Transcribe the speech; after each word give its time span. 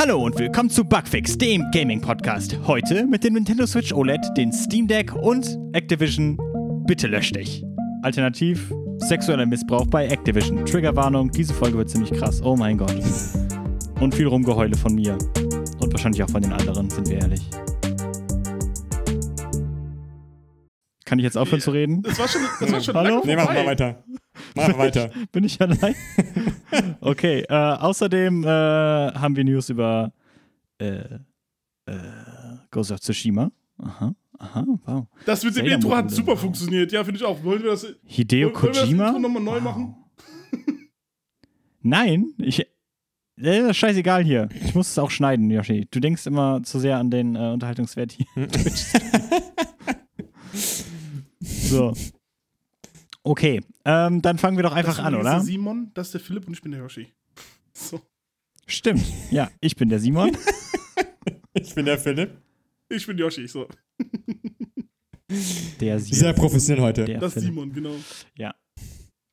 Hallo 0.00 0.24
und 0.24 0.38
willkommen 0.38 0.70
zu 0.70 0.82
Bugfix, 0.82 1.36
dem 1.36 1.62
Gaming-Podcast. 1.72 2.58
Heute 2.66 3.06
mit 3.06 3.22
dem 3.22 3.34
Nintendo 3.34 3.66
Switch 3.66 3.92
OLED, 3.92 4.30
den 4.34 4.50
Steam 4.50 4.86
Deck 4.86 5.14
und 5.14 5.58
Activision. 5.74 6.38
Bitte 6.86 7.06
lösch 7.06 7.32
dich. 7.32 7.62
Alternativ 8.00 8.72
sexueller 8.96 9.44
Missbrauch 9.44 9.86
bei 9.88 10.06
Activision. 10.06 10.64
Triggerwarnung, 10.64 11.30
diese 11.30 11.52
Folge 11.52 11.76
wird 11.76 11.90
ziemlich 11.90 12.12
krass. 12.12 12.40
Oh 12.42 12.56
mein 12.56 12.78
Gott. 12.78 12.96
Und 14.00 14.14
viel 14.14 14.26
Rumgeheule 14.26 14.74
von 14.74 14.94
mir. 14.94 15.18
Und 15.80 15.92
wahrscheinlich 15.92 16.22
auch 16.22 16.30
von 16.30 16.40
den 16.40 16.54
anderen, 16.54 16.88
sind 16.88 17.06
wir 17.10 17.18
ehrlich. 17.18 17.42
Kann 21.10 21.18
ich 21.18 21.24
jetzt 21.24 21.36
aufhören 21.36 21.60
zu 21.60 21.72
reden? 21.72 22.02
Das 22.02 22.20
war 22.20 22.28
schon, 22.28 22.40
das 22.60 22.70
war 22.70 22.80
schon 22.80 22.94
Hallo? 22.94 23.22
Nee, 23.26 23.34
mach 23.34 23.52
mal 23.52 23.66
weiter. 23.66 24.04
Mach 24.54 24.68
mal 24.68 24.78
weiter. 24.78 25.10
Bin 25.32 25.42
ich 25.42 25.60
allein? 25.60 25.96
okay, 27.00 27.40
äh, 27.48 27.52
außerdem 27.52 28.44
äh, 28.44 28.46
haben 28.46 29.34
wir 29.34 29.42
News 29.42 29.70
über 29.70 30.12
äh, 30.78 30.98
äh, 31.86 31.96
Ghost 32.70 32.92
of 32.92 33.00
Tsushima. 33.00 33.50
Aha, 33.78 34.14
aha, 34.38 34.64
wow. 34.84 35.08
Das 35.26 35.42
mit 35.42 35.56
dem 35.56 35.64
Zelda 35.64 35.74
Intro 35.74 35.96
hat 35.96 36.12
super 36.12 36.36
funktioniert. 36.36 36.92
Ja, 36.92 37.02
finde 37.02 37.18
ich 37.18 37.26
auch. 37.26 37.42
Wollen 37.42 37.64
wir 37.64 37.72
das, 37.72 37.88
Hideo 38.04 38.50
wollen, 38.50 38.54
wollen 38.54 38.62
wir 38.62 38.70
das 38.70 38.82
Kojima? 38.84 39.06
Intro 39.08 39.18
nochmal 39.18 39.42
neu 39.42 39.60
machen? 39.60 39.96
Nein, 41.82 42.34
ich. 42.38 42.60
Äh, 42.60 42.66
das 43.36 43.70
ist 43.70 43.78
scheißegal 43.78 44.22
hier. 44.22 44.48
Ich 44.64 44.76
muss 44.76 44.90
es 44.90 44.98
auch 45.00 45.10
schneiden, 45.10 45.50
Yoshi. 45.50 45.88
Du 45.90 45.98
denkst 45.98 46.26
immer 46.26 46.62
zu 46.62 46.78
sehr 46.78 46.98
an 46.98 47.10
den 47.10 47.34
äh, 47.34 47.50
Unterhaltungswert 47.50 48.12
hier. 48.12 48.26
so. 51.70 51.94
Okay, 53.22 53.60
ähm, 53.84 54.22
dann 54.22 54.38
fangen 54.38 54.56
wir 54.56 54.62
doch 54.62 54.72
einfach 54.72 54.92
das 54.96 54.98
ist 55.00 55.04
an, 55.04 55.14
oder? 55.14 55.30
Der 55.32 55.40
Simon, 55.42 55.90
das 55.92 56.06
ist 56.08 56.12
der 56.14 56.20
Philipp 56.22 56.46
und 56.46 56.54
ich 56.54 56.62
bin 56.62 56.72
der 56.72 56.80
Yoshi. 56.80 57.12
So. 57.74 58.00
Stimmt. 58.66 59.04
Ja, 59.30 59.50
ich 59.60 59.76
bin 59.76 59.88
der 59.90 59.98
Simon. 60.00 60.34
Ich 61.52 61.74
bin 61.74 61.84
der 61.84 61.98
Philipp. 61.98 62.30
Ich 62.88 63.06
bin 63.06 63.18
Yoshi. 63.18 63.46
So. 63.48 63.66
Der 65.80 65.98
Sehr 65.98 66.14
Simon. 66.16 66.34
professionell 66.36 66.82
heute. 66.84 67.04
Der 67.04 67.18
Das 67.18 67.36
ist 67.36 67.42
Philipp. 67.42 67.54
Simon, 67.54 67.72
genau. 67.72 67.94
Ja. 68.36 68.54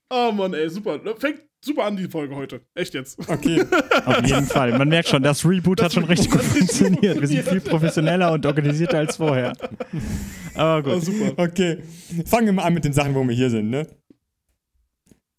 Oh 0.10 0.32
Mann, 0.32 0.54
ey, 0.54 0.70
super. 0.70 1.00
Fängt 1.18 1.44
super 1.64 1.86
an, 1.86 1.98
die 1.98 2.08
Folge 2.08 2.36
heute. 2.36 2.62
Echt 2.76 2.94
jetzt. 2.94 3.20
Okay. 3.28 3.64
Auf 4.06 4.26
jeden 4.26 4.46
Fall. 4.48 4.78
Man 4.78 4.88
merkt 4.90 5.10
schon, 5.10 5.24
das 5.24 5.44
Reboot 5.46 5.80
hat 5.82 5.88
Das 5.88 5.94
schon 5.94 6.04
richtig 6.06 6.30
gut 6.32 6.40
hat 6.42 6.48
funktioniert. 6.48 7.20
Wir 7.22 7.28
sind 7.28 7.48
viel 7.48 7.62
professioneller 7.62 8.32
und 8.32 8.46
organisierter 8.46 9.00
als 9.00 9.18
vorher. 9.18 9.54
Aber 10.56 10.90
Oh, 10.90 10.96
gut. 10.96 11.04
super. 11.06 11.34
Okay. 11.44 11.84
Fangen 12.26 12.46
wir 12.48 12.54
mal 12.54 12.64
an 12.64 12.74
mit 12.74 12.86
den 12.86 12.94
Sachen, 12.94 13.14
wo 13.16 13.24
wir 13.28 13.36
hier 13.36 13.50
sind, 13.50 13.70
ne? 13.70 13.88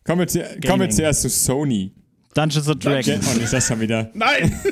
Kommen 0.05 0.21
wir, 0.21 0.27
zu, 0.29 0.43
kommen 0.67 0.81
wir 0.83 0.91
zuerst 0.91 1.23
zu 1.23 1.29
Sony. 1.29 1.95
Dungeons 2.35 2.69
and 2.69 2.85
Dragons. 2.85 3.29
Oh, 3.35 3.39
nicht 3.39 3.53
das 3.53 3.67
schon 3.67 3.81
wieder. 3.81 4.11
Nein! 4.15 4.53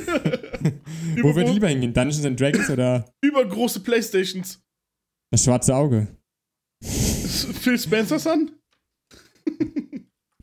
Wo 1.23 1.35
wird 1.35 1.47
Über, 1.47 1.53
lieber 1.53 1.69
hingehen? 1.69 1.93
Dungeons 1.93 2.25
and 2.25 2.39
Dragons 2.39 2.71
oder 2.71 3.05
übergroße 3.23 3.81
Playstations. 3.81 4.63
das 5.33 5.43
schwarze 5.45 5.75
Auge? 5.75 6.07
Phil 6.83 7.79
Spencer 7.79 8.19
Son? 8.19 8.51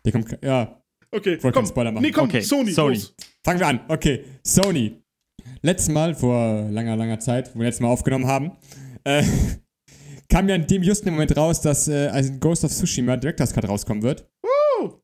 Der 0.05 0.11
kommt, 0.11 0.37
ja. 0.43 0.82
Okay, 1.13 1.31
Wollte 1.31 1.41
komm. 1.41 1.51
keinen 1.53 1.67
Spoiler 1.67 1.91
machen. 1.91 2.03
Nee, 2.03 2.11
komm, 2.11 2.25
Okay, 2.27 2.41
Sony. 2.41 2.71
Sony. 2.71 2.95
Los. 2.95 3.15
Fangen 3.45 3.59
wir 3.59 3.67
an. 3.67 3.79
Okay. 3.87 4.23
Sony. 4.43 4.99
Letztes 5.61 5.93
Mal, 5.93 6.15
vor 6.15 6.67
langer, 6.69 6.95
langer 6.95 7.19
Zeit, 7.19 7.53
wo 7.53 7.59
wir 7.59 7.65
letztes 7.65 7.81
Mal 7.81 7.89
aufgenommen 7.89 8.25
haben, 8.27 8.51
äh, 9.03 9.23
kam 10.29 10.49
ja 10.49 10.55
in 10.55 10.65
dem 10.65 10.81
justen 10.83 11.11
Moment 11.11 11.35
raus, 11.37 11.61
dass 11.61 11.87
äh, 11.87 12.07
also 12.07 12.33
Ghost 12.39 12.63
of 12.65 12.71
Tsushima 12.71 13.15
Director's 13.17 13.53
Cut 13.53 13.67
rauskommen 13.67 14.01
wird. 14.01 14.27
Woo! 14.41 14.99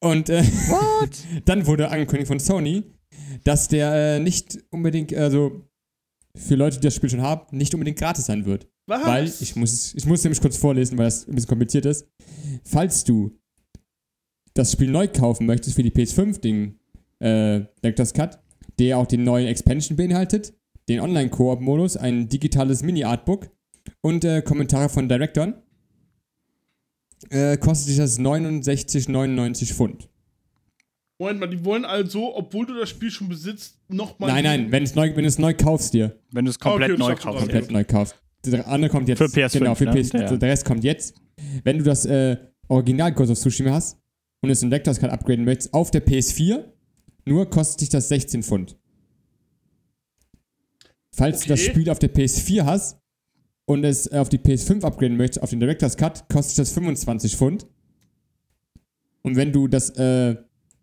Und 0.00 0.30
äh, 0.30 0.42
dann 1.44 1.66
wurde 1.66 1.90
angekündigt 1.90 2.28
von 2.28 2.40
Sony, 2.40 2.84
dass 3.44 3.68
der 3.68 4.16
äh, 4.16 4.20
nicht 4.20 4.58
unbedingt, 4.70 5.14
also 5.14 5.68
für 6.36 6.54
Leute, 6.54 6.78
die 6.78 6.84
das 6.86 6.94
Spiel 6.94 7.10
schon 7.10 7.22
haben, 7.22 7.56
nicht 7.56 7.74
unbedingt 7.74 7.98
gratis 7.98 8.26
sein 8.26 8.46
wird. 8.46 8.68
Was? 8.88 9.04
Weil, 9.04 9.24
ich 9.40 9.56
muss, 9.56 9.94
ich 9.94 10.06
muss 10.06 10.20
es 10.20 10.24
nämlich 10.24 10.40
kurz 10.40 10.56
vorlesen, 10.56 10.96
weil 10.96 11.06
das 11.06 11.26
ein 11.28 11.34
bisschen 11.34 11.48
kompliziert 11.48 11.84
ist. 11.86 12.06
Falls 12.64 13.04
du 13.04 13.36
das 14.58 14.72
Spiel 14.72 14.90
neu 14.90 15.08
kaufen 15.08 15.46
möchtest 15.46 15.76
für 15.76 15.82
die 15.82 15.90
PS5, 15.90 16.40
den 16.40 16.78
äh, 17.20 17.64
Director's 17.82 18.12
Cut, 18.12 18.38
der 18.78 18.98
auch 18.98 19.06
den 19.06 19.24
neuen 19.24 19.46
Expansion 19.46 19.96
beinhaltet, 19.96 20.52
den 20.88 21.00
Online-Koop-Modus, 21.00 21.96
ein 21.96 22.28
digitales 22.28 22.82
Mini-Artbook 22.82 23.48
und 24.02 24.24
äh, 24.24 24.42
Kommentare 24.42 24.88
von 24.88 25.08
Directoren, 25.08 25.54
äh, 27.30 27.56
kostet 27.56 27.88
dich 27.90 27.96
das 27.96 28.18
69,99 28.18 29.74
Pfund. 29.74 30.08
Moment 31.18 31.40
mal, 31.40 31.46
die 31.46 31.64
wollen 31.64 31.86
also, 31.86 32.36
obwohl 32.36 32.66
du 32.66 32.78
das 32.78 32.90
Spiel 32.90 33.10
schon 33.10 33.28
besitzt, 33.28 33.78
nochmal. 33.88 34.30
Nein, 34.30 34.44
nein, 34.44 34.72
wenn, 34.72 34.82
es 34.82 34.94
neu, 34.94 35.16
wenn 35.16 35.24
es 35.24 35.38
neu 35.38 35.54
kaufst 35.54 35.94
dir. 35.94 36.18
Wenn 36.30 36.44
du 36.44 36.50
es 36.50 36.58
komplett 36.58 36.90
Okay, 36.90 36.98
neu 36.98 37.14
kaufst. 37.14 37.38
komplett 37.40 37.70
neu 37.70 37.84
kaufst. 37.84 38.16
Der 38.44 38.68
andere 38.68 38.90
kommt 38.90 39.08
jetzt. 39.08 39.18
Für 39.18 39.24
PS5, 39.24 39.58
Genau, 39.58 39.74
für 39.74 39.84
ne? 39.86 39.92
PS5. 39.92 40.20
Ja. 40.20 40.36
Der 40.36 40.48
Rest 40.50 40.64
kommt 40.66 40.84
jetzt. 40.84 41.14
Wenn 41.64 41.78
du 41.78 41.84
das 41.84 42.04
äh, 42.04 42.36
Original 42.68 43.12
Ghost 43.12 43.30
of 43.30 43.38
Tsushima 43.38 43.70
hast 43.70 43.98
und 44.46 44.52
es 44.52 44.62
in 44.62 44.70
Director's 44.70 45.00
Cut 45.00 45.10
upgraden 45.10 45.44
möchtest, 45.44 45.74
auf 45.74 45.90
der 45.90 46.06
PS4, 46.06 46.64
nur 47.24 47.50
kostet 47.50 47.80
dich 47.80 47.88
das 47.88 48.08
16 48.08 48.44
Pfund. 48.44 48.78
Falls 51.10 51.42
du 51.42 51.48
das 51.48 51.60
Okay. 51.60 51.70
Spiel 51.70 51.90
auf 51.90 51.98
der 51.98 52.14
PS4 52.14 52.64
hast 52.64 53.00
und 53.64 53.82
es 53.84 54.10
äh, 54.12 54.18
auf 54.18 54.28
die 54.28 54.38
PS5 54.38 54.84
upgraden 54.84 55.16
möchtest, 55.16 55.42
auf 55.42 55.50
den 55.50 55.58
Director's 55.58 55.96
Cut, 55.96 56.28
kostet 56.28 56.58
das 56.58 56.72
25 56.72 57.36
Pfund. 57.36 57.66
Und 59.22 59.34
wenn 59.34 59.52
du 59.52 59.66
das 59.66 59.90
äh, 59.90 60.36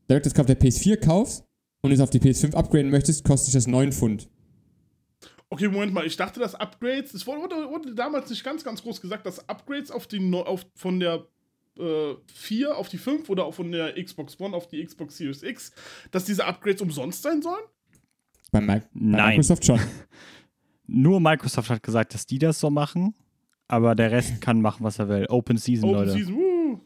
Director's 0.09 0.33
Cut 0.33 0.49
auf 0.49 0.57
der 0.57 0.59
PS4 0.59 0.97
kaufst 0.97 1.45
und 1.81 1.91
es 1.93 2.01
auf 2.01 2.09
die 2.09 2.19
PS5 2.19 2.55
upgraden 2.55 2.91
möchtest, 2.91 3.23
kostet 3.23 3.55
das 3.55 3.67
9 3.67 3.93
Pfund. 3.93 4.29
Okay, 5.49 5.69
Moment 5.69 5.93
mal, 5.93 6.05
ich 6.05 6.17
dachte, 6.17 6.39
dass 6.41 6.55
Upgrades, 6.55 7.13
es 7.13 7.25
wurde, 7.27 7.41
wurde, 7.41 7.69
wurde 7.69 7.95
damals 7.95 8.29
nicht 8.29 8.43
ganz, 8.43 8.63
ganz 8.65 8.81
groß 8.81 8.99
gesagt, 8.99 9.25
dass 9.25 9.47
Upgrades 9.47 9.91
auf 9.91 10.07
die, 10.07 10.19
auf, 10.33 10.65
von 10.75 10.99
der 10.99 11.27
äh, 11.79 12.15
4 12.33 12.77
auf 12.77 12.89
die 12.89 12.97
5 12.97 13.29
oder 13.29 13.45
auch 13.45 13.53
von 13.53 13.71
der 13.71 14.01
Xbox 14.03 14.39
One 14.39 14.55
auf 14.55 14.67
die 14.67 14.83
Xbox 14.83 15.17
Series 15.17 15.43
X, 15.43 15.71
dass 16.11 16.25
diese 16.25 16.45
Upgrades 16.45 16.81
umsonst 16.81 17.21
sein 17.23 17.41
sollen? 17.41 17.63
Bei, 18.51 18.59
Mi- 18.59 18.65
bei 18.79 18.81
Nein. 18.93 19.29
Microsoft 19.29 19.65
schon. 19.65 19.79
Nur 20.87 21.19
Microsoft 21.19 21.69
hat 21.69 21.81
gesagt, 21.81 22.13
dass 22.13 22.25
die 22.25 22.39
das 22.39 22.59
so 22.59 22.69
machen. 22.69 23.15
Aber 23.67 23.95
der 23.95 24.11
Rest 24.11 24.41
kann 24.41 24.61
machen, 24.61 24.83
was 24.83 24.99
er 24.99 25.07
will. 25.09 25.25
Open 25.29 25.57
Season, 25.57 25.89
Open 25.89 25.99
Leute. 26.01 26.11
Season, 26.11 26.35
wuh. 26.35 26.79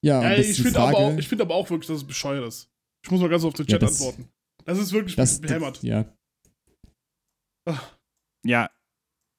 Ja, 0.00 0.22
Ja, 0.22 0.36
das 0.36 0.46
ich 0.48 0.62
finde 0.62 0.80
aber, 0.80 0.96
auch- 0.96 1.16
ich 1.18 1.28
find 1.28 1.40
aber 1.40 1.54
auch 1.54 1.68
wirklich, 1.68 1.88
dass 1.88 1.98
es 1.98 2.06
bescheuert 2.06 2.46
ist. 2.46 2.70
Ich 3.04 3.10
muss 3.10 3.20
mal 3.20 3.28
ganz 3.28 3.44
auf 3.44 3.52
den 3.54 3.66
Ja, 3.66 3.72
Chat 3.72 3.82
das- 3.82 4.00
antworten. 4.00 4.28
Das 4.64 4.78
ist 4.78 4.92
wirklich 4.92 5.16
das, 5.16 5.40
behämmert. 5.40 5.82
Ja. 5.82 6.06
Ja, 8.44 8.70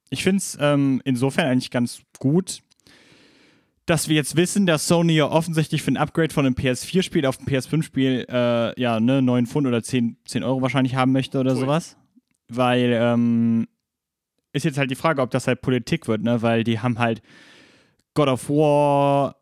ich 0.10 0.24
finde 0.24 0.38
es 0.38 0.58
ähm, 0.60 1.02
insofern 1.06 1.48
eigentlich 1.48 1.72
ganz 1.72 2.02
gut, 2.20 2.62
dass 3.86 4.08
wir 4.08 4.16
jetzt 4.16 4.36
wissen, 4.36 4.66
dass 4.66 4.88
Sony 4.88 5.14
ja 5.14 5.30
offensichtlich 5.30 5.82
für 5.82 5.92
ein 5.92 5.98
Upgrade 5.98 6.34
von 6.34 6.46
einem 6.46 6.56
PS4-Spiel 6.56 7.26
auf 7.26 7.40
ein 7.40 7.46
PS5-Spiel 7.46 8.26
äh, 8.30 8.80
ja, 8.80 9.00
ne, 9.00 9.22
9 9.22 9.46
Pfund 9.46 9.68
oder 9.68 9.84
10, 9.84 10.18
10 10.26 10.44
Euro 10.44 10.62
wahrscheinlich 10.62 10.96
haben 10.96 11.12
möchte 11.12 11.40
oder 11.40 11.54
Ui. 11.54 11.60
sowas. 11.60 11.98
Weil, 12.48 12.92
ähm, 12.94 13.68
ist 14.54 14.66
jetzt 14.66 14.78
halt 14.78 14.92
die 14.92 14.96
Frage, 14.96 15.22
ob 15.22 15.32
das 15.32 15.48
halt 15.48 15.62
Politik 15.62 16.08
wird, 16.08 16.22
ne? 16.22 16.42
Weil 16.42 16.64
die 16.64 16.80
haben 16.80 17.00
halt 17.00 17.22
God 18.14 18.28
of 18.28 18.48
War, 18.48 19.38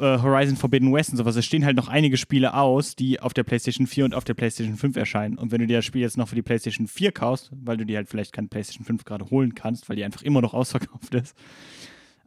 äh, 0.00 0.18
Horizon 0.22 0.56
Forbidden 0.56 0.92
West 0.92 1.10
und 1.10 1.18
sowas. 1.18 1.36
Es 1.36 1.44
stehen 1.44 1.64
halt 1.66 1.76
noch 1.76 1.88
einige 1.88 2.16
Spiele 2.16 2.54
aus, 2.54 2.96
die 2.96 3.20
auf 3.20 3.34
der 3.34 3.44
PlayStation 3.44 3.86
4 3.86 4.06
und 4.06 4.14
auf 4.14 4.24
der 4.24 4.32
PlayStation 4.32 4.76
5 4.76 4.96
erscheinen. 4.96 5.36
Und 5.36 5.52
wenn 5.52 5.60
du 5.60 5.66
dir 5.66 5.78
das 5.78 5.84
Spiel 5.84 6.00
jetzt 6.00 6.16
noch 6.16 6.28
für 6.28 6.34
die 6.34 6.42
PlayStation 6.42 6.88
4 6.88 7.12
kaufst, 7.12 7.50
weil 7.52 7.76
du 7.76 7.84
dir 7.84 7.98
halt 7.98 8.08
vielleicht 8.08 8.32
keine 8.32 8.48
PlayStation 8.48 8.86
5 8.86 9.04
gerade 9.04 9.26
holen 9.26 9.54
kannst, 9.54 9.90
weil 9.90 9.96
die 9.96 10.04
einfach 10.04 10.22
immer 10.22 10.40
noch 10.40 10.54
ausverkauft 10.54 11.14
ist, 11.14 11.36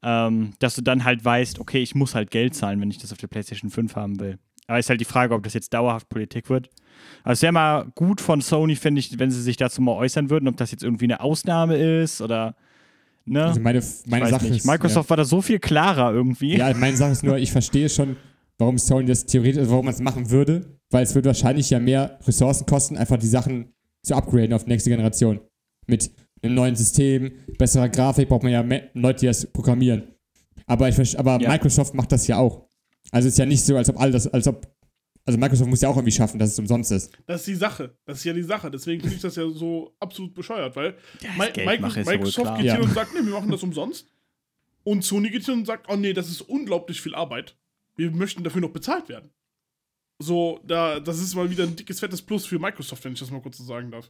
ähm, 0.03 0.53
dass 0.59 0.75
du 0.75 0.81
dann 0.81 1.03
halt 1.03 1.23
weißt, 1.23 1.59
okay, 1.59 1.79
ich 1.79 1.95
muss 1.95 2.15
halt 2.15 2.31
Geld 2.31 2.55
zahlen, 2.55 2.79
wenn 2.81 2.91
ich 2.91 2.97
das 2.97 3.11
auf 3.11 3.17
der 3.17 3.27
PlayStation 3.27 3.69
5 3.69 3.95
haben 3.95 4.19
will. 4.19 4.37
Aber 4.67 4.79
ist 4.79 4.89
halt 4.89 4.99
die 4.99 5.05
Frage, 5.05 5.33
ob 5.33 5.43
das 5.43 5.53
jetzt 5.53 5.73
dauerhaft 5.73 6.09
Politik 6.09 6.49
wird. 6.49 6.69
Also 7.23 7.39
es 7.39 7.41
wäre 7.41 7.53
mal 7.53 7.85
gut 7.95 8.19
von 8.19 8.41
Sony, 8.41 8.75
finde 8.75 8.99
ich, 8.99 9.17
wenn 9.17 9.31
sie 9.31 9.41
sich 9.41 9.57
dazu 9.57 9.81
mal 9.81 9.93
äußern 9.93 10.29
würden, 10.29 10.47
ob 10.47 10.57
das 10.57 10.71
jetzt 10.71 10.83
irgendwie 10.83 11.05
eine 11.05 11.21
Ausnahme 11.21 11.77
ist 11.77 12.21
oder 12.21 12.55
ne? 13.25 13.45
Also 13.45 13.61
meine, 13.61 13.81
meine 14.07 14.27
Sache 14.27 14.45
nicht. 14.45 14.57
ist. 14.57 14.65
Microsoft 14.65 15.09
war 15.09 15.17
da 15.17 15.25
so 15.25 15.41
viel 15.41 15.59
klarer 15.59 16.13
irgendwie. 16.13 16.57
Ja, 16.57 16.69
ja, 16.69 16.77
meine 16.77 16.97
Sache 16.97 17.11
ist 17.11 17.23
nur, 17.23 17.37
ich 17.37 17.51
verstehe 17.51 17.87
schon, 17.87 18.17
warum 18.57 18.77
Sony 18.77 19.05
das 19.05 19.25
theoretisch, 19.25 19.67
warum 19.69 19.85
man 19.85 19.93
es 19.93 20.01
machen 20.01 20.29
würde, 20.29 20.77
weil 20.89 21.03
es 21.03 21.15
würde 21.15 21.27
wahrscheinlich 21.27 21.69
ja 21.69 21.79
mehr 21.79 22.19
Ressourcen 22.27 22.65
kosten, 22.65 22.97
einfach 22.97 23.17
die 23.17 23.27
Sachen 23.27 23.73
zu 24.03 24.15
upgraden 24.15 24.53
auf 24.53 24.65
die 24.65 24.71
nächste 24.71 24.89
Generation. 24.89 25.39
Mit 25.85 26.11
einem 26.41 26.55
neuen 26.55 26.75
System, 26.75 27.31
besserer 27.57 27.89
Grafik 27.89 28.29
braucht 28.29 28.43
man 28.43 28.51
ja 28.51 28.63
mehr 28.63 28.89
Leute, 28.93 29.21
die 29.21 29.25
das 29.27 29.45
programmieren. 29.51 30.03
Aber, 30.65 30.87
ich, 30.89 31.19
aber 31.19 31.39
Ja. 31.41 31.49
Microsoft 31.49 31.93
macht 31.93 32.11
das 32.11 32.27
ja 32.27 32.37
auch. 32.37 32.67
Also 33.11 33.27
es 33.27 33.33
ist 33.35 33.37
ja 33.39 33.45
nicht 33.45 33.63
so, 33.63 33.75
als 33.77 33.89
ob 33.89 33.99
all 33.99 34.11
das, 34.11 34.27
als 34.27 34.47
ob. 34.47 34.67
Also 35.25 35.37
Microsoft 35.39 35.69
muss 35.69 35.81
ja 35.81 35.89
auch 35.89 35.95
irgendwie 35.97 36.11
schaffen, 36.11 36.39
dass 36.39 36.51
es 36.51 36.59
umsonst 36.59 36.91
ist. 36.91 37.11
Das 37.25 37.41
ist 37.41 37.47
die 37.47 37.55
Sache. 37.55 37.97
Das 38.05 38.19
ist 38.19 38.23
ja 38.23 38.33
die 38.33 38.43
Sache. 38.43 38.71
Deswegen 38.71 39.01
finde 39.01 39.15
ich 39.17 39.21
das 39.21 39.35
ja 39.35 39.49
so 39.49 39.93
absolut 39.99 40.33
bescheuert, 40.33 40.75
weil 40.75 40.95
ja 41.21 41.29
wohl 41.37 41.65
Microsoft 41.65 42.35
klar. 42.35 42.57
geht 42.57 42.65
Ja. 42.65 42.75
hin 42.75 42.83
und 42.83 42.93
sagt, 42.93 43.13
nee, 43.13 43.25
wir 43.25 43.33
machen 43.33 43.51
das 43.51 43.61
umsonst. 43.63 44.07
Und 44.83 45.03
Sony 45.03 45.29
geht 45.29 45.43
hin 45.43 45.55
und 45.55 45.65
sagt, 45.67 45.87
oh 45.89 45.97
nee, 45.97 46.13
das 46.13 46.29
ist 46.29 46.41
unglaublich 46.41 47.01
viel 47.01 47.13
Arbeit. 47.13 47.57
Wir 47.97 48.09
möchten 48.11 48.43
dafür 48.43 48.61
noch 48.61 48.69
bezahlt 48.71 49.09
werden. 49.09 49.29
So, 50.19 50.59
da, 50.65 50.99
das 51.01 51.19
ist 51.19 51.35
mal 51.35 51.49
wieder 51.49 51.63
ein 51.65 51.75
dickes, 51.75 51.99
fettes 51.99 52.21
Plus 52.21 52.45
für 52.45 52.57
Microsoft, 52.57 53.03
wenn 53.03 53.13
ich 53.13 53.19
das 53.19 53.29
mal 53.29 53.41
kurz 53.41 53.57
so 53.57 53.63
sagen 53.65 53.91
darf. 53.91 54.09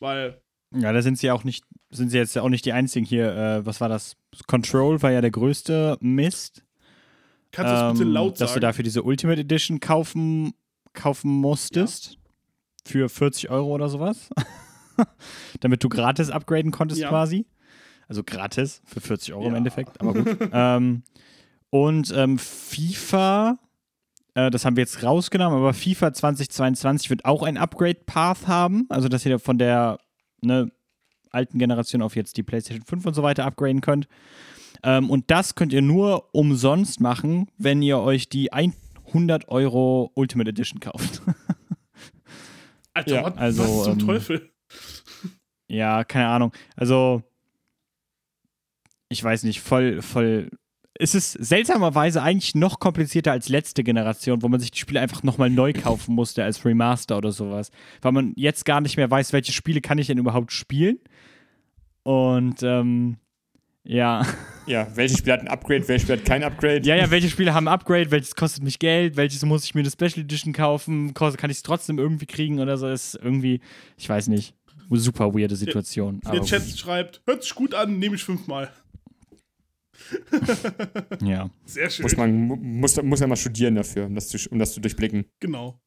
Weil, 0.00 0.42
Ja, 0.74 0.92
da 0.92 1.00
sind 1.02 1.18
sie 1.18 1.30
auch 1.30 1.44
nicht, 1.44 1.64
sind 1.90 2.10
sie 2.10 2.18
jetzt 2.18 2.34
ja 2.34 2.42
auch 2.42 2.48
nicht 2.50 2.64
die 2.64 2.72
einzigen 2.72 3.06
hier. 3.06 3.34
Äh, 3.34 3.66
was 3.66 3.80
war 3.80 3.88
das? 3.88 4.16
Control 4.46 5.00
war 5.02 5.10
ja 5.10 5.20
der 5.20 5.30
größte 5.30 5.96
Mist. 6.00 6.62
kannst 7.52 7.72
du 7.72 7.74
das 7.76 7.92
bitte 7.94 8.04
ähm, 8.04 8.12
laut 8.12 8.32
dass 8.32 8.38
du 8.50 8.54
sagen? 8.54 8.60
dafür 8.60 8.82
diese 8.84 9.02
Ultimate 9.02 9.40
Edition 9.40 9.80
kaufen, 9.80 10.52
kaufen 10.92 11.30
musstest. 11.30 12.18
Für 12.84 13.08
40 13.08 13.50
Euro 13.50 13.74
oder 13.74 13.88
sowas. 13.88 14.30
Damit 15.60 15.82
du 15.84 15.88
gratis 15.88 16.30
upgraden 16.30 16.70
konntest 16.70 17.00
Ja. 17.00 17.08
quasi. 17.08 17.46
Also 18.08 18.22
gratis 18.24 18.80
für 18.86 19.00
40 19.00 19.34
Euro 19.34 19.44
im 19.46 19.52
Ja. 19.52 19.58
Endeffekt, 19.58 20.00
aber 20.00 20.14
gut. 20.14 20.38
ähm, 20.52 21.02
und 21.70 22.12
ähm, 22.16 22.38
FIFA, 22.38 23.58
äh, 24.34 24.50
das 24.50 24.64
haben 24.64 24.76
wir 24.76 24.82
jetzt 24.82 25.02
rausgenommen, 25.02 25.58
aber 25.58 25.74
FIFA 25.74 26.14
2022 26.14 27.10
wird 27.10 27.24
auch 27.26 27.42
ein 27.42 27.58
Upgrade-Path 27.58 28.46
haben. 28.48 28.86
Also, 28.88 29.08
dass 29.08 29.26
ihr 29.26 29.38
von 29.38 29.58
der 29.58 29.98
ne, 30.42 30.70
alten 31.30 31.58
Generation 31.58 32.02
auf 32.02 32.16
jetzt 32.16 32.36
die 32.36 32.42
PlayStation 32.42 32.84
5 32.84 33.06
und 33.06 33.14
so 33.14 33.22
weiter 33.22 33.44
upgraden 33.44 33.80
könnt. 33.80 34.08
Ähm, 34.82 35.10
und 35.10 35.30
das 35.30 35.54
könnt 35.54 35.72
ihr 35.72 35.82
nur 35.82 36.32
umsonst 36.34 37.00
machen, 37.00 37.50
wenn 37.58 37.82
ihr 37.82 37.98
euch 37.98 38.28
die 38.28 38.52
100 38.52 39.48
Euro 39.48 40.10
Ultimate 40.14 40.50
Edition 40.50 40.80
kauft. 40.80 41.22
Alter, 42.94 43.14
Ja, 43.14 43.24
was, 43.24 43.36
also, 43.36 43.62
was 43.62 43.84
zum 43.84 43.92
ähm, 44.00 44.06
Teufel? 44.06 44.50
ja, 45.68 46.04
keine 46.04 46.28
Ahnung. 46.28 46.52
Also, 46.76 47.22
ich 49.08 49.22
weiß 49.22 49.42
nicht, 49.44 49.60
voll, 49.60 50.02
voll. 50.02 50.50
Es 51.00 51.14
ist 51.14 51.32
seltsamerweise 51.32 52.22
eigentlich 52.22 52.56
noch 52.56 52.80
komplizierter 52.80 53.30
als 53.30 53.48
letzte 53.48 53.84
Generation, 53.84 54.42
wo 54.42 54.48
man 54.48 54.58
sich 54.58 54.72
die 54.72 54.78
Spiele 54.80 55.00
einfach 55.00 55.22
nochmal 55.22 55.48
neu 55.48 55.72
kaufen 55.72 56.14
musste 56.14 56.42
als 56.42 56.64
Remaster 56.64 57.16
oder 57.16 57.30
sowas. 57.30 57.70
Weil 58.02 58.12
man 58.12 58.32
jetzt 58.36 58.64
gar 58.64 58.80
nicht 58.80 58.96
mehr 58.96 59.08
weiß, 59.08 59.32
welche 59.32 59.52
Spiele 59.52 59.80
kann 59.80 59.98
ich 59.98 60.08
denn 60.08 60.18
überhaupt 60.18 60.50
spielen. 60.52 60.98
Und, 62.02 62.62
ähm, 62.62 63.18
ja. 63.84 64.26
Ja, 64.66 64.86
welches 64.96 65.18
Spiel 65.18 65.32
hat 65.32 65.40
ein 65.40 65.48
Upgrade, 65.48 65.86
welches 65.88 66.02
Spiel 66.02 66.18
hat 66.18 66.24
kein 66.24 66.42
Upgrade? 66.42 66.80
Ja, 66.82 66.94
ja, 66.96 67.10
welche 67.10 67.30
Spiele 67.30 67.54
haben 67.54 67.68
ein 67.68 67.72
Upgrade, 67.72 68.10
welches 68.10 68.34
kostet 68.34 68.62
mich 68.62 68.78
Geld, 68.78 69.16
welches 69.16 69.42
muss 69.44 69.64
ich 69.64 69.74
mir 69.74 69.80
eine 69.80 69.90
Special 69.90 70.24
Edition 70.24 70.52
kaufen, 70.52 71.14
kann 71.14 71.50
ich 71.50 71.56
es 71.56 71.62
trotzdem 71.62 71.98
irgendwie 71.98 72.26
kriegen 72.26 72.60
oder 72.60 72.76
so. 72.76 72.86
Das 72.86 73.14
ist 73.14 73.20
irgendwie, 73.22 73.60
ich 73.96 74.08
weiß 74.08 74.28
nicht, 74.28 74.54
super 74.90 75.32
weirde 75.32 75.56
Situation. 75.56 76.20
Der 76.20 76.32
aber 76.32 76.42
Chat 76.42 76.78
schreibt, 76.78 77.22
hört 77.26 77.42
sich 77.44 77.54
gut 77.54 77.74
an, 77.74 77.98
nehme 77.98 78.16
ich 78.16 78.24
fünfmal. 78.24 78.70
ja. 81.22 81.50
Sehr 81.64 81.90
schön. 81.90 82.02
Muss 82.04 82.16
man 82.16 82.32
mu- 82.34 82.56
muss, 82.56 83.02
muss 83.02 83.20
ja 83.20 83.26
mal 83.26 83.36
studieren 83.36 83.74
dafür, 83.74 84.06
um 84.06 84.14
das 84.14 84.28
zu, 84.28 84.38
um 84.50 84.58
das 84.58 84.72
zu 84.72 84.80
durchblicken. 84.80 85.24
Genau. 85.40 85.80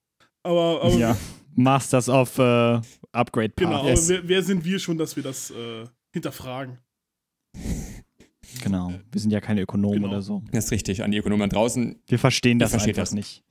Aber, 0.44 0.82
aber 0.84 0.96
ja. 0.96 1.18
Masters 1.56 2.10
of 2.10 2.38
äh, 2.38 2.80
Upgrade 3.12 3.50
Path. 3.50 3.56
genau, 3.58 3.86
yes. 3.88 4.10
aber 4.10 4.22
wer, 4.24 4.30
wer 4.30 4.44
sind 4.44 4.64
wir 4.66 4.80
schon, 4.80 4.98
dass 4.98 5.16
wir 5.16 5.24
das 5.24 5.52
äh, 5.52 5.86
hinterfragen? 6.14 6.78
Genau. 8.64 8.94
Wir 9.12 9.22
sind 9.22 9.32
ja 9.32 9.40
keine 9.40 9.62
Ökonomen 9.62 9.96
Genau. 10.02 10.10
oder 10.10 10.22
so. 10.22 10.44
Das 10.52 10.66
ist 10.66 10.72
richtig. 10.72 11.04
An 11.04 11.12
die 11.12 11.18
Ökonomen 11.18 11.50
draußen, 11.50 12.02
Wir 12.08 12.20
verstehen 12.20 12.60
das 12.60 12.74
einfach 12.74 12.92
das. 12.92 13.14
nicht. 13.14 13.44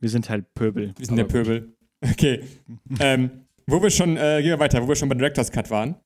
Wir 0.00 0.08
sind 0.08 0.28
halt 0.28 0.52
Pöbel. 0.54 0.94
wir 0.96 1.06
sind 1.06 1.16
der 1.16 1.24
gut. 1.24 1.32
Pöbel. 1.32 1.76
Okay. 2.02 2.42
ähm, 3.00 3.30
wo 3.66 3.82
wir 3.82 3.90
schon, 3.90 4.16
äh, 4.16 4.40
gehen 4.42 4.50
wir 4.50 4.58
weiter, 4.58 4.82
wo 4.82 4.88
wir 4.88 4.94
schon 4.96 5.08
bei 5.08 5.14
Director's 5.14 5.50
Cut 5.50 5.70
waren, 5.70 5.96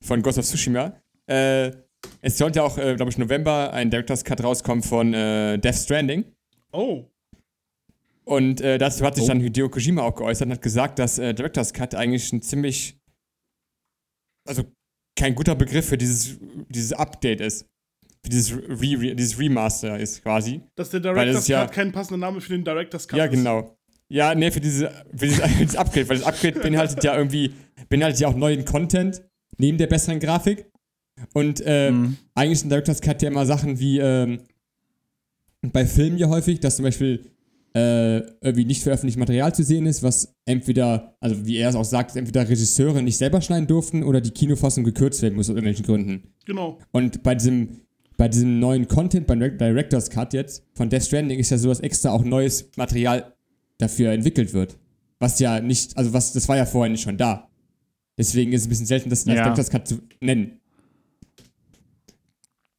von 0.00 0.22
Ghost 0.22 0.38
of 0.38 0.44
Tsushima. 0.44 0.94
Äh, 1.26 1.72
es 2.20 2.38
sollte 2.38 2.58
ja 2.60 2.64
auch, 2.64 2.78
äh, 2.78 2.94
glaube 2.96 3.10
ich, 3.10 3.18
November 3.18 3.72
ein 3.72 3.90
Director's 3.90 4.24
Cut 4.24 4.42
rauskommen 4.42 4.82
von 4.82 5.12
äh, 5.14 5.58
Death 5.58 5.76
Stranding. 5.76 6.24
Oh, 6.72 7.04
Und 8.24 8.60
äh, 8.60 8.78
dazu 8.78 9.04
hat 9.04 9.14
sich 9.16 9.24
Oh. 9.24 9.28
dann 9.28 9.40
Hideo 9.40 9.68
Kojima 9.68 10.02
auch 10.02 10.14
geäußert 10.14 10.46
und 10.46 10.52
hat 10.52 10.62
gesagt, 10.62 10.98
dass 10.98 11.18
äh, 11.18 11.34
Director's 11.34 11.72
Cut 11.72 11.94
eigentlich 11.94 12.32
ein 12.32 12.40
ziemlich, 12.42 12.96
also 14.48 14.64
kein 15.18 15.34
guter 15.34 15.54
Begriff 15.54 15.86
für 15.88 15.98
dieses, 15.98 16.38
dieses 16.68 16.92
Update 16.92 17.40
ist. 17.40 17.66
Für 18.24 18.30
dieses, 18.30 18.52
Re 18.52 19.00
Re 19.00 19.14
dieses 19.16 19.38
Remaster 19.38 19.98
ist 19.98 20.22
quasi. 20.22 20.62
dass 20.76 20.90
der 20.90 21.00
Director's 21.00 21.40
ist 21.40 21.48
ja- 21.48 21.64
Cut 21.66 21.72
kein 21.74 21.92
passender 21.92 22.18
Name 22.26 22.40
für 22.40 22.52
den 22.52 22.64
Director's 22.64 23.06
Cut 23.08 23.18
ja, 23.18 23.24
ist. 23.26 23.32
genau. 23.32 23.76
Ja, 24.08 24.34
nee, 24.34 24.50
für, 24.50 24.60
diese, 24.60 24.90
für 25.16 25.26
dieses, 25.26 25.42
dieses 25.58 25.76
Upgrade, 25.76 26.08
weil 26.08 26.18
das 26.18 26.26
Upgrade 26.26 26.60
beinhaltet 26.60 27.02
ja 27.02 27.16
irgendwie, 27.16 27.54
beinhaltet 27.88 28.20
ja 28.20 28.28
auch 28.28 28.36
neuen 28.36 28.64
Content, 28.64 29.22
neben 29.58 29.78
der 29.78 29.86
besseren 29.86 30.20
Grafik. 30.20 30.66
Und 31.34 31.60
äh, 31.64 31.90
Mhm. 31.90 32.16
eigentlich 32.34 32.52
ist 32.58 32.64
ein 32.64 32.68
Director's 32.70 33.00
Cut 33.00 33.22
ja 33.22 33.28
immer 33.28 33.46
Sachen 33.46 33.78
wie 33.78 33.98
ähm, 33.98 34.40
bei 35.72 35.86
Filmen 35.86 36.18
ja 36.18 36.28
häufig, 36.28 36.60
dass 36.60 36.76
zum 36.76 36.84
Beispiel 36.84 37.30
äh, 37.74 38.18
irgendwie 38.42 38.64
nicht 38.66 38.82
veröffentlichtes 38.82 39.18
Material 39.18 39.54
zu 39.54 39.62
sehen 39.64 39.86
ist, 39.86 40.02
was 40.02 40.34
entweder, 40.44 41.16
also 41.20 41.46
wie 41.46 41.56
er 41.56 41.70
es 41.70 41.74
auch 41.74 41.84
sagt, 41.84 42.14
entweder 42.16 42.46
Regisseure 42.48 43.02
nicht 43.02 43.16
selber 43.16 43.40
schneiden 43.40 43.66
durften 43.66 44.02
oder 44.02 44.20
die 44.20 44.30
Kinofassung 44.30 44.84
gekürzt 44.84 45.22
werden 45.22 45.36
muss 45.36 45.46
aus 45.48 45.54
irgendwelchen 45.56 45.86
Gründen. 45.86 46.34
Genau. 46.44 46.78
Und 46.90 47.22
bei 47.22 47.34
diesem, 47.34 47.80
bei 48.18 48.28
diesem 48.28 48.58
neuen 48.58 48.88
Content, 48.88 49.26
beim 49.26 49.38
Direct- 49.40 49.60
Director's 49.60 50.10
Cut 50.10 50.34
jetzt, 50.34 50.64
von 50.74 50.90
Death 50.90 51.04
Stranding 51.04 51.38
ist 51.38 51.50
ja 51.50 51.56
so, 51.56 51.68
dass 51.68 51.80
extra 51.80 52.10
auch 52.10 52.24
neues 52.24 52.68
Material 52.76 53.32
dafür 53.78 54.10
entwickelt 54.12 54.52
wird. 54.52 54.76
Was 55.18 55.38
ja 55.38 55.60
nicht, 55.60 55.96
also 55.96 56.12
was, 56.12 56.32
das 56.34 56.48
war 56.48 56.56
ja 56.58 56.66
vorher 56.66 56.90
nicht 56.90 57.02
schon 57.02 57.16
da. 57.16 57.48
Deswegen 58.18 58.52
ist 58.52 58.62
es 58.62 58.66
ein 58.66 58.70
bisschen 58.70 58.86
selten, 58.86 59.08
das 59.08 59.26
als 59.26 59.34
Ja. 59.36 59.44
Director's 59.44 59.70
Cut 59.70 59.88
zu 59.88 60.00
nennen. 60.20 60.58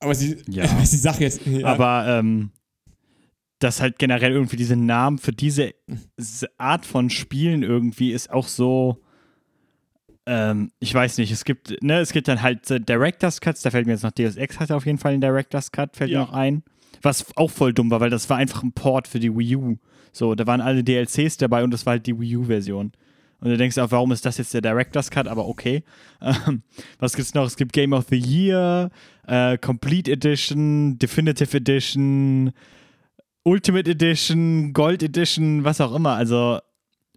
Aber 0.03 0.13
sie, 0.15 0.37
Ja. 0.49 0.63
was 0.79 0.91
die 0.91 0.97
Sache 0.97 1.23
jetzt, 1.23 1.45
ja. 1.45 1.65
Aber 1.67 2.05
ähm, 2.07 2.51
dass 3.59 3.81
halt 3.81 3.97
generell 3.97 4.33
irgendwie 4.33 4.57
diese 4.57 4.75
Namen 4.75 5.17
für 5.17 5.31
diese 5.31 5.73
Art 6.57 6.85
von 6.85 7.09
Spielen 7.09 7.63
irgendwie 7.63 8.11
ist 8.11 8.29
auch 8.29 8.47
so. 8.47 8.99
Ähm, 10.25 10.71
ich 10.79 10.93
weiß 10.93 11.17
nicht, 11.17 11.31
es 11.31 11.43
gibt, 11.43 11.81
ne, 11.83 11.99
es 11.99 12.13
gibt 12.13 12.27
dann 12.29 12.41
halt 12.41 12.69
äh, 12.71 12.79
Director's 12.79 13.41
Cuts, 13.41 13.61
da 13.61 13.71
fällt 13.71 13.85
mir 13.87 13.93
jetzt 13.93 14.03
noch 14.03 14.11
Deus 14.11 14.37
Ex 14.37 14.59
hatte 14.59 14.75
auf 14.75 14.85
jeden 14.85 14.97
Fall 14.97 15.11
einen 15.13 15.21
Director's 15.21 15.71
Cut, 15.71 15.95
fällt 15.97 16.11
Ja. 16.11 16.19
mir 16.21 16.25
noch 16.27 16.33
ein. 16.33 16.63
Was 17.01 17.25
auch 17.35 17.51
voll 17.51 17.73
dumm 17.73 17.91
war, 17.91 17.99
weil 17.99 18.09
das 18.09 18.29
war 18.29 18.37
einfach 18.37 18.63
ein 18.63 18.71
Port 18.71 19.07
für 19.09 19.19
die 19.19 19.35
Wii 19.35 19.55
U. 19.57 19.77
So, 20.13 20.35
da 20.35 20.47
waren 20.47 20.61
alle 20.61 20.83
DLCs 20.83 21.37
dabei 21.37 21.63
und 21.63 21.71
das 21.71 21.85
war 21.85 21.91
halt 21.91 22.05
die 22.07 22.17
Wii 22.17 22.37
U-Version. 22.37 22.93
Und 23.43 23.49
du 23.49 23.57
denkst 23.57 23.77
auch, 23.77 23.91
warum 23.91 24.13
ist 24.13 24.25
das 24.25 24.37
jetzt 24.37 24.53
der 24.53 24.61
Director's 24.61 25.11
Cut? 25.11 25.27
Aber 25.27 25.47
okay. 25.47 25.83
Ähm, 26.21 26.63
was 26.99 27.13
gibt's 27.17 27.33
noch? 27.33 27.45
Es 27.45 27.57
gibt 27.57 27.73
Game 27.73 27.91
of 27.91 28.05
the 28.09 28.15
Year, 28.17 28.89
äh, 29.27 29.57
Complete 29.57 30.09
Edition, 30.09 30.97
Definitive 30.97 31.57
Edition, 31.57 32.53
Ultimate 33.43 33.91
Edition, 33.91 34.71
Gold 34.71 35.03
Edition, 35.03 35.65
was 35.65 35.81
auch 35.81 35.93
immer. 35.93 36.11
Also, 36.15 36.59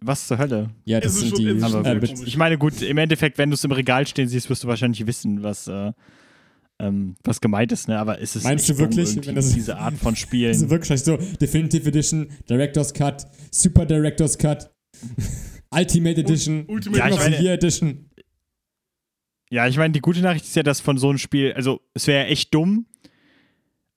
was 0.01 0.27
zur 0.27 0.37
Hölle? 0.39 0.69
ja, 0.83 0.99
das 0.99 1.13
Es 1.13 1.15
ist 1.15 1.21
sind 1.21 1.29
schon- 1.37 1.45
die. 1.45 1.51
es 1.51 1.57
ist 1.57 1.63
Aber 1.73 1.89
äh, 1.89 1.99
komisch. 1.99 2.27
Ich 2.27 2.35
meine, 2.35 2.57
gut, 2.57 2.81
im 2.81 2.97
Endeffekt, 2.97 3.37
wenn 3.37 3.49
du 3.49 3.53
es 3.53 3.63
im 3.63 3.71
Regal 3.71 4.05
stehen 4.05 4.27
siehst, 4.27 4.49
wirst 4.49 4.65
du 4.65 4.67
wahrscheinlich 4.67 5.07
wissen, 5.07 5.41
was, 5.41 5.67
äh, 5.69 5.93
ähm, 6.79 7.15
was 7.23 7.39
gemeint 7.39 7.71
ist, 7.71 7.87
ne? 7.87 7.97
Aber 7.97 8.19
ist 8.19 8.35
es 8.35 8.43
Meinst 8.43 8.67
du 8.67 8.77
wirklich, 8.77 9.15
wenn 9.25 9.35
das- 9.35 9.53
diese 9.53 9.77
Art 9.77 9.95
von 9.95 10.15
Spielen? 10.17 10.51
ist 10.51 10.69
wirklich 10.69 11.01
so 11.01 11.15
Definitive 11.39 11.87
Edition, 11.87 12.27
Director's 12.49 12.93
Cut, 12.93 13.25
Super 13.51 13.85
Director's 13.85 14.37
Cut, 14.37 14.69
Ultimate 15.71 16.19
Edition, 16.21 16.65
Ultimate 16.67 16.99
Ja, 16.99 17.05
ich 17.07 17.11
Game 17.11 17.19
of 17.19 17.23
the 17.25 17.31
meine- 17.31 17.43
Year 17.43 17.53
Edition. 17.53 18.09
Ja, 19.49 19.67
ich 19.67 19.77
meine, 19.77 19.93
die 19.93 20.01
gute 20.01 20.19
Nachricht 20.21 20.45
ist 20.45 20.55
ja, 20.55 20.63
dass 20.63 20.81
von 20.81 20.97
so 20.97 21.09
einem 21.09 21.17
Spiel, 21.17 21.53
also 21.53 21.79
es 21.93 22.05
wäre 22.07 22.23
ja 22.25 22.29
echt 22.29 22.53
dumm. 22.53 22.85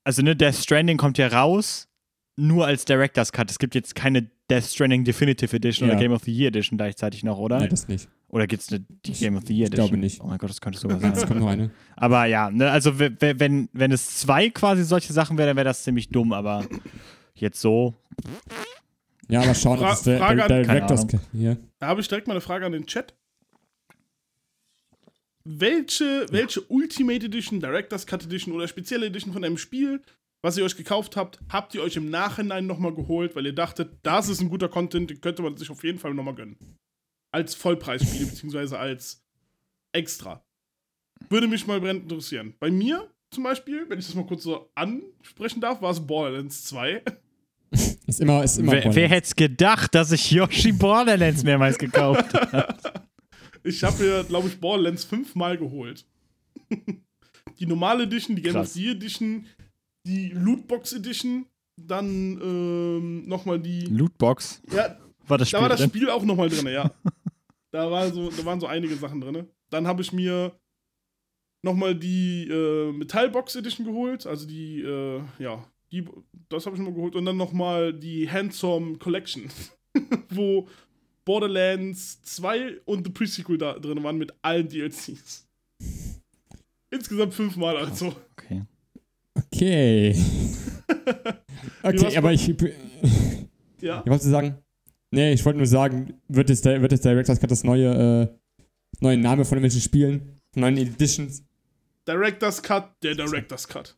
Also, 0.04 0.22
ne, 0.22 0.36
Death 0.36 0.54
Stranding 0.56 0.96
kommt 0.96 1.18
ja 1.18 1.26
raus, 1.28 1.88
nur 2.36 2.66
als 2.66 2.84
Director's 2.84 3.32
Cut. 3.32 3.50
Es 3.50 3.58
gibt 3.58 3.74
jetzt 3.74 3.94
keine 3.94 4.30
Death 4.48 4.64
Stranding 4.64 5.04
Definitive 5.04 5.54
Edition 5.54 5.88
Ja. 5.88 5.94
oder 5.94 6.02
Game 6.02 6.12
of 6.12 6.22
the 6.24 6.32
Year 6.32 6.48
Edition 6.48 6.78
gleichzeitig 6.78 7.24
noch, 7.24 7.38
oder? 7.38 7.58
Nein, 7.58 7.68
das 7.68 7.88
nicht. 7.88 8.08
Oder 8.28 8.46
gibt 8.46 8.62
es 8.62 8.68
eine 8.70 8.84
die 9.04 9.12
Game 9.12 9.36
of 9.36 9.42
the 9.46 9.52
Year 9.52 9.64
ich 9.64 9.72
Edition? 9.72 9.88
glaube 9.88 9.98
nicht. 10.00 10.20
Oh 10.20 10.26
mein 10.28 10.38
Gott, 10.38 10.50
das 10.50 10.60
könnte 10.60 10.78
sogar 10.78 11.02
Es 11.02 11.18
sein. 11.20 11.28
kommt 11.28 11.40
noch 11.40 11.48
eine. 11.48 11.70
Aber 11.96 12.26
ja, 12.26 12.50
ne, 12.50 12.70
also 12.70 12.98
wenn, 13.00 13.68
wenn 13.72 13.92
es 13.92 14.18
zwei 14.18 14.50
quasi 14.50 14.84
solche 14.84 15.12
Sachen 15.12 15.36
wäre, 15.36 15.48
dann 15.48 15.56
wäre 15.56 15.64
das 15.64 15.82
ziemlich 15.82 16.08
dumm, 16.10 16.32
aber 16.32 16.64
jetzt 17.34 17.60
so. 17.60 17.96
Ja, 19.30 19.42
aber 19.42 19.54
schauen, 19.54 19.78
Fra- 19.78 19.88
ob 19.88 19.94
es 19.94 20.02
der, 20.02 20.18
Frage. 20.18 20.62
Cut 20.66 21.20
hier. 21.32 21.56
Da 21.78 21.86
habe 21.86 22.00
ich 22.00 22.08
direkt 22.08 22.26
mal 22.26 22.34
eine 22.34 22.40
Frage 22.40 22.66
an 22.66 22.72
den 22.72 22.86
Chat. 22.86 23.14
Welche, 25.44 26.26
welche 26.30 26.60
Ultimate 26.68 27.24
Edition, 27.26 27.60
Director's 27.60 28.06
Cut 28.06 28.24
Edition 28.24 28.54
oder 28.54 28.68
spezielle 28.68 29.06
Edition 29.06 29.32
von 29.32 29.42
einem 29.44 29.56
Spiel, 29.56 30.02
was 30.42 30.56
ihr 30.56 30.64
euch 30.64 30.76
gekauft 30.76 31.16
habt, 31.16 31.40
habt 31.50 31.74
ihr 31.74 31.82
euch 31.82 31.96
im 31.96 32.10
Nachhinein 32.10 32.66
nochmal 32.66 32.94
geholt, 32.94 33.34
weil 33.36 33.46
ihr 33.46 33.54
dachtet, 33.54 33.98
das 34.02 34.28
ist 34.28 34.40
ein 34.40 34.48
guter 34.50 34.68
Content, 34.68 35.10
den 35.10 35.20
könnte 35.20 35.42
man 35.42 35.56
sich 35.56 35.70
auf 35.70 35.82
jeden 35.82 35.98
Fall 35.98 36.14
nochmal 36.14 36.34
gönnen. 36.34 36.56
Als 37.32 37.54
Vollpreisspiel, 37.54 38.26
beziehungsweise 38.26 38.78
als 38.78 39.22
extra. 39.92 40.44
Würde 41.28 41.48
mich 41.48 41.66
mal 41.66 41.80
brennend 41.80 42.04
interessieren. 42.04 42.54
Bei 42.58 42.70
mir 42.70 43.10
zum 43.30 43.44
Beispiel, 43.44 43.88
wenn 43.88 43.98
ich 43.98 44.06
das 44.06 44.14
mal 44.14 44.26
kurz 44.26 44.42
so 44.42 44.70
ansprechen 44.74 45.60
darf, 45.60 45.80
war 45.80 45.90
es 45.92 46.04
Borderlands 46.06 46.64
2. 46.64 47.02
Ist 48.10 48.20
immer, 48.20 48.42
ist 48.42 48.58
immer 48.58 48.72
Wer, 48.72 48.92
wer 48.92 49.08
hätte 49.08 49.28
es 49.28 49.36
gedacht, 49.36 49.94
dass 49.94 50.10
ich 50.10 50.32
Yoshi 50.32 50.72
Borderlands 50.72 51.44
mehrmals 51.44 51.78
gekauft 51.78 52.34
habe? 52.52 52.74
Ich 53.62 53.84
habe 53.84 54.02
mir, 54.02 54.24
glaube 54.24 54.48
ich, 54.48 54.58
Borderlands 54.58 55.04
fünfmal 55.04 55.56
geholt. 55.56 56.04
die 57.60 57.66
normale 57.66 58.02
Edition, 58.02 58.34
die 58.34 58.42
Game 58.42 58.56
of 58.56 58.66
the 58.66 58.90
Edition, 58.90 59.46
die 60.04 60.30
Lootbox 60.30 60.94
Edition, 60.94 61.46
Dann 61.80 62.40
ähm, 62.42 63.28
nochmal 63.28 63.60
die. 63.60 63.82
Lootbox. 63.82 64.60
Ja, 64.72 64.98
War 65.28 65.38
das 65.38 65.48
Spiel 65.48 65.58
da 65.58 65.62
war 65.62 65.68
das 65.68 65.78
drin? 65.78 65.90
Spiel 65.90 66.10
auch 66.10 66.24
nochmal 66.24 66.48
drin, 66.48 66.66
ja. 66.66 66.90
da, 67.70 67.88
war 67.88 68.10
so, 68.10 68.28
da 68.28 68.44
waren 68.44 68.58
so 68.58 68.66
einige 68.66 68.96
Sachen 68.96 69.20
drin. 69.20 69.46
Dann 69.70 69.86
habe 69.86 70.02
ich 70.02 70.12
mir 70.12 70.50
nochmal 71.62 71.94
die 71.94 72.48
äh, 72.50 72.90
Metallbox 72.90 73.54
Edition 73.54 73.86
geholt. 73.86 74.26
Also 74.26 74.48
die, 74.48 74.80
äh, 74.80 75.22
ja, 75.38 75.64
die, 75.92 76.04
das 76.48 76.66
habe 76.66 76.76
ich 76.76 76.82
mir 76.82 76.92
geholt. 76.92 77.14
Und 77.16 77.24
dann 77.24 77.36
nochmal 77.36 77.92
die 77.92 78.30
Handsome 78.30 78.96
Collection, 78.98 79.48
wo 80.28 80.68
Borderlands 81.24 82.22
2 82.22 82.80
und 82.84 83.06
The 83.06 83.12
Pre-Sequel 83.12 83.58
da 83.58 83.78
drin 83.78 84.02
waren 84.02 84.18
mit 84.18 84.32
allen 84.42 84.68
DLCs. 84.68 85.46
Insgesamt 86.90 87.34
fünfmal 87.34 87.76
also. 87.76 88.14
Okay. 88.32 88.62
Okay. 89.34 90.16
okay, 91.82 92.16
aber 92.16 92.32
ich, 92.32 92.48
ich 92.48 92.74
Ja. 93.80 94.04
wollte 94.06 94.28
sagen, 94.28 94.58
nee, 95.10 95.32
ich 95.32 95.44
wollte 95.44 95.58
nur 95.58 95.66
sagen, 95.66 96.14
wird 96.28 96.50
es, 96.50 96.64
wird 96.64 96.92
es 96.92 97.00
Director's 97.00 97.38
Cut 97.40 97.50
das 97.50 97.64
neue, 97.64 98.28
äh, 98.28 98.64
neue 99.00 99.16
Name 99.18 99.44
von 99.44 99.58
irgendwelchen 99.58 99.82
Spielen, 99.82 100.40
von 100.52 100.62
neuen 100.62 100.76
Editions? 100.78 101.44
Director's 102.08 102.60
Cut, 102.62 102.90
der 103.02 103.14
Director's 103.14 103.68
Cut. 103.68 103.96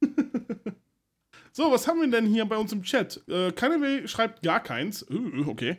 so, 1.52 1.70
was 1.70 1.86
haben 1.86 2.00
wir 2.00 2.10
denn 2.10 2.26
hier 2.26 2.44
bei 2.44 2.56
uns 2.56 2.72
im 2.72 2.82
Chat? 2.82 3.22
Äh, 3.28 3.52
Kanaway 3.52 4.06
schreibt 4.06 4.42
gar 4.42 4.60
keins. 4.62 5.08
Uh, 5.10 5.48
okay. 5.48 5.78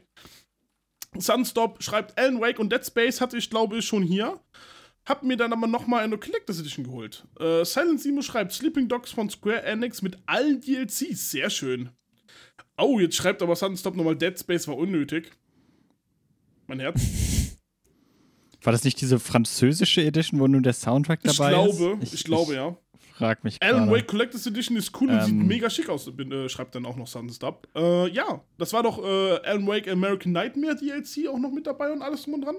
Sunstop 1.18 1.82
schreibt 1.82 2.18
Alan 2.18 2.40
Wake 2.40 2.60
und 2.60 2.72
Dead 2.72 2.86
Space 2.86 3.20
hatte 3.22 3.38
ich, 3.38 3.50
glaube 3.50 3.78
ich, 3.78 3.86
schon 3.86 4.04
hier. 4.04 4.40
Hab 5.06 5.24
mir 5.24 5.38
dann 5.38 5.54
aber 5.54 5.66
nochmal 5.66 6.04
eine 6.04 6.18
Collectors 6.18 6.60
Edition 6.60 6.86
geholt. 6.86 7.26
Äh, 7.40 7.66
Silent 7.66 8.00
Simo 8.00 8.22
schreibt 8.22 8.54
Sleeping 8.54 8.88
Dogs 8.88 9.12
von 9.12 9.30
Square 9.30 9.64
Enix 9.64 10.02
mit 10.02 10.18
allen 10.28 10.62
DLCs. 10.62 11.32
Sehr 11.32 11.50
schön. 11.50 11.90
Oh, 12.78 13.00
jetzt 13.00 13.16
schreibt 13.16 13.42
aber 13.42 13.56
Sunstop 13.56 13.96
nochmal 13.96 14.16
Dead 14.16 14.38
Space 14.38 14.68
war 14.68 14.78
unnötig. 14.78 15.32
Mein 16.68 16.80
Herz. 16.80 17.02
War 18.62 18.74
das 18.74 18.84
nicht 18.84 19.00
diese 19.00 19.20
französische 19.20 20.04
Edition, 20.04 20.40
wo 20.40 20.48
nur 20.48 20.62
der 20.62 20.74
Soundtrack 20.74 21.22
Ich 21.24 21.38
dabei 21.38 21.52
glaube, 21.52 21.98
ist? 22.02 22.14
ich, 22.14 22.24
glaube, 22.26 22.56
ja. 22.56 22.78
Frag 23.20 23.44
mich 23.44 23.62
Alan. 23.62 23.92
Wake 23.92 24.08
Collectors 24.08 24.48
Edition 24.48 24.78
ist 24.78 25.00
cool 25.02 25.10
und 25.10 25.22
sieht 25.24 25.34
Ähm. 25.34 25.46
mega 25.46 25.70
schick 25.70 25.90
aus, 25.90 26.10
bin, 26.16 26.32
äh, 26.32 26.48
schreibt 26.50 26.74
dann 26.74 26.86
auch 26.86 26.96
noch 26.96 27.06
Sunstop. 27.08 27.68
Äh, 27.76 28.10
ja, 28.12 28.42
das 28.58 28.72
war 28.74 28.82
doch 28.82 28.98
äh, 29.04 29.38
Alan 29.46 29.68
Wake 29.68 29.88
American 29.90 30.32
Nightmare 30.32 30.76
DLC 30.76 31.28
auch 31.28 31.38
noch 31.38 31.52
mit 31.52 31.68
dabei 31.68 31.92
und 31.92 32.02
alles 32.02 32.24
drum 32.24 32.36
und 32.36 32.42
dran. 32.46 32.56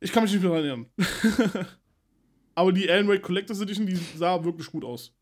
Ich 0.00 0.10
kann 0.12 0.22
mich 0.22 0.32
nicht 0.32 0.42
mehr 0.42 0.50
daran 0.50 0.64
erinnern. 0.64 1.66
Aber 2.54 2.72
die 2.72 2.90
Alan 2.90 3.06
Wake 3.08 3.22
Collectors 3.22 3.60
Edition, 3.60 3.86
die 3.86 3.96
sah 4.16 4.42
wirklich 4.42 4.66
gut 4.70 4.84
aus. 4.84 5.12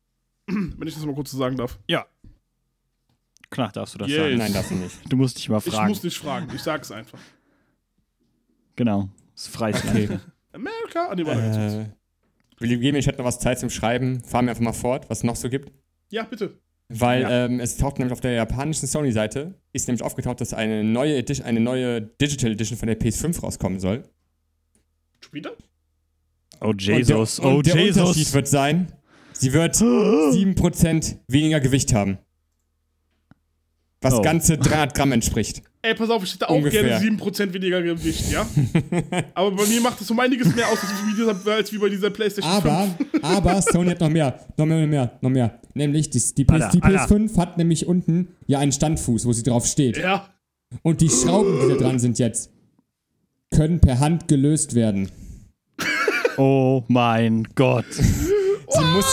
Wenn 0.48 0.88
ich 0.88 0.94
das 0.94 1.06
mal 1.06 1.14
kurz 1.14 1.30
so 1.30 1.38
sagen 1.38 1.56
darf. 1.56 1.78
Klar, 3.50 3.72
darfst 3.72 3.94
du 3.94 3.98
das 3.98 4.08
Yes. 4.08 4.18
sagen. 4.18 4.36
Nein, 4.38 4.52
darfst 4.52 4.70
du 4.72 4.74
nicht. 4.74 4.96
Du 5.10 5.16
musst 5.16 5.38
dich 5.38 5.48
mal 5.48 5.58
Ich 5.64 5.72
fragen. 5.72 5.88
muss 5.88 6.02
nicht 6.02 6.18
fragen, 6.18 6.48
ich 6.54 6.62
sag's 6.62 6.90
einfach. 6.90 7.18
genau. 8.76 9.08
Das 9.34 9.46
ist 9.46 9.54
freies 9.56 9.84
Land. 9.84 9.98
Okay. 10.10 10.18
America? 10.52 11.08
Ah, 11.10 11.14
nee, 11.14 11.22
kurz. 11.22 11.36
äh, 11.38 11.86
Willi, 12.60 12.78
geben 12.78 12.94
mir, 12.94 12.98
ich 12.98 13.06
hätte 13.06 13.18
noch 13.18 13.24
was 13.24 13.38
Zeit 13.38 13.58
zum 13.58 13.70
Schreiben. 13.70 14.22
Fahren 14.24 14.46
wir 14.46 14.50
einfach 14.50 14.62
mal 14.64 14.72
fort, 14.72 15.08
was 15.08 15.18
es 15.18 15.24
noch 15.24 15.36
so 15.36 15.48
gibt. 15.48 15.70
Ja, 16.10 16.24
bitte. 16.24 16.58
Weil 16.88 17.22
Ja. 17.22 17.44
ähm, 17.44 17.60
es 17.60 17.76
taucht 17.76 17.98
nämlich 17.98 18.12
auf 18.12 18.20
der 18.20 18.32
japanischen 18.32 18.86
Sony-Seite, 18.86 19.54
ist 19.72 19.88
nämlich 19.88 20.02
aufgetaucht, 20.02 20.40
dass 20.40 20.54
eine 20.54 20.82
neue, 20.82 21.16
Edition, 21.16 21.46
eine 21.46 21.60
neue 21.60 22.00
Digital 22.00 22.52
Edition 22.52 22.78
von 22.78 22.86
der 22.88 22.98
PS5 22.98 23.40
rauskommen 23.42 23.78
soll. 23.78 24.04
Später? 25.20 25.52
Oh, 26.60 26.72
Jesus. 26.76 27.38
Und 27.38 27.44
der, 27.44 27.50
und 27.52 27.58
oh, 27.58 27.62
der 27.62 27.74
Unterschied 27.74 28.16
Jesus. 28.16 28.34
wird 28.34 28.48
sein, 28.48 28.92
sie 29.32 29.52
wird 29.52 29.74
7% 29.76 31.16
weniger 31.28 31.60
Gewicht 31.60 31.92
haben. 31.92 32.18
Was 34.00 34.14
Oh. 34.14 34.22
ganze 34.22 34.56
300 34.56 34.94
Gramm 34.94 35.10
entspricht. 35.12 35.62
Ey, 35.82 35.94
pass 35.94 36.08
auf, 36.10 36.22
ich 36.22 36.32
hätte 36.34 36.48
auch 36.48 36.54
Ungefähr. 36.56 36.82
gerne 36.84 37.00
7% 37.00 37.52
weniger 37.52 37.82
Gewicht, 37.82 38.30
ja? 38.30 38.46
Aber 39.34 39.50
bei 39.52 39.66
mir 39.66 39.80
macht 39.80 40.00
das 40.00 40.08
um 40.10 40.18
einiges 40.20 40.54
mehr 40.54 40.68
aus, 40.68 40.78
als 40.82 40.92
wie, 41.06 41.14
dieser, 41.16 41.52
als 41.52 41.72
wie 41.72 41.78
bei 41.78 41.88
dieser 41.88 42.10
PlayStation 42.10 42.52
Aber, 42.52 42.88
5. 43.12 43.24
aber 43.24 43.62
Sony 43.62 43.90
hat 43.90 44.00
noch 44.00 44.08
mehr, 44.10 44.38
noch 44.56 44.66
mehr, 44.66 44.80
noch 44.80 44.86
mehr, 44.88 45.12
noch 45.20 45.30
mehr. 45.30 45.60
Nämlich 45.74 46.10
die, 46.10 46.22
die, 46.36 46.44
PS, 46.44 46.52
Alter, 46.52 46.70
die 46.70 46.82
Alter. 46.82 47.04
PS5 47.14 47.36
hat 47.38 47.58
nämlich 47.58 47.86
unten 47.86 48.28
ja 48.46 48.58
einen 48.60 48.72
Standfuß, 48.72 49.24
wo 49.26 49.32
sie 49.32 49.42
drauf 49.42 49.66
steht. 49.66 49.96
Ja. 49.96 50.28
Und 50.82 51.00
die 51.00 51.08
Schrauben, 51.08 51.58
die 51.62 51.68
da 51.74 51.80
dran 51.80 51.98
sind 51.98 52.18
jetzt, 52.18 52.50
können 53.50 53.80
per 53.80 53.98
Hand 54.00 54.28
gelöst 54.28 54.74
werden. 54.74 55.10
Oh 56.40 56.84
mein 56.86 57.48
Gott. 57.56 57.84
Sie 57.92 58.84
muss 58.94 59.06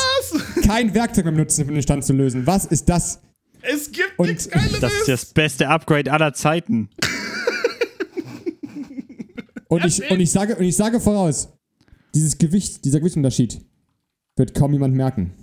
kein 0.63 0.93
Werkzeug 0.93 1.25
mehr 1.25 1.31
benutzen, 1.33 1.67
um 1.67 1.73
den 1.73 1.81
Stand 1.81 2.05
zu 2.05 2.13
lösen. 2.13 2.45
Was 2.45 2.65
ist 2.65 2.87
das? 2.87 3.19
Es 3.67 3.91
gibt 3.91 4.13
Und 4.17 4.27
nichts 4.27 4.49
Geileres. 4.49 4.79
Das 4.79 4.93
ist 4.93 5.07
das 5.07 5.25
beste 5.25 5.67
Upgrade 5.67 6.11
aller 6.11 6.33
Zeiten. 6.33 6.89
Und 9.67 9.83
ich, 9.83 10.09
und 10.09 10.19
ich, 10.19 10.31
sage, 10.31 10.55
und 10.55 10.63
ich 10.63 10.75
sage 10.75 10.99
voraus, 11.01 11.49
dieses 12.13 12.37
Gewicht, 12.37 12.85
dieser 12.85 12.99
Gewichtsunterschied 12.99 13.59
wird 14.37 14.53
kaum 14.53 14.71
jemand 14.73 14.93
merken. 14.93 15.33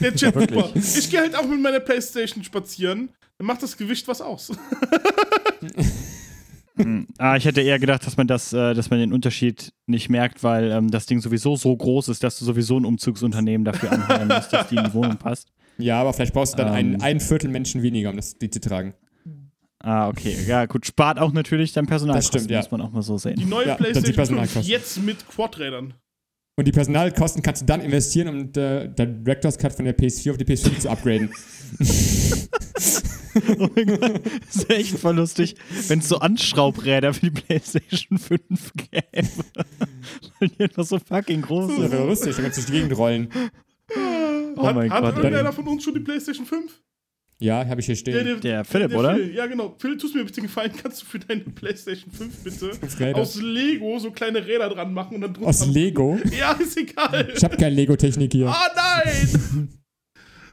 Der 0.00 0.14
Chat 0.14 0.32
super. 0.32 0.70
Ich 0.74 1.10
gehe 1.10 1.20
halt 1.20 1.34
auch 1.34 1.46
mit 1.46 1.60
meiner 1.60 1.80
Playstation 1.80 2.44
spazieren. 2.44 3.10
Dann 3.36 3.46
macht 3.46 3.62
das 3.62 3.76
Gewicht 3.76 4.06
was 4.08 4.20
aus. 4.20 4.52
Ah, 7.16 7.36
ich 7.36 7.46
hätte 7.46 7.62
eher 7.62 7.78
gedacht, 7.78 8.06
dass 8.06 8.18
man 8.18 8.26
das, 8.26 8.52
äh, 8.52 8.74
dass 8.74 8.90
man 8.90 8.98
den 8.98 9.14
Unterschied 9.14 9.72
nicht 9.86 10.10
merkt, 10.10 10.42
weil 10.42 10.70
ähm, 10.70 10.90
das 10.90 11.06
Ding 11.06 11.22
sowieso 11.22 11.56
so 11.56 11.74
groß 11.74 12.08
ist, 12.08 12.22
dass 12.22 12.38
du 12.38 12.44
sowieso 12.44 12.78
ein 12.78 12.84
Umzugsunternehmen 12.84 13.64
dafür 13.64 13.92
anheuern 13.92 14.28
musst, 14.28 14.52
dass 14.52 14.68
die 14.68 14.76
in 14.76 14.84
die 14.84 14.92
Wohnung 14.92 15.16
passt. 15.16 15.50
Ja, 15.78 16.00
aber 16.00 16.12
vielleicht 16.12 16.32
brauchst 16.34 16.54
du 16.54 16.56
dann 16.58 16.68
Ähm. 16.68 16.74
ein, 16.96 17.02
ein 17.02 17.20
Viertel 17.20 17.48
Menschen 17.50 17.82
weniger, 17.82 18.10
um 18.10 18.16
das 18.16 18.38
die 18.38 18.50
zu 18.50 18.60
tragen. 18.60 18.94
Ah, 19.80 20.08
okay. 20.08 20.36
Ja, 20.46 20.66
gut. 20.66 20.86
Spart 20.86 21.18
auch 21.18 21.32
natürlich 21.32 21.72
dein 21.72 21.86
Personal. 21.86 22.16
Das 22.16 22.26
stimmt, 22.28 22.50
ja. 22.50 22.58
Muss 22.58 22.70
man 22.70 22.80
auch 22.80 22.90
mal 22.92 23.02
so 23.02 23.16
Die 23.16 23.20
sehen. 23.22 23.48
neue 23.48 23.66
Ja, 23.68 23.76
das 23.76 23.88
ist 23.88 24.06
die 24.08 24.12
PlayStation 24.12 24.14
5 24.14 24.16
Personalkosten. 24.16 24.64
jetzt 24.64 25.02
mit 25.02 25.28
Quadrädern. 25.28 25.94
Und 26.58 26.66
die 26.66 26.72
Personalkosten 26.72 27.42
kannst 27.42 27.62
du 27.62 27.66
dann 27.66 27.82
investieren, 27.82 28.28
um 28.28 28.50
der, 28.52 28.88
der 28.88 29.06
Director's 29.06 29.58
Cut 29.58 29.74
von 29.74 29.84
der 29.84 29.96
PS4 29.96 30.30
auf 30.30 30.36
die 30.38 30.44
PS5 30.46 30.78
zu 30.78 30.88
upgraden. 30.90 31.30
oh 33.58 33.68
mein 33.76 33.86
Gott. 33.86 34.20
Das 34.46 34.56
ist 34.56 34.70
echt 34.70 34.98
voll 34.98 35.16
lustig, 35.16 35.56
wenn 35.88 35.98
es 35.98 36.08
so 36.08 36.18
Anschraubräder 36.18 37.12
für 37.12 37.30
die 37.30 37.30
PlayStation 37.30 38.18
5 38.18 38.72
gäbe. 38.90 39.04
Weil 40.40 40.48
die 40.48 40.62
einfach 40.62 40.84
so 40.84 40.98
fucking 40.98 41.42
groß 41.42 41.66
Das 41.68 41.76
sind. 41.76 41.92
wäre 41.92 42.06
lustig, 42.06 42.34
dann 42.36 42.44
kannst 42.44 42.56
du 42.58 42.62
durch 42.62 42.66
die 42.72 42.72
Gegend 42.80 42.96
rollen. 42.98 43.28
Oh 44.56 44.66
hat 44.66 44.74
mein 44.74 44.90
hat 44.90 45.02
Gott. 45.02 45.16
irgendeiner 45.16 45.52
von 45.52 45.66
uns 45.68 45.84
schon 45.84 45.94
die 45.94 46.00
PlayStation 46.00 46.46
5? 46.46 46.82
Ja, 47.38 47.66
habe 47.68 47.80
ich 47.80 47.86
hier 47.86 47.96
stehen. 47.96 48.40
Der 48.40 48.64
Philipp, 48.64 48.94
oder? 48.94 49.14
Phil. 49.14 49.34
Ja, 49.34 49.44
genau. 49.46 49.74
Phil, 49.78 49.98
tust 49.98 50.14
mir 50.14 50.24
bitte 50.24 50.40
gefallen, 50.40 50.72
kannst 50.82 51.02
du 51.02 51.06
für 51.06 51.18
deine 51.18 51.42
PlayStation 51.42 52.10
5 52.10 52.44
bitte 52.44 53.14
aus 53.14 53.40
Lego 53.42 53.98
so 53.98 54.10
kleine 54.10 54.46
Räder 54.46 54.70
dran 54.70 54.94
machen 54.94 55.16
und 55.16 55.20
dann 55.20 55.34
drunter. 55.34 55.50
Aus 55.50 55.66
Lego? 55.66 56.18
Ja, 56.38 56.52
ist 56.52 56.76
egal. 56.78 57.30
Ich 57.36 57.44
habe 57.44 57.56
keine 57.58 57.74
Lego-Technik 57.74 58.32
hier. 58.32 58.48
Ah, 58.48 58.70
nein! 58.74 59.68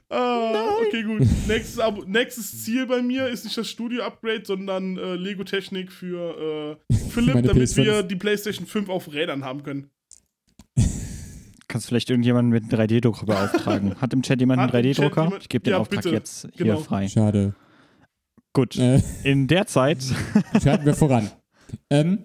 ah, 0.09 0.75
okay, 0.85 1.03
gut. 1.03 1.21
Nächstes, 1.47 1.79
Abo- 1.79 2.05
nächstes 2.05 2.63
Ziel 2.63 2.85
bei 2.85 3.01
mir 3.01 3.27
ist 3.29 3.45
nicht 3.45 3.57
das 3.57 3.69
Studio-Upgrade, 3.69 4.43
sondern 4.45 4.97
äh, 4.97 5.15
Lego-Technik 5.15 5.89
für 5.91 6.77
äh, 6.91 6.93
Philipp, 7.11 7.33
damit 7.43 7.69
PS5. 7.69 7.77
wir 7.77 8.03
die 8.03 8.15
PlayStation 8.17 8.67
5 8.67 8.89
auf 8.89 9.13
Rädern 9.13 9.45
haben 9.45 9.63
können. 9.63 9.89
Kannst 11.73 11.87
vielleicht 11.87 12.11
irgendjemanden 12.11 12.51
mit 12.51 12.71
einem 12.71 12.81
3D-Drucker 12.87 13.25
beauftragen. 13.25 13.95
Hat 13.99 14.13
im 14.13 14.21
Chat 14.21 14.39
jemand 14.39 14.59
einen 14.59 14.71
Hat 14.71 14.85
im 14.85 14.91
Chat 14.93 14.99
3D-Drucker? 15.05 15.23
jemand- 15.23 15.41
Ich 15.41 15.49
gebe 15.49 15.63
den 15.63 15.71
Ja, 15.71 15.77
Auftrag 15.79 16.03
bitte. 16.03 16.13
jetzt 16.13 16.47
Genau. 16.55 16.75
hier 16.75 16.77
frei. 16.83 17.07
Schade. 17.07 17.55
Gut. 18.53 18.77
Äh, 18.77 19.01
In 19.23 19.47
der 19.47 19.65
Zeit. 19.65 20.03
schreiten 20.61 20.85
wir 20.85 20.93
voran. 20.93 21.31
Ähm, 21.89 22.19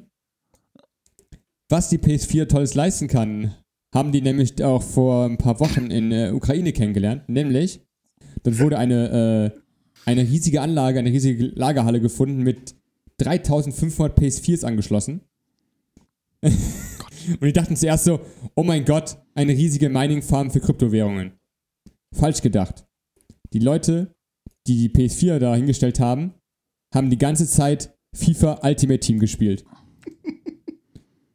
was 1.70 1.88
die 1.88 1.96
PS4 1.98 2.46
Tolles 2.46 2.74
leisten 2.74 3.08
kann, 3.08 3.54
haben 3.94 4.12
die 4.12 4.20
nämlich 4.20 4.62
auch 4.62 4.82
vor 4.82 5.24
ein 5.24 5.38
paar 5.38 5.58
Wochen 5.60 5.90
in 5.90 6.10
der 6.10 6.34
Ukraine 6.34 6.74
kennengelernt. 6.74 7.26
Nämlich, 7.30 7.80
dort 8.42 8.58
wurde 8.58 8.76
eine, 8.76 9.52
äh, 9.56 9.60
eine 10.04 10.22
riesige 10.24 10.60
Anlage, 10.60 10.98
eine 10.98 11.08
riesige 11.10 11.46
Lagerhalle 11.46 12.02
gefunden 12.02 12.42
mit 12.42 12.74
3500 13.16 14.14
PS4s 14.18 14.64
angeschlossen. 14.66 15.22
Und 17.32 17.44
die 17.44 17.52
dachten 17.52 17.76
zuerst 17.76 18.04
so, 18.04 18.20
oh 18.54 18.62
mein 18.62 18.84
Gott, 18.84 19.18
eine 19.34 19.52
riesige 19.52 19.88
Mining-Farm 19.88 20.50
für 20.50 20.60
Kryptowährungen. 20.60 21.32
Falsch 22.14 22.42
gedacht. 22.42 22.86
Die 23.52 23.58
Leute, 23.58 24.14
die 24.66 24.88
die 24.88 24.90
PS4 24.90 25.38
da 25.38 25.54
hingestellt 25.54 26.00
haben, 26.00 26.34
haben 26.94 27.10
die 27.10 27.18
ganze 27.18 27.46
Zeit 27.46 27.96
FIFA 28.14 28.60
Ultimate 28.62 29.00
Team 29.00 29.18
gespielt. 29.18 29.64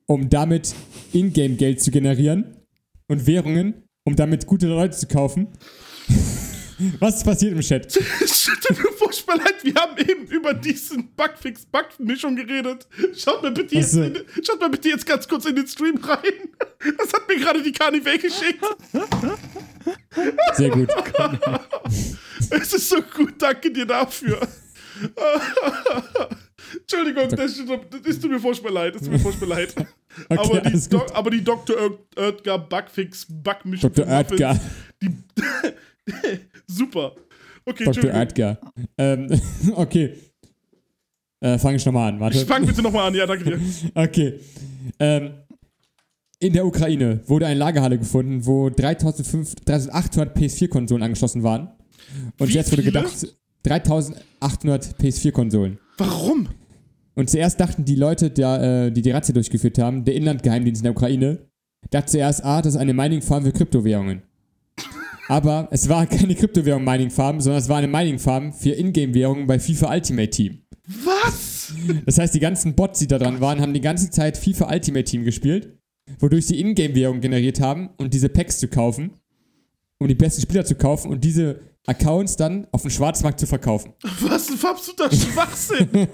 Um 0.06 0.30
damit 0.30 0.76
Ingame-Geld 1.14 1.82
zu 1.82 1.92
generieren 1.92 2.58
und 3.08 3.26
Währungen, 3.26 3.84
um 4.06 4.16
damit 4.16 4.48
gute 4.48 4.68
Leute 4.68 4.98
zu 4.98 5.08
kaufen. 5.08 5.48
Was 7.00 7.18
ist 7.18 7.24
passiert 7.24 7.54
im 7.54 7.62
Chat? 7.62 7.92
Tut 7.94 8.78
mir 8.78 8.92
furchtbar 8.98 9.38
leid, 9.38 9.56
wir 9.64 9.74
haben 9.76 9.98
eben 9.98 10.26
über 10.28 10.54
diesen 10.54 11.14
Bugfix-Bug-Mischung 11.16 12.36
geredet. 12.36 12.88
Schaut 13.16 13.42
mal, 13.44 13.52
bitte 13.52 13.76
jetzt 13.76 13.94
in, 13.96 14.18
schaut 14.44 14.60
mal 14.60 14.70
bitte 14.70 14.90
jetzt 14.90 15.06
ganz 15.06 15.28
kurz 15.28 15.46
in 15.46 15.56
den 15.56 15.68
Stream 15.68 15.98
rein. 15.98 16.50
Das 16.98 17.14
hat 17.14 17.28
mir 17.28 17.38
gerade 17.38 17.62
die 17.64 17.72
Carnival 17.72 18.18
geschickt. 18.18 18.64
Sehr 20.56 20.70
gut. 20.70 20.90
Es 22.50 22.74
ist 22.74 22.90
so 22.90 23.02
gut, 23.02 23.34
danke 23.42 23.72
dir 23.72 23.86
dafür. 23.86 24.40
Entschuldigung, 26.82 27.30
das, 27.30 27.58
das 28.04 28.20
tut 28.20 28.30
mir 28.32 28.40
furchtbar 28.40 28.72
leid. 28.72 28.96
Das 28.96 29.02
tut 29.04 29.12
mir 29.12 29.20
furchtbar 29.20 29.48
leid. 29.48 29.74
Okay, 30.30 30.60
aber, 30.60 30.70
die 30.70 30.90
Do 30.90 31.06
aber 31.12 31.30
die 31.32 31.44
Dr. 31.44 31.76
Oet- 31.76 32.18
Oetker 32.20 32.60
Bugfix 32.60 33.26
Bugmischung. 33.28 33.92
Dr. 33.92 34.08
Oetker. 34.08 34.60
Die, 35.02 35.10
super. 36.68 37.16
Okay, 37.66 37.86
Dr. 37.86 38.14
Oetker. 38.14 38.60
Ähm, 38.98 39.28
okay. 39.76 40.16
Äh, 41.40 41.58
Fange 41.58 41.78
ich 41.78 41.86
nochmal 41.86 42.14
an, 42.14 42.20
warte. 42.20 42.38
Ich 42.38 42.46
fang 42.46 42.66
bitte 42.66 42.82
nochmal 42.82 43.08
an, 43.08 43.16
ja, 43.16 43.26
danke 43.26 43.44
dir. 43.44 43.60
Okay. 43.96 44.40
Ähm, 45.00 45.32
in 46.40 46.54
der 46.54 46.66
Ukraine 46.66 47.22
wurde 47.28 47.48
eine 47.48 47.60
Lagerhalle 47.60 47.98
gefunden, 47.98 48.46
wo 48.46 48.70
3500 48.70 49.68
3800 49.68 50.38
PS4-Konsolen 50.38 51.04
angeschlossen 51.04 51.44
waren. 51.44 51.70
Und 52.38 52.50
Wie 52.50 52.54
jetzt 52.54 52.72
wurde 52.72 52.82
viele? 52.84 52.94
gedacht, 52.94 53.28
3800 53.64 55.00
PS4-Konsolen. 55.00 55.80
Warum? 55.98 56.50
Und 57.16 57.30
zuerst 57.30 57.60
dachten 57.60 57.86
die 57.86 57.96
Leute, 57.96 58.30
der, 58.30 58.88
äh, 58.88 58.92
die 58.92 59.02
die 59.02 59.12
Razzia 59.12 59.34
durchgeführt 59.34 59.78
haben, 59.78 60.04
der 60.04 60.16
Inlandgeheimdienst 60.16 60.82
in 60.82 60.84
der 60.84 60.92
Ukraine, 60.94 61.40
dachte 61.92 62.12
zuerst, 62.12 62.44
ah, 62.44 62.62
das 62.62 62.74
ist 62.76 62.80
eine 62.80 62.94
Mining-Farm 62.94 63.44
für 63.44 63.52
Kryptowährungen. 63.52 64.24
Aber 65.28 65.68
es 65.72 65.88
war 65.90 66.06
keine 66.06 66.36
Kryptowährung-Mining-Farm, 66.36 67.40
sondern 67.40 67.62
es 67.62 67.70
war 67.70 67.78
eine 67.78 67.88
Mining-Farm 67.88 68.54
für 68.54 68.72
Ingame-Währungen 68.72 69.48
bei 69.48 69.60
FIFA 69.60 69.94
Ultimate 69.94 70.30
Team. 70.30 70.64
Was? 71.04 71.74
Das 72.06 72.18
heißt, 72.18 72.34
die 72.36 72.40
ganzen 72.40 72.76
Bots, 72.76 73.00
die 73.00 73.08
da 73.08 73.18
dran 73.18 73.40
waren, 73.40 73.62
haben 73.62 73.74
die 73.74 73.82
ganze 73.82 74.10
Zeit 74.10 74.38
FIFA 74.38 74.70
Ultimate 74.72 75.06
Team 75.06 75.24
gespielt, 75.24 75.78
wodurch 76.20 76.48
sie 76.48 76.60
Ingame-Währung 76.60 77.22
generiert 77.22 77.62
haben 77.62 77.90
und 77.98 78.14
diese 78.14 78.30
Packs 78.30 78.60
zu 78.60 78.68
kaufen, 78.68 79.12
um 80.00 80.08
die 80.08 80.16
besten 80.16 80.42
Spieler 80.42 80.66
zu 80.66 80.76
kaufen 80.76 81.10
und 81.10 81.24
diese 81.24 81.62
Accounts 81.86 82.38
dann 82.38 82.68
auf 82.72 82.82
dem 82.82 82.92
Schwarzmarkt 82.92 83.40
zu 83.40 83.48
verkaufen. 83.48 83.94
Was 84.22 84.50
ein 84.50 84.60
absoluter 84.66 85.12
Schwachsinn. 85.14 85.90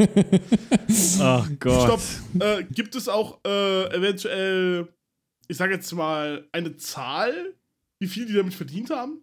Ach 1.19 1.49
Gott. 1.59 1.83
Stopp. 1.83 2.01
Äh, 2.39 2.63
gibt 2.71 2.95
es 2.95 3.07
auch 3.07 3.39
äh, 3.45 3.95
eventuell, 3.95 4.87
ich 5.47 5.57
sage 5.57 5.73
jetzt 5.75 5.91
mal, 5.93 6.47
eine 6.51 6.75
Zahl, 6.77 7.55
wie 7.99 8.07
viel 8.07 8.25
die 8.25 8.33
damit 8.33 8.53
verdient 8.53 8.89
haben? 8.89 9.19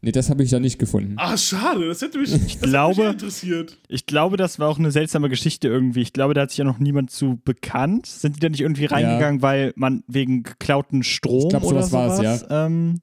Nee, 0.00 0.12
das 0.12 0.30
habe 0.30 0.44
ich 0.44 0.50
da 0.50 0.60
nicht 0.60 0.78
gefunden. 0.78 1.14
Ah, 1.16 1.36
schade. 1.36 1.88
Das 1.88 2.00
hätte 2.02 2.18
mich, 2.18 2.30
das 2.30 2.40
hätte 2.42 2.68
glaube- 2.68 3.02
mich 3.04 3.12
interessiert. 3.14 3.78
Ich 3.88 4.06
glaube, 4.06 4.36
das 4.36 4.60
war 4.60 4.68
auch 4.68 4.78
eine 4.78 4.92
seltsame 4.92 5.28
Geschichte 5.28 5.66
irgendwie. 5.66 6.02
Ich 6.02 6.12
glaube, 6.12 6.34
da 6.34 6.42
hat 6.42 6.50
sich 6.50 6.58
ja 6.58 6.64
noch 6.64 6.78
niemand 6.78 7.10
zu 7.10 7.40
bekannt. 7.44 8.06
Sind 8.06 8.36
die 8.36 8.40
da 8.40 8.48
nicht 8.48 8.60
irgendwie 8.60 8.84
reingegangen, 8.84 9.42
weil 9.42 9.72
man 9.74 10.04
wegen 10.06 10.44
geklauten 10.44 11.02
Strom 11.02 11.42
Ich 11.44 11.48
glaub, 11.48 11.64
oder 11.64 11.82
sowas 11.82 12.20
es, 12.20 12.46
Ähm, 12.48 13.00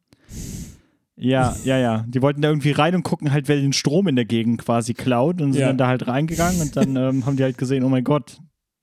ja, 1.17 1.55
ja, 1.65 1.77
ja. 1.77 2.05
Die 2.07 2.21
wollten 2.21 2.41
da 2.41 2.49
irgendwie 2.49 2.71
rein 2.71 2.95
und 2.95 3.03
gucken 3.03 3.31
halt, 3.31 3.47
wer 3.47 3.55
den 3.57 3.73
Strom 3.73 4.07
in 4.07 4.15
der 4.15 4.25
Gegend 4.25 4.61
quasi 4.63 4.93
klaut 4.93 5.41
und 5.41 5.53
sind 5.53 5.61
Ja. 5.61 5.67
dann 5.67 5.77
da 5.77 5.87
halt 5.87 6.07
reingegangen 6.07 6.61
und 6.61 6.75
dann 6.75 6.95
ähm, 6.95 7.25
haben 7.25 7.37
die 7.37 7.43
halt 7.43 7.57
gesehen, 7.57 7.83
oh 7.83 7.89
mein 7.89 8.03
Gott, 8.03 8.37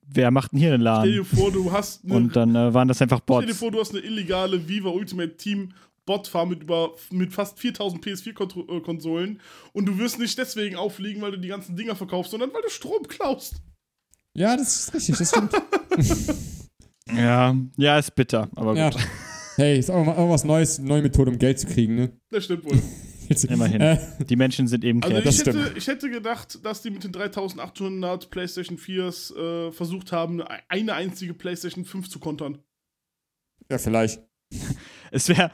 wer 0.07 0.31
macht 0.31 0.53
denn 0.53 0.59
hier 0.59 0.71
den 0.71 0.81
Stell 0.83 1.13
dir 1.13 1.17
Laden? 1.21 1.25
vor, 1.25 1.53
du 1.53 1.73
hast 1.73 2.05
eine, 2.05 2.15
Und 2.15 2.37
dann 2.37 2.55
äh, 2.57 2.73
waren 2.75 2.89
das 2.89 3.01
einfach 3.03 3.21
stell 3.23 3.41
dir 3.41 3.47
Bots. 3.47 3.59
vor, 3.59 3.71
du 3.71 3.81
hast 3.81 3.93
eine 3.95 4.01
illegale 4.01 4.67
Viva 4.69 4.89
Ultimate 4.91 5.37
Team 5.37 5.73
Bot-Farm 6.07 6.49
mit, 6.51 6.63
über- 6.65 6.95
mit 7.11 7.33
fast 7.33 7.59
4000 7.61 8.05
PS4-Konsolen 8.05 9.41
und 9.73 9.87
du 9.87 9.99
wirst 9.99 10.19
nicht 10.19 10.37
deswegen 10.39 10.77
auffliegen, 10.77 11.23
weil 11.23 11.33
du 11.33 11.39
die 11.39 11.49
ganzen 11.49 11.77
Dinger 11.77 11.95
verkaufst, 11.97 12.31
sondern 12.33 12.53
weil 12.53 12.63
du 12.63 12.71
Strom 12.71 13.03
klaust. 13.09 13.57
Ja, 14.35 14.57
das 14.57 14.77
ist 14.81 14.95
richtig, 14.95 15.19
das 15.19 15.29
stimmt. 15.29 15.53
Ja, 17.13 17.55
ja, 17.77 17.99
ist 17.99 18.15
bitter, 18.15 18.49
aber 18.55 18.77
ja. 18.77 18.91
gut. 18.91 19.01
Hey, 19.57 19.79
ist 19.79 19.91
auch 19.91 20.05
mal 20.05 20.17
was 20.31 20.45
Neues, 20.45 20.79
neue 20.79 21.03
Methode, 21.03 21.31
um 21.33 21.39
Geld 21.39 21.59
zu 21.59 21.67
kriegen, 21.67 21.95
ne? 21.97 22.13
Das 22.31 22.45
stimmt 22.45 22.65
wohl. 22.65 22.81
Jetzt, 23.29 23.45
Immerhin. 23.45 23.81
Äh, 23.81 23.99
Die 24.29 24.37
Menschen 24.37 24.67
sind 24.69 24.85
eben 24.85 25.03
Also 25.03 25.17
ich 25.19 25.25
das 25.25 25.39
hätte, 25.45 25.75
ich 25.77 25.87
hätte 25.89 26.11
gedacht, 26.11 26.65
dass 26.65 26.81
die 26.83 26.91
mit 26.91 27.05
den 27.05 27.13
3800 27.13 28.31
PlayStation 28.31 28.79
4s 28.79 29.35
äh, 29.69 29.73
versucht 29.73 30.13
haben, 30.13 30.43
eine 30.69 30.95
einzige 30.95 31.35
PlayStation 31.35 31.85
5 31.85 32.09
zu 32.09 32.19
kontern. 32.19 32.59
ja, 33.71 33.79
vielleicht. 33.79 34.21
Es 35.11 35.29
wäre 35.29 35.51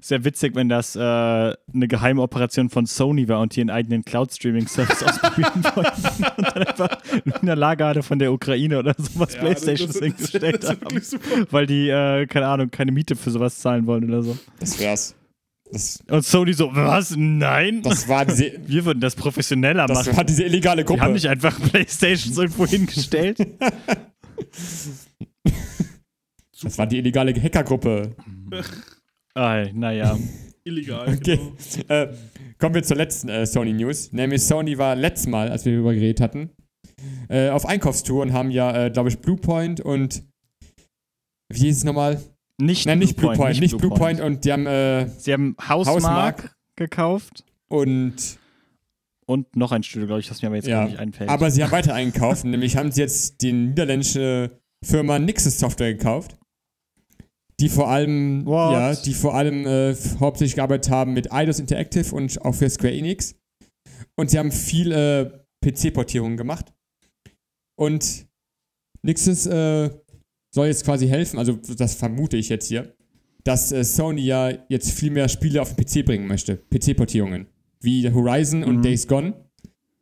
sehr 0.00 0.24
witzig, 0.24 0.54
wenn 0.54 0.68
das 0.68 0.96
äh, 0.96 1.00
eine 1.00 1.88
geheime 1.88 2.22
Operation 2.22 2.70
von 2.70 2.86
Sony 2.86 3.28
war 3.28 3.40
und 3.40 3.56
die 3.56 3.60
einen 3.60 3.70
eigenen 3.70 4.04
Cloud-Streaming-Service 4.04 5.02
ausprobieren 5.02 5.64
wollten 5.74 6.24
und 6.36 6.46
dann 6.46 6.62
einfach 6.62 6.98
in 7.40 7.46
der 7.46 7.56
Lagerhalle 7.56 8.02
von 8.02 8.18
der 8.18 8.32
Ukraine 8.32 8.78
oder 8.78 8.94
sowas 8.96 9.36
Playstations 9.36 9.92
das, 9.94 10.00
das, 10.00 10.00
das, 10.00 10.30
hingestellt 10.30 10.64
das 10.64 11.12
haben. 11.12 11.46
Weil 11.50 11.66
die, 11.66 11.88
äh, 11.88 12.26
keine 12.26 12.46
Ahnung, 12.46 12.70
keine 12.70 12.92
Miete 12.92 13.16
für 13.16 13.30
sowas 13.30 13.58
zahlen 13.58 13.86
wollen 13.86 14.04
oder 14.04 14.22
so. 14.22 14.36
Das 14.60 14.78
wär's. 14.78 15.14
Das, 15.70 16.02
Und 16.08 16.24
Sony 16.24 16.52
so, 16.52 16.74
was? 16.74 17.14
Nein? 17.16 17.82
das 17.82 18.06
war 18.06 18.26
diese, 18.26 18.52
Wir 18.66 18.84
würden 18.84 19.00
das 19.00 19.16
professioneller 19.16 19.86
das 19.86 20.06
machen. 20.06 20.16
war 20.18 20.24
diese 20.24 20.44
illegale 20.44 20.78
Wir 20.78 20.84
Gruppe. 20.84 21.00
haben 21.00 21.14
nicht 21.14 21.28
einfach 21.28 21.58
Playstations 21.60 22.36
irgendwo 22.36 22.66
hingestellt. 22.66 23.38
das 26.62 26.78
war 26.78 26.86
die 26.86 26.98
illegale 26.98 27.34
Hackergruppe. 27.34 28.14
ah, 29.34 29.64
naja. 29.72 30.18
Illegal. 30.64 31.08
Okay. 31.16 31.38
Genau. 31.74 31.94
Äh, 31.94 32.14
kommen 32.58 32.74
wir 32.76 32.82
zur 32.84 32.96
letzten 32.96 33.28
äh, 33.28 33.46
Sony 33.46 33.72
News. 33.72 34.12
Nämlich 34.12 34.42
Sony 34.44 34.78
war 34.78 34.94
letztes 34.94 35.26
Mal, 35.26 35.50
als 35.50 35.64
wir 35.64 35.72
darüber 35.72 35.92
geredet 35.92 36.20
hatten, 36.20 36.50
äh, 37.28 37.48
auf 37.50 37.66
Einkaufstour 37.66 38.22
und 38.22 38.32
haben 38.32 38.50
ja, 38.52 38.86
äh, 38.86 38.90
glaube 38.90 39.08
ich, 39.08 39.18
Bluepoint 39.18 39.80
und 39.80 40.22
wie 41.52 41.58
hieß 41.58 41.78
es 41.78 41.84
nochmal? 41.84 42.20
Nicht 42.60 42.86
Nein, 42.86 43.00
nicht 43.00 43.16
Bluepoint, 43.16 43.38
Bluepoint, 43.38 43.60
nicht 43.60 43.78
Bluepoint 43.78 44.20
und 44.20 44.44
die 44.44 44.52
haben 44.52 44.66
äh, 44.66 45.08
Sie 45.18 45.32
haben 45.32 45.56
Hausmark, 45.60 45.96
Hausmark. 45.96 46.56
gekauft 46.76 47.44
und 47.68 48.38
und 49.26 49.56
noch 49.56 49.72
ein 49.72 49.82
Studio, 49.82 50.06
glaube 50.06 50.20
ich, 50.20 50.28
das 50.28 50.42
mir 50.42 50.48
aber 50.48 50.56
jetzt 50.56 50.68
Ja, 50.68 50.80
gar 50.82 50.86
nicht 50.88 50.98
einfällt. 50.98 51.30
aber 51.30 51.50
sie 51.50 51.64
haben 51.64 51.72
weiter 51.72 51.94
eingekauft, 51.94 52.44
nämlich 52.44 52.76
haben 52.76 52.92
sie 52.92 53.00
jetzt 53.00 53.40
die 53.42 53.52
niederländische 53.52 54.60
Firma 54.84 55.18
Nixes 55.18 55.58
Software 55.58 55.94
gekauft, 55.94 56.36
die 57.62 57.68
vor 57.68 57.88
allem, 57.88 58.44
What? 58.44 58.72
ja, 58.72 58.94
die 58.94 59.14
vor 59.14 59.34
allem 59.34 59.64
äh, 59.66 59.94
hauptsächlich 60.18 60.56
gearbeitet 60.56 60.90
haben 60.90 61.14
mit 61.14 61.32
Eidos 61.32 61.60
Interactive 61.60 62.14
und 62.14 62.44
auch 62.44 62.54
für 62.54 62.68
Square 62.68 62.92
Enix. 62.92 63.36
Und 64.16 64.30
sie 64.30 64.38
haben 64.38 64.50
viel 64.50 64.90
äh, 64.90 65.30
PC-Portierungen 65.64 66.36
gemacht. 66.36 66.72
Und 67.78 68.26
Nixes 69.02 69.46
äh, 69.46 69.90
soll 70.52 70.66
jetzt 70.66 70.84
quasi 70.84 71.06
helfen, 71.06 71.38
also 71.38 71.52
das 71.76 71.94
vermute 71.94 72.36
ich 72.36 72.48
jetzt 72.48 72.66
hier, 72.66 72.94
dass 73.44 73.72
äh, 73.72 73.84
Sony 73.84 74.22
ja 74.22 74.52
jetzt 74.68 74.90
viel 74.90 75.10
mehr 75.12 75.28
Spiele 75.28 75.62
auf 75.62 75.74
den 75.74 75.84
PC 75.84 76.04
bringen 76.04 76.26
möchte, 76.26 76.56
PC-Portierungen, 76.56 77.46
wie 77.80 78.10
Horizon 78.10 78.64
und 78.64 78.78
Mhm. 78.78 78.82
Days 78.82 79.06
Gone. 79.06 79.34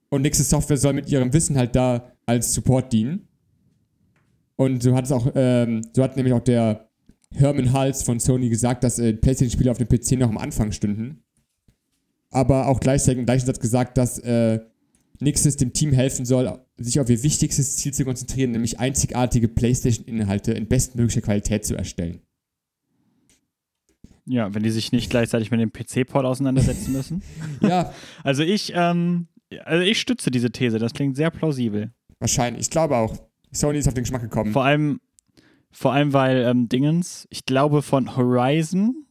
Und 0.09 0.23
Nixes 0.23 0.51
Software 0.51 0.77
soll 0.79 0.95
mit 0.95 1.09
ihrem 1.11 1.33
Wissen 1.33 1.57
halt 1.57 1.77
da 1.77 2.11
als 2.27 2.53
Support 2.55 2.93
dienen. 2.93 3.29
Und 4.57 4.83
so 4.83 4.95
hat 4.95 5.05
es 5.05 5.13
auch, 5.13 5.31
ähm, 5.35 5.83
so 5.95 6.03
hat 6.03 6.17
nämlich 6.17 6.35
auch 6.35 6.41
der 6.41 6.90
Herman 7.35 7.73
Hals 7.73 8.03
von 8.03 8.19
Sony 8.21 8.49
gesagt, 8.49 8.83
dass 8.85 8.99
äh, 8.99 9.13
PlayStation-Spiele 9.15 9.71
auf 9.71 9.79
dem 9.79 9.89
PC 9.89 10.13
noch 10.19 10.29
am 10.29 10.39
Anfang 10.39 10.73
stünden. 10.73 11.23
Aber 12.31 12.69
auch 12.69 12.81
gleichzeitig 12.81 13.19
im 13.19 13.27
gleichen 13.27 13.47
Satz 13.47 13.61
gesagt, 13.61 13.97
dass 13.99 14.19
äh, 14.21 14.61
Nixes 15.21 15.57
dem 15.57 15.73
Team 15.73 15.93
helfen 15.93 16.25
soll, 16.25 16.61
sich 16.79 16.99
auf 17.01 17.11
ihr 17.11 17.23
wichtigstes 17.23 17.77
Ziel 17.77 17.93
zu 17.93 18.05
konzentrieren, 18.05 18.53
nämlich 18.53 18.79
einzigartige 18.81 19.49
PlayStation-Inhalte 19.49 20.53
in 20.53 20.67
bestmöglicher 20.67 21.21
Qualität 21.21 21.65
zu 21.65 21.77
erstellen. 21.77 22.21
ja, 24.27 24.53
wenn 24.55 24.63
die 24.63 24.71
sich 24.71 24.93
nicht 24.93 25.11
gleichzeitig 25.11 25.51
mit 25.51 25.61
dem 25.61 25.73
PC-Port 25.73 26.25
auseinandersetzen 26.25 26.93
müssen. 26.93 27.23
Ja, 27.63 27.93
Also 28.25 28.43
ich, 28.43 28.73
ähm, 28.75 29.27
also 29.65 29.83
ich 29.85 30.01
stütze 30.01 30.31
diese 30.31 30.51
These, 30.51 30.79
das 30.79 30.95
klingt 30.95 31.17
sehr 31.17 31.31
plausibel. 31.31 31.91
wahrscheinlich. 32.19 32.63
Ich 32.63 32.71
glaube 32.71 32.97
auch. 32.97 33.17
Sony 33.53 33.79
ist 33.79 33.89
auf 33.89 33.95
den 33.95 34.05
Geschmack 34.05 34.23
gekommen. 34.23 34.53
Vor 34.53 34.65
allem, 34.65 35.01
vor 35.73 35.93
allem, 35.93 36.13
weil 36.13 36.39
ähm, 36.39 36.69
Dingens, 36.69 37.27
ich 37.31 37.47
glaube 37.47 37.83
von 37.83 38.17
Horizon, 38.17 39.07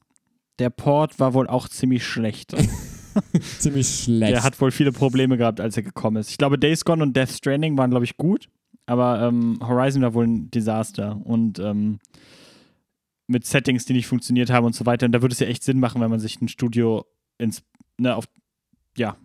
der 0.60 0.69
Port 0.69 1.19
war 1.19 1.34
wohl 1.34 1.48
auch 1.48 1.67
ziemlich 1.69 2.06
schlecht. 2.06 2.54
Ziemlich 3.60 3.88
schlecht. 3.88 4.32
Der 4.32 4.43
hat 4.43 4.60
wohl 4.62 4.72
viele 4.72 4.91
Probleme 4.91 5.38
gehabt, 5.38 5.60
als 5.60 5.76
er 5.78 5.84
gekommen 5.84 6.17
ist. 6.17 6.30
Ich 6.30 6.38
glaube, 6.38 6.58
Days 6.58 6.86
Gone 6.86 7.04
und 7.04 7.15
Death 7.15 7.30
Stranding 7.30 7.78
waren, 7.78 7.89
glaube 7.89 8.06
ich, 8.06 8.17
gut, 8.17 8.50
aber 8.86 9.22
ähm, 9.22 9.60
Horizon 9.62 10.02
war 10.02 10.13
wohl 10.13 10.28
ein 10.28 10.52
Desaster 10.52 11.19
und 11.24 11.60
ähm, 11.60 12.00
mit 13.28 13.45
Settings, 13.45 13.86
die 13.86 13.93
nicht 13.93 14.08
funktioniert 14.08 14.50
haben 14.50 14.65
und 14.65 14.76
so 14.76 14.86
weiter. 14.86 15.06
Und 15.06 15.12
da 15.12 15.22
würde 15.22 15.34
es 15.34 15.39
ja 15.39 15.48
echt 15.48 15.63
Sinn 15.63 15.80
machen, 15.80 16.02
wenn 16.02 16.10
man 16.10 16.19
sich 16.19 16.41
ein 16.41 16.48
Studio 16.48 17.06
ins, 17.38 17.62
ne, 17.98 18.15
auf, 18.15 18.26
ja, 18.98 19.17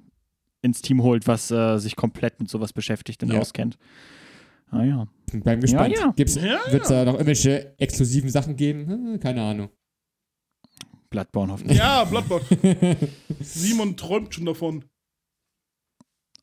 ins 0.60 0.82
Team 0.82 1.02
holt, 1.02 1.26
was 1.26 1.50
äh, 1.50 1.78
sich 1.78 1.96
komplett 1.96 2.40
mit 2.40 2.50
sowas 2.50 2.72
beschäftigt 2.72 3.22
und 3.22 3.32
Ja. 3.32 3.40
auskennt. 3.40 3.78
Ah 4.74 4.84
ja. 4.84 5.08
Bleiben 5.32 5.60
gespannt. 5.60 5.94
Ja, 5.94 6.06
ja. 6.06 6.12
Gibt's, 6.12 6.34
Ja, 6.36 6.60
Wird 6.70 6.82
es 6.82 6.88
da 6.88 7.04
noch 7.04 7.14
irgendwelche 7.14 7.74
exklusiven 7.78 8.30
Sachen 8.30 8.56
geben? 8.56 8.86
Hm, 8.86 9.20
keine 9.20 9.42
Ahnung. 9.42 9.68
Bloodborne 11.10 11.52
hoffentlich. 11.52 11.78
Ja, 11.78 12.04
Bloodborne. 12.04 12.44
Simon 13.40 13.96
träumt 13.96 14.34
schon 14.34 14.46
davon. 14.46 14.84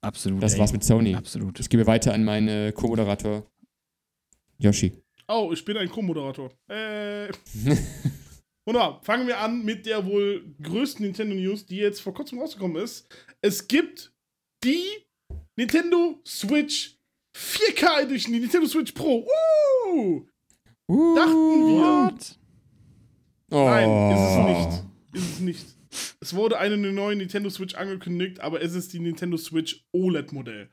Absolut. 0.02 0.42
Das 0.42 0.54
ey. 0.54 0.60
war's 0.60 0.74
mit 0.74 0.84
Sony. 0.84 1.14
Absolut. 1.14 1.60
Ich 1.60 1.70
gebe 1.70 1.86
weiter 1.86 2.14
an 2.14 2.24
meinen 2.24 2.74
Co-Moderator 2.74 3.46
Yoshi. 4.58 4.94
Oh, 5.28 5.52
ich 5.54 5.64
bin 5.64 5.78
ein 5.78 5.90
Co-Moderator. 5.90 6.52
Äh. 6.68 7.30
Wunderbar. 8.66 9.02
Fangen 9.04 9.28
wir 9.28 9.40
an 9.40 9.64
mit 9.64 9.86
der 9.86 10.06
wohl 10.06 10.56
größten 10.62 11.06
Nintendo 11.06 11.36
News, 11.36 11.66
die 11.66 11.78
jetzt 11.78 12.02
vor 12.02 12.14
kurzem 12.14 12.40
rausgekommen 12.40 12.82
ist. 12.82 13.08
Es 13.42 13.68
gibt 13.68 14.14
die 14.64 14.86
Nintendo 15.56 16.20
Switch 16.26 16.98
4K 17.36 18.04
Edition, 18.04 18.34
die 18.34 18.40
Nintendo 18.40 18.68
Switch 18.68 18.92
Pro. 18.92 19.26
Woo! 19.26 20.28
Dachten 20.88 21.68
wir. 21.68 22.16
Oh. 23.52 23.66
Nein, 23.66 24.12
ist 24.12 24.22
es 24.30 24.38
nicht. 24.48 24.84
Ist 25.14 25.34
es 25.34 25.40
nicht. 25.40 25.66
Es 26.22 26.36
wurde 26.36 26.58
eine 26.58 26.78
neue 26.78 27.16
Nintendo 27.16 27.50
Switch 27.50 27.76
angekündigt, 27.76 28.40
aber 28.40 28.62
es 28.62 28.76
ist 28.76 28.94
die 28.94 29.00
Nintendo 29.00 29.38
Switch 29.38 29.86
OLED-Modell. 29.92 30.70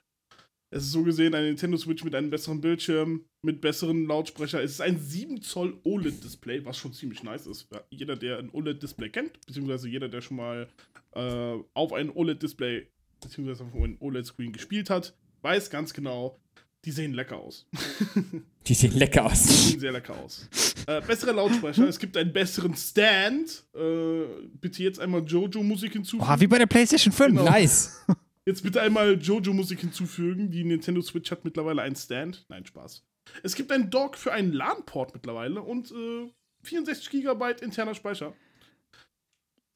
Es 0.71 0.85
ist 0.85 0.93
so 0.93 1.03
gesehen 1.03 1.35
eine 1.35 1.47
Nintendo 1.47 1.79
Switch 1.79 2.05
mit 2.05 2.15
einem 2.15 2.31
besseren 2.31 2.61
Bildschirm, 2.61 3.25
mit 3.43 3.61
besseren 3.61 4.07
Lautsprecher. 4.07 4.63
Es 4.63 4.73
ist 4.73 4.81
ein 4.81 4.99
7 4.99 5.41
Zoll 5.41 5.81
OLED-Display, 5.83 6.65
was 6.65 6.77
schon 6.77 6.93
ziemlich 6.93 7.23
nice 7.23 7.47
ist. 7.47 7.69
Jeder, 7.91 8.17
der 8.17 8.39
ein 8.39 8.51
OLED-Display 8.51 9.09
kennt, 9.09 9.45
beziehungsweise 9.47 9.89
jeder, 9.89 10.09
der 10.09 10.21
schon 10.21 10.37
mal 10.37 10.69
äh, 11.15 11.57
auf 11.73 11.93
ein 11.93 12.11
OLED-Display, 12.11 12.87
beziehungsweise 13.21 13.65
auf 13.65 13.75
ein 13.75 13.97
OLED-Screen 13.99 14.53
gespielt 14.53 14.91
hat, 14.91 15.17
weiß 15.41 15.71
ganz 15.71 15.95
genau, 15.95 16.39
die 16.85 16.91
sehen 16.91 17.13
lecker 17.13 17.37
aus. 17.37 17.67
Die 18.67 18.75
sehen 18.75 18.97
lecker 18.97 19.27
aus. 19.27 19.69
sehen 19.69 19.81
sehr 19.81 19.93
lecker 19.93 20.17
aus. 20.17 20.47
Äh, 20.87 21.01
bessere 21.01 21.33
Lautsprecher, 21.33 21.89
es 21.89 21.99
gibt 21.99 22.17
einen 22.17 22.33
besseren 22.33 22.75
Stand. 22.75 23.65
Äh, 23.75 24.25
bitte 24.61 24.83
jetzt 24.83 25.01
einmal 25.01 25.23
Jojo-Musik 25.23 25.93
hinzufügen. 25.93 26.31
Oh, 26.31 26.41
wie 26.41 26.47
bei 26.47 26.59
der 26.59 26.67
PlayStation 26.67 27.13
5. 27.13 27.29
Genau. 27.31 27.45
Nice. 27.45 28.05
Jetzt 28.47 28.63
bitte 28.63 28.81
einmal 28.81 29.21
Jojo-Musik 29.21 29.81
hinzufügen. 29.81 30.51
Die 30.51 30.65
Nintendo 30.65 31.03
Switch 31.03 31.31
hat 31.31 31.45
mittlerweile 31.45 31.83
einen 31.83 31.97
Stand. 31.97 32.47
Nein, 32.49 32.65
Spaß. 32.65 33.05
Es 33.43 33.55
gibt 33.55 33.71
einen 33.71 33.91
Dock 33.91 34.17
für 34.17 34.33
einen 34.33 34.55
LAN-Port 34.55 35.13
mittlerweile 35.13 35.61
und 35.61 35.91
äh, 35.91 36.31
64 36.63 37.11
GB 37.11 37.57
interner 37.61 37.95
Speicher. 37.95 38.33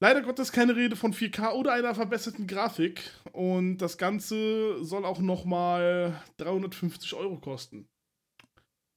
Leider 0.02 0.22
Gottes 0.22 0.50
keine 0.50 0.74
Rede 0.74 0.96
von 0.96 1.14
4K 1.14 1.52
oder 1.52 1.74
einer 1.74 1.94
verbesserten 1.94 2.48
Grafik. 2.48 3.08
Und 3.30 3.78
das 3.78 3.98
Ganze 3.98 4.84
soll 4.84 5.04
auch 5.04 5.20
nochmal 5.20 6.20
350 6.38 7.14
Euro 7.14 7.38
kosten. 7.38 7.86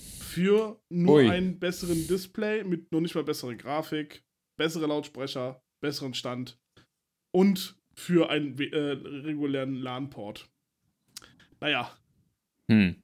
Für 0.01 0.81
nur 0.89 1.17
Ui. 1.17 1.29
einen 1.29 1.59
besseren 1.59 2.07
Display 2.07 2.63
mit 2.63 2.91
noch 2.91 3.01
nicht 3.01 3.13
mal 3.13 3.23
bessere 3.23 3.55
Grafik, 3.55 4.23
bessere 4.57 4.87
Lautsprecher, 4.87 5.61
besseren 5.79 6.15
Stand 6.15 6.57
und 7.31 7.75
für 7.93 8.31
einen 8.31 8.57
äh, 8.57 8.75
regulären 8.75 9.75
LAN-Port. 9.75 10.49
Naja, 11.61 11.95
Hm. 12.71 12.95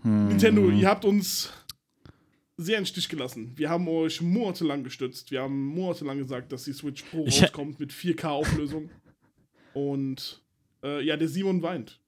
Hm. 0.00 0.28
Nintendo, 0.28 0.70
ihr 0.70 0.88
habt 0.88 1.04
uns 1.04 1.52
sehr 2.62 2.78
in 2.78 2.86
Stich 2.86 3.08
gelassen. 3.08 3.52
Wir 3.56 3.68
haben 3.70 3.88
euch 3.88 4.20
monatelang 4.20 4.84
gestützt. 4.84 5.30
Wir 5.30 5.42
haben 5.42 5.66
monatelang 5.66 6.18
gesagt, 6.18 6.52
dass 6.52 6.64
die 6.64 6.72
Switch 6.72 7.02
Pro 7.04 7.24
Ich- 7.26 7.42
rauskommt 7.42 7.80
mit 7.80 7.92
4K-Auflösung. 7.92 8.90
Und 9.74 10.42
äh, 10.82 11.04
ja, 11.04 11.16
der 11.16 11.28
Simon 11.28 11.62
weint. 11.62 12.00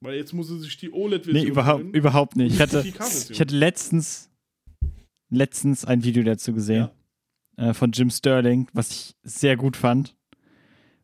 Weil 0.00 0.16
jetzt 0.16 0.32
muss 0.32 0.50
er 0.50 0.58
sich 0.58 0.76
die 0.76 0.92
OLED-Version 0.92 1.42
Nee, 1.44 1.48
überhaupt, 1.48 1.84
überhaupt 1.96 2.36
nicht. 2.36 2.54
Ich 2.54 2.60
hatte, 2.60 2.82
4K-Version. 2.82 3.32
ich 3.32 3.40
hatte 3.40 3.56
letztens, 3.56 4.30
letztens 5.30 5.84
ein 5.84 6.02
Video 6.04 6.22
dazu 6.22 6.52
gesehen 6.52 6.88
äh, 7.56 7.72
von 7.74 7.92
Jim 7.92 8.10
Sterling, 8.10 8.68
was 8.72 8.90
ich 8.90 9.14
sehr 9.22 9.56
gut 9.56 9.76
fand, 9.76 10.16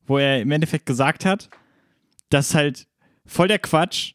wo 0.06 0.18
er 0.18 0.40
im 0.40 0.50
Endeffekt 0.50 0.86
gesagt 0.86 1.24
hat, 1.24 1.48
dass 2.30 2.54
halt 2.54 2.86
voll 3.24 3.48
der 3.48 3.58
Quatsch, 3.58 4.14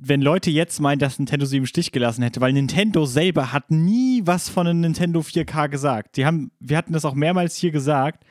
wenn 0.00 0.22
Leute 0.22 0.50
jetzt 0.50 0.80
meinen, 0.80 0.98
dass 0.98 1.18
Nintendo 1.18 1.44
sie 1.44 1.56
im 1.56 1.66
Stich 1.66 1.92
gelassen 1.92 2.22
hätte, 2.22 2.40
weil 2.40 2.52
Nintendo 2.52 3.04
selber 3.04 3.52
hat 3.52 3.70
nie 3.70 4.22
was 4.24 4.48
von 4.48 4.66
einem 4.66 4.80
Nintendo 4.80 5.20
4K 5.20 5.68
gesagt. 5.68 6.16
Die 6.16 6.24
haben, 6.24 6.52
wir 6.60 6.76
hatten 6.76 6.92
das 6.92 7.04
auch 7.04 7.14
mehrmals 7.14 7.56
hier 7.56 7.72
gesagt, 7.72 8.24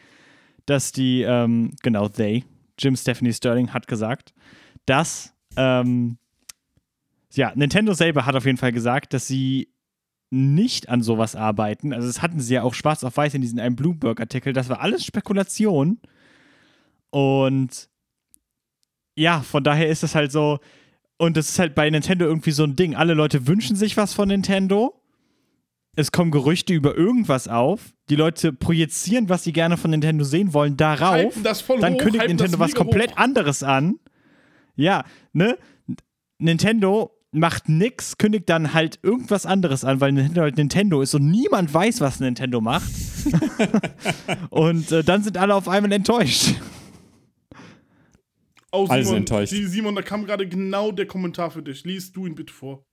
dass 0.65 0.91
die, 0.91 1.21
ähm, 1.21 1.75
genau, 1.83 2.07
they, 2.07 2.45
Jim 2.79 2.95
Stephanie 2.95 3.33
Sterling 3.33 3.73
hat 3.73 3.87
gesagt, 3.87 4.33
dass, 4.85 5.33
ähm, 5.57 6.17
ja, 7.33 7.51
Nintendo 7.55 7.93
selber 7.93 8.25
hat 8.25 8.35
auf 8.35 8.45
jeden 8.45 8.57
Fall 8.57 8.71
gesagt, 8.71 9.13
dass 9.13 9.27
sie 9.27 9.69
nicht 10.29 10.89
an 10.89 11.01
sowas 11.01 11.35
arbeiten. 11.35 11.93
Also 11.93 12.07
das 12.07 12.21
hatten 12.21 12.39
sie 12.39 12.55
ja 12.55 12.63
auch 12.63 12.73
schwarz 12.73 13.03
auf 13.03 13.17
weiß 13.17 13.33
in 13.33 13.41
diesem 13.41 13.59
einen 13.59 13.75
Bloomberg-Artikel. 13.75 14.53
Das 14.53 14.69
war 14.69 14.81
alles 14.81 15.05
Spekulation. 15.05 15.99
Und 17.09 17.89
ja, 19.15 19.41
von 19.41 19.63
daher 19.63 19.87
ist 19.87 20.03
es 20.03 20.15
halt 20.15 20.31
so, 20.31 20.59
und 21.17 21.37
das 21.37 21.49
ist 21.49 21.59
halt 21.59 21.75
bei 21.75 21.89
Nintendo 21.89 22.25
irgendwie 22.25 22.51
so 22.51 22.63
ein 22.63 22.75
Ding. 22.75 22.95
Alle 22.95 23.13
Leute 23.13 23.47
wünschen 23.47 23.75
sich 23.75 23.97
was 23.97 24.13
von 24.13 24.27
Nintendo. 24.27 25.01
Es 25.95 26.11
kommen 26.11 26.29
Gerüchte 26.29 26.73
über 26.73 26.95
irgendwas 26.95 27.47
auf. 27.47 27.93
Die 28.09 28.15
Leute 28.15 28.53
projizieren, 28.53 29.29
was 29.29 29.43
sie 29.43 29.51
gerne 29.51 29.77
von 29.77 29.89
Nintendo 29.91 30.23
sehen 30.23 30.53
wollen, 30.53 30.77
darauf. 30.77 31.33
Dann 31.81 31.95
hoch, 31.95 31.97
kündigt 31.97 32.27
Nintendo 32.27 32.59
was 32.59 32.75
komplett 32.75 33.13
hoch. 33.13 33.17
anderes 33.17 33.63
an. 33.63 33.99
Ja, 34.75 35.05
ne? 35.33 35.57
Nintendo 36.37 37.17
macht 37.31 37.67
nix, 37.67 38.17
kündigt 38.17 38.47
dann 38.47 38.75
halt 38.75 38.99
irgendwas 39.01 39.47
anderes 39.47 39.83
an, 39.83 39.99
weil 39.99 40.11
Nintendo 40.11 40.41
halt 40.41 40.57
Nintendo 40.57 41.01
ist 41.01 41.15
und 41.15 41.29
niemand 41.29 41.73
weiß, 41.73 41.99
was 41.99 42.19
Nintendo 42.19 42.61
macht. 42.61 42.91
und 44.49 44.91
äh, 44.91 45.03
dann 45.03 45.23
sind 45.23 45.37
alle 45.37 45.55
auf 45.55 45.67
einmal 45.67 45.91
enttäuscht. 45.91 46.55
Oh, 48.71 48.85
Simon, 48.85 49.17
enttäuscht. 49.17 49.51
Sie- 49.53 49.65
Simon, 49.67 49.95
da 49.95 50.01
kam 50.01 50.25
gerade 50.25 50.47
genau 50.47 50.91
der 50.91 51.05
Kommentar 51.07 51.51
für 51.51 51.63
dich. 51.63 51.83
Lies 51.85 52.11
du 52.11 52.25
ihn 52.27 52.35
bitte 52.35 52.53
vor. 52.53 52.83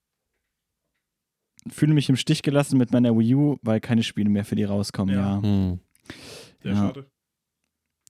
Fühle 1.69 1.93
mich 1.93 2.09
im 2.09 2.15
Stich 2.15 2.43
gelassen 2.43 2.77
mit 2.77 2.91
meiner 2.91 3.17
Wii 3.17 3.35
U, 3.35 3.57
weil 3.61 3.79
keine 3.79 4.03
Spiele 4.03 4.29
mehr 4.29 4.45
für 4.45 4.55
die 4.55 4.63
rauskommen, 4.63 5.15
Ja. 5.15 5.35
ja. 5.37 5.41
Hm. 5.41 5.79
Sehr 6.61 6.71
Ja. 6.71 6.77
schade. 6.77 7.09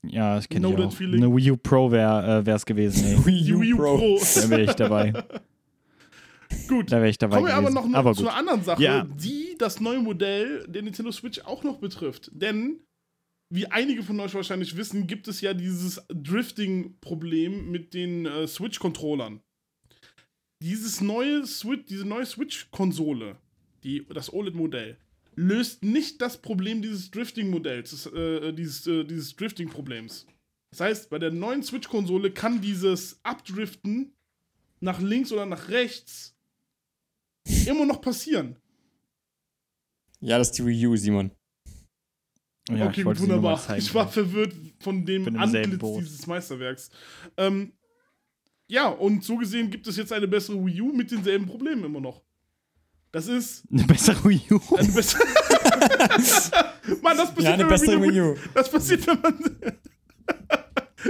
Ja, 0.07 0.35
das 0.35 0.47
kenne 0.49 0.67
ich 0.67 0.73
Know 0.75 0.83
that 0.83 0.93
auch. 0.93 0.97
feeling. 0.97 1.23
Eine 1.23 1.35
Wii 1.35 1.51
U 1.51 1.57
Pro 1.57 1.89
wäre 1.91 2.43
äh, 2.45 2.51
es 2.51 2.65
gewesen, 2.65 3.05
ey. 3.07 3.25
Wii 3.25 3.43
Die 3.43 3.53
U 3.53 3.61
Wii 3.61 3.73
U 3.73 3.77
Pro. 3.77 3.97
Pro. 3.97 4.19
Da 4.35 4.49
wäre 4.49 4.61
ich 4.63 4.73
dabei. 4.73 5.13
Gut. 6.67 6.91
Da 6.91 6.97
wäre 6.97 7.09
ich 7.09 7.17
dabei 7.17 7.37
Kommen 7.37 7.47
wir 7.47 7.55
aber 7.55 7.69
noch, 7.71 7.87
noch 7.87 7.97
aber 7.97 8.13
zu 8.13 8.21
gut. 8.23 8.29
einer 8.29 8.37
anderen 8.37 8.63
Sache, 8.63 8.83
Ja. 8.83 9.03
die 9.03 9.55
das 9.57 9.79
neue 9.79 9.99
Modell 9.99 10.65
der 10.67 10.83
Nintendo 10.83 11.11
Switch 11.11 11.39
auch 11.41 11.63
noch 11.63 11.77
betrifft. 11.79 12.29
Denn, 12.33 12.81
wie 13.55 13.67
einige 13.67 14.03
von 14.03 14.19
euch 14.19 14.33
wahrscheinlich 14.33 14.75
wissen, 14.75 15.07
gibt 15.07 15.27
es 15.27 15.41
ja 15.41 15.53
dieses 15.53 16.01
Drifting-Problem 16.09 17.71
mit 17.71 17.93
den 17.93 18.25
äh, 18.25 18.47
Switch-Controllern. 18.47 19.41
Dieses 20.61 21.01
neue 21.01 21.45
Switch, 21.45 21.85
diese 21.87 22.05
neue 22.05 22.25
Switch-Konsole, 22.25 23.37
die, 23.83 24.05
das 24.09 24.31
OLED-Modell, 24.33 24.97
löst 25.35 25.83
nicht 25.83 26.21
das 26.21 26.41
Problem 26.41 26.81
dieses 26.81 27.11
Drifting-Modells, 27.11 27.91
das, 27.91 28.05
äh, 28.07 28.51
dieses, 28.53 28.85
äh, 28.87 29.03
dieses 29.03 29.35
Drifting-Problems. 29.35 30.25
Das 30.71 30.81
heißt, 30.81 31.09
bei 31.09 31.19
der 31.19 31.31
neuen 31.31 31.63
Switch-Konsole 31.63 32.31
kann 32.31 32.61
dieses 32.61 33.19
Abdriften 33.23 34.13
nach 34.81 34.99
links 34.99 35.31
oder 35.31 35.45
nach 35.45 35.69
rechts 35.69 36.35
immer 37.65 37.85
noch 37.85 38.01
passieren. 38.01 38.57
Ja, 40.19 40.37
das 40.37 40.49
ist 40.49 40.57
die 40.57 40.65
Wii 40.65 40.87
U, 40.87 40.95
Simon. 40.95 41.31
Ja, 42.69 42.87
okay, 42.87 43.01
ich 43.01 43.19
wunderbar. 43.19 43.59
zeigen. 43.61 43.79
Ich 43.81 43.93
war 43.93 44.07
verwirrt 44.07 44.53
von 44.79 45.05
dem 45.05 45.23
selben 45.25 45.37
Antlitz 45.39 45.79
dieses 45.99 46.25
Meisterwerks. 46.27 46.89
Ähm, 47.37 47.73
ja, 48.67 48.87
und 48.87 49.23
so 49.23 49.37
gesehen 49.37 49.69
gibt 49.69 49.85
es 49.87 49.97
jetzt 49.97 50.11
eine 50.11 50.27
bessere 50.27 50.57
Wii 50.65 50.81
U 50.81 50.91
mit 50.91 51.11
denselben 51.11 51.45
Problemen 51.45 51.83
immer 51.85 51.99
noch. 52.01 52.23
Das 53.11 53.27
ist 53.27 53.63
Eine 53.71 53.83
bessere 53.83 54.27
Wii 54.27 54.41
U. 54.51 54.75
eine 54.75 54.91
bessere. 54.91 55.23
Mann, 57.01 57.17
das 57.17 57.29
passiert, 57.29 57.43
Ja, 57.43 57.53
eine 57.53 57.65
bessere 57.65 58.01
Wii 58.01 58.21
U. 58.21 58.35
Das 58.53 58.69
passiert, 58.69 59.05
wenn 59.07 59.21
man. 59.21 59.35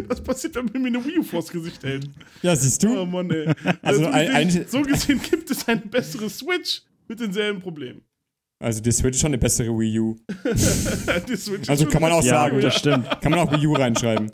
Das 0.09 0.21
passiert, 0.21 0.53
wenn 0.55 0.65
man 0.65 0.81
mir 0.81 0.87
eine 0.89 1.05
Wii 1.05 1.19
U 1.19 1.23
vors 1.23 1.47
Gesicht 1.47 1.81
hält. 1.83 2.09
Ja, 2.41 2.53
siehst 2.53 2.83
du? 2.83 2.99
Oh 2.99 3.05
Mann, 3.05 3.31
ey. 3.31 3.49
Also 3.81 4.01
so, 4.03 4.07
ein- 4.09 4.25
gesehen, 4.45 4.61
ein- 4.63 4.67
so 4.67 4.81
gesehen 4.81 5.21
gibt 5.21 5.49
es 5.49 5.65
eine 5.69 5.79
bessere 5.79 6.29
Switch 6.29 6.81
mit 7.07 7.17
denselben 7.21 7.61
Problemen. 7.61 8.01
Also 8.59 8.81
die 8.81 8.91
Switch 8.91 9.15
ist 9.15 9.21
schon 9.21 9.29
eine 9.29 9.37
bessere 9.37 9.67
Wii 9.77 9.99
U. 9.99 10.15
Die 11.27 11.35
Switch 11.35 11.61
ist 11.63 11.69
Also 11.69 11.85
kann 11.87 12.01
man 12.01 12.11
auch 12.13 12.19
eine 12.19 12.27
Ja, 12.27 12.33
sagen, 12.43 12.61
das 12.61 12.75
stimmt. 12.75 13.21
Kann 13.21 13.31
man 13.31 13.39
auch 13.39 13.51
Wii 13.51 13.67
U 13.67 13.73
reinschreiben. 13.73 14.31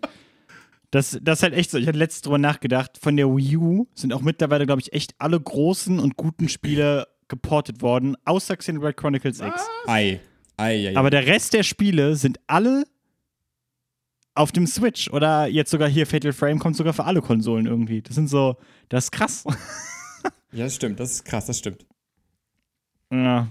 Das, 0.91 1.17
das 1.21 1.39
ist 1.39 1.43
halt 1.43 1.53
echt 1.53 1.71
so. 1.71 1.77
Ich 1.77 1.87
hatte 1.87 1.97
letztens 1.97 2.21
drüber 2.23 2.37
nachgedacht. 2.37 2.97
Von 3.01 3.17
der 3.17 3.27
Wii 3.27 3.57
U 3.57 3.87
sind 3.95 4.13
auch 4.13 4.21
mittlerweile, 4.21 4.65
glaube 4.65 4.81
ich, 4.81 4.93
echt 4.93 5.15
alle 5.19 5.39
großen 5.39 5.99
und 5.99 6.17
guten 6.17 6.49
Spiele 6.49 7.07
geportet 7.29 7.81
worden, 7.81 8.17
außer 8.25 8.57
Xenoblade 8.57 8.93
Chronicles 8.93 9.39
X. 9.39 9.61
Ei. 9.87 10.19
Ei, 10.57 10.69
ei, 10.75 10.89
ei. 10.89 10.97
Aber 10.97 11.09
der 11.09 11.25
Rest 11.25 11.53
der 11.53 11.63
Spiele 11.63 12.15
sind 12.17 12.39
alle 12.45 12.83
auf 14.35 14.51
dem 14.51 14.67
Switch. 14.67 15.09
Oder 15.11 15.47
jetzt 15.47 15.71
sogar 15.71 15.89
hier 15.89 16.05
Fatal 16.05 16.33
Frame 16.33 16.59
kommt 16.59 16.75
sogar 16.75 16.93
für 16.93 17.05
alle 17.05 17.21
Konsolen 17.21 17.65
irgendwie. 17.65 18.01
Das 18.01 18.15
sind 18.15 18.27
so, 18.27 18.57
das 18.89 19.05
ist 19.05 19.11
krass. 19.11 19.45
ja, 20.51 20.65
das 20.65 20.75
stimmt. 20.75 20.99
Das 20.99 21.11
ist 21.11 21.25
krass, 21.25 21.45
das 21.47 21.57
stimmt. 21.57 21.85
ja. 23.11 23.47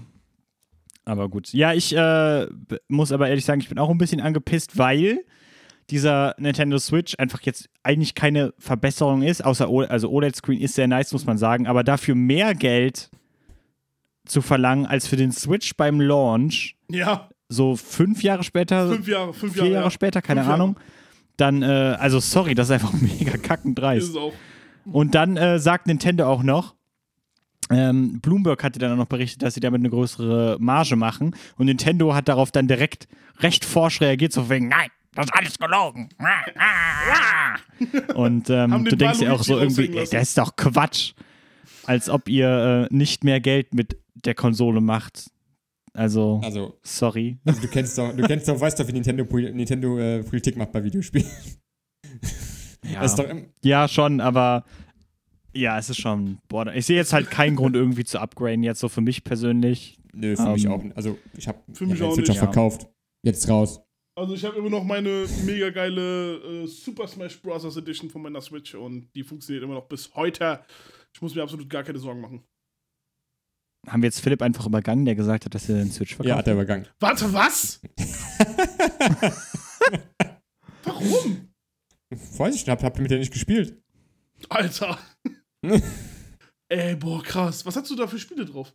Aber 1.05 1.29
gut. 1.29 1.51
Ja, 1.53 1.73
ich 1.73 1.95
äh, 1.95 2.47
muss 2.87 3.11
aber 3.11 3.27
ehrlich 3.29 3.45
sagen, 3.45 3.61
ich 3.61 3.69
bin 3.69 3.79
auch 3.79 3.89
ein 3.89 3.97
bisschen 3.97 4.21
angepisst, 4.21 4.77
weil 4.77 5.19
dieser 5.89 6.35
Nintendo 6.37 6.77
Switch 6.77 7.15
einfach 7.17 7.41
jetzt 7.41 7.69
eigentlich 7.83 8.15
keine 8.15 8.53
Verbesserung 8.59 9.23
ist, 9.23 9.43
außer 9.43 9.69
O- 9.69 9.81
also 9.81 10.09
OLED-Screen 10.09 10.61
ist 10.61 10.75
sehr 10.75 10.87
nice, 10.87 11.11
muss 11.11 11.25
man 11.25 11.37
sagen, 11.37 11.67
aber 11.67 11.83
dafür 11.83 12.15
mehr 12.15 12.53
Geld 12.53 13.09
zu 14.25 14.41
verlangen 14.41 14.85
als 14.85 15.07
für 15.07 15.17
den 15.17 15.31
Switch 15.31 15.75
beim 15.75 15.99
Launch, 15.99 16.77
Ja, 16.89 17.29
so 17.49 17.75
fünf 17.75 18.23
Jahre 18.23 18.43
später, 18.43 18.87
fünf 18.89 19.07
Jahre, 19.07 19.33
fünf 19.33 19.53
vier 19.53 19.63
Jahre. 19.63 19.73
Jahre 19.73 19.85
ja. 19.87 19.91
später, 19.91 20.21
keine 20.21 20.41
Fünf 20.41 20.49
Jahre. 20.49 20.61
Ahnung, 20.63 20.79
dann, 21.37 21.63
äh, 21.63 21.65
also 21.99 22.19
sorry, 22.19 22.53
das 22.55 22.67
ist 22.67 22.71
einfach 22.73 22.93
mega 23.19 23.37
kackend 23.37 23.77
Ist 23.77 23.81
dreist. 23.83 24.09
es 24.11 24.15
auch. 24.15 24.33
Und 24.85 25.15
dann 25.15 25.35
äh, 25.35 25.59
sagt 25.59 25.87
Nintendo 25.87 26.27
auch 26.27 26.43
noch, 26.43 26.75
ähm, 27.71 28.19
Bloomberg 28.21 28.63
hatte 28.63 28.79
dann 28.79 28.93
auch 28.93 28.97
noch 28.97 29.05
berichtet, 29.07 29.41
dass 29.43 29.53
sie 29.53 29.59
damit 29.59 29.79
eine 29.79 29.89
größere 29.89 30.57
Marge 30.59 30.95
machen. 30.95 31.35
Und 31.57 31.65
Nintendo 31.67 32.13
hat 32.13 32.27
darauf 32.27 32.51
dann 32.51 32.67
direkt 32.67 33.07
recht 33.39 33.65
forsch 33.65 34.01
reagiert, 34.01 34.33
so 34.33 34.49
wegen, 34.49 34.67
nein, 34.67 34.89
das 35.15 35.25
ist 35.25 35.33
alles 35.33 35.57
gelogen. 35.57 36.09
Und 38.15 38.49
ähm, 38.49 38.71
du 38.83 38.89
den 38.91 38.99
denkst 38.99 39.19
dir 39.19 39.33
auch 39.33 39.43
so 39.43 39.57
irgendwie, 39.59 39.87
ey, 39.97 40.07
das 40.09 40.29
ist 40.29 40.37
doch 40.37 40.55
Quatsch. 40.55 41.13
Als 41.85 42.09
ob 42.09 42.29
ihr 42.29 42.87
äh, 42.91 42.95
nicht 42.95 43.23
mehr 43.23 43.39
Geld 43.39 43.73
mit 43.73 43.97
der 44.13 44.35
Konsole 44.35 44.81
macht. 44.81 45.31
Also, 45.93 46.39
Also, 46.43 46.77
sorry. 46.83 47.37
also 47.43 47.61
du 47.61 47.67
kennst 47.67 47.97
doch, 47.97 48.15
du 48.15 48.23
kennst 48.23 48.47
doch, 48.47 48.59
weißt 48.59 48.79
doch, 48.79 48.87
wie 48.87 48.93
Nintendo, 48.93 49.25
Nintendo 49.25 49.99
äh, 49.99 50.23
Politik 50.23 50.55
macht 50.55 50.71
bei 50.71 50.83
Videospielen. 50.83 51.27
Ja. 52.83 53.05
Ja, 53.63 53.87
schon, 53.87 54.21
aber 54.21 54.65
ja, 55.53 55.77
es 55.77 55.89
ist 55.89 55.99
schon. 55.99 56.39
Boah, 56.47 56.67
ich 56.73 56.85
sehe 56.85 56.95
jetzt 56.97 57.13
halt 57.13 57.29
keinen 57.29 57.55
Grund 57.55 57.75
irgendwie 57.75 58.03
zu 58.03 58.19
upgraden, 58.19 58.63
jetzt 58.63 58.79
so 58.79 58.89
für 58.89 59.01
mich 59.01 59.23
persönlich. 59.23 59.99
nö, 60.13 60.35
für 60.35 60.49
mich 60.53 60.65
Ähm, 60.65 60.71
auch. 60.71 60.83
Also, 60.95 61.17
ich 61.37 61.47
habe 61.47 61.59
Für 61.73 61.85
hab 61.85 61.91
mich 61.91 62.01
auch 62.03 62.13
Switch 62.13 62.29
nicht. 62.29 62.37
verkauft. 62.39 62.87
Jetzt 63.23 63.47
raus. 63.49 63.81
Also 64.17 64.33
ich 64.33 64.43
habe 64.43 64.57
immer 64.57 64.69
noch 64.69 64.83
meine 64.83 65.25
mega 65.45 65.69
geile 65.69 66.35
äh, 66.63 66.67
Super 66.67 67.07
Smash 67.07 67.41
Bros. 67.41 67.77
Edition 67.77 68.09
von 68.09 68.21
meiner 68.21 68.41
Switch 68.41 68.75
und 68.75 69.09
die 69.15 69.23
funktioniert 69.23 69.63
immer 69.63 69.75
noch 69.75 69.87
bis 69.87 70.13
heute. 70.15 70.59
Ich 71.13 71.21
muss 71.21 71.33
mir 71.33 71.43
absolut 71.43 71.69
gar 71.69 71.83
keine 71.83 71.97
Sorgen 71.97 72.19
machen. 72.19 72.43
Haben 73.87 74.01
wir 74.03 74.07
jetzt 74.07 74.19
Philipp 74.19 74.41
einfach 74.41 74.65
übergangen, 74.67 75.05
der 75.05 75.15
gesagt 75.15 75.45
hat, 75.45 75.55
dass 75.55 75.69
er 75.69 75.77
den 75.77 75.91
Switch 75.91 76.13
verkauft? 76.15 76.29
Ja, 76.29 76.35
hat 76.37 76.47
er 76.47 76.53
übergangen. 76.53 76.87
Warte, 76.99 77.31
was? 77.33 77.79
Warum? 80.83 81.47
Weiß 82.09 82.55
ich 82.55 82.61
nicht, 82.61 82.69
habt, 82.69 82.83
habt 82.83 82.97
ihr 82.97 83.01
mit 83.03 83.11
der 83.11 83.19
nicht 83.19 83.31
gespielt? 83.33 83.81
Alter. 84.49 84.99
Ey, 86.69 86.95
boah, 86.95 87.21
krass. 87.23 87.65
Was 87.65 87.75
hast 87.75 87.89
du 87.89 87.95
da 87.95 88.07
für 88.07 88.19
Spiele 88.19 88.45
drauf? 88.45 88.73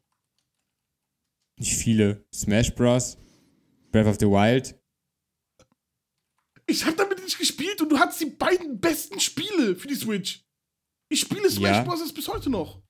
Nicht 1.58 1.74
viele. 1.74 2.24
Smash 2.34 2.74
Bros. 2.74 3.16
Breath 3.90 4.06
of 4.06 4.16
the 4.20 4.26
Wild. 4.26 4.78
Ich 6.66 6.84
habe 6.84 6.96
damit 6.96 7.22
nicht 7.22 7.38
gespielt 7.38 7.80
und 7.80 7.88
du 7.90 7.98
hattest 7.98 8.20
die 8.20 8.26
beiden 8.30 8.80
besten 8.80 9.20
Spiele 9.20 9.76
für 9.76 9.88
die 9.88 9.94
Switch. 9.94 10.44
Ich 11.08 11.20
spiele 11.20 11.48
Smash 11.48 11.76
Ja. 11.76 11.82
Bros. 11.84 12.12
bis 12.12 12.28
heute 12.28 12.50
noch. 12.50 12.82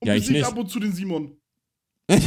Und 0.00 0.08
Ja, 0.08 0.14
ich 0.14 0.28
nicht. 0.30 0.44
ab 0.44 0.56
und 0.56 0.68
zu 0.70 0.80
den 0.80 0.92
Simon. 0.92 1.36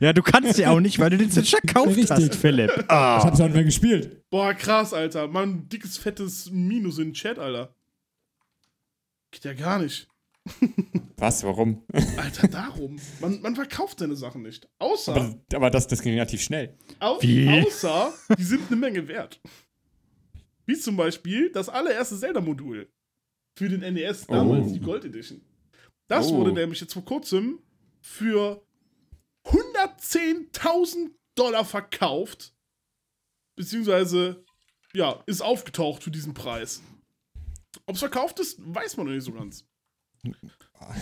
Ja, 0.00 0.12
du 0.12 0.22
kannst 0.22 0.58
ja 0.58 0.70
auch 0.70 0.80
nicht, 0.80 0.98
weil 0.98 1.10
du 1.10 1.18
den 1.18 1.30
Switch 1.30 1.50
verkauft 1.50 1.88
Richtig. 1.96 2.10
hast, 2.10 2.34
Philipp. 2.36 2.70
Ich 2.76 2.84
Ah. 2.90 3.22
hab's 3.24 3.40
auch 3.40 3.44
nicht 3.44 3.54
mehr 3.54 3.64
gespielt. 3.64 4.24
Boah, 4.30 4.54
krass, 4.54 4.94
Alter. 4.94 5.28
Mann, 5.28 5.50
ein 5.50 5.68
dickes, 5.68 5.98
fettes 5.98 6.50
Minus 6.50 6.98
in 6.98 7.08
den 7.08 7.14
Chat, 7.14 7.38
Alter. 7.38 7.74
Geht 9.30 9.44
ja 9.44 9.54
gar 9.54 9.78
nicht. 9.78 10.08
Was? 11.16 11.44
Warum? 11.44 11.84
Alter, 12.16 12.48
darum. 12.48 12.98
Man, 13.20 13.40
man 13.42 13.54
verkauft 13.54 13.98
seine 13.98 14.16
Sachen 14.16 14.42
nicht. 14.42 14.68
Außer, 14.78 15.14
Aber, 15.14 15.38
aber 15.54 15.70
das, 15.70 15.86
das 15.86 16.00
ging 16.02 16.14
relativ 16.14 16.40
schnell. 16.42 16.76
au, 16.98 17.20
Wie? 17.20 17.48
außer, 17.66 18.12
die 18.38 18.42
sind 18.42 18.66
eine 18.68 18.76
Menge 18.76 19.06
wert. 19.06 19.40
Wie 20.66 20.76
zum 20.78 20.96
Beispiel 20.96 21.50
das 21.52 21.68
allererste 21.68 22.18
Zelda-Modul 22.18 22.90
für 23.56 23.68
den 23.68 23.80
NES, 23.94 24.26
damals 24.26 24.68
Oh. 24.68 24.72
die 24.72 24.80
Gold 24.80 25.04
Edition. 25.04 25.42
Das 26.08 26.28
Oh. 26.28 26.36
wurde 26.38 26.52
nämlich 26.52 26.80
jetzt 26.80 26.94
vor 26.94 27.04
kurzem 27.04 27.58
für 28.00 28.62
110.000 29.46 31.10
Dollar 31.34 31.64
verkauft. 31.64 32.54
Beziehungsweise, 33.56 34.44
ja, 34.94 35.22
ist 35.26 35.42
aufgetaucht 35.42 36.02
für 36.02 36.10
diesen 36.10 36.34
Preis. 36.34 36.82
Ob 37.90 37.96
es 37.96 38.00
verkauft 38.00 38.38
ist, 38.38 38.56
weiß 38.60 38.96
man 38.96 39.06
noch 39.06 39.12
nicht 39.12 39.24
so 39.24 39.32
ganz. 39.32 39.66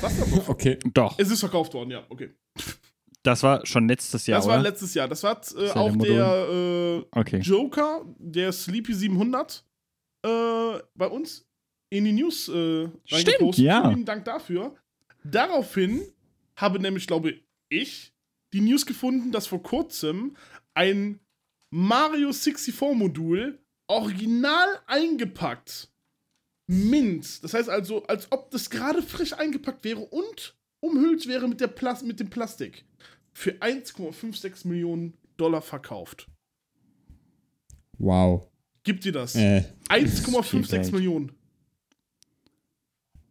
Was 0.00 0.22
aber? 0.22 0.48
Okay. 0.48 0.78
Doch, 0.94 1.18
Es 1.18 1.30
ist 1.30 1.40
verkauft 1.40 1.74
worden, 1.74 1.90
ja, 1.90 2.06
okay. 2.08 2.34
das 3.22 3.42
war 3.42 3.66
schon 3.66 3.86
letztes 3.86 4.26
Jahr, 4.26 4.38
das 4.38 4.48
war 4.48 4.54
oder? 4.54 4.70
letztes 4.70 4.94
Jahr. 4.94 5.06
Das 5.06 5.22
war 5.22 5.38
äh, 5.54 5.70
auch 5.72 5.92
Modul. 5.92 6.14
der 6.14 6.48
äh, 6.48 7.04
okay. 7.10 7.40
Joker, 7.40 8.06
der 8.16 8.52
Sleepy 8.52 8.94
700, 8.94 9.66
äh, 10.24 10.28
bei 10.94 11.06
uns 11.08 11.46
in 11.90 12.06
die 12.06 12.12
News 12.12 12.48
äh, 12.48 12.88
reingepostet. 13.10 13.66
ja. 13.66 13.90
Vielen 13.90 14.06
Dank 14.06 14.24
dafür. 14.24 14.74
Daraufhin 15.24 16.00
habe 16.56 16.80
nämlich, 16.80 17.06
glaube 17.06 17.34
ich, 17.68 18.14
die 18.54 18.62
News 18.62 18.86
gefunden, 18.86 19.30
dass 19.30 19.46
vor 19.46 19.62
kurzem 19.62 20.38
ein 20.72 21.20
Mario 21.68 22.30
64-Modul 22.30 23.58
original 23.88 24.68
eingepackt, 24.86 25.90
mint, 26.68 27.42
das 27.42 27.54
heißt 27.54 27.68
also, 27.68 28.04
als 28.04 28.30
ob 28.30 28.50
das 28.52 28.70
gerade 28.70 29.02
frisch 29.02 29.32
eingepackt 29.32 29.82
wäre 29.84 30.00
und 30.00 30.54
umhüllt 30.80 31.26
wäre 31.26 31.48
mit, 31.48 31.60
der 31.60 31.66
Plas 31.66 32.02
mit 32.02 32.20
dem 32.20 32.30
Plastik, 32.30 32.84
für 33.32 33.52
1,56 33.52 34.68
Millionen 34.68 35.14
Dollar 35.36 35.62
verkauft. 35.62 36.28
Wow. 37.98 38.46
Gibt 38.84 39.04
dir 39.04 39.12
das? 39.12 39.34
Äh, 39.34 39.62
viel 39.62 40.06
1,56 40.06 40.70
Geld. 40.70 40.92
Millionen. 40.92 41.32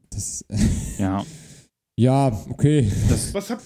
das, 0.10 0.44
Ja. 0.98 1.26
ja, 1.96 2.46
okay. 2.50 2.92
Was 3.32 3.50
habt. 3.50 3.64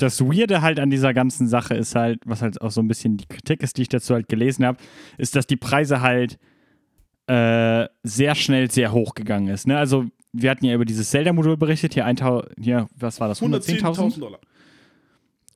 Das 0.00 0.20
Weirde 0.22 0.62
halt 0.62 0.80
an 0.80 0.88
dieser 0.88 1.12
ganzen 1.12 1.46
Sache 1.46 1.74
ist 1.74 1.94
halt, 1.94 2.20
was 2.24 2.40
halt 2.40 2.60
auch 2.62 2.70
so 2.70 2.80
ein 2.80 2.88
bisschen 2.88 3.18
die 3.18 3.26
Kritik 3.26 3.62
ist, 3.62 3.76
die 3.76 3.82
ich 3.82 3.90
dazu 3.90 4.14
halt 4.14 4.28
gelesen 4.28 4.64
habe, 4.64 4.78
ist, 5.18 5.36
dass 5.36 5.46
die 5.46 5.56
Preise 5.56 6.00
halt 6.00 6.38
äh, 7.26 7.88
sehr 8.02 8.34
schnell 8.34 8.70
sehr 8.70 8.92
hoch 8.92 9.14
gegangen 9.14 9.48
ist. 9.48 9.66
Ne? 9.66 9.78
Also, 9.78 10.06
wir 10.32 10.50
hatten 10.50 10.64
ja 10.64 10.74
über 10.74 10.84
dieses 10.84 11.10
Zelda-Modul 11.10 11.56
berichtet, 11.56 11.94
hier, 11.94 12.04
1000, 12.04 12.54
hier, 12.60 12.88
was 12.96 13.20
war 13.20 13.28
das? 13.28 13.40
110.000? 13.40 13.80
110.000 13.80 14.20
Dollar. 14.20 14.40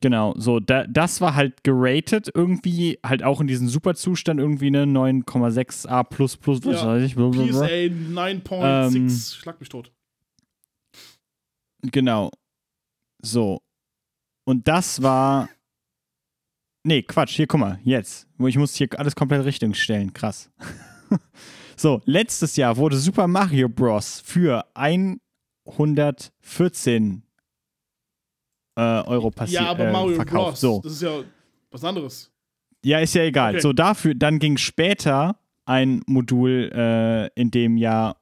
Genau, 0.01 0.33
so, 0.37 0.61
da, 0.61 0.87
das 0.87 1.21
war 1.21 1.35
halt 1.35 1.65
geratet 1.65 2.31
irgendwie, 2.33 3.01
halt 3.05 3.25
auch 3.25 3.41
in 3.41 3.49
diesem 3.49 3.69
Superzustand 3.69 4.39
irgendwie 4.39 4.69
eine 4.69 4.85
9,6a 4.85 6.05
plus 6.05 6.37
plus, 6.37 6.65
was 6.65 6.83
Ja, 6.83 6.87
weiß 6.87 7.03
ich. 7.03 7.17
blablabla. 7.17 7.53
PSA 7.53 7.65
9.6. 7.67 8.95
Ähm, 8.97 9.11
Schlag 9.11 9.59
mich 9.59 9.69
tot. 9.69 9.91
Genau. 11.83 12.31
So. 13.21 13.61
Und 14.45 14.69
das 14.69 15.03
war. 15.03 15.49
Nee, 16.85 17.03
Quatsch, 17.03 17.35
hier, 17.35 17.49
guck 17.49 17.59
mal, 17.61 17.81
jetzt. 17.83 18.29
Ich 18.47 18.57
muss 18.57 18.75
hier 18.77 18.89
alles 18.99 19.17
komplett 19.17 19.45
Richtung 19.45 19.75
stellen. 19.75 20.13
Krass. 20.13 20.51
so, 21.79 22.01
letztes 22.05 22.57
Jahr 22.57 22.77
wurde 22.77 22.97
Super 22.97 23.27
Mario 23.29 23.69
Bros. 23.69 24.21
für 24.25 24.65
114 24.75 27.23
äh, 28.77 28.81
Euro 28.81 29.31
passiert. 29.31 29.63
Ja, 29.63 29.71
aber 29.71 29.89
äh, 29.89 29.93
Mario 29.93 30.15
verkauft. 30.17 30.51
Bros. 30.51 30.61
So. 30.61 30.81
Das 30.83 30.93
ist 30.93 31.03
ja 31.03 31.23
was 31.71 31.85
anderes. 31.85 32.31
Ja, 32.85 33.01
ist 33.01 33.15
ja 33.15 33.23
egal. 33.25 33.55
Okay. 33.55 33.63
So, 33.63 33.73
dafür, 33.73 34.15
dann 34.15 34.39
ging 34.39 34.57
später 34.57 35.39
ein 35.65 36.03
Modul 36.07 36.71
äh, 36.73 37.27
in 37.41 37.51
dem 37.51 37.77
Jahr. 37.77 38.17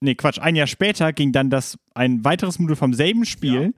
Nee, 0.00 0.14
Quatsch, 0.14 0.38
ein 0.38 0.56
Jahr 0.56 0.66
später 0.66 1.12
ging 1.12 1.32
dann 1.32 1.50
das 1.50 1.78
ein 1.94 2.24
weiteres 2.24 2.58
Modul 2.58 2.76
vom 2.76 2.94
selben 2.94 3.24
Spiel 3.24 3.62
Ja. 3.62 3.70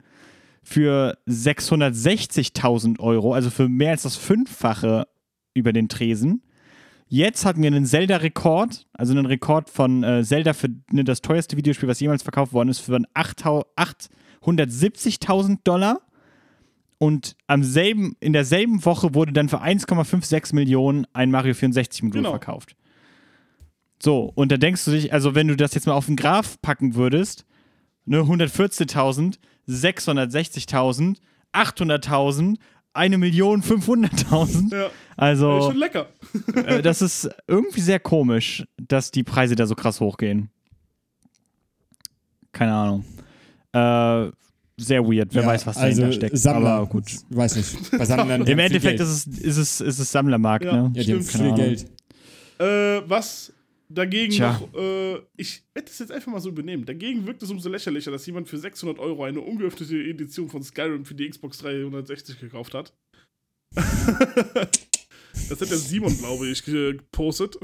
für 0.62 1.18
660.000 1.28 3.00
Euro, 3.00 3.34
also 3.34 3.50
für 3.50 3.68
mehr 3.68 3.90
als 3.90 4.02
das 4.02 4.16
Fünffache 4.16 5.06
über 5.54 5.72
den 5.72 5.88
Tresen. 5.88 6.42
Jetzt 7.14 7.44
hatten 7.44 7.60
wir 7.60 7.66
einen 7.66 7.84
Zelda-Rekord, 7.84 8.86
also 8.94 9.12
einen 9.12 9.26
Rekord 9.26 9.68
von 9.68 10.02
äh, 10.02 10.24
Zelda 10.24 10.54
für 10.54 10.68
ne, 10.90 11.04
das 11.04 11.20
teuerste 11.20 11.58
Videospiel, 11.58 11.86
was 11.86 12.00
jemals 12.00 12.22
verkauft 12.22 12.54
worden 12.54 12.70
ist, 12.70 12.78
für 12.78 12.96
8.000 12.96 13.66
870.000 14.42 15.58
Dollar. 15.62 16.00
Und 16.96 17.36
am 17.48 17.64
selben, 17.64 18.16
in 18.20 18.32
derselben 18.32 18.82
Woche 18.86 19.14
wurde 19.14 19.34
dann 19.34 19.50
für 19.50 19.60
1,56 19.60 20.54
Millionen 20.54 21.06
ein 21.12 21.30
Mario 21.30 21.52
64-Modul 21.52 22.22
Genau. 22.22 22.30
verkauft. 22.30 22.76
So, 24.02 24.32
und 24.34 24.50
da 24.50 24.56
denkst 24.56 24.82
du 24.86 24.92
dich, 24.92 25.12
also 25.12 25.34
wenn 25.34 25.48
du 25.48 25.56
das 25.56 25.74
jetzt 25.74 25.86
mal 25.86 25.92
auf 25.92 26.06
den 26.06 26.16
Graph 26.16 26.62
packen 26.62 26.94
würdest, 26.94 27.44
ne, 28.06 28.20
114.000, 28.20 29.36
660.000, 29.68 31.18
800.000, 31.52 32.56
1.500.000. 32.94 34.74
Ja, 34.74 34.90
Also, 35.16 35.58
ist 35.58 35.64
schon 35.66 35.76
lecker. 35.76 36.06
äh, 36.54 36.82
das 36.82 37.02
ist 37.02 37.28
irgendwie 37.46 37.80
sehr 37.80 37.98
komisch, 38.00 38.64
dass 38.76 39.10
die 39.10 39.22
Preise 39.24 39.54
da 39.56 39.66
so 39.66 39.74
krass 39.74 40.00
hochgehen. 40.00 40.50
Keine 42.52 42.72
Ahnung. 42.74 43.04
Äh, 43.72 44.30
sehr 44.78 45.02
weird. 45.04 45.34
Wer 45.34 45.42
Ja, 45.42 45.48
weiß, 45.48 45.66
was 45.66 45.76
also 45.76 46.00
dahinter 46.02 46.16
steckt. 46.16 46.38
Sammler, 46.38 46.70
Aber 46.70 46.86
gut. 46.86 47.04
Weiß 47.30 47.56
nicht. 47.56 47.90
Bei 47.96 48.04
Sammlern 48.04 48.42
Im 48.46 48.58
Endeffekt 48.58 49.00
ist 49.00 49.08
es, 49.08 49.26
ist, 49.26 49.56
es, 49.56 49.80
ist 49.80 49.98
es 49.98 50.12
Sammlermarkt, 50.12 50.64
Ja. 50.64 50.72
ne? 50.88 50.92
Ja, 50.94 51.02
die 51.02 51.12
haben 51.14 51.22
Stimmt, 51.22 51.44
viel 51.44 51.54
Geld. 51.54 51.86
Äh, 52.58 53.08
was 53.08 53.52
dagegen 53.94 54.32
Tja. 54.32 54.52
noch, 54.58 54.74
äh, 54.74 55.20
ich 55.36 55.64
werde 55.74 55.88
das 55.88 55.98
jetzt 55.98 56.12
einfach 56.12 56.30
mal 56.32 56.40
so 56.40 56.48
übernehmen. 56.48 56.84
Dagegen 56.84 57.26
wirkt 57.26 57.42
es 57.42 57.50
umso 57.50 57.68
lächerlicher, 57.68 58.10
dass 58.10 58.26
jemand 58.26 58.48
für 58.48 58.58
600 58.58 58.98
Euro 58.98 59.24
eine 59.24 59.40
ungeöffnete 59.40 59.96
Edition 60.02 60.48
von 60.48 60.62
Skyrim 60.62 61.04
für 61.04 61.14
die 61.14 61.28
Xbox 61.28 61.58
360 61.58 62.40
gekauft 62.40 62.74
hat. 62.74 62.92
das 63.74 65.60
hat 65.60 65.70
der 65.70 65.78
Simon, 65.78 66.16
glaube 66.18 66.48
ich, 66.48 66.64
gepostet. 66.64 67.56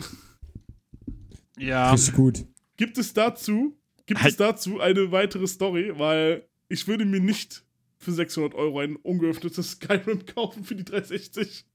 Ja. 1.59 1.93
Richtig 1.93 2.15
gut. 2.15 2.45
Gibt 2.77 2.99
es 2.99 3.13
dazu, 3.13 3.77
gibt 4.07 4.21
Halt- 4.23 4.33
es 4.33 4.37
dazu 4.37 4.81
eine 4.81 5.11
weitere 5.13 5.47
Story, 5.47 5.93
weil 5.99 6.49
ich 6.69 6.87
würde 6.87 7.05
mir 7.05 7.21
nicht 7.21 7.65
für 7.99 8.13
600 8.13 8.55
Euro 8.55 8.79
ein 8.79 8.97
ungeöffnetes 8.97 9.71
Skyrim 9.73 10.25
kaufen 10.27 10.65
für 10.65 10.75
die 10.77 10.85
360. 10.85 11.67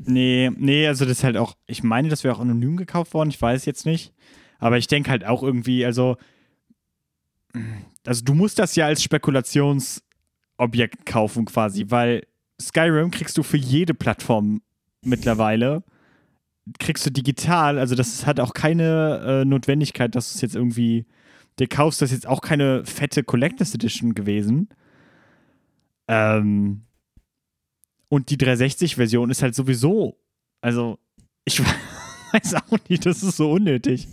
Nee, 0.00 0.50
nee, 0.56 0.86
also 0.86 1.04
das 1.04 1.18
ist 1.18 1.24
halt 1.24 1.36
auch, 1.36 1.56
ich 1.66 1.82
meine, 1.82 2.08
das 2.08 2.22
wäre 2.22 2.34
auch 2.34 2.40
anonym 2.40 2.76
gekauft 2.76 3.14
worden, 3.14 3.30
ich 3.30 3.42
weiß 3.42 3.64
jetzt 3.64 3.84
nicht. 3.84 4.14
Aber 4.60 4.78
ich 4.78 4.86
denke 4.86 5.10
halt 5.10 5.24
auch 5.24 5.42
irgendwie, 5.42 5.84
also, 5.84 6.16
also 8.06 8.24
du 8.24 8.34
musst 8.34 8.60
das 8.60 8.76
ja 8.76 8.86
als 8.86 9.02
Spekulationsobjekt 9.02 11.04
kaufen 11.04 11.46
quasi, 11.46 11.86
weil 11.88 12.26
Skyrim 12.60 13.10
kriegst 13.10 13.36
du 13.38 13.42
für 13.42 13.56
jede 13.56 13.92
Plattform 13.92 14.62
mittlerweile. 15.02 15.82
Kriegst 16.78 17.04
du 17.06 17.10
digital, 17.10 17.78
also 17.78 17.94
das 17.94 18.24
hat 18.24 18.40
auch 18.40 18.54
keine 18.54 19.42
äh, 19.42 19.44
Notwendigkeit, 19.44 20.14
dass 20.14 20.32
du 20.32 20.36
es 20.36 20.40
jetzt 20.42 20.54
irgendwie 20.54 21.06
dir 21.58 21.66
kaufst. 21.66 22.02
Das 22.02 22.10
ist 22.10 22.18
jetzt 22.18 22.28
auch 22.28 22.40
keine 22.40 22.84
fette 22.84 23.24
Collectors 23.24 23.74
Edition 23.74 24.14
gewesen. 24.14 24.68
Ähm, 26.06 26.82
und 28.08 28.30
die 28.30 28.36
360-Version 28.36 29.30
ist 29.30 29.42
halt 29.42 29.54
sowieso, 29.54 30.16
also 30.60 30.98
ich 31.44 31.60
weiß 32.32 32.54
auch 32.54 32.78
nicht, 32.88 33.04
das 33.06 33.22
ist 33.22 33.36
so 33.36 33.50
unnötig. 33.52 34.08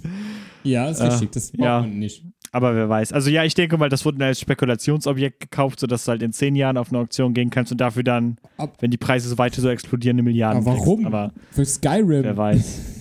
Ja, 0.63 0.89
ist 0.89 0.99
Äh, 0.99 1.05
richtig. 1.07 1.31
Das 1.31 1.51
braucht 1.51 1.63
ja. 1.63 1.81
man 1.81 1.99
nicht. 1.99 2.23
Aber 2.51 2.73
wer 2.73 2.87
weiß. 2.87 3.11
Also 3.11 3.29
ja, 3.29 3.43
ich 3.43 3.53
denke 3.53 3.77
mal, 3.77 3.89
das 3.89 4.05
wurde 4.05 4.23
als 4.25 4.39
Spekulationsobjekt 4.39 5.41
gekauft, 5.41 5.79
sodass 5.79 6.05
du 6.05 6.11
halt 6.11 6.21
in 6.23 6.31
zehn 6.31 6.55
Jahren 6.55 6.77
auf 6.77 6.89
eine 6.89 6.99
Auktion 6.99 7.33
gehen 7.33 7.49
kannst 7.49 7.71
und 7.73 7.81
dafür 7.81 8.03
dann, 8.03 8.37
Ab- 8.57 8.77
wenn 8.79 8.91
die 8.91 8.97
Preise 8.97 9.27
so 9.27 9.37
weiter 9.37 9.61
so 9.61 9.67
explodieren, 9.69 10.15
eine 10.15 10.23
Milliarde 10.23 10.57
Aber 10.59 10.67
warum? 10.67 11.01
Kriegst. 11.03 11.07
Aber 11.07 11.33
Für 11.51 11.65
Skyrim. 11.65 12.23
wer 12.23 12.37
weiß. 12.37 12.79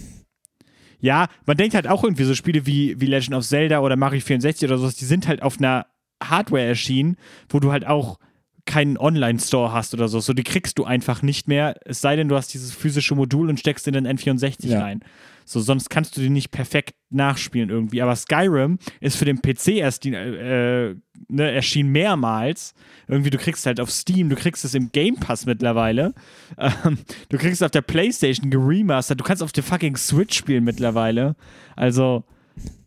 Ja, 1.01 1.29
man 1.45 1.59
denkt 1.59 1.75
halt 1.75 1.87
auch 1.87 2.03
irgendwie 2.03 2.25
so 2.25 2.35
Spiele 2.35 2.65
wie, 2.67 2.99
wie 2.99 3.05
Legend 3.07 3.35
of 3.37 3.45
Zelda 3.47 3.81
oder 3.81 3.95
Mario 3.95 4.21
64 4.23 4.67
oder 4.69 4.79
sowas, 4.79 4.95
die 4.95 5.05
sind 5.05 5.29
halt 5.29 5.43
auf 5.43 5.59
einer 5.59 5.85
Hardware 6.23 6.63
erschienen, 6.65 7.17
wo 7.51 7.61
du 7.61 7.71
halt 7.73 7.87
auch 7.87 8.19
keinen 8.67 8.97
Online-Store 8.99 9.73
hast 9.73 9.95
oder 9.95 10.09
so. 10.09 10.21
So, 10.21 10.33
die 10.33 10.43
kriegst 10.43 10.79
du 10.79 10.85
einfach 10.85 11.23
nicht 11.23 11.49
mehr, 11.49 11.77
es 11.85 12.01
sei 12.01 12.17
denn, 12.17 12.29
du 12.29 12.37
hast 12.37 12.55
dieses 12.55 12.73
physische 12.75 13.15
Modul 13.15 13.49
und 13.49 13.61
steckst 13.61 13.87
in 13.89 13.95
den 13.95 14.07
N64 14.07 14.67
Ja. 14.69 14.81
rein. 14.81 15.01
So, 15.47 15.61
sonst 15.61 15.91
kannst 15.91 16.17
du 16.17 16.23
die 16.23 16.31
nicht 16.31 16.51
perfekt 16.53 16.95
nachspielen 17.11 17.69
irgendwie. 17.69 18.01
Aber 18.01 18.17
Skyrim 18.17 18.79
ist 19.01 19.17
für 19.17 19.27
den 19.27 19.43
PC 19.43 19.69
erst 19.77 20.05
die, 20.05 20.15
äh, 20.15 20.97
ne, 21.29 21.51
erschien 21.51 21.89
mehrmals. 21.89 22.73
Irgendwie, 23.09 23.29
du 23.29 23.37
kriegst 23.37 23.67
halt 23.67 23.79
auf 23.79 23.91
Steam, 23.91 24.31
du 24.31 24.37
kriegst 24.37 24.65
es 24.65 24.75
im 24.75 24.91
Game 24.93 25.17
Pass 25.17 25.45
mittlerweile. 25.45 26.15
Ähm, 26.57 26.97
du 27.29 27.37
kriegst 27.37 27.57
es 27.57 27.63
auf 27.63 27.71
der 27.73 27.83
Playstation 27.83 28.49
geremastert, 28.51 29.21
du 29.21 29.25
kannst 29.25 29.43
auf 29.43 29.53
der 29.53 29.65
fucking 29.65 29.97
Switch 29.99 30.35
spielen 30.35 30.65
mittlerweile. 30.65 31.37
Also, 31.77 32.25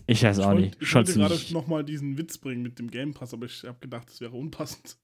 ich 0.07 0.23
weiß 0.23 0.39
Ich 0.39 0.43
auch 0.43 0.47
wollte 0.53 0.61
nicht. 0.61 0.77
ich 0.81 0.95
wollte 0.95 1.13
gerade 1.13 1.53
nochmal 1.53 1.83
diesen 1.83 2.17
Witz 2.17 2.39
bringen 2.39 2.63
mit 2.63 2.79
dem 2.79 2.89
Game 2.89 3.13
Pass, 3.13 3.35
aber 3.35 3.45
ich 3.45 3.63
habe 3.67 3.77
gedacht, 3.81 4.07
das 4.09 4.19
wäre 4.19 4.31
unpassend. 4.35 4.97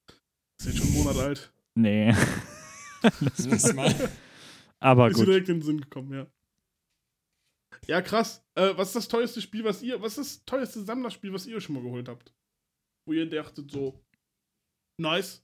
Ist 0.59 0.67
jetzt 0.67 0.77
schon 0.77 0.87
einen 0.87 0.97
Monat 0.97 1.17
alt. 1.17 1.53
Nee. 1.75 2.13
Lass 3.45 3.73
mal. 3.73 3.93
Aber 4.79 5.07
Ist 5.07 5.17
mir 5.17 5.25
gut. 5.25 5.33
direkt 5.33 5.49
in 5.49 5.59
den 5.59 5.65
Sinn 5.65 5.81
gekommen, 5.81 6.13
ja. 6.13 6.27
Ja, 7.87 8.01
krass. 8.01 8.45
Äh, 8.55 8.73
was 8.75 8.89
ist 8.89 8.95
das 8.95 9.07
teuerste 9.07 9.41
Spiel, 9.41 9.63
was 9.63 9.81
ihr, 9.81 10.01
was 10.01 10.17
ist 10.17 10.37
das 10.37 10.45
teuerste 10.45 10.83
Sammlerspiel, 10.83 11.33
was 11.33 11.45
ihr 11.45 11.59
schon 11.59 11.75
mal 11.75 11.83
geholt 11.83 12.07
habt? 12.07 12.33
Wo 13.05 13.13
ihr 13.13 13.29
dachtet 13.29 13.71
so, 13.71 13.99
nice. 15.01 15.43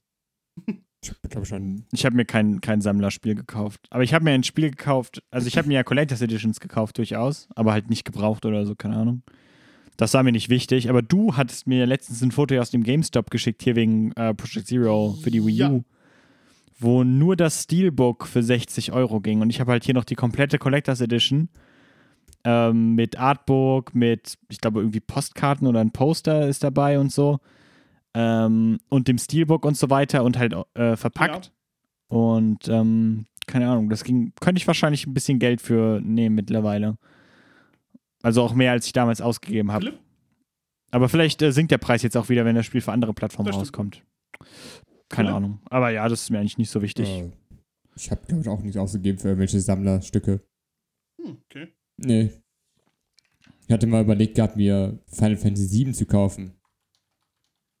Ich 1.02 1.12
glaube 1.30 1.46
schon. 1.46 1.86
Ich 1.92 2.04
habe 2.04 2.16
mir 2.16 2.24
kein, 2.24 2.60
kein 2.60 2.80
Sammlerspiel 2.80 3.34
gekauft. 3.34 3.86
Aber 3.90 4.02
ich 4.02 4.12
habe 4.14 4.24
mir 4.24 4.32
ein 4.32 4.44
Spiel 4.44 4.70
gekauft. 4.70 5.22
Also, 5.30 5.46
ich 5.48 5.56
habe 5.56 5.68
mir 5.68 5.74
ja 5.74 5.82
Collectors 5.82 6.20
Editions 6.20 6.60
gekauft, 6.60 6.98
durchaus. 6.98 7.48
Aber 7.54 7.72
halt 7.72 7.88
nicht 7.88 8.04
gebraucht 8.04 8.44
oder 8.44 8.66
so, 8.66 8.74
keine 8.74 8.96
Ahnung. 8.96 9.22
Das 9.96 10.14
war 10.14 10.22
mir 10.22 10.32
nicht 10.32 10.48
wichtig. 10.48 10.88
Aber 10.88 11.02
du 11.02 11.36
hattest 11.36 11.66
mir 11.66 11.86
letztens 11.86 12.22
ein 12.22 12.30
Foto 12.30 12.58
aus 12.58 12.70
dem 12.70 12.82
GameStop 12.82 13.30
geschickt, 13.30 13.62
hier 13.62 13.76
wegen 13.76 14.12
äh, 14.12 14.34
Project 14.34 14.66
Zero 14.68 15.16
für 15.22 15.30
die 15.30 15.44
Wii 15.44 15.54
Ja. 15.54 15.70
U. 15.70 15.82
Wo 16.78 17.04
nur 17.04 17.36
das 17.36 17.64
Steelbook 17.64 18.26
für 18.26 18.42
60 18.42 18.92
Euro 18.92 19.20
ging. 19.20 19.42
Und 19.42 19.50
ich 19.50 19.60
habe 19.60 19.72
halt 19.72 19.84
hier 19.84 19.92
noch 19.94 20.04
die 20.04 20.14
komplette 20.14 20.58
Collectors 20.58 21.02
Edition. 21.02 21.50
Ähm, 22.42 22.94
mit 22.94 23.18
Artbook, 23.18 23.94
mit, 23.94 24.38
ich 24.48 24.62
glaube, 24.62 24.80
irgendwie 24.80 25.00
Postkarten 25.00 25.66
oder 25.66 25.80
ein 25.80 25.90
Poster 25.90 26.48
ist 26.48 26.64
dabei 26.64 26.98
und 26.98 27.12
so. 27.12 27.38
Ähm, 28.14 28.78
und 28.88 29.08
dem 29.08 29.18
Steelbook 29.18 29.66
und 29.66 29.76
so 29.76 29.90
weiter 29.90 30.24
und 30.24 30.38
halt 30.38 30.54
äh, 30.74 30.96
verpackt. 30.96 31.52
Und 32.08 32.66
ähm, 32.68 33.26
keine 33.46 33.68
Ahnung, 33.68 33.90
das 33.90 34.02
ging, 34.04 34.32
könnte 34.40 34.58
ich 34.58 34.66
wahrscheinlich 34.66 35.06
ein 35.06 35.12
bisschen 35.12 35.38
Geld 35.38 35.60
für 35.60 36.00
nehmen 36.02 36.34
mittlerweile. 36.34 36.96
Also 38.22 38.42
auch 38.42 38.54
mehr, 38.54 38.72
als 38.72 38.86
ich 38.86 38.92
damals 38.92 39.20
ausgegeben 39.20 39.72
habe. 39.72 39.98
Aber 40.90 41.08
vielleicht 41.08 41.40
äh, 41.42 41.52
sinkt 41.52 41.70
der 41.70 41.78
Preis 41.78 42.02
jetzt 42.02 42.16
auch 42.16 42.28
wieder, 42.28 42.44
wenn 42.44 42.56
das 42.56 42.66
Spiel 42.66 42.80
für 42.80 42.92
andere 42.92 43.14
Plattformen 43.14 43.52
rauskommt. 43.52 44.02
Keine 45.08 45.30
Ja. 45.30 45.36
Ahnung. 45.36 45.60
Aber 45.70 45.90
ja, 45.90 46.08
das 46.08 46.22
ist 46.22 46.30
mir 46.30 46.38
eigentlich 46.38 46.58
nicht 46.58 46.70
so 46.70 46.82
wichtig. 46.82 47.08
Äh, 47.08 47.30
ich 47.96 48.10
habe, 48.10 48.24
glaube 48.26 48.42
ich, 48.42 48.48
auch 48.48 48.60
nichts 48.60 48.76
ausgegeben 48.76 49.18
für 49.18 49.28
irgendwelche 49.28 49.60
Sammlerstücke. 49.60 50.40
Hm, 51.22 51.38
okay. 51.48 51.68
Nee. 51.96 52.30
Ich 53.66 53.72
hatte 53.72 53.86
mal 53.86 54.02
überlegt 54.02 54.34
gehabt, 54.34 54.56
mir 54.56 54.98
Final 55.06 55.36
Fantasy 55.36 55.84
VII 55.86 55.92
zu 55.92 56.06
kaufen. 56.06 56.54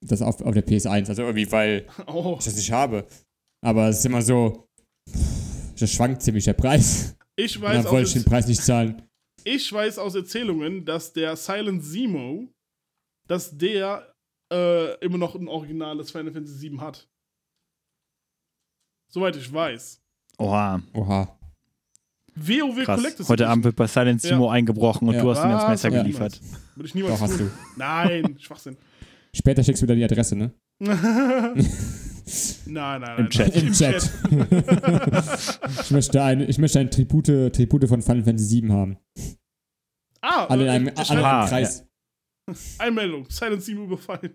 Das 0.02 0.22
auf, 0.22 0.40
auf 0.40 0.54
der 0.54 0.66
PS1. 0.66 1.08
Also 1.08 1.22
irgendwie, 1.22 1.50
weil 1.50 1.86
Oh, 2.06 2.36
ich 2.38 2.44
das 2.44 2.56
nicht 2.56 2.70
habe. 2.72 3.06
Aber 3.62 3.88
es 3.88 3.98
ist 3.98 4.06
immer 4.06 4.22
so, 4.22 4.68
das 5.78 5.92
schwankt 5.92 6.22
ziemlich 6.22 6.44
der 6.44 6.54
Preis. 6.54 7.16
ich 7.36 7.56
Und 7.56 7.62
weiß, 7.64 7.82
dann 7.84 7.92
wollte 7.92 8.08
ich 8.08 8.14
den 8.14 8.24
Preis 8.24 8.46
nicht 8.46 8.62
zahlen. 8.62 9.02
Ich 9.44 9.72
weiß 9.72 9.98
aus 9.98 10.14
Erzählungen, 10.14 10.84
dass 10.84 11.12
der 11.12 11.36
Silent 11.36 11.84
Zemo, 11.84 12.48
dass 13.26 13.56
der 13.56 14.12
äh, 14.52 14.94
immer 15.04 15.18
noch 15.18 15.34
ein 15.34 15.48
originales 15.48 16.10
Final 16.10 16.32
Fantasy 16.32 16.70
VII 16.70 16.78
hat. 16.78 17.08
Soweit 19.08 19.36
ich 19.36 19.52
weiß. 19.52 20.00
Oha, 20.38 20.80
Oha. 20.94 21.36
WoW 22.36 22.84
krass. 22.84 23.00
Collectors 23.00 23.28
Heute. 23.28 23.48
Abend 23.48 23.64
wird 23.64 23.76
bei 23.76 23.86
Silent 23.86 24.22
Simo 24.22 24.48
eingebrochen 24.48 25.08
und 25.08 25.14
Ja. 25.14 25.22
du 25.22 25.30
hast 25.30 25.44
ihn 25.44 25.50
ins 25.50 25.62
Was? 25.62 25.68
Messer 25.68 25.88
Ja. 25.90 26.02
geliefert. 26.02 26.40
Würde 26.76 26.86
ich 26.86 26.94
niemals 26.94 27.14
Doch, 27.14 27.20
hast 27.22 27.36
tun. 27.38 27.50
du. 27.50 27.78
Nein, 27.78 28.36
Schwachsinn. 28.38 28.76
Später 29.34 29.62
schickst 29.62 29.82
du 29.82 29.86
dann 29.86 29.96
die 29.96 30.04
Adresse, 30.04 30.36
ne? 30.36 30.52
nein, 32.66 33.00
nein, 33.00 33.00
nein. 33.00 33.18
Im 33.18 33.30
Chat. 33.30 33.54
nein. 33.54 33.66
Im 33.66 33.72
Chat. 33.72 34.10
Ich 35.82 35.90
möchte, 35.90 36.22
eine, 36.22 36.44
ich 36.46 36.58
möchte 36.58 36.78
ein 36.80 36.90
Tribute, 36.90 37.52
Tribute 37.52 37.88
von 37.88 38.02
Final 38.02 38.22
Fantasy 38.24 38.62
VII 38.62 38.70
haben. 38.70 38.98
Ah, 40.20 40.46
Alle 40.46 40.62
in 40.64 40.68
äh, 40.68 40.72
einem, 40.72 40.88
ich 40.88 41.10
alle 41.10 41.20
in 41.20 41.26
Ah, 41.26 41.40
einem 41.40 41.48
Kreis. 41.48 41.86
Einmeldung, 42.78 43.26
Silent 43.30 43.62
Seam 43.62 43.84
überfallen. 43.84 44.34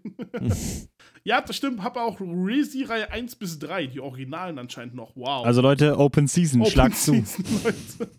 ja, 1.23 1.41
das 1.41 1.55
stimmt, 1.55 1.81
habe 1.83 2.01
auch 2.01 2.19
Resi 2.21 2.83
Reihe 2.83 3.11
1 3.11 3.35
bis 3.35 3.59
3, 3.59 3.87
die 3.87 3.99
Originalen 3.99 4.57
anscheinend 4.57 4.95
noch. 4.95 5.15
Wow. 5.15 5.45
Also 5.45 5.61
Leute, 5.61 5.97
Open 5.97 6.27
Season, 6.27 6.61
Open 6.61 6.71
schlag 6.71 6.95
zu. 6.95 7.13
Season, 7.13 7.45
Leute. 7.63 8.11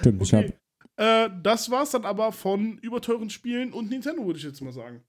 Stimmt, 0.00 0.22
ich 0.22 0.34
Okay. 0.34 0.54
hab. 0.98 1.30
Äh, 1.30 1.30
das 1.42 1.70
war's 1.70 1.90
dann 1.90 2.04
aber 2.04 2.30
von 2.32 2.78
überteuren 2.78 3.28
Spielen 3.30 3.72
und 3.72 3.90
Nintendo, 3.90 4.24
würde 4.24 4.38
ich 4.38 4.44
jetzt 4.44 4.60
mal 4.60 4.72
sagen. 4.72 5.02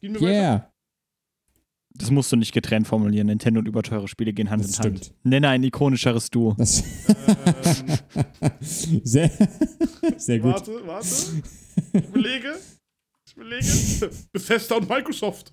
Gehen 0.00 0.14
wir 0.14 0.20
weiter. 0.22 0.73
Das 1.96 2.10
musst 2.10 2.32
du 2.32 2.36
nicht 2.36 2.52
getrennt 2.52 2.88
formulieren. 2.88 3.28
Nintendo 3.28 3.60
und 3.60 3.68
überteure 3.68 4.08
Spiele 4.08 4.32
gehen 4.32 4.50
Hand 4.50 4.64
Das 4.64 4.78
in 4.78 4.84
Hand. 4.84 4.98
stimmt. 5.04 5.14
Nenne 5.24 5.48
ein 5.48 5.62
ikonischeres 5.62 6.28
Duo. 6.30 6.54
Das 6.58 6.82
Ähm, 7.06 8.50
sehr, 9.04 9.30
sehr 10.16 10.38
gut. 10.40 10.54
warte, 10.54 10.86
warte. 10.86 11.06
Ich 11.92 12.04
überlege. 12.04 12.54
Ich 13.26 13.36
überlege. 13.36 14.10
Bethesda 14.32 14.74
und 14.76 14.88
Microsoft. 14.88 15.52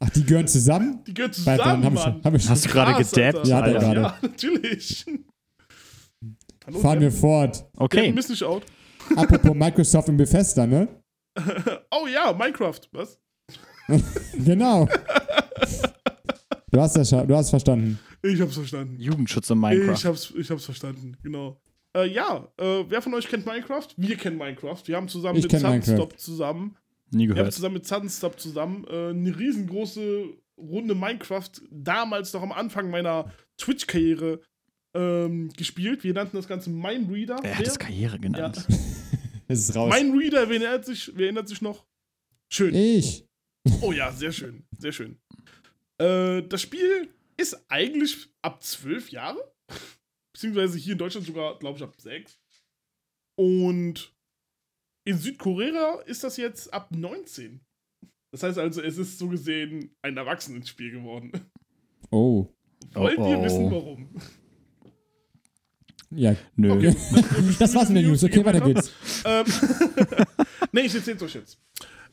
Ach, 0.00 0.10
die 0.10 0.24
gehören 0.24 0.48
zusammen? 0.48 1.04
Die 1.06 1.14
gehören 1.14 1.32
zusammen, 1.32 1.58
dann 1.58 1.84
hab 1.84 1.92
ich, 1.94 2.24
hab 2.24 2.34
ich 2.34 2.48
Hast 2.48 2.64
du 2.64 2.68
gerade? 2.70 2.94
Alter. 2.94 3.42
Ja. 3.44 3.92
Ja, 3.92 4.18
natürlich. 4.22 5.04
Hallo, 6.66 6.78
Fahren 6.80 7.00
wir 7.00 7.12
fort. 7.12 7.64
Okay. 7.76 8.12
bist 8.12 8.30
nicht 8.30 8.42
out. 8.42 8.64
Apropos 9.16 9.54
Microsoft 9.54 10.08
und 10.08 10.16
Bethesda, 10.16 10.66
ne? 10.66 10.88
Oh 11.90 12.06
ja, 12.06 12.32
Minecraft. 12.32 12.80
Was? 12.92 13.18
Genau. 14.44 14.88
Du 16.70 16.80
hast 16.80 16.96
ja 16.96 17.02
scha- 17.02 17.26
du 17.26 17.34
hast 17.36 17.50
verstanden. 17.50 17.98
Ich 18.22 18.40
hab's 18.40 18.54
verstanden. 18.54 18.96
Jugendschutz 19.00 19.50
und 19.50 19.58
Minecraft. 19.60 19.94
Ich 19.94 20.04
hab's, 20.06 20.32
ich 20.36 20.50
hab's 20.50 20.64
verstanden, 20.64 21.16
genau. 21.22 21.60
Äh, 21.96 22.06
ja, 22.08 22.46
äh, 22.58 22.84
wer 22.88 23.02
von 23.02 23.12
euch 23.14 23.26
kennt 23.28 23.46
Minecraft? 23.46 23.88
Wir 23.96 24.16
kennen 24.16 24.38
Minecraft. 24.38 24.78
Wir 24.84 24.96
haben 24.96 25.08
zusammen 25.08 25.38
Ich 25.38 25.50
mit 25.50 25.60
Sunstop 25.60 26.18
zusammen 26.18 26.76
Nie 27.10 27.24
Wir 27.24 27.30
haben 27.30 27.36
gehört. 27.38 27.52
zusammen 27.54 27.74
mit 27.74 27.86
Sunstop 27.86 28.38
zusammen 28.38 28.84
äh, 28.88 29.08
eine 29.10 29.36
riesengroße 29.36 30.24
Runde 30.58 30.94
Minecraft 30.94 31.50
damals 31.72 32.32
noch 32.32 32.42
am 32.42 32.52
Anfang 32.52 32.90
meiner 32.90 33.32
Twitch-Karriere 33.58 34.40
ähm, 34.94 35.48
gespielt. 35.56 36.04
Wir 36.04 36.14
nannten 36.14 36.36
das 36.36 36.46
Ganze 36.46 36.70
Mindreader. 36.70 37.40
Er 37.42 37.58
hat 37.58 37.66
es 37.66 37.78
Karriere 37.78 38.18
genannt. 38.20 38.64
Es 39.50 39.68
ist 39.68 39.74
raus. 39.74 39.92
Mindreader, 39.92 40.48
wer 40.48 40.60
erinnert 40.60 40.84
sich, 40.84 41.10
wer 41.16 41.24
erinnert 41.24 41.48
sich 41.48 41.60
noch? 41.60 41.84
Schön. 42.52 42.72
ich. 42.72 43.26
Oh 43.82 43.90
ja, 43.90 44.12
sehr 44.12 44.30
schön. 44.30 44.64
Sehr 44.78 44.92
schön. 44.92 45.18
Äh, 45.98 46.42
das 46.42 46.62
Spiel 46.62 47.12
ist 47.36 47.60
eigentlich 47.68 48.28
ab 48.42 48.62
zwölf 48.62 49.10
Jahre. 49.10 49.52
Beziehungsweise 50.32 50.78
hier 50.78 50.92
in 50.92 50.98
Deutschland 50.98 51.26
sogar, 51.26 51.58
glaube 51.58 51.78
ich, 51.78 51.82
ab 51.82 51.94
sechs. 52.00 52.38
Und 53.36 54.14
in 55.04 55.18
Südkorea 55.18 56.00
ist 56.06 56.22
das 56.22 56.36
jetzt 56.36 56.72
ab 56.72 56.92
19. 56.92 57.60
Das 58.32 58.44
heißt 58.44 58.58
also, 58.58 58.80
es 58.80 58.98
ist 58.98 59.18
so 59.18 59.28
gesehen 59.28 59.96
ein 60.02 60.16
Erwachsenenspiel 60.16 60.92
geworden. 60.92 61.32
Oh. 62.12 62.46
Wollt 62.92 63.18
Oh, 63.18 63.30
ihr 63.30 63.38
oh. 63.38 63.44
wissen, 63.44 63.70
warum? 63.70 64.14
Ja. 66.10 66.34
Nö. 66.56 66.72
Okay. 66.72 66.94
Das 67.58 67.74
war's 67.74 67.88
mit 67.88 67.98
den 67.98 68.08
News. 68.08 68.24
Okay, 68.24 68.44
weiter 68.44 68.60
geht's. 68.60 68.92
Ähm, 69.24 69.44
nee, 70.72 70.82
ich 70.82 70.94
erzähl's 70.94 71.22
euch 71.22 71.34
jetzt. 71.34 71.58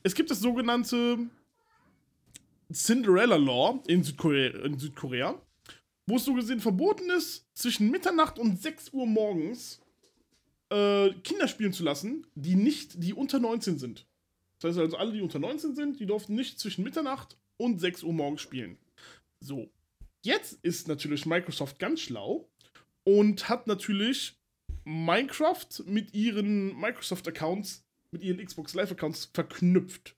Es 0.03 0.13
gibt 0.13 0.29
das 0.29 0.39
sogenannte 0.39 1.17
Cinderella 2.71 3.37
Law 3.37 3.81
in 3.87 4.03
Südkorea, 4.03 4.65
in 4.65 4.77
Südkorea 4.77 5.41
wo 6.07 6.15
es 6.15 6.25
so 6.25 6.33
gesehen 6.33 6.61
verboten 6.61 7.09
ist, 7.09 7.45
zwischen 7.53 7.91
Mitternacht 7.91 8.39
und 8.39 8.61
6 8.61 8.93
Uhr 8.93 9.05
morgens 9.05 9.81
äh, 10.69 11.11
Kinder 11.23 11.47
spielen 11.47 11.73
zu 11.73 11.83
lassen, 11.83 12.25
die 12.33 12.55
nicht, 12.55 13.03
die 13.03 13.13
unter 13.13 13.39
19 13.39 13.77
sind. 13.77 14.07
Das 14.59 14.69
heißt 14.69 14.79
also, 14.79 14.97
alle, 14.97 15.11
die 15.11 15.21
unter 15.21 15.39
19 15.39 15.75
sind, 15.75 15.99
die 15.99 16.05
durften 16.05 16.33
nicht 16.33 16.59
zwischen 16.59 16.83
Mitternacht 16.83 17.37
und 17.57 17.79
6 17.79 18.03
Uhr 18.03 18.13
morgens 18.13 18.41
spielen. 18.41 18.77
So. 19.39 19.69
Jetzt 20.23 20.53
ist 20.63 20.87
natürlich 20.87 21.25
Microsoft 21.25 21.77
ganz 21.77 22.01
schlau 22.01 22.49
und 23.07 23.47
hat 23.47 23.67
natürlich 23.67 24.37
Minecraft 24.83 25.65
mit 25.85 26.13
ihren 26.13 26.77
Microsoft-Accounts, 26.77 27.85
mit 28.11 28.21
ihren 28.21 28.45
Xbox 28.45 28.73
Live-Accounts 28.73 29.31
verknüpft. 29.33 30.17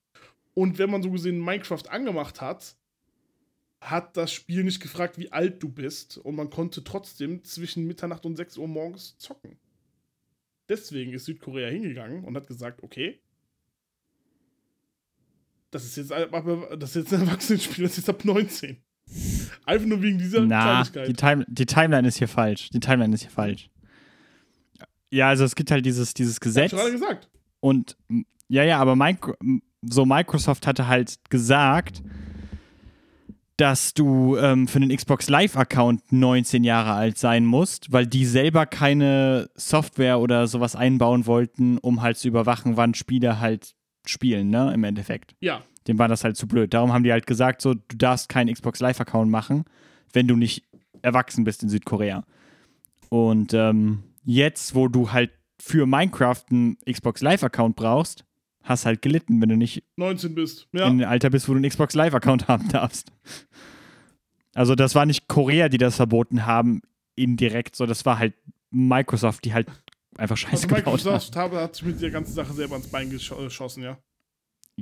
Und 0.56 0.80
wenn 0.80 0.90
man 0.90 1.04
so 1.04 1.12
gesehen 1.12 1.40
Minecraft 1.40 1.88
angemacht 1.88 2.42
hat, 2.42 2.76
hat 3.80 4.18
das 4.18 4.34
Spiel 4.34 4.64
nicht 4.64 4.80
gefragt, 4.80 5.20
wie 5.20 5.32
alt 5.32 5.62
du 5.62 5.70
bist. 5.70 6.18
Und 6.18 6.34
man 6.34 6.50
konnte 6.50 6.84
trotzdem 6.84 7.44
zwischen 7.44 7.86
Mitternacht 7.86 8.26
und 8.26 8.36
6 8.36 8.58
Uhr 8.58 8.68
morgens 8.68 9.16
zocken. 9.20 9.60
Deswegen 10.68 11.14
ist 11.14 11.26
Südkorea 11.26 11.70
hingegangen 11.70 12.24
und 12.24 12.36
hat 12.36 12.48
gesagt, 12.48 12.82
okay, 12.82 13.22
das 15.70 15.86
ist 15.86 15.96
jetzt, 15.96 16.12
aber 16.12 16.76
das 16.76 16.96
ist 16.96 17.04
jetzt 17.04 17.14
ein 17.14 17.28
Erwachsenenspiel, 17.28 17.84
das 17.84 17.92
ist 17.92 17.98
jetzt 17.98 18.10
ab 18.10 18.26
19. 18.26 18.84
Einfach 19.66 19.88
nur 19.88 20.02
wegen 20.02 20.18
dieser 20.18 20.42
Na, 20.42 20.84
die, 20.84 20.92
Kleinigkeit. 20.92 21.18
Time, 21.18 21.46
die 21.48 21.66
Timeline 21.66 22.08
ist 22.08 22.18
hier 22.18 22.28
falsch. 22.28 22.70
Die 22.70 22.80
Timeline 22.80 23.14
ist 23.14 23.22
hier 23.22 23.32
falsch. 23.32 23.70
Ja, 25.12 25.30
also 25.30 25.44
es 25.44 25.56
gibt 25.56 25.72
halt 25.72 25.86
dieses, 25.86 26.14
dieses 26.14 26.40
Gesetz. 26.40 26.72
ich 26.72 26.78
gerade 26.78 26.92
gesagt. 26.92 27.30
Und 27.60 27.98
ja, 28.48 28.64
ja, 28.64 28.80
aber 28.80 28.96
Micro, 28.96 29.34
so 29.82 30.06
Microsoft 30.06 30.68
hatte 30.68 30.88
halt 30.88 31.18
gesagt, 31.30 32.04
dass 33.58 33.94
du 33.94 34.38
ähm, 34.38 34.68
für 34.68 34.80
den 34.80 34.96
Xbox 34.96 35.30
Live-Account 35.30 36.14
19 36.14 36.64
Jahre 36.64 36.94
alt 36.94 37.18
sein 37.18 37.46
musst, 37.46 37.92
weil 37.92 38.08
die 38.08 38.26
selber 38.26 38.66
keine 38.66 39.50
Software 39.56 40.20
oder 40.20 40.48
sowas 40.48 40.76
einbauen 40.76 41.26
wollten, 41.26 41.78
um 41.78 42.02
halt 42.02 42.18
zu 42.18 42.30
überwachen, 42.30 42.78
wann 42.78 42.94
Spieler 42.94 43.42
halt 43.42 43.74
spielen, 44.06 44.50
ne, 44.50 44.74
im 44.74 44.84
Endeffekt. 44.86 45.36
Ja, 45.42 45.62
Dem 45.90 45.98
war 45.98 46.08
das 46.08 46.24
halt 46.24 46.38
zu 46.38 46.48
blöd. 46.48 46.74
Darum 46.74 46.94
haben 46.94 47.04
die 47.04 47.12
halt 47.12 47.26
gesagt, 47.26 47.62
so, 47.62 47.74
du 47.74 47.98
darfst 47.98 48.30
keinen 48.30 48.54
Xbox 48.54 48.80
Live-Account 48.80 49.30
machen, 49.30 49.66
wenn 50.14 50.28
du 50.28 50.36
nicht 50.36 50.64
erwachsen 51.02 51.44
bist 51.44 51.64
in 51.64 51.70
Südkorea. 51.70 52.24
Und 53.10 53.56
ähm, 53.56 54.04
jetzt, 54.24 54.76
wo 54.76 54.88
du 54.88 55.12
halt 55.12 55.32
für 55.60 55.88
Minecraft 55.88 56.44
einen 56.52 56.78
Xbox 56.90 57.22
Live-Account 57.22 57.76
brauchst, 57.76 58.24
hast 58.62 58.86
halt 58.86 59.02
gelitten, 59.02 59.42
wenn 59.42 59.50
du 59.50 59.58
nicht 59.58 59.84
19 59.98 60.36
bist. 60.36 60.68
Ja. 60.74 60.88
in 60.88 61.00
dem 61.00 61.10
Alter 61.10 61.32
bist, 61.32 61.50
wo 61.50 61.54
du 61.54 61.58
einen 61.58 61.70
Xbox 61.70 61.96
Live-Account 61.96 62.48
haben 62.48 62.70
darfst. 62.70 63.12
Also 64.54 64.76
das 64.76 64.94
war 64.94 65.08
nicht 65.08 65.28
Korea, 65.28 65.70
die 65.70 65.80
das 65.80 65.96
verboten 65.96 66.46
haben, 66.46 66.82
indirekt, 67.16 67.76
so 67.76 67.88
das 67.88 68.06
war 68.06 68.20
halt 68.20 68.36
Microsoft, 68.70 69.44
die 69.44 69.54
halt 69.54 69.68
einfach 70.18 70.38
Scheiße 70.38 70.54
Also 70.54 70.68
gebaut 70.68 70.86
haben. 70.86 71.14
Microsoft 71.14 71.36
hat 71.36 71.76
sich 71.76 71.86
mit 71.86 72.00
der 72.00 72.12
ganzen 72.12 72.34
Sache 72.34 72.54
selber 72.54 72.74
ans 72.74 72.88
Bein 72.88 73.08
äh, 73.08 73.12
geschossen, 73.12 73.82
ja. 73.82 73.98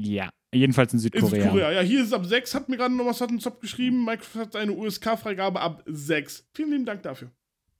Ja, 0.03 0.29
jedenfalls 0.53 0.93
in 0.93 0.97
In 0.97 1.01
Südkorea. 1.03 1.43
Südkorea. 1.43 1.71
Ja, 1.71 1.81
hier 1.81 2.01
ist 2.01 2.07
es 2.07 2.13
ab 2.13 2.25
6, 2.25 2.53
hat 2.53 2.69
mir 2.69 2.77
gerade 2.77 2.95
noch 2.95 3.05
was 3.05 3.21
hat 3.21 3.29
ein 3.29 3.39
Zop 3.39 3.61
geschrieben. 3.61 4.05
Microsoft 4.05 4.35
hat 4.35 4.55
eine 4.55 4.73
USK-Freigabe 4.73 5.59
ab 5.59 5.83
6. 5.85 6.47
Vielen 6.53 6.71
lieben 6.71 6.85
Dank 6.85 7.03
dafür. 7.03 7.31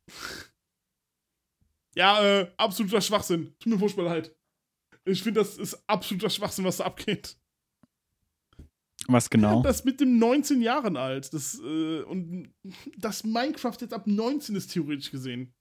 ja, 1.96 2.24
äh, 2.24 2.52
absoluter 2.58 3.02
Schwachsinn. 3.02 3.54
Tut 3.60 3.74
mir 3.74 3.80
furchtbar 3.80 4.06
leid. 4.06 4.36
Ich 5.06 5.24
finde, 5.24 5.42
das 5.42 5.58
ist 5.58 5.82
absoluter 5.88 6.30
Schwachsinn, 6.30 6.66
was 6.66 6.78
da 6.78 6.86
abgeht. 6.86 7.38
Was 9.08 9.30
genau? 9.30 9.62
Das 9.62 9.86
mit 9.86 10.02
dem 10.02 10.20
19 10.20 10.62
Jahren 10.62 10.98
alt. 10.98 11.34
Das, 11.34 11.60
äh, 11.60 12.02
und 12.02 12.54
das 12.98 13.24
Minecraft 13.24 13.78
jetzt 13.80 13.94
ab 13.94 14.06
19 14.06 14.56
ist 14.56 14.74
theoretisch 14.74 15.12
gesehen. 15.12 15.54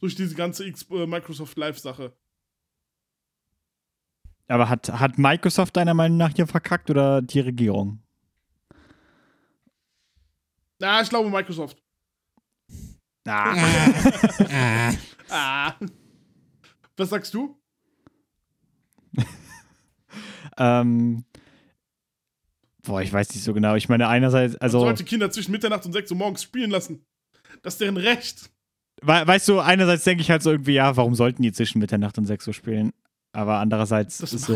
Durch 0.00 0.16
diese 0.16 0.34
ganze 0.34 0.64
X 0.66 0.86
äh, 0.90 1.06
Microsoft 1.06 1.56
Live-Sache. 1.56 2.16
Aber 4.50 4.68
hat, 4.68 4.88
hat 4.88 5.16
Microsoft 5.16 5.76
deiner 5.76 5.94
Meinung 5.94 6.18
nach 6.18 6.32
hier 6.34 6.46
verkackt 6.46 6.90
oder 6.90 7.22
die 7.22 7.38
Regierung? 7.38 8.02
Ja, 10.80 11.00
ich 11.00 11.08
glaube 11.08 11.30
Microsoft. 11.30 11.78
Ah. 13.26 13.54
Ah. 14.50 14.92
Ah. 15.32 15.74
Was 16.96 17.10
sagst 17.10 17.32
du? 17.32 17.56
ähm, 20.58 21.24
boah, 22.82 23.00
ich 23.00 23.12
weiß 23.12 23.32
nicht 23.32 23.44
so 23.44 23.54
genau. 23.54 23.76
Ich 23.76 23.88
meine, 23.88 24.08
einerseits, 24.08 24.54
Man 24.54 24.62
also, 24.62 24.80
sollte 24.80 25.04
Kinder 25.04 25.30
zwischen 25.30 25.52
Mitternacht 25.52 25.86
und 25.86 25.92
6 25.92 26.10
Uhr 26.10 26.16
morgens 26.16 26.42
spielen 26.42 26.72
lassen. 26.72 27.06
Das 27.62 27.74
ist 27.74 27.80
deren 27.80 27.96
Recht. 27.96 28.50
we 29.02 29.24
weißt 29.24 29.46
du, 29.46 29.60
einerseits 29.60 30.02
denke 30.02 30.22
ich 30.22 30.32
halt 30.32 30.42
so 30.42 30.50
irgendwie, 30.50 30.72
ja, 30.72 30.96
warum 30.96 31.14
sollten 31.14 31.44
die 31.44 31.52
zwischen 31.52 31.78
Mitternacht 31.78 32.18
und 32.18 32.26
6 32.26 32.48
Uhr 32.48 32.54
spielen? 32.54 32.92
Aber 33.32 33.58
andererseits 33.58 34.18
Das 34.18 34.32
ist 34.32 34.46
so, 34.46 34.54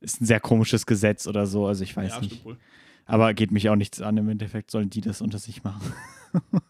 ist 0.00 0.20
ein 0.20 0.26
sehr 0.26 0.40
komisches 0.40 0.86
Gesetz 0.86 1.26
oder 1.26 1.46
so, 1.46 1.66
also 1.66 1.82
ich 1.82 1.96
weiß 1.96 2.12
ja, 2.12 2.20
nicht. 2.20 2.44
Aber 3.04 3.34
geht 3.34 3.50
mich 3.52 3.68
auch 3.68 3.76
nichts 3.76 4.00
an. 4.00 4.16
Im 4.16 4.28
Endeffekt 4.28 4.70
sollen 4.70 4.90
die 4.90 5.00
das 5.00 5.20
unter 5.20 5.38
sich 5.38 5.62
machen. 5.62 5.92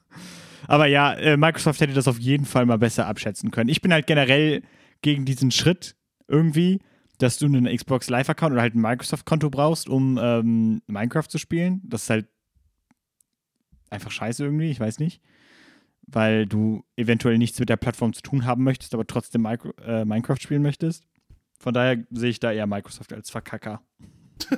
Aber 0.68 0.86
ja, 0.86 1.14
äh, 1.14 1.36
Microsoft 1.36 1.80
hätte 1.80 1.94
das 1.94 2.08
auf 2.08 2.18
jeden 2.18 2.44
Fall 2.44 2.66
mal 2.66 2.78
besser 2.78 3.06
abschätzen 3.06 3.50
können. 3.50 3.70
Ich 3.70 3.80
bin 3.80 3.92
halt 3.92 4.06
generell 4.06 4.62
gegen 5.02 5.24
diesen 5.24 5.50
Schritt 5.50 5.96
irgendwie, 6.28 6.80
dass 7.18 7.38
du 7.38 7.46
einen 7.46 7.74
Xbox 7.74 8.10
Live-Account 8.10 8.52
oder 8.52 8.62
halt 8.62 8.74
ein 8.74 8.80
Microsoft-Konto 8.80 9.48
brauchst, 9.48 9.88
um 9.88 10.18
ähm, 10.20 10.82
Minecraft 10.86 11.28
zu 11.28 11.38
spielen. 11.38 11.80
Das 11.84 12.04
ist 12.04 12.10
halt 12.10 12.28
einfach 13.90 14.10
scheiße 14.10 14.44
irgendwie, 14.44 14.70
ich 14.70 14.80
weiß 14.80 14.98
nicht. 14.98 15.22
Weil 16.06 16.46
du 16.46 16.84
eventuell 16.96 17.38
nichts 17.38 17.58
mit 17.58 17.68
der 17.68 17.76
Plattform 17.76 18.12
zu 18.12 18.22
tun 18.22 18.44
haben 18.44 18.62
möchtest, 18.62 18.94
aber 18.94 19.06
trotzdem 19.06 19.42
Micro 19.42 19.72
äh, 19.82 20.04
Minecraft 20.04 20.40
spielen 20.40 20.62
möchtest. 20.62 21.04
Von 21.58 21.74
daher 21.74 22.06
sehe 22.10 22.30
ich 22.30 22.40
da 22.40 22.52
eher 22.52 22.66
Microsoft 22.66 23.12
als 23.12 23.30
Verkacker. 23.30 23.82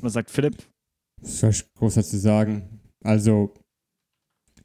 Was 0.00 0.12
sagt 0.14 0.30
Philipp? 0.30 0.56
Was 1.20 1.40
soll 1.40 1.50
ich 1.50 1.72
groß 1.74 1.94
dazu 1.94 2.16
sagen? 2.16 2.80
Also, 3.02 3.52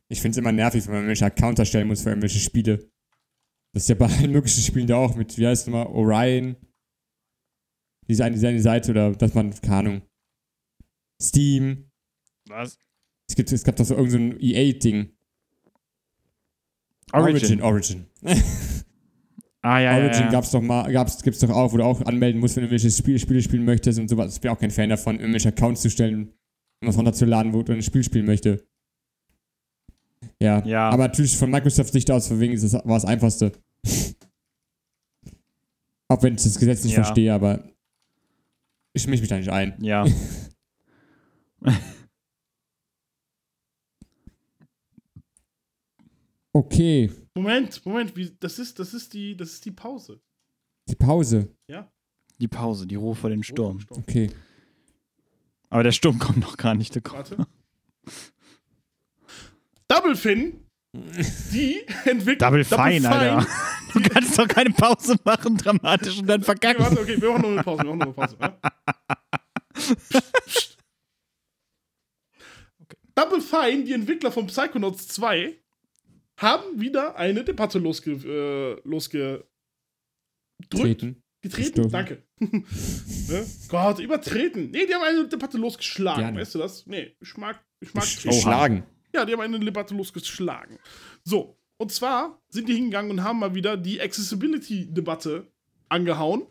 ich 0.07 0.21
finde 0.21 0.31
es 0.31 0.37
immer 0.37 0.51
nervig, 0.51 0.85
wenn 0.85 0.93
man 0.93 1.03
irgendwelche 1.03 1.25
Accounts 1.25 1.59
erstellen 1.59 1.87
muss 1.87 2.03
für 2.03 2.09
irgendwelche 2.09 2.39
Spiele. 2.39 2.89
Das 3.73 3.83
ist 3.83 3.89
ja 3.89 3.95
bei 3.95 4.05
allen 4.07 4.31
möglichen 4.31 4.61
Spielen 4.61 4.87
da 4.87 4.95
auch 4.95 5.15
mit, 5.15 5.37
wie 5.37 5.45
heißt 5.45 5.63
es 5.63 5.67
nochmal, 5.67 5.87
Orion. 5.87 6.55
Diese 8.07 8.23
eine, 8.23 8.35
diese 8.35 8.47
eine 8.47 8.61
Seite 8.61 8.91
oder 8.91 9.11
dass 9.11 9.33
man, 9.33 9.53
keine 9.61 9.75
Ahnung, 9.75 10.01
Steam. 11.21 11.91
Was? 12.47 12.77
Es 13.27 13.35
gibt, 13.35 13.51
es 13.51 13.63
gab 13.63 13.75
doch 13.75 13.85
so 13.85 13.95
irgendein 13.95 14.31
so 14.33 14.37
EA-Ding. 14.45 15.11
Origin. 17.11 17.61
Origin. 17.61 18.05
Ah, 19.65 19.79
ja, 19.79 19.95
Origin 19.95 20.11
ja, 20.11 20.25
ja. 20.25 20.31
gab's 20.31 20.51
doch 20.51 20.61
mal, 20.61 20.91
gab's, 20.91 21.23
gibt's 21.23 21.39
doch 21.39 21.49
auch, 21.49 21.73
wo 21.73 21.77
du 21.77 21.83
auch 21.83 21.99
anmelden 22.01 22.39
musst, 22.39 22.55
wenn 22.55 22.61
du 22.61 22.67
irgendwelche 22.67 22.91
Spiele, 22.95 23.17
Spiele 23.17 23.41
spielen 23.41 23.65
möchtest 23.65 23.97
und 23.97 24.07
sowas. 24.07 24.35
Ich 24.35 24.41
bin 24.41 24.51
auch 24.51 24.59
kein 24.59 24.69
Fan 24.69 24.89
davon, 24.89 25.19
irgendwelche 25.19 25.49
Accounts 25.49 25.81
zu 25.81 25.89
stellen 25.89 26.33
und 26.81 26.87
was 26.87 26.95
runterzuladen, 26.97 27.51
wo 27.51 27.63
du 27.63 27.73
ein 27.73 27.81
Spiel 27.81 28.03
spielen 28.03 28.27
möchte. 28.27 28.63
Ja. 30.39 30.63
Ja. 30.65 30.89
Aber 30.89 31.07
natürlich 31.07 31.35
von 31.35 31.49
Microsoft 31.49 31.91
Sicht 31.93 32.11
aus, 32.11 32.27
von 32.27 32.39
wegen 32.39 32.53
ist 32.53 32.63
das 32.63 32.73
war 32.73 32.83
das 32.85 33.05
einfachste. 33.05 33.53
auch 36.09 36.21
wenn 36.21 36.35
ich 36.35 36.43
das 36.43 36.59
Gesetz 36.59 36.83
nicht 36.83 36.95
Ja. 36.95 37.03
verstehe, 37.03 37.33
aber 37.33 37.67
ich 38.93 39.07
mische 39.07 39.21
mich 39.21 39.29
da 39.29 39.37
nicht 39.37 39.49
ein. 39.49 39.73
Ja. 39.81 40.05
Okay, 46.53 47.09
Moment, 47.35 47.85
Moment, 47.85 48.15
wie, 48.15 48.35
das, 48.39 48.59
ist, 48.59 48.79
das, 48.79 48.93
ist 48.93 49.13
die, 49.13 49.35
das 49.35 49.51
ist 49.53 49.65
die 49.65 49.71
Pause. 49.71 50.21
die 50.87 50.95
Pause. 50.95 51.53
Ja? 51.67 51.91
Die 52.39 52.47
Pause, 52.47 52.87
die 52.87 52.95
Ruhe 52.95 53.15
vor 53.15 53.29
dem 53.29 53.43
Sturm. 53.43 53.79
Sturm. 53.81 53.99
Okay. 54.01 54.31
Aber 55.69 55.83
der 55.83 55.91
Sturm 55.91 56.17
kommt 56.19 56.39
noch 56.39 56.55
gar 56.57 56.73
nicht. 56.75 56.95
Der. 56.95 57.03
Warte. 57.05 57.45
Double 59.87 60.15
Finn, 60.15 60.65
die 60.93 61.81
entwickelt. 62.05 62.41
Double 62.41 62.63
Fine, 62.63 63.01
Fine. 63.01 63.09
Alter. 63.09 63.47
Du 63.93 64.01
kannst 64.01 64.37
doch 64.37 64.47
keine 64.47 64.71
Pause 64.71 65.15
machen, 65.23 65.57
dramatisch 65.57 66.17
und 66.19 66.27
dann 66.27 66.41
Okay, 66.41 66.45
verkacken. 66.45 66.83
warte, 66.83 66.99
okay, 66.99 67.21
wir 67.21 67.31
machen 67.31 67.41
noch 67.41 67.49
eine 67.51 67.63
Pause. 67.63 67.83
Wir 67.83 67.95
machen 67.95 67.99
noch 67.99 68.05
eine 68.05 68.13
Pause. 68.13 68.37
Ja? 68.39 68.59
Psst, 69.73 70.33
psst. 70.45 70.77
Double 73.15 73.41
Fine, 73.41 73.83
die 73.85 73.93
Entwickler 73.93 74.31
von 74.31 74.47
Psychonauts 74.47 75.07
2, 75.09 75.57
haben 76.37 76.79
wieder 76.81 77.15
eine 77.15 77.43
Debatte 77.43 77.79
losge, 77.79 78.11
äh, 78.11 78.87
losgedrückt. 78.87 79.45
Treten. 80.69 81.21
Getreten? 81.41 81.89
Danke. 81.89 82.23
ne? 82.39 83.45
Gott, 83.69 83.99
übertreten. 83.99 84.71
Nee, 84.71 84.87
die 84.87 84.93
haben 84.95 85.03
eine 85.03 85.27
Debatte 85.27 85.57
losgeschlagen. 85.57 86.21
Gerne. 86.23 86.39
Weißt 86.39 86.55
du 86.55 86.59
das? 86.59 86.85
Nee, 86.87 87.15
ich 87.19 87.37
mag, 87.37 87.63
ich 87.79 87.93
mag 87.93 88.03
Sch- 88.03 88.21
treten. 88.23 88.41
Schlagen. 88.41 88.83
Ja, 89.13 89.25
die 89.25 89.33
haben 89.33 89.41
eine 89.41 89.59
Debatte 89.59 89.93
losgeschlagen. 89.95 90.79
So, 91.23 91.57
und 91.77 91.91
zwar 91.91 92.41
sind 92.49 92.67
die 92.67 92.73
hingegangen 92.73 93.11
und 93.11 93.23
haben 93.23 93.39
mal 93.39 93.53
wieder 93.53 93.77
die 93.77 94.01
Accessibility-Debatte 94.01 95.47
angehauen. 95.89 96.47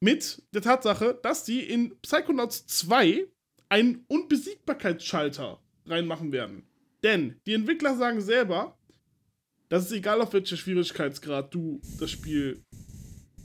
Mit 0.00 0.42
der 0.54 0.62
Tatsache, 0.62 1.18
dass 1.22 1.44
die 1.44 1.60
in 1.60 1.98
Psychonauts 2.02 2.66
2 2.66 3.26
einen 3.70 4.04
Unbesiegbarkeitsschalter 4.08 5.60
reinmachen 5.86 6.32
werden. 6.32 6.68
Denn 7.02 7.40
die 7.46 7.54
Entwickler 7.54 7.96
sagen 7.96 8.20
selber, 8.20 8.75
dass 9.68 9.86
es 9.86 9.92
egal 9.92 10.20
auf 10.20 10.32
welcher 10.32 10.56
Schwierigkeitsgrad 10.56 11.52
du 11.54 11.80
das 11.98 12.10
Spiel 12.10 12.64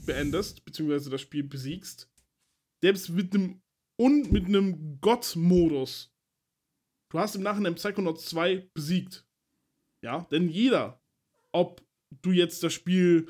beendest, 0.06 0.64
beziehungsweise 0.64 1.10
das 1.10 1.20
Spiel 1.20 1.44
besiegst, 1.44 2.08
selbst 2.82 3.10
mit 3.10 3.34
einem 3.34 3.60
und 3.96 4.32
mit 4.32 4.46
einem 4.46 5.00
Gott-Modus 5.00 6.12
Du 7.12 7.18
hast 7.18 7.36
im 7.36 7.42
Nachhinein 7.42 7.74
Psychonauts 7.74 8.24
2 8.30 8.70
besiegt. 8.72 9.26
Ja, 10.02 10.26
denn 10.30 10.48
jeder, 10.48 10.98
ob 11.52 11.82
du 12.22 12.30
jetzt 12.30 12.62
das 12.62 12.72
Spiel 12.72 13.28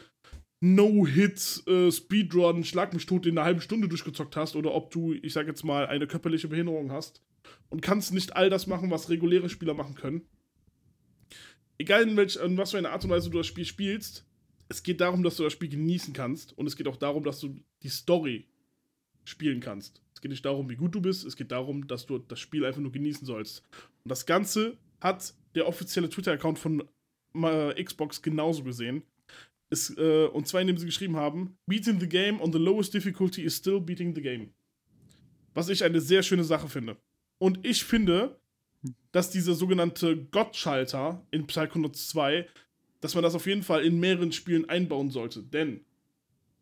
No-Hit, 0.61 1.65
äh, 1.67 1.91
Speedrun, 1.91 2.63
Schlag 2.63 2.95
mich 2.95 3.07
tot 3.07 3.27
in 3.27 3.37
einer 3.37 3.45
halben 3.45 3.61
Stunde 3.61 3.89
durchgezockt 3.89 4.37
hast 4.37 4.55
oder 4.55 4.73
ob 4.73 4.93
du, 4.93 5.15
ich 5.15 5.33
sag 5.33 5.49
jetzt 5.49 5.65
mal, 5.65 5.89
eine 5.89 6.07
körperliche 6.07 6.47
Behinderung 6.47 6.93
hast 6.93 7.21
und 7.71 7.83
kannst 7.83 8.15
nicht 8.15 8.37
all 8.37 8.51
das 8.51 8.69
machen, 8.69 8.93
was 8.93 9.11
reguläre 9.11 9.49
Spieler 9.49 9.75
machen 9.75 9.97
können. 9.97 10.29
Egal 11.83 12.09
in, 12.09 12.17
welch, 12.17 12.37
in 12.37 12.57
was 12.57 12.71
für 12.71 12.79
eine 12.79 12.91
Art 12.91 13.03
und 13.03 13.11
Weise 13.11 13.29
du 13.29 13.39
das 13.39 13.49
Spiel 13.49 13.65
spielst, 13.65 14.25
es 14.69 14.85
geht 14.85 15.01
darum, 15.01 15.25
dass 15.25 15.35
du 15.35 15.43
das 15.43 15.53
Spiel 15.53 15.69
genießen 15.69 16.15
kannst 16.15 16.57
und 16.57 16.69
es 16.69 16.77
geht 16.77 16.87
auch 16.87 16.97
darum, 16.97 17.25
dass 17.25 17.41
du 17.41 17.57
die 17.83 17.89
Story 17.89 18.47
spielen 19.25 19.59
kannst. 19.59 20.01
Es 20.15 20.21
geht 20.21 20.31
nicht 20.31 20.45
darum, 20.45 20.71
wie 20.71 20.77
gut 20.77 20.95
du 20.95 21.01
bist, 21.01 21.25
es 21.25 21.35
geht 21.35 21.51
darum, 21.51 21.89
dass 21.89 22.07
du 22.07 22.19
das 22.19 22.39
Spiel 22.39 22.65
einfach 22.65 22.81
nur 22.81 22.93
genießen 22.93 23.27
sollst. 23.27 23.65
Und 24.05 24.11
das 24.11 24.27
Ganze 24.27 24.79
hat 25.01 25.35
der 25.57 25.67
offizielle 25.67 26.09
Twitter-Account 26.09 26.61
von 26.61 26.85
äh, 27.35 27.83
Xbox 27.83 28.23
genauso 28.23 28.63
gesehen. 28.63 29.03
Es, 29.69 29.91
äh, 29.99 30.27
und 30.27 30.47
zwar 30.47 30.61
indem 30.61 30.79
sie 30.79 30.87
geschrieben 30.87 31.17
haben, 31.17 31.57
Beating 31.67 31.99
the 31.99 32.09
game 32.09 32.41
on 32.41 32.53
the 32.53 32.61
lowest 32.61 32.95
difficulty 32.95 33.43
is 33.43 33.57
still 33.57 33.81
beating 33.81 34.15
the 34.15 34.23
game. 34.23 34.55
Was 35.53 35.69
ich 35.69 35.83
eine 35.83 36.01
sehr 36.01 36.23
schöne 36.23 36.45
Sache 36.45 36.69
finde. 36.69 36.97
Und 37.39 37.67
ich 37.67 37.83
finde, 37.83 38.41
dass 39.13 39.31
dieser 39.31 39.55
sogenannte 39.55 40.17
Gottschalter 40.17 41.25
in 41.31 41.47
Psychonauts 41.47 42.09
2, 42.09 42.47
dass 43.01 43.15
man 43.15 43.23
das 43.23 43.35
auf 43.35 43.47
jeden 43.47 43.63
Fall 43.63 43.85
in 43.85 44.01
mehreren 44.01 44.33
Spielen 44.33 44.69
einbauen 44.69 45.11
sollte. 45.11 45.43
Denn 45.43 45.85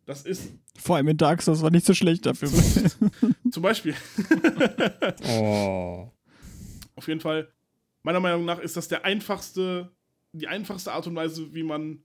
das 0.06 0.22
ist 0.22 0.52
Vor 0.78 0.96
allem 0.96 1.08
in 1.08 1.16
Dark 1.16 1.42
Souls 1.42 1.62
war 1.62 1.70
nicht 1.70 1.86
so 1.86 1.94
schlecht 1.94 2.26
dafür. 2.26 2.50
zum 3.50 3.62
Beispiel 3.62 3.94
Oh. 5.28 6.10
Auf 6.96 7.08
jeden 7.08 7.20
Fall, 7.20 7.50
meiner 8.02 8.20
Meinung 8.20 8.44
nach 8.44 8.58
ist 8.58 8.76
das 8.76 8.88
der 8.88 9.04
einfachste, 9.04 9.90
die 10.32 10.48
einfachste 10.48 10.92
Art 10.92 11.06
und 11.06 11.14
Weise, 11.14 11.54
wie 11.54 11.62
man 11.62 12.02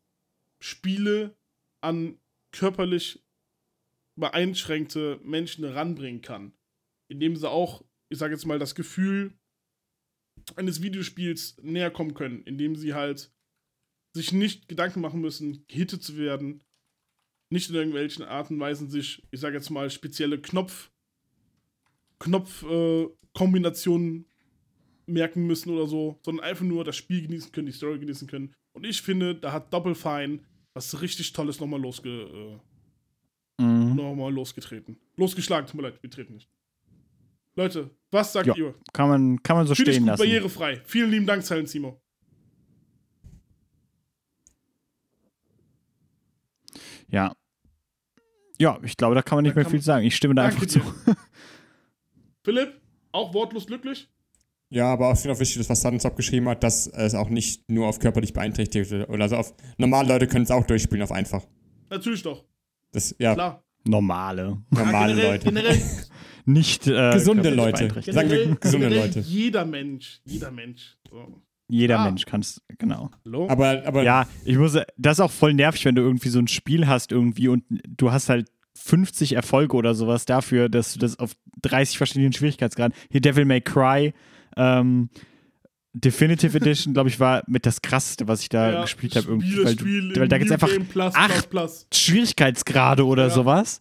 Spiele 0.60 1.36
an 1.82 2.18
körperlich 2.52 3.24
beeinschränkte 4.16 5.20
Menschen 5.24 5.66
ranbringen 5.66 6.22
kann. 6.22 6.54
Indem 7.08 7.36
sie 7.36 7.50
auch, 7.50 7.84
ich 8.10 8.18
sage 8.18 8.34
jetzt 8.34 8.46
mal, 8.46 8.60
das 8.60 8.76
Gefühl 8.76 9.34
eines 10.56 10.82
Videospiels 10.82 11.58
näher 11.62 11.92
kommen 11.92 12.14
können, 12.14 12.42
indem 12.44 12.76
sie 12.76 12.94
halt 12.94 13.32
sich 14.14 14.32
nicht 14.32 14.70
Gedanken 14.70 15.02
machen 15.02 15.22
müssen, 15.22 15.66
gehittet 15.68 16.04
zu 16.04 16.18
werden, 16.18 16.64
nicht 17.50 17.70
in 17.70 17.76
irgendwelchen 17.76 18.24
Arten 18.24 18.56
und 18.56 18.60
Weisen 18.60 18.90
sich, 18.90 19.24
ich 19.32 19.40
sage 19.40 19.56
jetzt 19.56 19.70
mal, 19.70 19.90
spezielle 19.90 20.42
Knopf, 20.42 20.92
Knopf-Kombinationen 22.20 24.22
äh, 24.22 25.12
merken 25.12 25.46
müssen 25.46 25.72
oder 25.72 25.88
so, 25.88 26.20
sondern 26.24 26.46
einfach 26.46 26.66
nur 26.66 26.84
das 26.84 26.96
Spiel 26.96 27.22
genießen 27.22 27.52
können, 27.52 27.68
die 27.68 27.74
Story 27.74 28.00
genießen 28.00 28.28
können. 28.28 28.54
Und 28.74 28.86
ich 28.86 29.02
finde, 29.02 29.36
da 29.36 29.52
hat 29.52 29.74
Double 29.74 29.96
Fine 29.96 30.40
was 30.76 31.02
richtig 31.02 31.32
Tolles 31.32 31.60
nochmal 31.60 31.82
losge, 31.82 32.60
äh, 33.60 33.64
mhm. 33.64 33.96
noch 33.96 34.14
mal 34.14 34.32
losgetreten. 34.32 34.98
Losgeschlagen, 35.16 35.68
tut 35.68 35.76
mir 35.76 35.90
leid, 35.90 36.04
wir 36.04 36.10
treten 36.10 36.34
nicht. 36.34 36.50
Leute, 37.56 37.90
was 38.12 38.34
sagt 38.34 38.48
Ja, 38.48 38.56
ihr? 38.56 38.76
Kann 38.94 39.08
man, 39.10 39.42
kann 39.44 39.56
man 39.58 39.66
so 39.68 39.74
dich 39.74 39.82
stehen 39.84 40.00
gut 40.02 40.08
lassen. 40.08 40.20
barrierefrei. 40.24 40.82
Vielen 40.86 41.10
lieben 41.12 41.26
Dank, 41.26 41.44
Silent 41.44 41.70
Simo. 41.70 42.02
Ja. 47.08 47.36
Ja, 48.58 48.80
ich 48.84 48.96
glaube, 48.98 49.16
da 49.16 49.22
kann 49.22 49.38
man 49.38 49.44
nicht 49.44 49.56
Da 49.56 49.62
mehr 49.62 49.66
viel 49.70 49.80
man- 49.80 49.84
sagen. 49.84 50.06
Ich 50.06 50.16
stimme 50.16 50.36
da 50.36 50.46
einfach 50.46 50.66
zu. 50.66 50.80
dir. 50.80 50.86
Philipp, 52.44 52.82
auch 53.12 53.34
wortlos 53.34 53.66
glücklich? 53.68 54.10
Ja, 54.70 54.92
aber 54.92 55.10
auch 55.12 55.26
noch 55.26 55.40
wichtig, 55.40 55.58
das, 55.58 55.70
was 55.70 55.82
Sunsop 55.82 56.16
geschrieben 56.16 56.50
hat, 56.50 56.64
dass 56.64 56.88
es 56.88 57.14
auch 57.16 57.30
nicht 57.30 57.70
nur 57.70 57.88
auf 57.88 58.00
körperlich 58.00 58.34
beeinträchtigte 58.34 59.08
oder 59.08 59.24
also 59.24 59.38
auf 59.38 59.54
normale 59.78 60.08
Leute 60.10 60.28
können 60.28 60.44
es 60.44 60.52
auch 60.52 60.66
durchspielen 60.66 61.04
auf 61.04 61.12
einfach. 61.12 61.46
Natürlich 61.90 62.24
doch. 62.24 62.46
Das, 62.92 63.16
ja, 63.20 63.34
Klar. 63.36 63.64
Normale. 63.88 64.58
normale 64.70 65.12
ja, 65.12 65.16
generell, 65.16 65.32
Leute. 65.32 65.46
Generell, 65.46 65.82
Nicht 66.46 66.88
äh, 66.88 67.12
Gesunde 67.14 67.50
Leute. 67.50 67.90
Sagen 68.12 68.30
wir 68.30 68.56
gesunde 68.56 68.90
Leute. 68.90 69.20
Jeder 69.22 69.66
Mensch. 69.66 70.22
Jeder 70.26 70.52
Mensch. 70.52 70.96
So. 71.10 71.42
Jeder 71.68 72.00
Ah. 72.00 72.06
Mensch 72.06 72.26
kann 72.26 72.42
es, 72.42 72.62
genau. 72.78 73.10
Hallo? 73.26 73.50
Aber, 73.50 73.82
aber 73.86 74.04
Ja, 74.04 74.28
ich 74.44 74.56
muss, 74.58 74.74
das 74.98 75.14
ist 75.18 75.20
auch 75.20 75.32
voll 75.32 75.54
nervig, 75.56 75.84
wenn 75.86 75.96
du 75.96 76.04
irgendwie 76.04 76.30
so 76.30 76.38
ein 76.38 76.48
Spiel 76.48 76.86
hast 76.88 77.12
irgendwie 77.12 77.48
und 77.48 77.64
du 77.88 78.12
hast 78.12 78.30
halt 78.30 78.48
50 78.76 79.34
Erfolge 79.34 79.76
oder 79.76 79.96
sowas 79.96 80.26
dafür, 80.26 80.70
dass 80.70 80.94
du 80.94 81.00
das 81.00 81.18
auf 81.18 81.32
30 81.64 81.98
verschiedenen 81.98 82.34
Schwierigkeitsgraden, 82.34 82.96
hier 83.10 83.22
Devil 83.22 83.46
May 83.46 83.62
Cry, 83.62 84.14
ähm, 84.58 85.10
Definitive 85.98 86.58
Edition, 86.58 86.94
glaube 86.94 87.10
ich, 87.10 87.20
war 87.20 87.44
mit 87.48 87.66
das 87.66 87.82
krasseste, 87.82 88.28
was 88.28 88.42
ich 88.42 88.50
da 88.50 88.72
Ja, 88.72 88.82
gespielt 88.82 89.16
habe 89.16 89.28
Weil, 89.30 89.76
du, 89.76 89.84
Spiele, 89.86 90.16
weil 90.20 90.28
da 90.28 90.38
gibt 90.38 90.52
es 90.52 90.54
einfach 90.54 90.70
Plus, 90.90 91.16
acht 91.16 91.50
Plus, 91.50 91.86
Plus. 91.88 91.88
Schwierigkeitsgrade 91.94 93.06
oder 93.06 93.24
Ja. 93.24 93.30
sowas. 93.30 93.80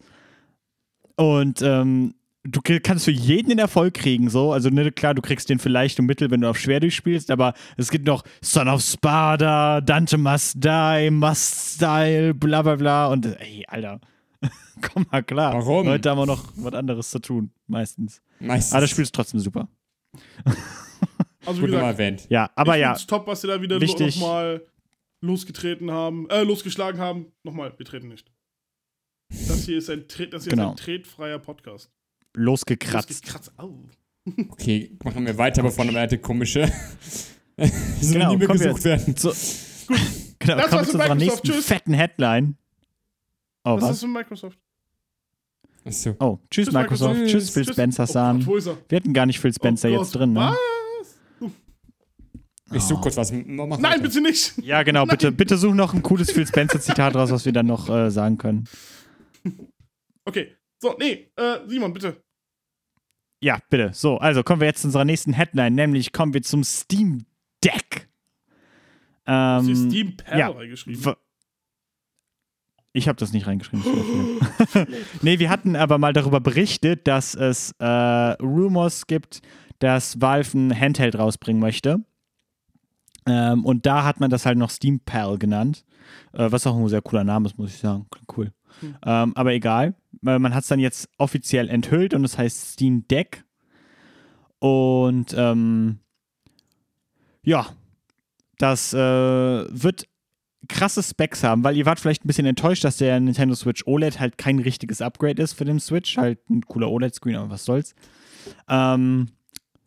Und 1.16 1.60
ähm, 1.62 2.14
du 2.44 2.60
kannst 2.82 3.04
für 3.04 3.10
jeden 3.10 3.48
den 3.48 3.58
Erfolg 3.58 3.94
kriegen, 3.94 4.28
so. 4.30 4.52
Also, 4.52 4.68
ne, 4.70 4.92
klar, 4.92 5.14
du 5.14 5.22
kriegst 5.22 5.48
den 5.48 5.58
für 5.58 5.68
leicht 5.68 5.98
und 5.98 6.06
mittel, 6.06 6.30
wenn 6.30 6.40
du 6.40 6.48
auf 6.48 6.58
schwer 6.58 6.80
durchspielst, 6.80 7.30
aber 7.30 7.54
es 7.76 7.90
gibt 7.90 8.06
noch 8.06 8.22
Son 8.42 8.68
of 8.68 8.80
Sparta, 8.82 9.80
Dante 9.80 10.16
Must 10.18 10.62
Die, 10.62 11.10
Must 11.10 11.74
Style, 11.76 12.34
bla 12.34 12.62
bla 12.62 12.76
bla. 12.76 13.06
Und 13.08 13.26
ey, 13.40 13.64
Alter, 13.68 14.00
komm 14.92 15.06
mal 15.10 15.22
klar. 15.22 15.54
Warum? 15.54 15.86
Heute 15.88 16.10
haben 16.10 16.18
wir 16.18 16.26
noch 16.26 16.44
was 16.56 16.74
anderes 16.74 17.10
zu 17.10 17.18
tun, 17.18 17.50
meistens. 17.66 18.20
meistens 18.40 18.72
Aber 18.72 18.82
das 18.82 18.90
Spiel 18.90 19.02
ist 19.04 19.14
trotzdem 19.14 19.40
super. 19.40 19.68
Also, 21.46 21.58
wie 21.58 21.66
gut 21.66 21.70
nochmal 21.72 21.92
erwähnt. 21.92 22.26
Ja, 22.28 22.50
aber 22.54 22.76
ich 22.76 22.80
ja, 22.82 22.94
top, 22.94 23.26
was 23.26 23.40
sie 23.40 23.46
da 23.48 23.60
wieder 23.60 23.80
wichtig. 23.80 24.16
nochmal 24.20 24.62
losgetreten 25.20 25.90
haben, 25.90 26.28
äh, 26.30 26.42
losgeschlagen 26.42 27.00
haben. 27.00 27.26
Nochmal, 27.42 27.72
wir 27.76 27.86
treten 27.86 28.08
nicht. 28.08 28.30
Das 29.30 29.64
hier 29.64 29.78
ist 29.78 29.88
ein, 29.90 30.06
Tre 30.06 30.26
das 30.28 30.44
hier 30.44 30.50
Genau. 30.50 30.72
ist 30.74 30.80
ein 30.80 30.84
tretfreier 30.84 31.38
Podcast. 31.38 31.90
losgekratzt. 32.34 33.08
Losgekratzt. 33.10 33.52
Au. 33.58 33.74
Okay, 34.50 34.90
machen 35.04 35.26
wir 35.26 35.36
weiter, 35.36 35.62
bevor 35.62 35.84
noch 35.84 35.94
weitere 35.94 36.18
komische 36.18 36.66
Synonyme 37.56 38.38
Genau, 38.38 38.46
kommen 38.46 38.60
wir 38.60 38.66
gesucht 38.68 38.84
werden. 38.84 39.16
So, 39.16 39.30
genau, 40.38 40.56
Das 40.56 40.70
kommen 40.70 40.84
zu 40.84 40.92
unserer 40.92 41.14
Microsoft. 41.14 41.18
nächsten 41.20 41.48
Tschüss. 41.48 41.66
fetten 41.66 41.92
Headline. 41.94 42.56
Oh, 43.64 43.76
Was 43.76 43.82
was? 43.82 43.96
ist 43.96 44.02
mit 44.04 44.12
Microsoft? 44.12 44.58
Achso. 45.86 46.16
Oh, 46.18 46.38
tschüss, 46.50 46.66
Tschüss, 46.66 46.74
Microsoft. 46.74 47.12
Microsoft. 47.14 47.30
Tschüss, 47.32 47.50
Phil 47.50 47.64
Tschüss. 47.64 47.74
Spencer 47.74 48.06
Oh? 48.06 48.46
Wir 48.88 48.96
hatten 48.96 49.12
gar 49.12 49.26
nicht 49.26 49.38
Phil 49.40 49.52
Spencer 49.52 49.88
Oh 49.90 49.92
jetzt 50.00 50.12
drin, 50.14 50.32
ne? 50.32 50.40
Was? 50.40 50.56
Ich 52.72 52.82
suche 52.82 53.02
kurz 53.02 53.16
was. 53.16 53.30
Mach 53.30 53.44
Nein, 53.46 53.82
weiter. 53.82 54.02
bitte 54.02 54.20
nicht. 54.20 54.54
Ja, 54.62 54.82
genau, 54.82 55.04
bitte, 55.04 55.30
bitte 55.32 55.56
such 55.56 55.74
noch 55.74 55.92
ein 55.92 56.02
cooles 56.02 56.30
Phil 56.30 56.46
Spencer-Zitat 56.46 57.14
raus, 57.14 57.30
was 57.30 57.44
wir 57.44 57.52
dann 57.52 57.66
noch 57.66 57.88
äh, 57.88 58.10
sagen 58.10 58.38
können. 58.38 58.68
Okay. 60.24 60.56
So, 60.80 60.96
nee, 60.98 61.30
äh, 61.36 61.58
Simon, 61.66 61.92
bitte. 61.92 62.22
Ja, 63.42 63.58
bitte. 63.68 63.90
So, 63.92 64.16
also 64.16 64.42
kommen 64.42 64.60
wir 64.60 64.66
jetzt 64.68 64.80
zu 64.80 64.88
unserer 64.88 65.04
nächsten 65.04 65.34
Headline, 65.34 65.74
nämlich 65.74 66.12
kommen 66.12 66.32
wir 66.32 66.42
zum 66.42 66.64
Steam 66.64 67.26
Deck. 67.62 68.08
Ähm, 69.26 69.90
Steam 69.90 70.16
Perl 70.16 70.38
ja, 70.38 70.48
reingeschrieben? 70.48 71.14
ich 72.94 73.08
habe 73.08 73.16
das 73.18 73.32
nicht 73.32 73.46
reingeschrieben. 73.46 73.84
nee, 75.22 75.38
wir 75.38 75.50
hatten 75.50 75.76
aber 75.76 75.98
mal 75.98 76.12
darüber 76.12 76.40
berichtet, 76.40 77.06
dass 77.06 77.34
es 77.34 77.74
äh, 77.78 77.84
Rumors 77.84 79.06
gibt, 79.06 79.42
dass 79.80 80.20
Valve 80.20 80.56
ein 80.56 80.80
Handheld 80.80 81.18
rausbringen 81.18 81.60
möchte. 81.60 82.04
Ähm, 83.26 83.64
und 83.64 83.86
da 83.86 84.04
hat 84.04 84.20
man 84.20 84.30
das 84.30 84.46
halt 84.46 84.58
noch 84.58 84.70
Steam 84.70 85.00
Pal 85.00 85.38
genannt. 85.38 85.84
Äh, 86.32 86.50
was 86.50 86.66
auch 86.66 86.76
ein 86.76 86.88
sehr 86.88 87.02
cooler 87.02 87.24
Name 87.24 87.48
ist, 87.48 87.58
muss 87.58 87.70
ich 87.70 87.78
sagen. 87.78 88.06
Klingt 88.10 88.36
Cool. 88.36 88.52
Hm. 88.80 88.96
Ähm, 89.04 89.32
aber 89.36 89.52
egal. 89.52 89.94
Äh, 90.26 90.38
Man 90.38 90.54
hat 90.54 90.62
es 90.62 90.68
dann 90.68 90.80
jetzt 90.80 91.08
offiziell 91.18 91.68
enthüllt 91.68 92.14
und 92.14 92.24
es 92.24 92.36
heißt 92.36 92.72
Steam 92.72 93.06
Deck. 93.08 93.44
Und 94.58 95.34
ähm, 95.36 95.98
ja, 97.42 97.66
das 98.58 98.94
äh, 98.94 98.98
wird 98.98 100.06
krasse 100.68 101.02
Specs 101.02 101.44
haben, 101.44 101.62
weil 101.64 101.76
ihr 101.76 101.84
wart 101.84 102.00
vielleicht 102.00 102.24
ein 102.24 102.28
bisschen 102.28 102.46
enttäuscht, 102.46 102.84
dass 102.84 102.96
der 102.96 103.20
Nintendo 103.20 103.54
Switch 103.54 103.86
OLED 103.86 104.18
halt 104.18 104.38
kein 104.38 104.58
richtiges 104.58 105.02
Upgrade 105.02 105.42
ist 105.42 105.52
für 105.52 105.66
den 105.66 105.80
Switch. 105.80 106.16
Halt 106.16 106.38
ein 106.48 106.62
cooler 106.62 106.90
OLED-Screen, 106.90 107.36
aber 107.36 107.50
was 107.50 107.64
soll's. 107.64 107.94
Ähm, 108.68 109.28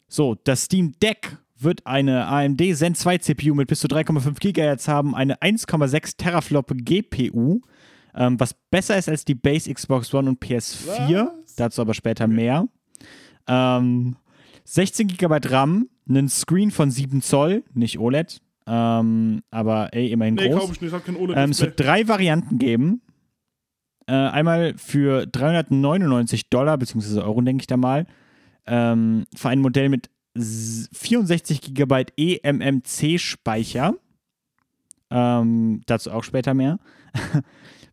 so, 0.08 0.36
das 0.36 0.66
Steam 0.66 0.94
Deck 1.02 1.38
wird 1.60 1.86
eine 1.86 2.28
AMD 2.28 2.62
Zen 2.76 2.96
2 2.96 3.18
CPU 3.20 3.54
mit 3.54 3.68
bis 3.68 3.80
zu 3.80 3.88
3,5 3.88 4.40
GHz 4.40 4.88
haben, 4.88 5.16
eine 5.16 5.36
1,6 5.38 6.18
Teraflop 6.18 6.74
GPU, 6.76 7.62
ähm, 8.16 8.40
was 8.40 8.56
besser 8.72 8.98
ist 8.98 9.10
als 9.10 9.26
die 9.26 9.36
Base 9.36 9.72
Xbox 9.74 10.14
One 10.14 10.30
und 10.30 10.42
PS4. 10.44 11.30
Was? 11.44 11.56
Dazu 11.56 11.82
aber 11.82 11.94
später 11.94 12.28
mehr. 12.28 12.68
Ähm, 13.48 14.16
16 14.66 15.08
GB 15.08 15.40
RAM, 15.50 15.90
einen 16.10 16.30
Screen 16.30 16.72
von 16.72 16.92
7 16.92 17.22
Zoll, 17.22 17.64
nicht 17.74 18.00
OLED, 18.00 18.42
ähm, 18.68 19.42
aber 19.50 19.94
ey, 19.94 20.12
immerhin 20.12 20.36
Nee, 20.36 20.50
groß. 20.50 20.72
ich 20.72 20.82
nicht, 20.82 20.94
hat 20.94 21.06
kein 21.06 21.16
Ähm, 21.16 21.52
es 21.52 21.62
wird 21.62 21.80
drei 21.80 22.08
Varianten 22.08 22.60
geben. 22.60 23.02
Äh, 24.08 24.14
einmal 24.14 24.74
für 24.78 25.26
399 25.26 26.50
Dollar, 26.50 26.78
beziehungsweise 26.78 27.24
Euro, 27.24 27.42
denke 27.42 27.62
ich 27.62 27.68
da 27.68 27.78
mal. 27.78 28.06
Ähm, 28.66 29.26
für 29.36 29.50
ein 29.50 29.60
Modell 29.60 29.88
mit 29.90 30.10
64 30.38 31.74
GB 31.74 32.06
eMMC-Speicher. 32.18 33.96
Ähm, 35.10 35.82
dazu 35.86 36.12
auch 36.12 36.24
später 36.24 36.54
mehr. 36.54 36.80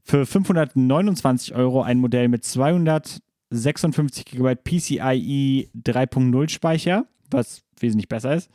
für 0.02 0.26
529 0.26 1.54
Euro 1.54 1.82
ein 1.82 1.98
Modell 1.98 2.28
mit 2.28 2.44
256 2.44 4.26
GB 4.26 4.56
PCIe 4.56 5.70
3.0 5.74 6.50
Speicher, 6.50 7.06
was 7.30 7.62
wesentlich 7.78 8.08
besser 8.08 8.34
ist. 8.34 8.50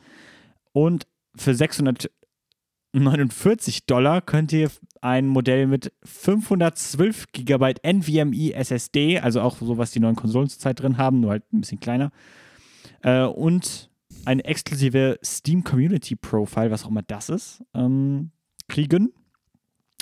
Und 0.72 1.06
für 1.36 1.54
649 1.54 3.86
Dollar 3.86 4.20
könnt 4.20 4.52
ihr 4.52 4.70
ein 5.00 5.26
Modell 5.26 5.66
mit 5.66 5.94
512 6.04 7.32
GB 7.32 7.76
NVMe 7.82 8.52
SSD, 8.52 9.20
also 9.20 9.40
auch 9.40 9.56
so, 9.58 9.78
was 9.78 9.92
die 9.92 10.00
neuen 10.00 10.16
Konsolen 10.16 10.48
zurzeit 10.48 10.80
drin 10.80 10.98
haben, 10.98 11.20
nur 11.20 11.30
halt 11.30 11.50
ein 11.52 11.62
bisschen 11.62 11.80
kleiner, 11.80 12.12
äh, 13.02 13.24
und 13.24 13.90
eine 14.24 14.44
exklusive 14.44 15.18
Steam 15.24 15.64
Community 15.64 16.16
Profile, 16.16 16.70
was 16.70 16.84
auch 16.84 16.90
immer 16.90 17.02
das 17.02 17.28
ist, 17.28 17.62
ähm, 17.74 18.30
kriegen. 18.68 19.12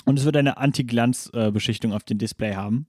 Und 0.05 0.17
es 0.17 0.25
wird 0.25 0.37
eine 0.37 0.57
Anti-Glanz-Beschichtung 0.57 1.93
auf 1.93 2.03
dem 2.03 2.17
Display 2.17 2.55
haben. 2.55 2.87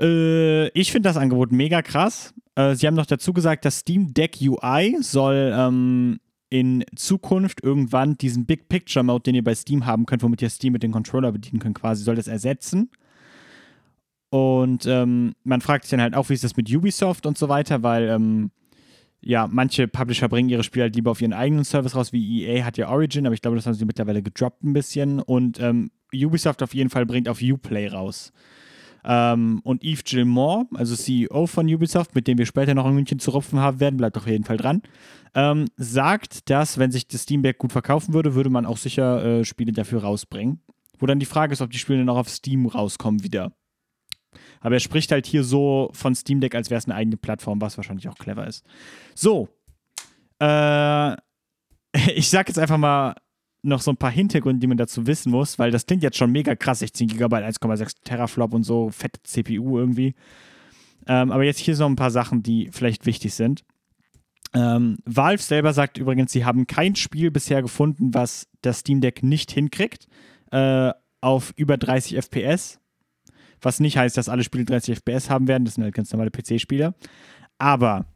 Äh, 0.00 0.68
ich 0.68 0.92
finde 0.92 1.08
das 1.08 1.16
Angebot 1.16 1.52
mega 1.52 1.82
krass. 1.82 2.34
Äh, 2.54 2.74
sie 2.74 2.86
haben 2.86 2.94
noch 2.94 3.06
dazu 3.06 3.32
gesagt, 3.32 3.64
das 3.64 3.80
Steam 3.80 4.14
Deck 4.14 4.38
UI 4.40 4.96
soll 5.00 5.52
ähm, 5.54 6.20
in 6.48 6.84
Zukunft 6.96 7.62
irgendwann 7.62 8.18
diesen 8.18 8.46
Big 8.46 8.68
Picture 8.68 9.04
Mode, 9.04 9.22
den 9.22 9.36
ihr 9.36 9.44
bei 9.44 9.54
Steam 9.54 9.86
haben 9.86 10.06
könnt, 10.06 10.22
womit 10.22 10.42
ihr 10.42 10.50
Steam 10.50 10.72
mit 10.72 10.82
dem 10.82 10.92
Controller 10.92 11.32
bedienen 11.32 11.60
könnt, 11.60 11.78
quasi, 11.78 12.02
soll 12.02 12.16
das 12.16 12.28
ersetzen. 12.28 12.90
Und 14.30 14.86
ähm, 14.86 15.34
man 15.44 15.60
fragt 15.60 15.84
sich 15.84 15.90
dann 15.90 16.00
halt 16.00 16.14
auch, 16.14 16.28
wie 16.28 16.34
ist 16.34 16.44
das 16.44 16.56
mit 16.56 16.72
Ubisoft 16.74 17.26
und 17.26 17.36
so 17.36 17.48
weiter, 17.48 17.82
weil 17.82 18.08
ähm, 18.08 18.50
ja, 19.22 19.46
manche 19.46 19.86
Publisher 19.86 20.28
bringen 20.28 20.48
ihre 20.48 20.62
Spiele 20.62 20.84
halt 20.84 20.96
lieber 20.96 21.10
auf 21.10 21.20
ihren 21.20 21.32
eigenen 21.32 21.64
Service 21.64 21.94
raus, 21.94 22.12
wie 22.12 22.44
EA 22.44 22.64
hat 22.64 22.78
ja 22.78 22.88
Origin, 22.88 23.26
aber 23.26 23.34
ich 23.34 23.42
glaube, 23.42 23.56
das 23.56 23.66
haben 23.66 23.74
sie 23.74 23.84
mittlerweile 23.84 24.22
gedroppt 24.22 24.64
ein 24.64 24.72
bisschen. 24.72 25.20
Und 25.20 25.60
ähm, 25.60 25.90
Ubisoft 26.14 26.62
auf 26.62 26.74
jeden 26.74 26.90
Fall 26.90 27.06
bringt 27.06 27.28
auf 27.28 27.42
Uplay 27.42 27.88
raus. 27.88 28.32
Ähm, 29.04 29.60
und 29.64 29.82
Yves 29.82 30.04
Gilmore, 30.04 30.66
also 30.74 30.94
CEO 30.94 31.46
von 31.46 31.66
Ubisoft, 31.66 32.14
mit 32.14 32.26
dem 32.26 32.38
wir 32.38 32.46
später 32.46 32.74
noch 32.74 32.86
in 32.86 32.94
München 32.94 33.18
zu 33.18 33.30
rupfen 33.30 33.58
haben 33.58 33.80
werden, 33.80 33.96
bleibt 33.96 34.16
auf 34.16 34.26
jeden 34.26 34.44
Fall 34.44 34.58
dran, 34.58 34.82
ähm, 35.34 35.66
sagt, 35.76 36.50
dass, 36.50 36.78
wenn 36.78 36.90
sich 36.90 37.08
das 37.08 37.22
Steam 37.22 37.42
Deck 37.42 37.58
gut 37.58 37.72
verkaufen 37.72 38.12
würde, 38.14 38.34
würde 38.34 38.50
man 38.50 38.66
auch 38.66 38.76
sicher 38.76 39.24
äh, 39.24 39.44
Spiele 39.44 39.72
dafür 39.72 40.02
rausbringen. 40.02 40.60
Wo 40.98 41.06
dann 41.06 41.18
die 41.18 41.26
Frage 41.26 41.54
ist, 41.54 41.62
ob 41.62 41.70
die 41.70 41.78
Spiele 41.78 42.00
dann 42.00 42.10
auch 42.10 42.18
auf 42.18 42.28
Steam 42.28 42.66
rauskommen 42.66 43.22
wieder. 43.22 43.52
Aber 44.60 44.76
er 44.76 44.80
spricht 44.80 45.10
halt 45.10 45.26
hier 45.26 45.42
so 45.42 45.90
von 45.92 46.14
Steam 46.14 46.40
Deck, 46.40 46.54
als 46.54 46.70
wäre 46.70 46.78
es 46.78 46.84
eine 46.84 46.94
eigene 46.94 47.16
Plattform, 47.16 47.60
was 47.60 47.76
wahrscheinlich 47.76 48.08
auch 48.08 48.18
clever 48.18 48.46
ist. 48.46 48.64
So. 49.14 49.48
Äh, 50.38 51.16
ich 52.14 52.28
sag 52.28 52.48
jetzt 52.48 52.58
einfach 52.58 52.78
mal 52.78 53.14
noch 53.62 53.80
so 53.82 53.90
ein 53.90 53.96
paar 53.96 54.10
Hintergründe, 54.10 54.60
die 54.60 54.66
man 54.66 54.78
dazu 54.78 55.06
wissen 55.06 55.30
muss, 55.30 55.58
weil 55.58 55.70
das 55.70 55.86
klingt 55.86 56.02
jetzt 56.02 56.16
schon 56.16 56.32
mega 56.32 56.54
krass, 56.54 56.78
16 56.78 57.08
GB, 57.08 57.36
1,6 57.36 57.96
Teraflop 58.04 58.54
und 58.54 58.62
so, 58.62 58.90
fette 58.90 59.22
CPU 59.22 59.78
irgendwie. 59.78 60.14
Ähm, 61.06 61.30
aber 61.30 61.44
jetzt 61.44 61.58
hier 61.58 61.76
so 61.76 61.86
ein 61.86 61.96
paar 61.96 62.10
Sachen, 62.10 62.42
die 62.42 62.70
vielleicht 62.72 63.06
wichtig 63.06 63.34
sind. 63.34 63.64
Ähm, 64.52 64.98
Valve 65.04 65.42
selber 65.42 65.72
sagt 65.72 65.98
übrigens, 65.98 66.32
sie 66.32 66.44
haben 66.44 66.66
kein 66.66 66.96
Spiel 66.96 67.30
bisher 67.30 67.62
gefunden, 67.62 68.14
was 68.14 68.48
das 68.62 68.80
Steam 68.80 69.00
Deck 69.00 69.22
nicht 69.22 69.52
hinkriegt, 69.52 70.06
äh, 70.50 70.90
auf 71.20 71.52
über 71.56 71.76
30 71.76 72.16
FPS. 72.16 72.79
Was 73.62 73.80
nicht 73.80 73.96
heißt, 73.96 74.16
dass 74.16 74.28
alle 74.28 74.44
Spiele 74.44 74.64
30 74.64 74.98
FPS 74.98 75.30
haben 75.30 75.48
werden, 75.48 75.64
das 75.64 75.74
sind 75.74 75.84
halt 75.84 75.94
ganz 75.94 76.12
normale 76.12 76.30
PC-Spiele. 76.30 76.94
Aber 77.58 78.06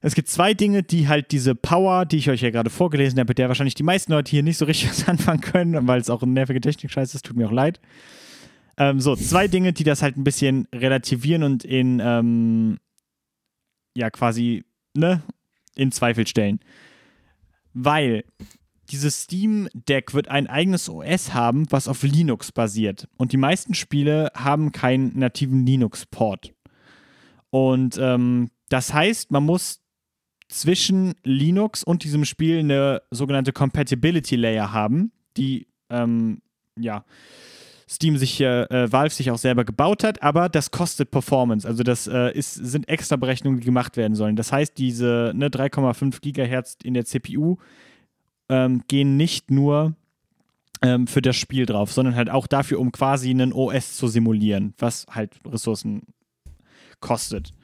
es 0.00 0.14
gibt 0.14 0.28
zwei 0.28 0.52
Dinge, 0.52 0.82
die 0.82 1.08
halt 1.08 1.30
diese 1.30 1.54
Power, 1.54 2.04
die 2.04 2.16
ich 2.16 2.28
euch 2.28 2.42
ja 2.42 2.50
gerade 2.50 2.70
vorgelesen 2.70 3.18
habe, 3.18 3.30
mit 3.30 3.38
der 3.38 3.48
wahrscheinlich 3.48 3.76
die 3.76 3.84
meisten 3.84 4.12
Leute 4.12 4.30
hier 4.30 4.42
nicht 4.42 4.58
so 4.58 4.64
richtig 4.64 4.90
was 4.90 5.08
anfangen 5.08 5.40
können, 5.40 5.86
weil 5.86 6.00
es 6.00 6.10
auch 6.10 6.22
eine 6.22 6.32
nervige 6.32 6.60
Technik-Scheiße 6.60 7.16
ist, 7.16 7.24
tut 7.24 7.36
mir 7.36 7.46
auch 7.46 7.52
leid. 7.52 7.80
Ähm, 8.76 9.00
so, 9.00 9.14
zwei 9.14 9.48
Dinge, 9.48 9.72
die 9.72 9.84
das 9.84 10.02
halt 10.02 10.16
ein 10.16 10.24
bisschen 10.24 10.66
relativieren 10.74 11.44
und 11.44 11.64
in, 11.64 12.00
ähm, 12.02 12.78
ja, 13.94 14.10
quasi, 14.10 14.64
ne, 14.94 15.22
in 15.76 15.92
Zweifel 15.92 16.26
stellen. 16.26 16.58
Weil 17.74 18.24
dieses 18.90 19.22
Steam 19.22 19.68
Deck 19.74 20.12
wird 20.14 20.28
ein 20.28 20.46
eigenes 20.46 20.88
OS 20.88 21.32
haben, 21.34 21.66
was 21.70 21.88
auf 21.88 22.02
Linux 22.02 22.52
basiert. 22.52 23.08
Und 23.16 23.32
die 23.32 23.36
meisten 23.36 23.74
Spiele 23.74 24.30
haben 24.34 24.72
keinen 24.72 25.18
nativen 25.18 25.64
Linux-Port. 25.64 26.52
Und 27.50 27.98
ähm, 28.00 28.50
das 28.68 28.92
heißt, 28.92 29.30
man 29.30 29.44
muss 29.44 29.80
zwischen 30.48 31.14
Linux 31.24 31.82
und 31.82 32.04
diesem 32.04 32.24
Spiel 32.24 32.58
eine 32.58 33.02
sogenannte 33.10 33.52
Compatibility 33.52 34.36
Layer 34.36 34.72
haben, 34.72 35.12
die 35.36 35.66
ähm, 35.90 36.42
ja 36.78 37.04
Steam 37.88 38.16
sich 38.16 38.40
äh, 38.40 38.62
äh, 38.62 38.90
Valve 38.90 39.14
sich 39.14 39.30
auch 39.30 39.38
selber 39.38 39.64
gebaut 39.64 40.02
hat, 40.02 40.22
aber 40.22 40.48
das 40.48 40.70
kostet 40.70 41.10
Performance. 41.10 41.68
Also 41.68 41.82
das 41.82 42.06
äh, 42.06 42.32
ist, 42.32 42.54
sind 42.54 42.88
extra 42.88 43.16
Berechnungen, 43.16 43.60
die 43.60 43.66
gemacht 43.66 43.98
werden 43.98 44.14
sollen. 44.14 44.34
Das 44.34 44.50
heißt, 44.50 44.78
diese 44.78 45.32
ne, 45.34 45.48
3,5 45.48 46.20
Gigahertz 46.20 46.78
in 46.82 46.94
der 46.94 47.04
CPU 47.04 47.58
ähm, 48.52 48.82
gehen 48.86 49.16
nicht 49.16 49.50
nur 49.50 49.94
ähm, 50.82 51.06
für 51.06 51.22
das 51.22 51.36
Spiel 51.36 51.64
drauf, 51.64 51.90
sondern 51.90 52.14
halt 52.14 52.28
auch 52.28 52.46
dafür, 52.46 52.80
um 52.80 52.92
quasi 52.92 53.30
einen 53.30 53.54
OS 53.54 53.96
zu 53.96 54.08
simulieren, 54.08 54.74
was 54.76 55.06
halt 55.10 55.40
Ressourcen 55.46 56.02
kostet. 57.00 57.54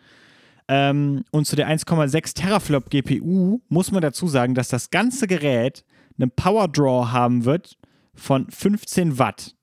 Ähm, 0.66 1.24
und 1.30 1.46
zu 1.46 1.56
der 1.56 1.68
1,6 1.68 2.34
Teraflop 2.34 2.88
GPU 2.88 3.60
muss 3.68 3.92
man 3.92 4.00
dazu 4.00 4.28
sagen, 4.28 4.54
dass 4.54 4.68
das 4.68 4.88
ganze 4.88 5.26
Gerät 5.26 5.84
einen 6.18 6.30
Power 6.30 6.68
Draw 6.68 7.08
haben 7.10 7.44
wird 7.44 7.76
von 8.14 8.50
15 8.50 9.18
Watt. 9.18 9.54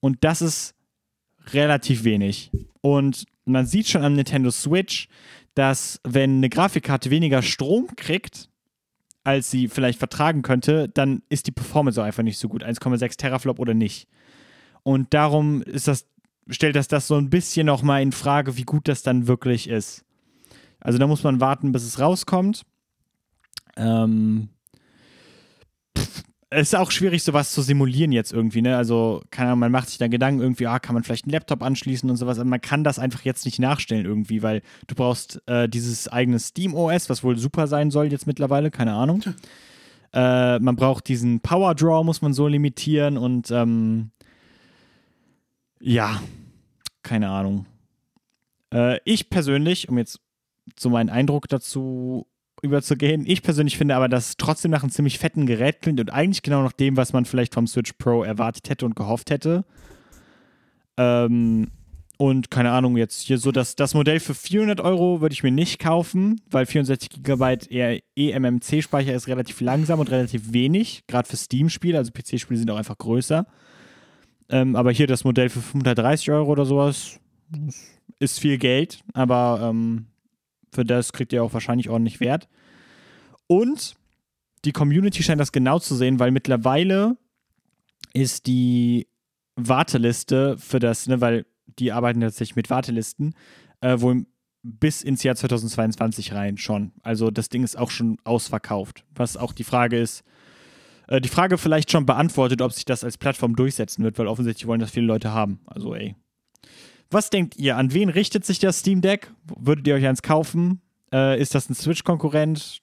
Und 0.00 0.24
das 0.24 0.42
ist 0.42 0.74
relativ 1.52 2.02
wenig. 2.02 2.50
Und 2.80 3.24
man 3.44 3.66
sieht 3.66 3.88
schon 3.88 4.02
am 4.04 4.14
Nintendo 4.14 4.50
Switch, 4.50 5.08
dass 5.54 6.00
wenn 6.02 6.38
eine 6.38 6.48
Grafikkarte 6.48 7.10
weniger 7.10 7.42
Strom 7.42 7.88
kriegt, 7.96 8.49
als 9.24 9.50
sie 9.50 9.68
vielleicht 9.68 9.98
vertragen 9.98 10.42
könnte, 10.42 10.88
dann 10.88 11.22
ist 11.28 11.46
die 11.46 11.52
Performance 11.52 12.00
auch 12.00 12.06
einfach 12.06 12.22
nicht 12.22 12.38
so 12.38 12.48
gut. 12.48 12.64
1,6 12.64 13.16
Teraflop 13.16 13.58
oder 13.58 13.74
nicht. 13.74 14.08
Und 14.82 15.12
darum 15.12 15.62
ist 15.62 15.88
das, 15.88 16.06
stellt 16.48 16.76
das 16.76 16.88
das 16.88 17.06
so 17.06 17.16
ein 17.16 17.30
bisschen 17.30 17.66
noch 17.66 17.82
mal 17.82 18.02
in 18.02 18.12
Frage, 18.12 18.56
wie 18.56 18.64
gut 18.64 18.88
das 18.88 19.02
dann 19.02 19.26
wirklich 19.26 19.68
ist. 19.68 20.04
Also 20.80 20.98
da 20.98 21.06
muss 21.06 21.22
man 21.22 21.40
warten, 21.40 21.72
bis 21.72 21.84
es 21.84 21.98
rauskommt. 21.98 22.64
Ähm, 23.76 24.48
pff, 25.96 26.24
es 26.52 26.68
ist 26.68 26.74
auch 26.74 26.90
schwierig, 26.90 27.22
sowas 27.22 27.52
zu 27.52 27.62
simulieren 27.62 28.10
jetzt 28.10 28.32
irgendwie, 28.32 28.60
ne? 28.60 28.76
Also, 28.76 29.22
keine 29.30 29.50
Ahnung, 29.50 29.60
man 29.60 29.72
macht 29.72 29.88
sich 29.88 29.98
dann 29.98 30.10
Gedanken 30.10 30.40
irgendwie, 30.40 30.66
ah, 30.66 30.80
kann 30.80 30.94
man 30.94 31.04
vielleicht 31.04 31.24
einen 31.24 31.32
Laptop 31.32 31.62
anschließen 31.62 32.10
und 32.10 32.16
sowas, 32.16 32.40
aber 32.40 32.48
man 32.48 32.60
kann 32.60 32.82
das 32.82 32.98
einfach 32.98 33.22
jetzt 33.22 33.44
nicht 33.44 33.60
nachstellen 33.60 34.04
irgendwie, 34.04 34.42
weil 34.42 34.62
du 34.88 34.96
brauchst 34.96 35.40
äh, 35.46 35.68
dieses 35.68 36.08
eigene 36.08 36.40
Steam 36.40 36.74
OS, 36.74 37.08
was 37.08 37.22
wohl 37.22 37.38
super 37.38 37.68
sein 37.68 37.92
soll 37.92 38.10
jetzt 38.10 38.26
mittlerweile, 38.26 38.72
keine 38.72 38.94
Ahnung. 38.94 39.22
Äh, 40.12 40.58
man 40.58 40.74
braucht 40.74 41.06
diesen 41.06 41.38
Power 41.38 41.76
Draw, 41.76 42.02
muss 42.04 42.20
man 42.20 42.32
so 42.32 42.48
limitieren 42.48 43.16
und 43.16 43.52
ähm, 43.52 44.10
ja, 45.80 46.20
keine 47.04 47.28
Ahnung. 47.30 47.66
Äh, 48.74 48.98
ich 49.04 49.30
persönlich, 49.30 49.88
um 49.88 49.98
jetzt 49.98 50.18
so 50.76 50.90
meinen 50.90 51.10
Eindruck 51.10 51.48
dazu 51.48 52.26
überzugehen, 52.62 53.24
ich 53.26 53.42
persönlich 53.42 53.78
finde 53.78 53.96
aber, 53.96 54.08
dass 54.08 54.30
es 54.30 54.36
trotzdem 54.36 54.70
nach 54.70 54.82
einem 54.82 54.90
ziemlich 54.92 55.18
fetten 55.18 55.46
Gerät 55.46 55.82
klingt 55.82 56.00
und 56.00 56.12
eigentlich 56.12 56.42
genau 56.42 56.62
nach 56.62 56.72
dem, 56.72 56.96
was 56.96 57.12
man 57.12 57.24
vielleicht 57.24 57.54
vom 57.54 57.66
Switch 57.66 57.92
Pro 57.94 58.22
erwartet 58.22 58.68
hätte 58.70 58.86
und 58.86 58.96
gehofft 58.96 59.30
hätte. 59.30 59.64
Ähm, 60.96 61.68
und 62.20 62.50
keine 62.50 62.70
Ahnung, 62.72 62.98
jetzt 62.98 63.22
hier 63.22 63.38
so 63.38 63.50
das, 63.50 63.76
das 63.76 63.94
Modell 63.94 64.20
für 64.20 64.34
400 64.34 64.82
Euro 64.82 65.22
würde 65.22 65.32
ich 65.32 65.42
mir 65.42 65.50
nicht 65.50 65.78
kaufen, 65.78 66.42
weil 66.50 66.66
64 66.66 67.22
GB 67.22 68.02
eMMC-Speicher 68.14 69.14
ist 69.14 69.26
relativ 69.26 69.62
langsam 69.62 70.00
und 70.00 70.10
relativ 70.10 70.52
wenig, 70.52 71.04
gerade 71.06 71.26
für 71.26 71.38
Steam-Spiele, 71.38 71.96
also 71.96 72.12
PC-Spiele 72.12 72.58
sind 72.58 72.70
auch 72.70 72.76
einfach 72.76 72.98
größer. 72.98 73.46
Ähm, 74.50 74.76
aber 74.76 74.92
hier 74.92 75.06
das 75.06 75.24
Modell 75.24 75.48
für 75.48 75.62
530 75.62 76.30
Euro 76.30 76.52
oder 76.52 76.66
sowas 76.66 77.18
ist 78.18 78.38
viel 78.38 78.58
Geld, 78.58 79.00
aber 79.14 79.70
ähm, 79.70 80.04
für 80.72 80.84
das 80.84 81.12
kriegt 81.12 81.32
ihr 81.32 81.42
auch 81.42 81.52
wahrscheinlich 81.52 81.88
ordentlich 81.88 82.20
Wert. 82.20 82.48
Und 83.46 83.96
die 84.64 84.72
Community 84.72 85.22
scheint 85.22 85.40
das 85.40 85.52
genau 85.52 85.78
zu 85.78 85.94
sehen, 85.94 86.18
weil 86.18 86.30
mittlerweile 86.30 87.16
ist 88.12 88.46
die 88.46 89.08
Warteliste 89.56 90.56
für 90.58 90.78
das, 90.78 91.06
ne, 91.06 91.20
weil 91.20 91.46
die 91.78 91.92
arbeiten 91.92 92.20
tatsächlich 92.20 92.56
mit 92.56 92.70
Wartelisten, 92.70 93.34
äh, 93.80 94.00
wohl 94.00 94.26
bis 94.62 95.02
ins 95.02 95.22
Jahr 95.22 95.36
2022 95.36 96.32
rein 96.32 96.58
schon. 96.58 96.92
Also 97.02 97.30
das 97.30 97.48
Ding 97.48 97.64
ist 97.64 97.78
auch 97.78 97.90
schon 97.90 98.18
ausverkauft. 98.24 99.04
Was 99.14 99.36
auch 99.36 99.52
die 99.52 99.64
Frage 99.64 99.98
ist, 99.98 100.22
äh, 101.08 101.20
die 101.20 101.28
Frage 101.28 101.56
vielleicht 101.56 101.90
schon 101.90 102.06
beantwortet, 102.06 102.60
ob 102.60 102.72
sich 102.72 102.84
das 102.84 103.04
als 103.04 103.16
Plattform 103.16 103.56
durchsetzen 103.56 104.04
wird, 104.04 104.18
weil 104.18 104.26
offensichtlich 104.26 104.66
wollen 104.66 104.80
das 104.80 104.90
viele 104.90 105.06
Leute 105.06 105.32
haben. 105.32 105.60
Also 105.66 105.94
ey. 105.94 106.14
Was 107.10 107.28
denkt 107.30 107.56
ihr? 107.56 107.76
An 107.76 107.92
wen 107.92 108.08
richtet 108.08 108.44
sich 108.44 108.58
das 108.60 108.80
Steam 108.80 109.00
Deck? 109.00 109.32
Würdet 109.56 109.86
ihr 109.86 109.94
euch 109.96 110.06
eins 110.06 110.22
kaufen? 110.22 110.80
Äh, 111.12 111.40
ist 111.40 111.54
das 111.54 111.68
ein 111.68 111.74
Switch-Konkurrent? 111.74 112.82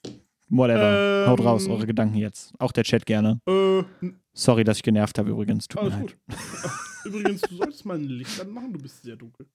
Whatever. 0.49 1.23
Ähm, 1.23 1.30
Haut 1.30 1.39
raus, 1.41 1.67
eure 1.67 1.86
Gedanken 1.86 2.17
jetzt. 2.17 2.53
Auch 2.59 2.71
der 2.71 2.84
Chat 2.84 3.05
gerne. 3.05 3.39
Äh, 3.47 3.84
Sorry, 4.34 4.63
dass 4.63 4.78
ich 4.78 4.84
genervt 4.84 5.17
habe 5.17 5.30
übrigens. 5.32 5.67
Tut 5.67 5.82
mir 5.84 5.89
leid. 5.89 6.01
gut. 6.01 6.17
Übrigens, 7.05 7.41
du 7.41 7.55
solltest 7.55 7.86
mal 7.86 7.97
ein 7.97 8.03
Licht 8.03 8.39
anmachen, 8.41 8.73
du 8.73 8.80
bist 8.80 9.01
sehr 9.01 9.15
dunkel. 9.15 9.47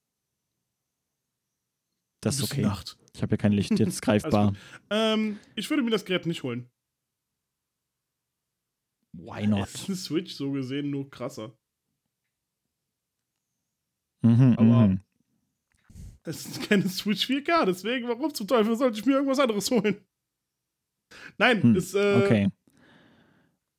Das 2.21 2.37
ist 2.37 2.43
okay. 2.43 2.61
Nacht. 2.61 2.97
Ich 3.15 3.21
habe 3.21 3.31
ja 3.31 3.37
kein 3.37 3.51
Licht 3.51 3.77
jetzt 3.77 4.01
greifbar. 4.01 4.53
Ähm, 4.89 5.39
ich 5.55 5.69
würde 5.69 5.83
mir 5.83 5.91
das 5.91 6.03
Gerät 6.03 6.25
nicht 6.25 6.41
holen. 6.41 6.67
Why 9.13 9.45
not? 9.45 9.67
Es 9.67 9.75
ist 9.75 9.87
eine 9.89 9.95
Switch 9.97 10.33
so 10.33 10.51
gesehen, 10.51 10.89
nur 10.89 11.09
krasser. 11.11 11.55
Mhm, 14.23 14.55
Aber- 14.57 14.87
mhm. 14.87 14.99
Es 16.25 16.45
ist 16.45 16.69
keine 16.69 16.87
Switch 16.87 17.25
4K, 17.27 17.65
deswegen, 17.65 18.07
warum 18.07 18.33
zum 18.33 18.47
Teufel 18.47 18.75
sollte 18.77 18.97
ich 18.97 19.05
mir 19.05 19.13
irgendwas 19.15 19.39
anderes 19.39 19.69
holen? 19.69 19.97
Nein, 21.37 21.61
Hm, 21.61 21.75
es, 21.75 21.93
äh, 21.93 22.21
Okay. 22.23 22.49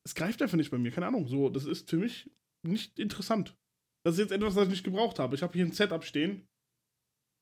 es 0.04 0.14
greift 0.14 0.42
einfach 0.42 0.58
nicht 0.58 0.70
bei 0.70 0.76
mir, 0.78 0.90
keine 0.90 1.06
Ahnung. 1.06 1.26
So, 1.26 1.48
das 1.48 1.64
ist 1.64 1.88
für 1.88 1.96
mich 1.96 2.30
nicht 2.62 2.98
interessant. 2.98 3.56
Das 4.04 4.14
ist 4.14 4.20
jetzt 4.20 4.32
etwas, 4.32 4.54
was 4.56 4.64
ich 4.64 4.70
nicht 4.72 4.84
gebraucht 4.84 5.18
habe. 5.18 5.34
Ich 5.34 5.42
habe 5.42 5.54
hier 5.54 5.64
ein 5.64 5.72
Setup 5.72 6.04
stehen. 6.04 6.46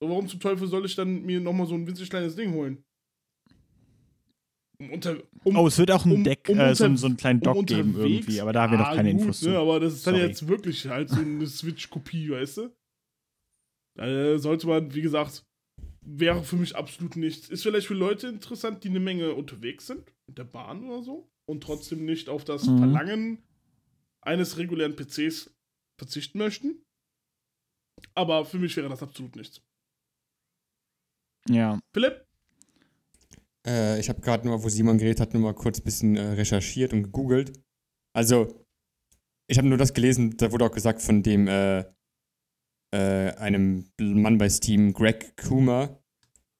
So, 0.00 0.08
warum 0.08 0.28
zum 0.28 0.38
Teufel 0.38 0.68
soll 0.68 0.86
ich 0.86 0.94
dann 0.94 1.22
mir 1.22 1.40
nochmal 1.40 1.66
so 1.66 1.74
ein 1.74 1.86
winzig 1.86 2.08
kleines 2.08 2.36
Ding 2.36 2.52
holen? 2.52 2.84
Um 4.78 4.90
unter, 4.92 5.16
um, 5.44 5.56
Oh, 5.56 5.66
es 5.66 5.78
wird 5.78 5.90
auch 5.90 6.04
ein 6.04 6.12
um- 6.12 6.24
Deck, 6.24 6.48
äh, 6.48 6.74
so, 6.74 6.94
so 6.96 7.06
einen 7.06 7.16
kleinen 7.16 7.40
Dock 7.40 7.66
geben 7.66 7.94
unterwegs- 7.94 8.26
irgendwie, 8.26 8.40
aber 8.40 8.52
da 8.52 8.62
haben 8.62 8.72
wir 8.72 8.78
noch 8.78 8.86
Ah, 8.88 8.94
keine 8.94 9.12
gut, 9.12 9.20
Infos 9.22 9.42
Ne, 9.42 9.48
zu. 9.52 9.58
aber 9.58 9.80
das 9.80 9.94
ist 9.94 10.06
dann 10.06 10.14
jetzt 10.16 10.46
wirklich 10.46 10.86
halt 10.86 11.08
so 11.10 11.20
eine 11.20 11.46
Switch-Kopie, 11.46 12.30
weißt 12.30 12.58
du? 12.58 12.70
Da 13.94 14.38
sollte 14.38 14.66
man, 14.66 14.94
wie 14.94 15.02
gesagt, 15.02 15.44
wäre 16.00 16.42
für 16.42 16.56
mich 16.56 16.74
absolut 16.76 17.16
nichts. 17.16 17.48
Ist 17.48 17.62
vielleicht 17.62 17.86
für 17.86 17.94
Leute 17.94 18.28
interessant, 18.28 18.84
die 18.84 18.88
eine 18.88 19.00
Menge 19.00 19.34
unterwegs 19.34 19.86
sind, 19.86 20.12
mit 20.26 20.38
der 20.38 20.44
Bahn 20.44 20.84
oder 20.88 21.02
so, 21.02 21.30
und 21.46 21.62
trotzdem 21.62 22.04
nicht 22.04 22.28
auf 22.28 22.44
das 22.44 22.66
Mhm. 22.66 22.78
Verlangen 22.78 23.42
eines 24.20 24.56
regulären 24.58 24.96
PCs 24.96 25.54
verzichten 25.98 26.38
möchten. 26.38 26.84
Aber 28.14 28.44
für 28.44 28.58
mich 28.58 28.76
wäre 28.76 28.88
das 28.88 29.02
absolut 29.02 29.36
nichts. 29.36 29.60
Ja. 31.48 31.78
Philipp? 31.92 32.24
Äh, 33.66 34.00
ich 34.00 34.08
habe 34.08 34.20
gerade 34.20 34.46
nur, 34.46 34.62
wo 34.62 34.68
Simon 34.68 34.98
geredet 34.98 35.20
hat, 35.20 35.34
nur 35.34 35.42
mal 35.42 35.54
kurz 35.54 35.80
ein 35.80 35.84
bisschen 35.84 36.16
äh, 36.16 36.32
recherchiert 36.32 36.92
und 36.92 37.04
gegoogelt. 37.04 37.60
Also, 38.14 38.64
ich 39.48 39.58
habe 39.58 39.68
nur 39.68 39.78
das 39.78 39.94
gelesen, 39.94 40.36
da 40.36 40.50
wurde 40.52 40.64
auch 40.64 40.72
gesagt 40.72 41.02
von 41.02 41.22
dem, 41.22 41.46
äh, 41.48 41.84
äh, 42.92 43.30
einem 43.36 43.86
Mann 43.98 44.38
bei 44.38 44.48
Steam, 44.48 44.92
Greg 44.92 45.36
Coomer, 45.36 45.98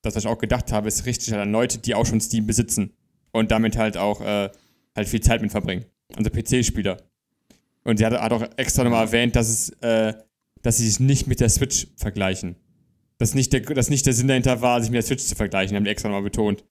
dass 0.01 0.15
ich 0.15 0.27
auch 0.27 0.37
gedacht 0.37 0.71
habe, 0.71 0.87
es 0.87 1.05
richtet 1.05 1.25
sich 1.25 1.33
halt 1.33 1.43
an 1.43 1.51
Leute, 1.51 1.77
die 1.77 1.95
auch 1.95 2.05
schon 2.05 2.19
Steam 2.19 2.45
besitzen 2.45 2.93
und 3.31 3.51
damit 3.51 3.77
halt 3.77 3.97
auch 3.97 4.21
äh, 4.21 4.49
halt 4.95 5.07
viel 5.07 5.21
Zeit 5.21 5.41
mit 5.41 5.51
verbringen. 5.51 5.85
Also 6.15 6.29
PC-Spieler. 6.29 6.97
Und 7.83 7.97
sie 7.97 8.05
hat, 8.05 8.13
hat 8.13 8.31
auch 8.31 8.45
extra 8.57 8.83
nochmal 8.83 9.05
erwähnt, 9.05 9.35
dass 9.35 9.49
es, 9.49 9.69
äh, 9.81 10.13
dass 10.61 10.77
sie 10.77 10.87
sich 10.87 10.99
nicht 10.99 11.27
mit 11.27 11.39
der 11.39 11.49
Switch 11.49 11.87
vergleichen. 11.97 12.55
Dass 13.17 13.33
nicht, 13.33 13.53
der, 13.53 13.61
dass 13.61 13.89
nicht 13.89 14.05
der 14.05 14.13
Sinn 14.13 14.27
dahinter 14.27 14.61
war, 14.61 14.81
sich 14.81 14.89
mit 14.89 14.97
der 14.97 15.03
Switch 15.03 15.23
zu 15.23 15.35
vergleichen, 15.35 15.75
haben 15.75 15.83
die 15.83 15.91
extra 15.91 16.09
nochmal 16.09 16.23
betont. 16.23 16.65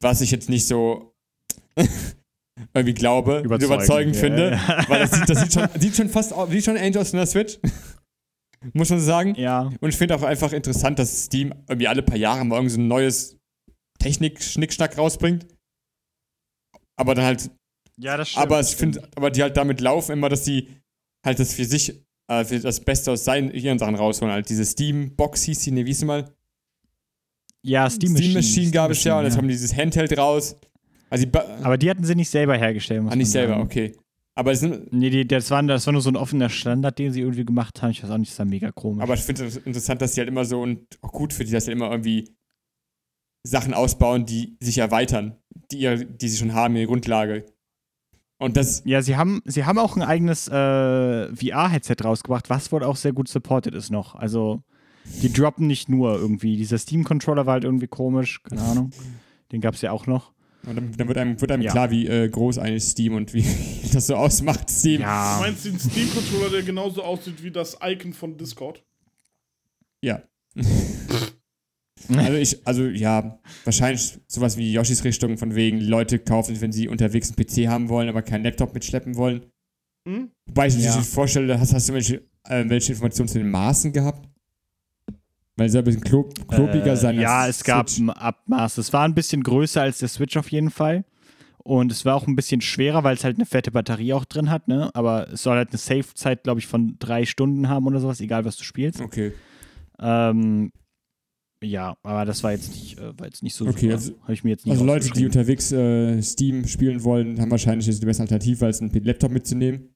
Was 0.00 0.20
ich 0.20 0.30
jetzt 0.30 0.48
nicht 0.48 0.66
so 0.66 1.14
irgendwie 2.74 2.94
glaube, 2.94 3.40
überzeugend, 3.40 3.64
überzeugend 3.64 4.14
ja, 4.16 4.20
finde, 4.20 4.60
weil 4.88 5.00
das 5.00 5.10
sieht, 5.12 5.28
das 5.28 5.40
sieht 5.40 5.52
schon, 5.52 5.68
sieht 5.80 5.96
schon 5.96 6.08
fast 6.08 6.34
sieht 6.50 6.64
schon 6.64 6.76
ähnlich 6.76 6.98
aus 6.98 7.10
von 7.10 7.18
der 7.18 7.26
Switch. 7.26 7.58
Muss 8.72 8.90
man 8.90 9.00
sagen. 9.00 9.34
Ja. 9.36 9.70
Und 9.80 9.88
ich 9.88 9.96
finde 9.96 10.14
auch 10.14 10.22
einfach 10.22 10.52
interessant, 10.52 10.98
dass 10.98 11.24
Steam 11.24 11.54
irgendwie 11.68 11.88
alle 11.88 12.02
paar 12.02 12.16
Jahre 12.16 12.44
mal 12.44 12.56
irgend 12.56 12.72
so 12.72 12.80
ein 12.80 12.88
neues 12.88 13.36
Technik-Schnickschnack 13.98 14.98
rausbringt. 14.98 15.46
Aber 16.96 17.14
dann 17.14 17.24
halt, 17.24 17.50
Ja, 17.96 18.16
das 18.16 18.30
stimmt. 18.30 18.46
aber 18.46 18.60
ich 18.60 18.76
finde, 18.76 19.08
aber 19.16 19.30
die 19.30 19.42
halt 19.42 19.56
damit 19.56 19.80
laufen 19.80 20.12
immer, 20.12 20.28
dass 20.28 20.44
die 20.44 20.68
halt 21.24 21.38
das 21.38 21.54
für 21.54 21.64
sich, 21.64 22.02
äh, 22.28 22.44
für 22.44 22.60
das 22.60 22.80
Beste 22.80 23.12
aus 23.12 23.24
seinen, 23.24 23.50
ihren 23.52 23.78
Sachen 23.78 23.94
rausholen. 23.94 24.32
Halt 24.32 24.48
diese 24.48 24.64
Steam-Box 24.64 25.42
hieß 25.42 25.60
die, 25.60 25.70
ne, 25.72 25.84
wie 25.84 25.90
hieß 25.90 26.00
sie 26.00 26.06
mal? 26.06 26.32
Ja, 27.62 27.90
Steam 27.90 28.12
Machine. 28.12 28.34
Machine 28.34 28.70
gab 28.70 28.90
es 28.90 29.02
ja 29.02 29.18
und 29.18 29.24
jetzt 29.24 29.34
ja. 29.34 29.38
haben 29.38 29.48
die 29.48 29.54
dieses 29.54 29.76
Handheld 29.76 30.16
raus. 30.16 30.56
Also 31.10 31.24
die 31.26 31.38
Aber 31.38 31.76
die 31.76 31.90
hatten 31.90 32.04
sie 32.04 32.14
nicht 32.14 32.30
selber 32.30 32.56
hergestellt. 32.56 33.02
Muss 33.02 33.12
ah, 33.12 33.16
nicht 33.16 33.30
selber, 33.30 33.58
okay. 33.58 33.92
Aber 34.36 34.52
es 34.52 34.60
sind, 34.60 34.92
Nee, 34.92 35.08
die, 35.08 35.26
das, 35.26 35.50
war, 35.50 35.62
das 35.62 35.86
war 35.86 35.92
nur 35.92 36.02
so 36.02 36.10
ein 36.10 36.16
offener 36.16 36.50
Standard, 36.50 36.98
den 36.98 37.10
sie 37.10 37.20
irgendwie 37.20 37.46
gemacht 37.46 37.80
haben. 37.82 37.90
Ich 37.90 38.02
weiß 38.02 38.10
auch 38.10 38.18
nicht, 38.18 38.28
das 38.28 38.34
ist 38.34 38.38
ja 38.38 38.44
mega 38.44 38.70
komisch. 38.70 39.02
Aber 39.02 39.14
ich 39.14 39.22
finde 39.22 39.46
es 39.46 39.56
interessant, 39.56 40.02
dass 40.02 40.14
sie 40.14 40.20
halt 40.20 40.28
immer 40.28 40.44
so 40.44 40.60
und 40.60 40.86
auch 41.00 41.10
gut 41.10 41.32
für 41.32 41.44
die, 41.44 41.50
dass 41.50 41.64
sie 41.64 41.72
immer 41.72 41.90
irgendwie 41.90 42.36
Sachen 43.42 43.72
ausbauen, 43.72 44.26
die 44.26 44.58
sich 44.60 44.76
erweitern, 44.76 45.38
die, 45.70 45.78
ihr, 45.78 46.04
die 46.04 46.28
sie 46.28 46.36
schon 46.36 46.52
haben, 46.52 46.76
ihre 46.76 46.86
Grundlage. 46.86 47.46
Und 48.38 48.58
das, 48.58 48.82
ja, 48.84 49.00
sie 49.00 49.16
haben, 49.16 49.40
sie 49.46 49.64
haben 49.64 49.78
auch 49.78 49.96
ein 49.96 50.02
eigenes 50.02 50.48
äh, 50.48 51.34
VR-Headset 51.34 51.96
rausgebracht, 52.04 52.50
was 52.50 52.70
wohl 52.70 52.84
auch 52.84 52.96
sehr 52.96 53.14
gut 53.14 53.28
supported 53.28 53.74
ist 53.74 53.90
noch. 53.90 54.14
Also, 54.14 54.62
die 55.22 55.32
droppen 55.32 55.66
nicht 55.66 55.88
nur 55.88 56.14
irgendwie. 56.16 56.58
Dieser 56.58 56.76
Steam-Controller 56.76 57.46
war 57.46 57.54
halt 57.54 57.64
irgendwie 57.64 57.86
komisch, 57.86 58.42
keine 58.42 58.60
Ahnung. 58.62 58.90
Den 59.52 59.62
gab 59.62 59.74
es 59.74 59.80
ja 59.80 59.92
auch 59.92 60.06
noch. 60.06 60.32
Und 60.66 60.76
dann, 60.76 60.92
dann 60.96 61.08
wird 61.08 61.18
einem, 61.18 61.40
wird 61.40 61.50
einem 61.52 61.62
Ja. 61.62 61.70
klar, 61.72 61.90
wie 61.90 62.06
äh, 62.06 62.28
groß 62.28 62.58
eigentlich 62.58 62.84
Steam 62.84 63.14
und 63.14 63.32
wie 63.34 63.44
das 63.92 64.06
so 64.08 64.16
ausmacht, 64.16 64.68
Steam. 64.70 64.96
Du 64.96 65.02
Ja. 65.02 65.38
meinst 65.40 65.64
den 65.64 65.78
Steam-Controller, 65.78 66.50
der 66.50 66.62
genauso 66.62 67.02
aussieht 67.02 67.42
wie 67.42 67.50
das 67.50 67.78
Icon 67.82 68.12
von 68.12 68.36
Discord? 68.36 68.82
Ja. 70.02 70.22
also 72.08 72.32
ich, 72.38 72.66
also 72.66 72.84
ja, 72.86 73.38
wahrscheinlich 73.64 74.18
sowas 74.26 74.56
wie 74.56 74.72
Yoshis 74.72 75.04
Richtung, 75.04 75.38
von 75.38 75.54
wegen 75.54 75.80
Leute 75.80 76.18
kaufen, 76.18 76.60
wenn 76.60 76.72
sie 76.72 76.88
unterwegs 76.88 77.28
einen 77.32 77.36
PC 77.46 77.68
haben 77.68 77.88
wollen, 77.88 78.08
aber 78.08 78.22
keinen 78.22 78.44
Laptop 78.44 78.74
mitschleppen 78.74 79.16
wollen. 79.16 79.46
Hm? 80.08 80.30
Wobei 80.46 80.68
ich 80.68 80.76
mir 80.76 80.82
Ja. 80.84 80.96
nicht 80.96 81.08
vorstelle, 81.08 81.58
hast, 81.58 81.72
hast 81.72 81.88
du 81.88 81.94
welche, 81.94 82.22
äh, 82.44 82.64
welche 82.68 82.92
Informationen 82.92 83.28
zu 83.28 83.38
den 83.38 83.50
Maßen 83.50 83.92
gehabt? 83.92 84.28
Weil 85.56 85.68
es 85.68 85.74
ein 85.74 85.84
bisschen 85.84 86.02
klo 86.02 86.24
klobiger 86.48 86.92
Äh, 86.92 86.96
sein. 86.96 87.18
Ja, 87.20 87.46
es 87.48 87.64
gab 87.64 87.88
Switch. 87.88 88.00
ein 88.02 88.10
Abmaß. 88.10 88.78
Es 88.78 88.92
war 88.92 89.04
ein 89.04 89.14
bisschen 89.14 89.42
größer 89.42 89.80
als 89.82 89.98
der 89.98 90.08
Switch 90.08 90.36
auf 90.36 90.50
jeden 90.50 90.70
Fall. 90.70 91.04
Und 91.58 91.90
es 91.90 92.04
war 92.04 92.14
auch 92.14 92.26
ein 92.28 92.36
bisschen 92.36 92.60
schwerer, 92.60 93.02
weil 93.04 93.16
es 93.16 93.24
halt 93.24 93.36
eine 93.38 93.46
fette 93.46 93.70
Batterie 93.72 94.12
auch 94.12 94.24
drin 94.24 94.50
hat, 94.50 94.68
ne? 94.68 94.90
Aber 94.94 95.32
es 95.32 95.42
soll 95.42 95.56
halt 95.56 95.70
eine 95.70 95.78
Safe-Zeit, 95.78 96.44
glaube 96.44 96.60
ich, 96.60 96.66
von 96.66 96.96
drei 97.00 97.24
Stunden 97.24 97.68
haben 97.68 97.86
oder 97.86 97.98
sowas, 97.98 98.20
egal 98.20 98.44
was 98.44 98.56
du 98.56 98.62
spielst. 98.64 99.00
Okay. 99.00 99.32
Ähm, 99.98 100.70
ja, 101.64 101.96
aber 102.04 102.24
das 102.26 102.44
war 102.44 102.52
jetzt 102.52 102.68
nicht, 102.68 102.98
äh, 103.00 103.18
war 103.18 103.26
jetzt 103.26 103.42
nicht 103.42 103.54
so 103.54 103.66
Okay, 103.66 103.90
also- 103.90 104.12
Habe 104.22 104.34
ich 104.34 104.44
mir 104.44 104.50
jetzt 104.50 104.66
nicht 104.66 104.72
Also 104.72 104.84
Leute, 104.84 105.10
die 105.10 105.24
unterwegs 105.24 105.72
äh, 105.72 106.20
Steam 106.22 106.66
spielen 106.68 107.02
wollen, 107.02 107.40
haben 107.40 107.50
wahrscheinlich 107.50 107.86
jetzt 107.86 108.00
die 108.00 108.06
beste 108.06 108.22
Alternative, 108.22 108.64
als 108.66 108.80
einen 108.80 108.92
Laptop 109.02 109.32
mitzunehmen. 109.32 109.94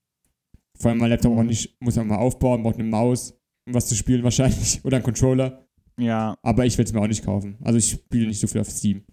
Vor 0.77 0.91
allem, 0.91 0.99
mein 0.99 1.11
Laptop 1.11 1.37
auch 1.39 1.43
nicht, 1.43 1.77
muss 1.81 1.95
man 1.97 2.09
mal 2.09 2.17
aufbauen, 2.17 2.63
braucht 2.63 2.77
eine 2.77 2.85
Maus, 2.89 3.35
um 3.67 3.75
was 3.75 3.89
zu 3.89 3.95
spielen 3.95 4.23
wahrscheinlich. 4.25 4.81
Oder 4.85 4.97
einen 4.99 5.05
Controller. 5.05 5.67
Ja, 5.99 6.37
Aber 6.43 6.65
ich 6.67 6.77
will 6.79 6.85
es 6.85 6.93
mir 6.93 7.01
auch 7.01 7.07
nicht 7.07 7.25
kaufen. 7.25 7.59
Also 7.63 7.79
ich 7.79 7.91
spiele 7.91 8.27
nicht 8.29 8.41
so 8.41 8.47
viel 8.47 8.61
auf 8.61 8.71
Steam. 8.71 9.05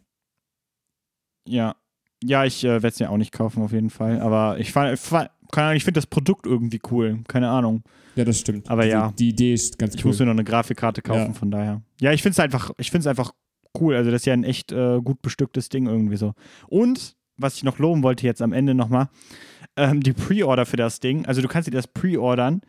ja. 1.47 1.75
Ja, 2.23 2.45
ich 2.45 2.63
äh, 2.63 2.69
werde 2.69 2.87
es 2.87 2.99
mir 2.99 3.11
auch 3.11 3.17
nicht 3.17 3.31
kaufen, 3.31 3.61
auf 3.61 3.71
jeden 3.73 3.91
Fall. 3.91 4.19
Aber 4.21 4.57
ich, 4.59 4.71
fa- 4.71 4.95
fa- 4.95 5.29
keine 5.51 5.67
Ahnung, 5.67 5.77
ich 5.77 5.83
finde 5.83 5.99
das 5.99 6.07
Produkt 6.07 6.47
irgendwie 6.47 6.79
cool. 6.89 7.19
Keine 7.27 7.47
Ahnung. 7.47 7.83
Ja, 8.15 8.25
das 8.25 8.39
stimmt. 8.39 8.71
Aber 8.71 8.85
ja. 8.87 9.13
Die 9.19 9.29
Idee 9.29 9.53
ist 9.53 9.77
ganz 9.77 9.93
Ich 9.93 10.03
cool. 10.03 10.09
muss 10.09 10.19
mir 10.19 10.25
noch 10.25 10.31
eine 10.31 10.43
Grafikkarte 10.43 11.03
kaufen, 11.03 11.27
Ja. 11.27 11.33
von 11.33 11.51
daher. 11.51 11.83
Ja, 12.01 12.13
ich 12.13 12.23
finde 12.23 12.31
es 12.31 12.39
einfach, 12.39 12.71
ich 12.79 12.89
finde 12.89 13.01
es 13.01 13.07
einfach 13.07 13.33
cool. 13.79 13.93
Also, 13.95 14.09
das 14.09 14.21
ist 14.21 14.25
ja 14.25 14.33
ein 14.33 14.43
echt 14.43 14.71
äh, 14.71 14.99
gut 14.99 15.21
bestücktes 15.21 15.69
Ding 15.69 15.85
irgendwie 15.85 16.17
so. 16.17 16.33
Und, 16.69 17.15
was 17.37 17.55
ich 17.57 17.63
noch 17.63 17.77
loben 17.77 18.01
wollte 18.01 18.25
jetzt 18.25 18.41
am 18.41 18.51
Ende 18.51 18.73
nochmal, 18.73 19.09
ähm, 19.75 20.01
die 20.01 20.13
Pre-Order 20.13 20.65
für 20.65 20.77
das 20.77 20.99
Ding. 20.99 21.27
Also, 21.27 21.43
du 21.43 21.47
kannst 21.47 21.67
dir 21.67 21.71
das 21.71 21.85
pre-ordern, 21.85 22.61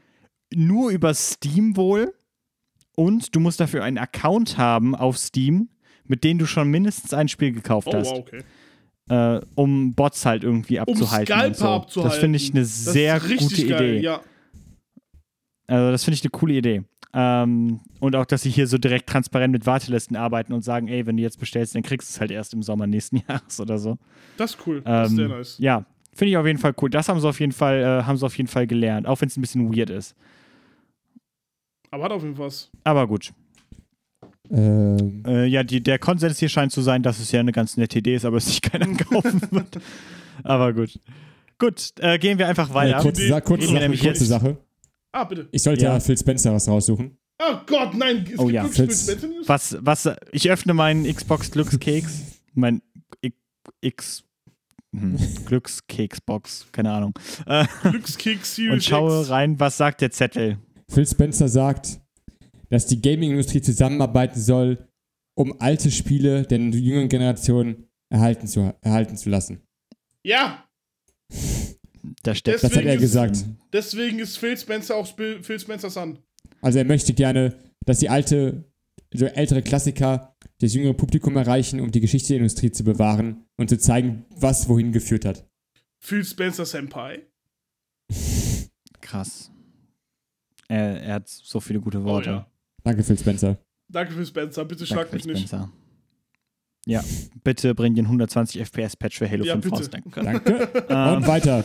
nur 0.54 0.90
über 0.90 1.12
Steam 1.14 1.76
wohl. 1.76 2.14
Und 2.96 3.34
du 3.36 3.40
musst 3.40 3.60
dafür 3.60 3.84
einen 3.84 3.98
Account 3.98 4.58
haben 4.58 4.94
auf 4.96 5.16
Steam, 5.18 5.68
mit 6.04 6.24
dem 6.24 6.38
du 6.38 6.46
schon 6.46 6.68
mindestens 6.68 7.14
ein 7.14 7.28
Spiel 7.28 7.52
gekauft 7.52 7.86
Oh, 7.88 7.94
hast. 7.94 8.10
wow, 8.10 8.18
okay. 8.18 8.42
äh, 9.08 9.40
um 9.54 9.94
Bots 9.94 10.26
halt 10.26 10.42
irgendwie 10.42 10.80
abzuhalten. 10.80 11.32
und 11.32 11.38
Scalper 11.38 11.54
so. 11.54 11.68
abzuhalten. 11.68 12.10
Das 12.10 12.18
finde 12.18 12.36
ich 12.38 12.50
eine 12.50 12.60
Das 12.62 12.84
sehr 12.84 13.16
ist 13.18 13.28
richtig 13.28 13.58
gute 13.58 13.66
geil, 13.68 13.90
Idee. 13.96 14.00
Ja. 14.04 14.20
Also 15.68 15.90
das 15.92 16.04
finde 16.04 16.14
ich 16.16 16.22
eine 16.24 16.30
coole 16.30 16.54
Idee. 16.54 16.82
Ähm, 17.14 17.80
und 18.00 18.16
auch, 18.16 18.26
dass 18.26 18.42
sie 18.42 18.50
hier 18.50 18.66
so 18.66 18.78
direkt 18.78 19.08
transparent 19.08 19.52
mit 19.52 19.64
Wartelisten 19.66 20.16
arbeiten 20.16 20.52
und 20.52 20.62
sagen, 20.62 20.88
ey, 20.88 21.06
wenn 21.06 21.16
du 21.16 21.22
jetzt 21.22 21.38
bestellst, 21.38 21.74
dann 21.74 21.82
kriegst 21.82 22.08
du 22.10 22.12
es 22.14 22.20
halt 22.20 22.30
erst 22.30 22.52
im 22.54 22.62
Sommer 22.62 22.86
nächsten 22.86 23.16
Jahres 23.28 23.60
oder 23.60 23.78
so. 23.78 23.98
Das 24.36 24.52
ist 24.54 24.66
cool. 24.66 24.82
Das 24.82 25.10
ist 25.10 25.16
sehr 25.16 25.24
Ähm, 25.26 25.30
nice. 25.30 25.56
Ja, 25.58 25.84
finde 26.14 26.30
ich 26.30 26.36
auf 26.36 26.46
jeden 26.46 26.58
Fall 26.58 26.74
cool. 26.82 26.90
Das 26.90 27.08
haben 27.08 27.20
sie 27.20 27.28
auf 27.28 27.38
jeden 27.40 27.52
Fall, 27.52 27.80
äh, 27.80 28.02
haben 28.04 28.16
sie 28.16 28.26
auf 28.26 28.36
jeden 28.36 28.48
Fall 28.48 28.66
gelernt, 28.66 29.06
auch 29.06 29.20
wenn 29.20 29.28
es 29.28 29.36
ein 29.36 29.40
bisschen 29.40 29.74
weird 29.74 29.90
ist. 29.90 30.14
Aber 31.90 32.04
hat 32.04 32.12
auf 32.12 32.22
jeden 32.22 32.36
Fall 32.36 32.46
was. 32.46 32.70
Aber 32.84 33.06
gut. 33.06 33.32
Ähm, 34.50 35.22
Äh, 35.26 35.46
ja, 35.46 35.62
die, 35.62 35.82
der 35.82 35.98
Konsens 35.98 36.38
hier 36.38 36.48
scheint 36.48 36.72
zu 36.72 36.80
sein, 36.82 37.02
dass 37.02 37.18
es 37.18 37.32
ja 37.32 37.40
eine 37.40 37.52
ganz 37.52 37.76
nette 37.76 37.98
Idee 37.98 38.14
ist, 38.14 38.24
aber 38.24 38.38
es 38.38 38.46
sich 38.46 38.62
keiner 38.62 38.86
kaufen 38.96 39.40
wird. 39.50 39.78
Aber 40.42 40.72
gut. 40.72 40.98
Gut, 41.58 41.92
äh, 41.98 42.18
gehen 42.18 42.38
wir 42.38 42.46
einfach 42.48 42.70
äh, 42.70 42.74
weiter. 42.74 43.00
kurze, 43.02 43.28
Sa 43.28 43.40
kurze, 43.40 43.66
Sache, 43.66 43.86
kurze 43.88 44.04
jetzt- 44.04 44.26
Sache. 44.26 44.56
Ah, 45.12 45.24
bitte. 45.24 45.48
Ich 45.52 45.62
sollte 45.62 45.84
ja. 45.84 45.94
Ja. 45.94 46.00
Phil 46.00 46.16
Spencer 46.16 46.52
was 46.52 46.68
raussuchen. 46.68 47.16
Oh 47.40 47.56
Gott, 47.66 47.94
nein. 47.94 48.24
Es 48.32 48.38
Oh 48.38 48.44
gibt 48.46 48.54
ja, 48.54 48.64
Phil? 48.64 48.88
Was, 49.46 49.76
was, 49.80 50.10
ich 50.32 50.50
öffne 50.50 50.74
meinen 50.74 51.04
Xbox 51.12 51.50
Glückskeks, 51.50 52.40
mein 52.54 52.82
X, 53.80 54.24
hm, 54.94 55.16
Glückskeksbox, 55.46 56.66
keine 56.72 56.90
Ahnung, 56.92 57.14
äh, 57.46 57.64
Glückskeks 57.82 58.58
und 58.58 58.82
schaue 58.84 59.20
X. 59.20 59.30
rein, 59.30 59.58
was 59.60 59.76
sagt 59.76 60.00
der 60.00 60.10
Zettel. 60.10 60.58
Phil 60.90 61.06
Spencer 61.06 61.48
sagt, 61.48 62.00
dass 62.70 62.86
die 62.86 63.00
Gaming-Industrie 63.00 63.60
zusammenarbeiten 63.62 64.40
soll, 64.40 64.88
um 65.34 65.60
alte 65.60 65.90
Spiele 65.90 66.42
der 66.44 66.58
jüngeren 66.58 67.08
Generation 67.08 67.84
erhalten 68.10 68.46
zu, 68.46 68.74
erhalten 68.82 69.16
zu 69.16 69.30
lassen. 69.30 69.60
Ja, 70.24 70.64
Da 72.22 72.34
steckt 72.34 72.56
Das 72.56 72.64
hat 72.64 72.70
Deswegen 72.72 72.88
er 72.88 72.94
ist- 72.94 73.00
gesagt. 73.00 73.44
deswegen 73.72 74.18
ist 74.18 74.38
Phil 74.38 74.56
Spencer 74.56 74.96
auch 74.96 75.06
Sp 75.06 75.40
Phil 75.42 75.60
Spencer 75.60 75.90
Son. 75.90 76.18
Also 76.62 76.78
er 76.78 76.84
möchte 76.84 77.12
gerne, 77.14 77.54
dass 77.84 77.98
die 78.00 78.08
alte, 78.08 78.64
also 79.12 79.26
ältere 79.26 79.62
Klassiker 79.62 80.34
das 80.60 80.74
jüngere 80.74 80.94
Publikum 80.94 81.36
erreichen, 81.36 81.80
um 81.80 81.90
die 81.92 82.00
Geschichte 82.00 82.28
der 82.28 82.38
Industrie 82.38 82.72
zu 82.72 82.82
bewahren 82.82 83.44
und 83.56 83.68
zu 83.68 83.78
zeigen, 83.78 84.24
was 84.30 84.68
wohin 84.68 84.90
geführt 84.92 85.24
hat. 85.24 85.46
Phil 86.00 86.24
Spencer 86.24 86.64
Senpai. 86.66 87.22
krass. 89.00 89.50
Er, 90.68 91.02
er 91.02 91.14
hat 91.14 91.28
so 91.28 91.60
viele 91.60 91.80
gute 91.80 91.98
Oh, 92.00 92.04
Worte. 92.04 92.30
ja. 92.30 92.46
Danke, 92.84 93.02
Phil 93.02 93.18
Spencer. 93.18 93.56
Danke 93.88 94.12
Phil 94.12 94.26
Spencer. 94.26 94.64
Bitte 94.64 94.84
Danke, 94.84 94.94
schlag 94.94 95.12
mich 95.12 95.22
Phil 95.22 95.32
nicht. 95.32 95.48
Spencer. 95.48 95.72
Ja, 96.86 97.02
bitte 97.44 97.74
bring 97.74 97.94
den 97.94 98.06
120 98.06 98.60
FPS-Patch 98.62 99.18
für 99.18 99.28
Halo 99.30 99.44
Ja, 99.44 99.54
5 99.54 99.64
bitte. 99.64 99.76
raus. 99.76 99.90
Danke. 99.90 100.22
Danke. 100.22 100.84
Ähm, 100.88 101.16
Und 101.16 101.26
weiter. 101.26 101.64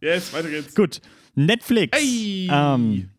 Yes, 0.00 0.32
weiter 0.32 0.48
geht's. 0.48 0.74
gut, 0.74 1.00
Netflix. 1.34 1.98
Ey! 1.98 2.48
Ähm, 2.50 3.10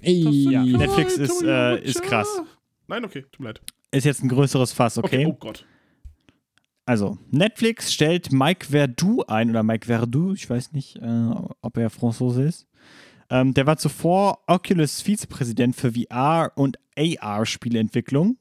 Ey. 0.00 0.50
Ja, 0.52 0.62
Netflix 0.64 1.16
ist, 1.16 1.42
äh, 1.42 1.80
ist 1.82 2.02
krass. 2.02 2.28
Nein, 2.86 3.04
okay, 3.04 3.22
tut 3.22 3.40
mir 3.40 3.46
leid. 3.48 3.60
ist 3.90 4.04
jetzt 4.04 4.22
ein 4.22 4.28
größeres 4.28 4.72
Fass, 4.72 4.98
okay? 4.98 5.26
Oh 5.26 5.32
Gott. 5.32 5.66
Also, 6.84 7.18
Netflix 7.30 7.92
stellt 7.92 8.32
Mike 8.32 8.66
Verdu 8.66 9.22
ein, 9.26 9.50
oder 9.50 9.62
Mike 9.62 9.86
Verdu, 9.86 10.32
ich 10.32 10.48
weiß 10.48 10.72
nicht, 10.72 10.96
äh, 10.96 11.30
ob 11.60 11.76
er 11.76 11.90
Franzose 11.90 12.44
ist. 12.44 12.66
Ähm, 13.30 13.54
der 13.54 13.66
war 13.66 13.76
zuvor 13.76 14.40
Oculus 14.46 15.02
Vizepräsident 15.02 15.76
für 15.76 15.92
VR- 15.92 16.52
und 16.56 16.78
AR-Spieleentwicklung 16.96 18.38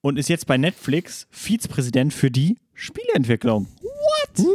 und 0.00 0.18
ist 0.18 0.28
jetzt 0.28 0.46
bei 0.46 0.58
Netflix 0.58 1.26
Vizepräsident 1.30 2.12
für 2.12 2.30
die 2.30 2.58
Spieleentwicklung. 2.74 3.66
What? 3.80 4.46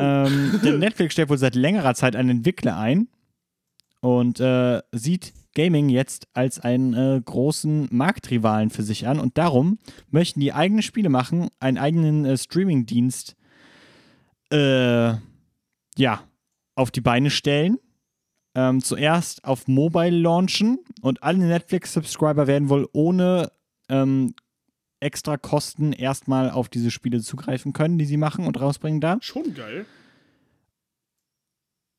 ähm, 0.00 0.60
denn 0.64 0.78
Netflix 0.78 1.12
stellt 1.12 1.28
wohl 1.28 1.38
seit 1.38 1.54
längerer 1.54 1.94
Zeit 1.94 2.16
einen 2.16 2.30
Entwickler 2.30 2.76
ein 2.76 3.08
und 4.00 4.40
äh, 4.40 4.82
sieht 4.92 5.32
Gaming 5.54 5.88
jetzt 5.88 6.28
als 6.32 6.60
einen 6.60 6.94
äh, 6.94 7.20
großen 7.24 7.88
Marktrivalen 7.90 8.70
für 8.70 8.82
sich 8.82 9.06
an 9.06 9.18
und 9.18 9.36
darum 9.36 9.78
möchten 10.10 10.40
die 10.40 10.52
eigene 10.52 10.82
Spiele 10.82 11.08
machen, 11.08 11.48
einen 11.58 11.78
eigenen 11.78 12.24
äh, 12.24 12.36
Streaming-Dienst 12.36 13.36
äh, 14.52 15.14
ja, 15.96 16.24
auf 16.74 16.90
die 16.90 17.00
Beine 17.00 17.30
stellen. 17.30 17.78
Ähm, 18.54 18.82
zuerst 18.82 19.44
auf 19.44 19.68
Mobile 19.68 20.16
launchen 20.16 20.80
und 21.02 21.22
alle 21.22 21.38
Netflix-Subscriber 21.38 22.46
werden 22.48 22.68
wohl 22.68 22.88
ohne 22.92 23.52
ähm, 23.88 24.34
extra 24.98 25.36
Kosten 25.36 25.92
erstmal 25.92 26.50
auf 26.50 26.68
diese 26.68 26.90
Spiele 26.90 27.20
zugreifen 27.20 27.72
können, 27.72 27.98
die 27.98 28.04
sie 28.04 28.16
machen 28.16 28.46
und 28.46 28.60
rausbringen 28.60 29.00
da. 29.00 29.18
Schon 29.20 29.54
geil. 29.54 29.86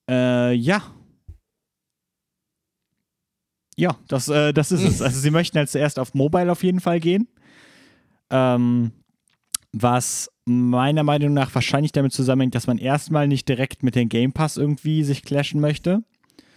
Äh, 0.09 0.53
ja. 0.53 0.83
Ja, 3.77 3.97
das, 4.07 4.27
äh, 4.27 4.53
das 4.53 4.71
ist 4.71 4.83
es. 4.83 5.01
Also 5.01 5.19
sie 5.19 5.31
möchten 5.31 5.57
halt 5.57 5.69
zuerst 5.69 5.97
auf 5.99 6.13
Mobile 6.13 6.51
auf 6.51 6.63
jeden 6.63 6.81
Fall 6.81 6.99
gehen. 6.99 7.27
Ähm, 8.29 8.91
was 9.73 10.29
meiner 10.45 11.03
Meinung 11.03 11.33
nach 11.33 11.53
wahrscheinlich 11.55 11.93
damit 11.93 12.11
zusammenhängt, 12.11 12.55
dass 12.55 12.67
man 12.67 12.77
erstmal 12.77 13.27
nicht 13.27 13.47
direkt 13.47 13.83
mit 13.83 13.95
dem 13.95 14.09
Game 14.09 14.33
Pass 14.33 14.57
irgendwie 14.57 15.03
sich 15.03 15.23
clashen 15.23 15.61
möchte. 15.61 16.03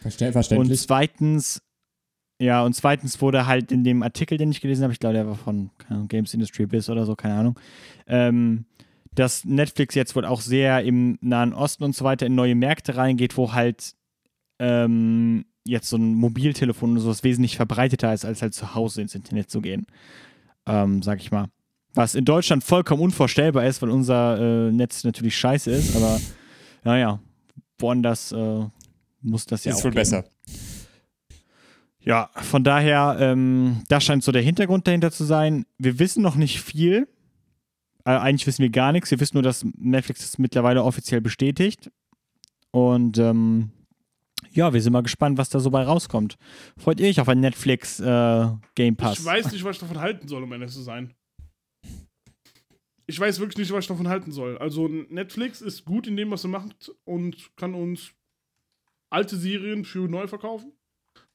Verste 0.05 0.27
Und 0.27 0.33
verständlich. 0.33 0.81
zweitens, 0.83 1.63
ja, 2.39 2.63
und 2.63 2.75
zweitens 2.75 3.23
wurde 3.23 3.47
halt 3.47 3.73
in 3.73 3.85
dem 3.85 4.03
Artikel, 4.03 4.37
den 4.37 4.51
ich 4.51 4.61
gelesen 4.61 4.83
habe, 4.83 4.93
ich 4.93 4.99
glaube, 4.99 5.15
der 5.15 5.27
war 5.27 5.35
von 5.35 5.71
Ahnung, 5.89 6.09
Games 6.09 6.35
Industry 6.35 6.67
Biz 6.67 6.91
oder 6.91 7.07
so, 7.07 7.17
keine 7.17 7.35
Ahnung, 7.35 7.59
ähm, 8.07 8.67
dass 9.15 9.47
Netflix 9.47 9.95
jetzt 9.95 10.15
wohl 10.15 10.27
auch 10.27 10.43
sehr 10.43 10.85
im 10.85 11.17
Nahen 11.23 11.55
Osten 11.55 11.85
und 11.85 11.97
so 11.97 12.05
weiter 12.05 12.27
in 12.27 12.35
neue 12.35 12.55
Märkte 12.55 12.97
reingeht, 12.97 13.39
wo 13.39 13.55
halt 13.55 13.95
ähm, 14.59 15.47
jetzt 15.65 15.89
so 15.89 15.97
ein 15.97 16.15
Mobiltelefon 16.17 16.93
oder 16.93 17.01
sowas 17.01 17.25
wesentlich 17.25 17.57
verbreiteter 17.57 18.13
ist, 18.13 18.27
als 18.27 18.43
halt 18.43 18.53
zu 18.53 18.75
Hause 18.75 19.01
ins 19.01 19.15
Internet 19.15 19.49
zu 19.49 19.63
gehen. 19.63 19.87
Ähm, 20.67 21.03
sag 21.03 21.21
ich 21.21 21.31
mal. 21.33 21.47
Was 21.95 22.15
in 22.15 22.27
Deutschland 22.27 22.63
vollkommen 22.63 23.01
unvorstellbar 23.01 23.65
ist, 23.65 23.81
weil 23.81 23.89
unser 23.89 24.69
äh, 24.69 24.71
Netz 24.73 25.05
natürlich 25.05 25.39
scheiße 25.39 25.71
ist, 25.71 25.97
aber 25.97 26.21
naja, 26.83 27.21
woanders 27.79 28.33
äh, 28.33 28.67
muss 29.25 29.47
das 29.47 29.65
ja 29.65 29.73
ist 29.73 29.79
auch 29.79 29.85
wohl 29.85 29.91
gehen. 29.91 30.01
besser. 30.01 30.25
Ja, 32.01 32.31
von 32.35 32.63
daher, 32.65 33.17
ähm, 33.19 33.83
da 33.89 34.01
scheint 34.01 34.23
so 34.23 34.31
der 34.31 34.43
Hintergrund 34.43 34.87
dahinter 34.87 35.11
zu 35.11 35.25
sein. 35.25 35.65
Wir 35.79 35.99
wissen 35.99 36.23
noch 36.23 36.37
nicht 36.37 36.61
viel. 36.61 37.09
Äh, 38.05 38.11
eigentlich 38.11 38.47
wissen 38.47 38.63
wir 38.63 38.69
gar 38.71 38.93
nichts. 38.93 39.11
Wir 39.11 39.21
wissen 39.21 39.37
nur, 39.37 39.43
dass 39.43 39.65
Netflix 39.79 40.21
das 40.21 40.39
mittlerweile 40.39 40.85
offiziell 40.85 41.23
bestätigt. 41.23 41.91
Und 42.71 43.17
ähm, 43.17 43.71
ja, 44.53 44.75
wir 44.75 44.83
sind 44.83 44.93
mal 44.93 45.03
gespannt, 45.03 45.39
was 45.39 45.49
da 45.49 45.61
so 45.61 45.71
bei 45.71 45.83
rauskommt. 45.83 46.37
Freut 46.77 47.01
ihr 47.01 47.09
euch 47.09 47.21
auf 47.21 47.29
ein 47.29 47.41
Netflix 47.41 48.01
äh, 48.01 48.49
Game 48.75 48.97
Pass? 48.97 49.19
Ich 49.19 49.25
weiß 49.25 49.53
nicht, 49.53 49.65
was 49.65 49.77
ich 49.77 49.81
davon 49.81 50.01
halten 50.01 50.29
soll, 50.29 50.43
um 50.43 50.53
ehrlich 50.53 50.71
zu 50.73 50.83
sein. 50.83 51.15
Ich 53.07 53.19
weiß 53.19 53.39
wirklich 53.41 53.59
nicht, 53.59 53.73
was 53.73 53.85
ich 53.85 53.89
davon 53.89 54.09
halten 54.09 54.33
soll. 54.33 54.59
Also 54.59 54.89
Netflix 54.89 55.61
ist 55.61 55.85
gut 55.85 56.07
in 56.07 56.17
dem, 56.17 56.31
was 56.31 56.45
er 56.45 56.51
macht 56.51 56.93
und 57.05 57.51
kann 57.57 57.75
uns 57.75 58.13
alte 59.15 59.37
Serien 59.37 59.85
für 59.85 60.09
neu 60.09 60.27
verkaufen. 60.27 60.73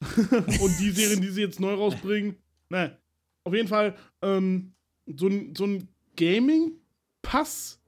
und 0.00 0.78
die 0.78 0.90
Serien, 0.90 1.20
die 1.20 1.28
sie 1.28 1.40
jetzt 1.40 1.60
neu 1.60 1.74
rausbringen, 1.74 2.36
ne. 2.68 2.98
Auf 3.44 3.54
jeden 3.54 3.68
Fall, 3.68 3.96
ähm, 4.22 4.74
so 5.06 5.26
ein, 5.28 5.54
so 5.54 5.64
ein 5.64 5.88
Gaming-Pass 6.16 7.80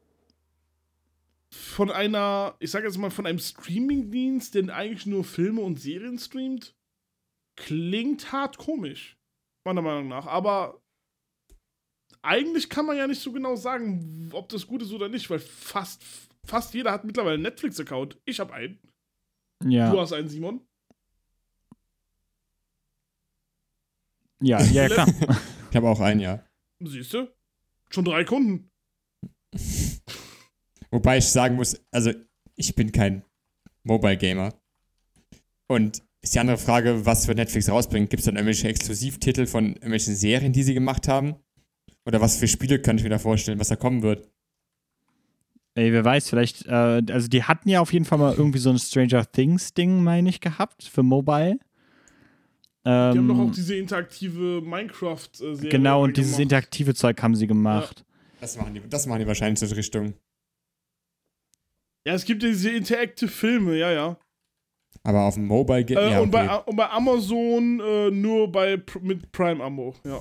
von 1.50 1.90
einer, 1.90 2.56
ich 2.58 2.70
sag 2.70 2.84
jetzt 2.84 2.96
mal, 2.96 3.10
von 3.10 3.26
einem 3.26 3.38
Streaming-Dienst, 3.38 4.54
der 4.54 4.74
eigentlich 4.74 5.04
nur 5.06 5.24
Filme 5.24 5.60
und 5.60 5.78
Serien 5.78 6.18
streamt, 6.18 6.74
klingt 7.56 8.32
hart 8.32 8.56
komisch. 8.56 9.18
Meiner 9.64 9.82
Meinung 9.82 10.08
nach. 10.08 10.26
Aber 10.26 10.82
eigentlich 12.22 12.70
kann 12.70 12.86
man 12.86 12.96
ja 12.96 13.06
nicht 13.06 13.20
so 13.20 13.30
genau 13.30 13.56
sagen, 13.56 14.30
ob 14.32 14.48
das 14.48 14.66
gut 14.66 14.82
ist 14.82 14.92
oder 14.92 15.08
nicht, 15.08 15.28
weil 15.28 15.38
fast, 15.38 16.02
fast 16.46 16.72
jeder 16.72 16.92
hat 16.92 17.04
mittlerweile 17.04 17.34
einen 17.34 17.42
Netflix-Account. 17.42 18.18
Ich 18.24 18.40
habe 18.40 18.54
einen. 18.54 18.80
Ja, 19.66 19.90
Du 19.90 20.00
hast 20.00 20.12
einen, 20.12 20.28
Simon. 20.28 20.60
ja, 24.40 24.60
ja, 24.62 24.88
klar. 24.88 25.06
Ich 25.70 25.76
habe 25.76 25.88
auch 25.88 26.00
ein 26.00 26.20
Jahr. 26.20 26.44
Siehst 26.80 27.14
du? 27.14 27.28
Schon 27.88 28.04
drei 28.04 28.24
Kunden. 28.24 28.70
Wobei 30.90 31.16
ich 31.16 31.28
sagen 31.28 31.56
muss, 31.56 31.80
also 31.90 32.12
ich 32.56 32.74
bin 32.74 32.92
kein 32.92 33.24
Mobile 33.82 34.18
Gamer. 34.18 34.52
Und 35.68 36.02
ist 36.20 36.34
die 36.34 36.38
andere 36.38 36.58
Frage, 36.58 37.06
was 37.06 37.24
für 37.26 37.34
Netflix 37.34 37.70
rausbringt. 37.70 38.10
Gibt 38.10 38.20
es 38.20 38.26
dann 38.26 38.36
irgendwelche 38.36 38.68
Exklusivtitel 38.68 39.46
von 39.46 39.68
irgendwelchen 39.72 40.14
Serien, 40.14 40.52
die 40.52 40.62
sie 40.62 40.74
gemacht 40.74 41.08
haben? 41.08 41.36
Oder 42.04 42.20
was 42.20 42.36
für 42.36 42.48
Spiele 42.48 42.80
kann 42.80 42.98
ich 42.98 43.02
mir 43.02 43.10
da 43.10 43.18
vorstellen, 43.18 43.58
was 43.58 43.68
da 43.68 43.76
kommen 43.76 44.02
wird? 44.02 44.30
Ey, 45.74 45.92
wer 45.92 46.04
weiß, 46.04 46.28
vielleicht, 46.28 46.66
äh, 46.66 47.02
also 47.10 47.28
die 47.28 47.44
hatten 47.44 47.68
ja 47.68 47.80
auf 47.80 47.92
jeden 47.92 48.04
Fall 48.04 48.18
mal 48.18 48.34
irgendwie 48.34 48.58
so 48.58 48.70
ein 48.70 48.78
Stranger 48.78 49.24
Things-Ding, 49.30 50.02
meine 50.02 50.28
ich, 50.28 50.40
gehabt 50.40 50.84
für 50.84 51.02
Mobile. 51.02 51.58
Die 52.84 52.90
haben 52.90 53.28
doch 53.28 53.38
auch 53.38 53.46
Ähm, 53.46 53.52
diese 53.52 53.76
interaktive 53.76 54.60
Minecraft-Serie. 54.60 55.70
genau, 55.70 56.02
und 56.02 56.16
dieses 56.16 56.32
gemacht. 56.32 56.42
interaktive 56.42 56.94
Zeug 56.94 57.22
haben 57.22 57.34
sie 57.36 57.46
gemacht. 57.46 58.04
Das 58.40 58.56
machen 58.56 58.74
die, 58.74 58.82
das 58.88 59.06
machen 59.06 59.20
die 59.20 59.26
wahrscheinlich 59.26 59.62
in 59.62 59.68
die 59.68 59.74
Richtung. 59.74 60.14
Ja, 62.04 62.14
es 62.14 62.24
gibt 62.24 62.42
diese 62.42 62.70
interaktive 62.70 63.30
Filme, 63.30 63.76
ja, 63.76 63.92
ja. 63.92 64.16
Aber 65.04 65.22
auf 65.22 65.34
dem 65.34 65.46
Mobile 65.46 65.84
Game. 65.84 65.96
Äh, 65.96 66.10
ja, 66.10 66.20
und, 66.20 66.34
okay. 66.34 66.46
bei, 66.48 66.56
und 66.58 66.76
bei 66.76 66.90
Amazon 66.90 67.80
äh, 67.80 68.10
nur 68.10 68.50
bei 68.50 68.82
mit 69.00 69.30
Prime-Abo, 69.30 69.94
ja. 70.04 70.18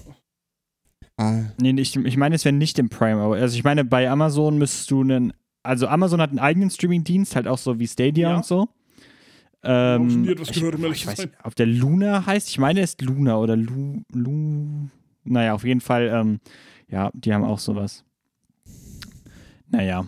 ah, 1.17 1.41
Nee, 1.59 1.73
ich, 1.81 1.95
ich 1.95 2.17
meine, 2.17 2.35
es 2.35 2.45
wäre 2.45 2.53
nicht 2.53 2.77
im 2.77 2.89
Prime, 2.89 3.19
aber 3.19 3.35
also 3.37 3.55
ich 3.57 3.63
meine, 3.63 3.83
bei 3.83 4.07
Amazon 4.09 4.59
müsstest 4.59 4.91
du 4.91 5.01
einen, 5.01 5.33
also 5.63 5.87
Amazon 5.87 6.21
hat 6.21 6.29
einen 6.29 6.39
eigenen 6.39 6.69
Streaming-Dienst, 6.69 7.35
halt 7.35 7.47
auch 7.47 7.57
so 7.57 7.79
wie 7.79 7.87
Stadia 7.87 8.29
Ja. 8.29 8.37
und 8.37 8.45
so. 8.45 8.69
Ähm, 9.63 10.27
etwas 10.27 10.49
ich, 10.49 10.59
gehört, 10.59 10.79
ich 10.79 11.05
weiß 11.05 11.27
ob 11.43 11.55
der 11.55 11.67
Luna 11.67 12.25
heißt, 12.25 12.49
ich 12.49 12.57
meine, 12.57 12.81
es 12.81 12.91
ist 12.91 13.01
Luna 13.01 13.37
oder 13.37 13.55
Lu, 13.55 14.01
Lu, 14.11 14.89
naja, 15.23 15.53
auf 15.53 15.63
jeden 15.63 15.81
Fall, 15.81 16.09
ähm, 16.11 16.39
ja, 16.89 17.11
die 17.13 17.31
haben 17.31 17.43
auch 17.43 17.59
sowas. 17.59 18.03
Naja. 19.69 20.05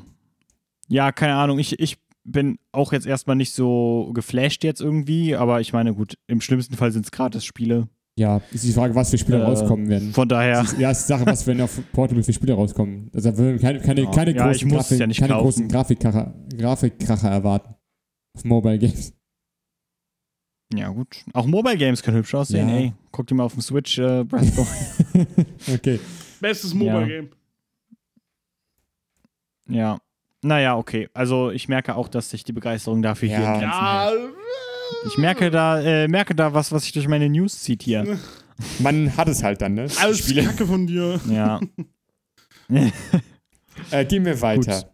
Ja, 0.88 1.12
keine 1.12 1.36
Ahnung, 1.36 1.60
ich, 1.60 1.80
ich 1.80 1.98
bin 2.24 2.58
auch 2.72 2.94
jetzt 2.94 3.06
erstmal 3.06 3.36
nicht 3.36 3.54
so 3.54 4.12
geflasht 4.14 4.64
jetzt 4.64 4.82
irgendwie, 4.82 5.36
aber 5.36 5.62
ich 5.62 5.72
meine, 5.72 5.94
gut, 5.94 6.18
im 6.28 6.42
schlimmsten 6.42 6.76
Fall 6.76 6.92
sind 6.92 7.06
es 7.06 7.12
Gratis-Spiele. 7.12 7.88
Ja, 8.18 8.42
ist 8.52 8.64
die 8.64 8.72
Frage, 8.72 8.94
was 8.96 9.10
für 9.10 9.18
Spiele 9.18 9.40
Äh, 9.40 9.44
rauskommen 9.44 9.90
werden. 9.90 10.14
Von 10.14 10.28
daher, 10.30 10.64
Ja, 10.78 10.92
es 10.92 11.00
ist 11.00 11.10
die 11.10 11.14
Sache, 11.14 11.26
was 11.26 11.46
wenn 11.48 11.60
auf 11.62 11.80
Portable 11.94 12.24
für 12.24 12.34
Spiele 12.34 12.54
rauskommen. 12.54 13.10
Also 13.14 13.32
da 13.32 13.38
würden 13.38 13.60
keine, 13.60 13.80
keine, 13.80 14.02
Ja. 14.04 14.12
keine, 14.12 14.32
Ja, 14.36 14.52
ich 14.52 14.62
großen, 14.62 14.68
muss 14.70 14.82
es 14.82 14.88
Grafik, 14.90 15.00
ja 15.00 15.08
nicht 15.08 15.20
keine 15.20 15.34
großen 15.34 15.68
Grafikkracher, 15.68 16.34
Grafikkracher 16.58 17.30
erwarten. 17.30 17.74
Auf 18.36 18.44
Mobile 18.46 18.78
Games. 18.80 19.14
ja 20.74 20.90
gut. 20.90 21.24
Auch 21.34 21.46
Mobile 21.46 21.78
Games 21.78 22.02
können 22.04 22.18
hübsch 22.18 22.34
aussehen, 22.36 22.68
Ja. 22.70 22.76
ey. 22.76 22.94
Guck 23.12 23.28
dir 23.28 23.36
mal 23.36 23.44
auf 23.44 23.54
dem 23.54 23.62
Switch 23.62 23.98
äh, 24.00 24.24
Breath 24.24 24.58
of 24.58 24.68
the 25.14 25.74
okay. 25.74 26.00
Bestes 26.40 26.74
Ja. 26.74 26.78
Mobile-Game. 26.80 27.30
Ja. 29.70 30.00
Naja, 30.42 30.76
okay. 30.78 31.10
Also 31.14 31.52
ich 31.52 31.70
merke 31.70 31.96
auch, 31.96 32.10
dass 32.10 32.30
sich 32.30 32.44
die 32.44 32.52
Begeisterung 32.52 33.02
dafür 33.02 33.30
hier 33.30 33.40
Ja. 33.40 33.54
in 33.54 33.60
Grenzen 33.62 33.78
Ja, 33.80 34.10
hält. 34.10 34.34
Ich 35.08 35.18
merke 35.18 35.52
da, 35.52 35.82
äh, 35.82 36.08
merke 36.08 36.36
da 36.36 36.54
was, 36.54 36.72
was 36.72 36.84
sich 36.84 36.92
durch 36.94 37.08
meine 37.08 37.30
News 37.30 37.62
zieht 37.62 37.84
hier. 37.84 38.18
Man 38.80 39.16
hat 39.18 39.28
es 39.28 39.44
halt 39.44 39.62
dann, 39.62 39.74
ne? 39.74 39.88
alles 40.00 40.20
Spiele. 40.20 40.44
Kacke 40.44 40.66
von 40.66 40.88
dir. 40.88 41.20
Ja. 41.30 41.60
Äh, 43.92 44.06
gehen 44.06 44.24
wir 44.24 44.40
weiter. 44.42 44.92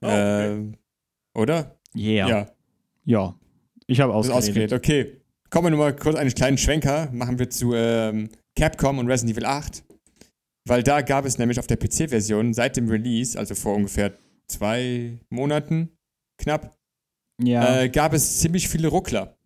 Oh, 0.00 0.06
okay. 0.06 0.52
Ähm, 0.52 0.76
oder? 1.34 1.76
Yeah. 1.96 2.28
Ja. 2.28 2.46
Ja, 3.04 3.34
Ich 3.86 4.00
habe 4.00 4.14
ausgeredet. 4.14 4.72
ausgeredet. 4.72 4.72
Okay. 4.72 5.20
Kommen 5.50 5.66
wir 5.66 5.70
nur 5.70 5.80
mal 5.80 5.96
kurz 5.96 6.16
einen 6.16 6.30
kleinen 6.32 6.58
Schwenker. 6.58 7.10
Machen 7.12 7.38
wir 7.40 7.50
zu 7.50 7.74
ähm, 7.74 8.28
Capcom 8.56 8.98
und 8.98 9.08
Resident 9.08 9.36
Evil 9.36 9.46
8. 9.46 9.82
Weil 10.68 10.82
da 10.84 11.02
gab 11.02 11.24
es 11.24 11.38
nämlich 11.38 11.58
auf 11.58 11.66
der 11.66 11.76
PC-Version 11.76 12.54
seit 12.54 12.76
dem 12.76 12.88
Release, 12.88 13.36
also 13.36 13.54
vor 13.56 13.74
ungefähr 13.74 14.12
zwei 14.46 15.18
Monaten 15.28 15.90
knapp, 16.38 16.76
Ja. 17.42 17.82
äh, 17.82 17.88
gab 17.88 18.12
es 18.12 18.38
ziemlich 18.38 18.68
viele 18.68 18.88
Ruckler. 18.88 19.36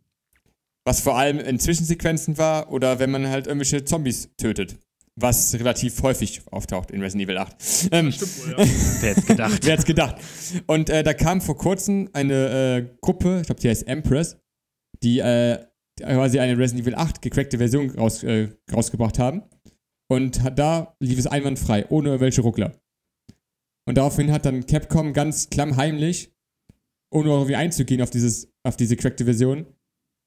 Was 0.87 1.01
vor 1.01 1.17
allem 1.17 1.39
in 1.39 1.59
Zwischensequenzen 1.59 2.37
war 2.37 2.71
oder 2.71 2.99
wenn 2.99 3.11
man 3.11 3.29
halt 3.29 3.47
irgendwelche 3.47 3.85
Zombies 3.85 4.31
tötet. 4.37 4.77
Was 5.17 5.55
relativ 5.55 6.03
häufig 6.03 6.43
auftaucht 6.51 6.91
in 6.91 7.01
Resident 7.01 7.29
Evil 7.29 7.39
8. 7.39 7.89
Ähm, 7.93 8.13
Stimmt 8.13 8.39
wohl, 8.39 8.51
ja. 8.51 8.57
Wer 9.01 9.11
hätte 9.15 9.23
gedacht? 9.23 9.61
Wer 9.65 9.73
hat's 9.75 9.85
gedacht? 9.85 10.17
Und 10.67 10.91
äh, 10.91 11.03
da 11.05 11.15
kam 11.15 11.41
vor 11.41 11.57
kurzem 11.57 12.11
eine 12.13 12.35
äh, 12.35 12.97
Gruppe, 13.01 13.39
ich 13.41 13.47
glaube, 13.47 13.61
die 13.61 13.69
heißt 13.69 13.87
Empress, 13.87 14.37
die 15.03 15.21
äh, 15.21 15.65
quasi 16.01 16.41
eine 16.41 16.59
Resident 16.59 16.85
Evil 16.87 16.97
8 16.97 17.23
gecrackte 17.23 17.59
Version 17.59 17.91
raus, 17.91 18.25
äh, 18.25 18.49
rausgebracht 18.73 19.19
haben. 19.21 19.43
Und 20.11 20.41
da 20.59 20.97
lief 21.01 21.19
es 21.19 21.27
einwandfrei, 21.27 21.87
ohne 21.89 22.09
irgendwelche 22.09 22.43
Ruckler. 22.43 22.73
Und 23.87 23.97
daraufhin 23.97 24.33
hat 24.33 24.45
dann 24.45 24.67
Capcom 24.67 25.13
ganz 25.13 25.49
klammheimlich, 25.49 26.34
ohne 27.15 27.31
irgendwie 27.31 27.57
einzugehen 27.57 28.03
auf, 28.03 28.11
dieses, 28.11 28.53
auf 28.63 28.77
diese 28.77 28.97
crackte 28.97 29.25
Version, 29.25 29.67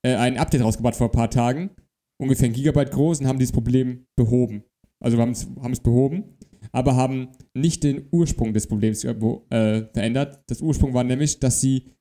äh, 0.03 0.15
ein 0.15 0.37
Update 0.37 0.63
rausgebracht 0.63 0.95
vor 0.95 1.07
ein 1.07 1.11
paar 1.11 1.29
Tagen. 1.29 1.69
Ungefähr 2.19 2.49
ein 2.49 2.53
Gigabyte 2.53 2.91
groß 2.91 3.19
und 3.19 3.27
haben 3.27 3.39
dieses 3.39 3.51
Problem 3.51 4.07
behoben. 4.15 4.63
Also 4.99 5.19
haben 5.19 5.31
es 5.31 5.47
haben 5.61 5.73
es 5.73 5.79
behoben 5.79 6.37
aber 6.71 6.95
haben 6.95 7.29
nicht 7.53 7.83
den 7.83 8.07
Ursprung 8.11 8.53
des 8.53 8.67
Problems 8.67 9.03
äh, 9.03 9.11
äh, 9.11 9.87
verändert. 9.93 10.43
Das 10.47 10.61
Ursprung 10.61 10.93
war 10.93 11.03
nämlich, 11.03 11.39
dass 11.39 11.61
sie 11.61 11.91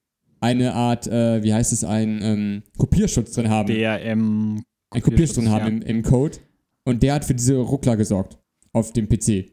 eine 0.41 0.75
Art, 0.75 1.07
äh, 1.07 1.43
wie 1.43 1.53
heißt 1.53 1.73
es, 1.73 1.85
einen 1.85 2.23
ähm, 2.23 2.63
Kopierschutz 2.77 3.33
drin 3.33 3.49
haben. 3.49 3.69
DRM. 3.69 4.63
einen 4.91 5.03
Kopierschutz 5.03 5.37
drin 5.37 5.51
haben 5.51 5.81
ja. 5.81 5.89
im, 5.89 5.97
im 5.97 6.03
Code. 6.03 6.39
Und 6.85 7.03
der 7.03 7.15
hat 7.15 7.25
für 7.25 7.35
diese 7.35 7.57
Ruckler 7.57 7.97
gesorgt. 7.97 8.39
Auf 8.73 8.93
dem 8.93 9.09
PC. 9.09 9.53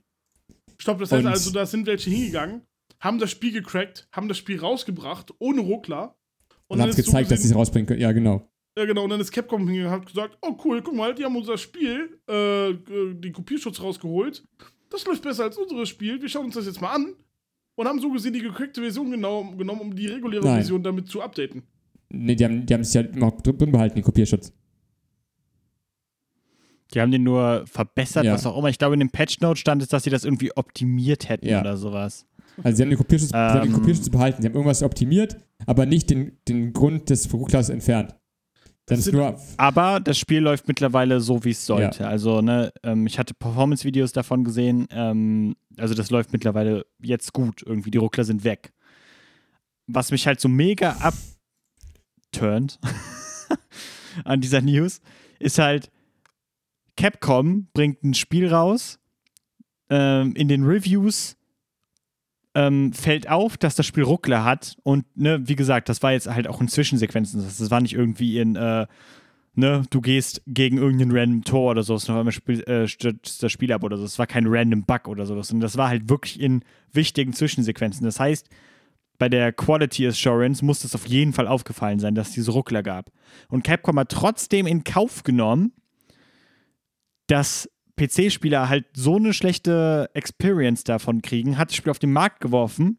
Stopp, 0.78 1.00
das 1.00 1.12
heißt 1.12 1.26
Und- 1.26 1.32
also, 1.32 1.52
da 1.52 1.66
sind 1.66 1.88
welche 1.88 2.10
hingegangen, 2.10 2.62
haben 3.04 3.20
das 3.20 3.32
Spiel 3.32 3.52
gecrackt, 3.52 4.08
haben 4.14 4.28
das 4.30 4.38
Spiel 4.38 4.60
rausgebracht, 4.60 5.34
ohne 5.40 5.62
Ruckler. 5.62 6.16
Und, 6.68 6.78
haben 6.80 6.88
dann 6.88 6.90
es 6.90 6.98
ist 6.98 7.06
so 7.06 7.12
gezeigt, 7.12 7.32
dass 7.32 7.42
sie 7.42 7.50
es 7.50 7.56
rausbringen 7.56 7.86
können. 7.86 8.00
Ja, 8.00 8.12
genau. 8.14 8.50
Ja, 8.78 8.86
genau, 8.86 9.04
und 9.04 9.10
dann 9.10 9.20
ist 9.20 9.32
Capcom 9.32 9.68
hingegangen 9.68 9.94
und 9.94 10.00
hat 10.02 10.08
gesagt: 10.08 10.38
Oh, 10.42 10.58
cool, 10.64 10.82
guck 10.82 10.96
mal, 10.96 11.14
die 11.14 11.24
haben 11.26 11.36
unser 11.36 11.58
Spiel, 11.58 12.18
äh, 12.28 12.70
äh, 12.70 13.14
den 13.14 13.34
Kopierschutz 13.34 13.82
rausgeholt. 13.82 14.44
Das 14.90 15.06
läuft 15.06 15.22
besser 15.22 15.44
als 15.44 15.58
unseres 15.58 15.90
Spiel. 15.90 16.22
Wir 16.22 16.30
schauen 16.30 16.46
uns 16.46 16.56
das 16.56 16.66
jetzt 16.66 16.82
mal 16.82 16.94
an. 16.94 17.14
Und 17.76 17.88
haben 17.88 18.00
so 18.00 18.12
gesehen 18.12 18.34
die 18.34 18.40
gecrackte 18.42 18.82
Version 18.82 19.10
genau, 19.10 19.44
genommen, 19.44 19.82
um 19.82 19.96
die 19.96 20.06
reguläre 20.06 20.46
Nein. 20.46 20.56
Version 20.58 20.84
damit 20.84 21.08
zu 21.08 21.22
updaten. 21.22 21.64
Nee, 22.10 22.36
die 22.36 22.46
haben, 22.46 22.66
die 22.66 22.74
haben 22.74 22.82
es 22.82 22.94
ja 22.94 23.02
immer 23.02 23.32
drin 23.32 23.58
drin 23.58 23.72
behalten, 23.72 23.96
den 23.96 24.04
Kopierschutz. 24.04 24.54
Die 26.94 27.02
haben 27.02 27.12
den 27.12 27.24
nur 27.24 27.66
verbessert, 27.66 28.26
Ja. 28.26 28.34
was 28.34 28.46
auch 28.46 28.56
immer. 28.58 28.70
Ich 28.70 28.78
glaube, 28.78 28.94
in 28.94 29.00
dem 29.00 29.10
Patch-Note 29.10 29.60
stand 29.60 29.82
es, 29.82 29.88
dass 29.88 30.04
sie 30.04 30.12
das 30.12 30.24
irgendwie 30.24 30.56
optimiert 30.56 31.28
hätten 31.30 31.48
Ja. 31.48 31.62
oder 31.62 31.76
sowas. 31.78 32.28
Also 32.62 32.78
sie 32.78 32.84
haben 32.84 32.90
den 32.90 32.98
Kopierschutz, 32.98 33.30
sie 33.30 33.36
haben 33.38 33.62
den 33.62 33.72
Ähm. 33.74 33.80
Kopierschutz 33.80 34.10
behalten. 34.10 34.42
Sie 34.42 34.48
haben 34.48 34.54
irgendwas 34.56 34.84
optimiert, 34.84 35.38
aber 35.66 35.86
nicht 35.86 36.10
den, 36.10 36.38
den 36.48 36.74
Grund 36.74 37.10
des 37.10 37.32
Rucklers 37.34 37.70
entfernt. 37.70 38.16
Das 38.86 39.00
ist 39.00 39.06
sind- 39.06 39.16
nur 39.16 39.40
Aber 39.58 40.00
das 40.02 40.18
Spiel 40.20 40.40
läuft 40.40 40.68
mittlerweile 40.68 41.22
so, 41.22 41.44
wie 41.46 41.52
es 41.52 41.66
sollte. 41.66 42.06
Also, 42.06 42.42
ne, 42.42 42.74
ähm, 42.84 43.08
ich 43.08 43.18
hatte 43.18 43.34
Performance-Videos 43.34 44.12
davon 44.12 44.44
gesehen. 44.44 44.88
Ähm, 44.92 45.56
also, 45.78 45.94
das 45.94 46.10
läuft 46.12 46.34
mittlerweile 46.34 46.86
jetzt 47.02 47.32
gut. 47.34 47.64
Irgendwie, 47.66 47.92
die 47.92 47.98
Ruckler 47.98 48.26
sind 48.26 48.44
weg. 48.44 48.74
Was 49.88 50.12
mich 50.12 50.28
halt 50.28 50.40
so 50.42 50.50
mega 50.50 50.98
abturnt 51.00 52.80
an 54.26 54.42
dieser 54.42 54.62
News, 54.62 55.00
ist 55.40 55.60
halt, 55.60 55.90
Capcom 56.98 57.68
bringt 57.74 58.04
ein 58.04 58.14
Spiel 58.14 58.48
raus. 58.54 59.00
Ähm, 59.90 60.34
in 60.36 60.48
den 60.48 60.64
Reviews 60.66 61.36
ähm, 62.56 62.94
fällt 62.94 63.30
auf, 63.30 63.58
dass 63.58 63.76
das 63.76 63.86
Spiel 63.86 64.04
Ruckler 64.04 64.44
hat. 64.44 64.78
Und, 64.84 65.06
ne, 65.18 65.42
wie 65.48 65.56
gesagt, 65.56 65.90
das 65.90 66.04
war 66.04 66.12
jetzt 66.12 66.28
halt 66.28 66.48
auch 66.48 66.62
in 66.62 66.68
Zwischensequenzen. 66.68 67.42
Das, 67.44 67.58
das 67.58 67.72
war 67.72 67.82
nicht 67.82 67.94
irgendwie 67.94 68.40
in, 68.40 68.56
äh, 68.56 68.86
ne, 69.56 69.84
du 69.90 70.02
gehst 70.02 70.42
gegen 70.48 70.78
irgendeinen 70.78 71.12
random 71.12 71.44
Tor 71.44 71.72
oder 71.72 71.84
so, 71.84 71.94
noch 71.94 72.10
einmal 72.10 72.32
spiel, 72.32 72.62
äh, 72.64 72.88
stürzt 72.88 73.42
das 73.42 73.52
Spiel 73.52 73.72
ab 73.74 73.84
oder 73.84 73.98
so. 73.98 74.04
Das 74.04 74.20
war 74.20 74.28
kein 74.28 74.46
random 74.48 74.84
Bug 74.84 75.08
oder 75.08 75.26
sowas. 75.26 75.52
Und 75.52 75.62
das 75.62 75.78
war 75.78 75.90
halt 75.90 76.10
wirklich 76.10 76.40
in 76.40 76.64
wichtigen 76.92 77.34
Zwischensequenzen. 77.34 78.06
Das 78.06 78.20
heißt, 78.20 78.50
bei 79.18 79.30
der 79.30 79.54
Quality 79.54 80.08
Assurance 80.08 80.64
muss 80.64 80.84
es 80.84 80.96
auf 80.96 81.08
jeden 81.08 81.34
Fall 81.34 81.48
aufgefallen 81.48 82.00
sein, 82.00 82.16
dass 82.16 82.30
es 82.30 82.34
diese 82.34 82.52
Ruckler 82.52 82.84
gab. 82.84 83.12
Und 83.48 83.64
Capcom 83.64 83.98
hat 84.00 84.10
trotzdem 84.10 84.68
in 84.68 84.84
Kauf 84.84 85.24
genommen, 85.24 85.72
dass 87.28 87.70
PC-Spieler 87.98 88.70
halt 88.70 88.86
so 88.94 89.18
eine 89.18 89.34
schlechte 89.34 90.10
Experience 90.14 90.84
davon 90.84 91.22
kriegen, 91.22 91.58
hat 91.58 91.70
das 91.70 91.76
Spiel 91.76 91.92
auf 91.92 92.00
den 92.00 92.12
Markt 92.12 92.40
geworfen 92.40 92.98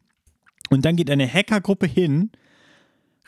und 0.69 0.85
dann 0.85 0.95
geht 0.95 1.09
eine 1.09 1.31
Hackergruppe 1.31 1.85
hin, 1.85 2.31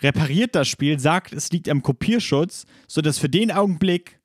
repariert 0.02 0.56
das 0.56 0.68
Spiel, 0.68 1.00
sagt, 1.00 1.34
es 1.34 1.52
liegt 1.52 1.70
am 1.70 1.82
Kopierschutz, 1.82 2.66
sodass 2.88 3.18
für 3.18 3.30
den 3.30 3.52
Augenblick 3.52 4.20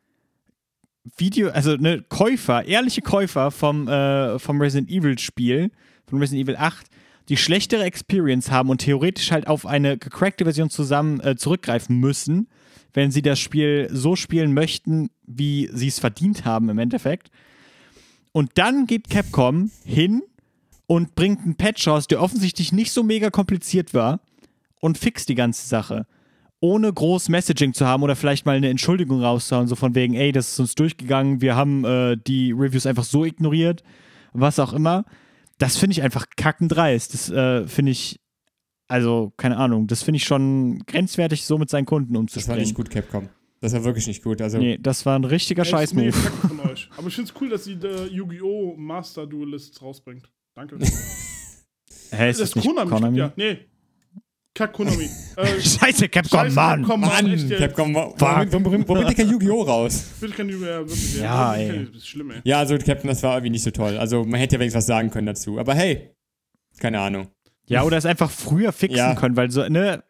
Video, 1.16 1.51
also 1.51 1.74
ne, 1.76 2.05
Käufer, 2.09 2.64
ehrliche 2.64 3.03
Käufer 3.03 3.51
vom, 3.51 3.88
äh, 3.88 4.38
vom 4.38 4.61
Resident 4.61 4.88
Evil 4.88 5.18
Spiel, 5.18 5.70
von 6.07 6.20
Resident 6.20 6.49
Evil 6.49 6.57
8, 6.57 6.86
die 7.28 7.36
schlechtere 7.36 7.84
Experience 7.84 8.51
haben 8.51 8.70
und 8.70 8.78
theoretisch 8.78 9.32
halt 9.32 9.47
auf 9.47 9.66
eine 9.66 9.99
gecrackte 9.99 10.45
Version 10.45 10.70
zusammen 10.70 11.20
äh, 11.20 11.36
zurückgreifen 11.36 11.99
müssen, 11.99 12.49
wenn 12.93 13.11
sie 13.11 13.22
das 13.22 13.40
Spiel 13.40 13.88
so 13.90 14.16
spielen 14.16 14.55
möchten, 14.55 15.11
wie 15.39 15.68
sie 15.72 15.89
es 15.89 15.99
verdient 15.99 16.45
haben 16.45 16.68
im 16.68 16.78
Endeffekt. 16.78 17.30
Und 18.33 18.53
dann 18.55 18.87
geht 18.87 19.11
Capcom 19.11 19.70
hin 19.85 20.22
und 20.87 21.14
bringt 21.14 21.41
einen 21.41 21.57
Patch 21.57 21.87
raus, 21.87 22.07
der 22.07 22.20
offensichtlich 22.22 22.72
nicht 22.72 22.93
so 22.93 23.03
mega 23.03 23.30
kompliziert 23.30 23.95
war 23.95 24.20
und 24.80 24.99
fixt 24.99 25.28
die 25.28 25.35
ganze 25.35 25.66
Sache. 25.68 26.07
Ohne 26.61 26.93
groß 26.93 27.28
Messaging 27.28 27.74
zu 27.74 27.87
haben 27.87 28.03
oder 28.03 28.14
vielleicht 28.14 28.47
mal 28.47 28.57
eine 28.57 28.68
Entschuldigung 28.68 29.20
rauszuhauen, 29.20 29.66
so 29.68 29.74
von 29.74 29.95
wegen, 29.95 30.14
ey, 30.14 30.33
das 30.33 30.53
ist 30.53 30.61
uns 30.61 30.74
durchgegangen, 30.74 31.41
wir 31.41 31.57
haben 31.57 31.85
äh, 31.85 32.16
die 32.16 32.53
Reviews 32.53 32.87
einfach 32.87 33.05
so 33.05 33.24
ignoriert, 33.24 33.83
was 34.33 34.59
auch 34.59 34.72
immer. 34.72 35.05
Das 35.59 35.76
finde 35.76 35.93
ich 35.93 36.03
einfach 36.03 36.26
kackendreist. 36.37 37.14
Das 37.14 37.30
äh, 37.30 37.66
finde 37.66 37.93
ich, 37.93 38.20
also, 38.89 39.33
keine 39.37 39.57
Ahnung, 39.57 39.87
das 39.87 40.03
finde 40.03 40.16
ich 40.16 40.24
schon 40.24 40.80
grenzwertig, 40.87 41.45
so 41.45 41.59
mit 41.59 41.70
seinen 41.70 41.87
Kunden 41.87 42.12
Das 42.12 42.16
war 42.16 42.20
umzuspringen. 42.20 42.61
nicht 42.62 42.74
gut, 42.74 42.91
Capcom. 42.91 43.28
Das 43.62 43.72
war 43.74 43.84
wirklich 43.84 44.08
nicht 44.08 44.24
gut. 44.24 44.42
Also, 44.42 44.58
Nee, 44.58 44.76
das 44.76 45.06
war 45.06 45.16
ein 45.16 45.22
richtiger? 45.24 45.64
Scheißmove. 45.64 46.04
Nee, 46.04 46.10
Kacke 46.10 46.48
von 46.48 46.60
euch. 46.60 46.90
Aber 46.96 47.06
ich 47.06 47.14
finde 47.14 47.30
es 47.32 47.40
cool, 47.40 47.48
dass 47.48 47.64
sie 47.64 47.76
der 47.76 48.08
Yu-Gi-Oh! 48.08 48.74
Master 48.76 49.24
Duelists 49.24 49.80
rausbringt. 49.80 50.28
Danke. 50.56 50.78
Hä, 52.10 52.30
ist 52.30 52.40
das, 52.40 52.56
nicht 52.56 52.66
Konami? 52.66 52.90
Konami? 52.90 53.18
Ja, 53.18 53.32
nee. 53.36 53.58
Kack 54.52 54.72
Konami. 54.72 55.08
äh, 55.36 55.60
Scheiße, 55.60 56.08
Capcom, 56.08 56.40
Scheiße, 56.40 56.54
Mann! 56.56 56.82
Capcom, 56.82 57.00
Mann. 57.00 57.48
Capcom, 57.48 57.94
warum, 57.94 58.84
bringt 58.84 59.10
ihr 59.10 59.14
kein 59.14 59.30
Yu-Gi-Oh! 59.30 59.62
raus? 59.62 60.06
Bitte 60.20 60.34
kein 60.34 60.48
Yu-Gi-Oh! 60.48 60.66
Ja, 60.66 60.78
wirklich. 60.80 61.20
Ja, 61.20 61.56
wirklich 61.56 61.78
ey. 61.78 61.86
Das 61.86 61.96
ist 61.96 62.08
schlimm, 62.08 62.30
ey. 62.32 62.40
Ja, 62.44 62.58
also 62.58 62.76
Captain, 62.78 63.06
das 63.08 63.22
war 63.22 63.36
irgendwie 63.36 63.50
nicht 63.50 63.62
so 63.62 63.70
toll. 63.70 63.96
Also 63.96 64.24
man 64.24 64.40
hätte 64.40 64.56
ja 64.56 64.60
wenigstens 64.60 64.80
was 64.80 64.86
sagen 64.86 65.10
können 65.10 65.28
dazu. 65.28 65.60
Aber 65.60 65.74
hey, 65.74 66.10
keine 66.80 66.98
Ahnung. 67.00 67.28
Ja, 67.68 67.84
oder 67.84 67.96
es 67.96 68.04
einfach 68.06 68.30
früher 68.30 68.72
fixen 68.72 68.98
Ja. 68.98 69.14
können, 69.14 69.36
weil 69.36 69.50
so, 69.52 69.66
ne, 69.68 70.02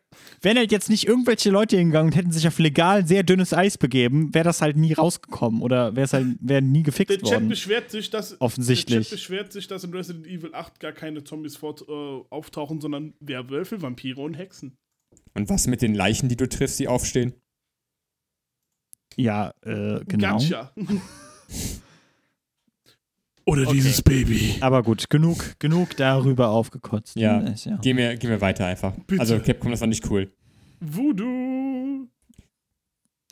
wenn 0.43 0.59
halt 0.59 0.73
jetzt 0.73 0.91
nicht 0.91 1.07
irgendwelche 1.07 1.51
Leute 1.51 1.77
hingegangen 1.77 2.13
und 2.13 2.17
hätten 2.17 2.33
sich 2.33 2.47
auf 2.47 2.59
legal 2.59 3.07
sehr 3.07 3.23
dünnes 3.23 3.55
Eis 3.55 3.79
begeben, 3.79 4.35
wäre 4.35 4.45
das 4.45 4.61
halt 4.61 4.77
nie 4.77 4.93
rausgekommen 4.93 5.63
oder 5.63 5.95
wäre 5.97 6.05
es 6.05 6.13
halt, 6.13 6.37
wäre 6.41 6.61
nie 6.61 6.83
Der 6.83 6.93
gefixt 6.93 7.19
Chat 7.21 7.31
worden. 7.31 7.49
beschwert 7.49 7.91
sich, 7.91 8.11
dass 8.11 8.41
Offensichtlich. 8.41 8.97
Der 8.97 9.03
Chat 9.05 9.11
beschwert 9.11 9.53
sich, 9.53 9.69
dass 9.69 9.85
in 9.85 9.95
Resident 9.95 10.27
Evil 10.27 10.55
8 10.55 10.81
gar 10.81 10.93
keine 10.93 11.25
Zombies 11.25 11.57
fort, 11.57 11.85
äh, 11.89 11.93
auftauchen, 12.31 12.81
sondern 12.81 13.15
Werwölfe, 13.21 13.81
Vampire 13.83 14.21
und 14.21 14.35
Hexen. 14.35 14.77
Und 15.35 15.49
was 15.49 15.67
mit 15.67 15.81
den 15.81 15.95
Leichen, 15.95 16.29
die 16.29 16.37
du 16.37 16.49
triffst, 16.49 16.79
die 16.81 16.89
aufstehen? 16.89 17.35
Ja, 19.17 19.55
äh, 19.63 20.01
genau. 20.07 20.39
Gotcha. 20.39 20.73
Oder 23.45 23.63
Okay. 23.63 23.73
dieses 23.75 24.03
Baby. 24.03 24.57
Aber 24.61 24.83
gut, 24.83 25.11
genug, 25.11 25.59
genug 25.59 25.97
darüber 25.97 26.51
aufgekotzt. 26.51 27.17
Ja. 27.17 27.41
Hm, 27.41 27.47
ist 27.49 27.65
ja. 27.67 27.77
Gehen 27.77 27.97
wir, 27.97 28.17
gehen 28.17 28.31
wir 28.31 28.41
weiter 28.41 28.67
einfach. 28.67 28.95
Bitte. 29.07 29.21
Also 29.21 29.39
Capcom, 29.41 29.71
das 29.71 29.81
war 29.81 29.89
nicht 29.89 30.09
cool. 30.11 30.31
Voodoo. 30.81 32.07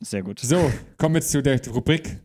Sehr 0.03 0.23
gut. 0.23 0.41
So, 0.41 0.73
kommen 0.97 1.15
wir 1.17 1.23
zu 1.23 1.43
der 1.43 1.61
Rubrik, 1.69 2.21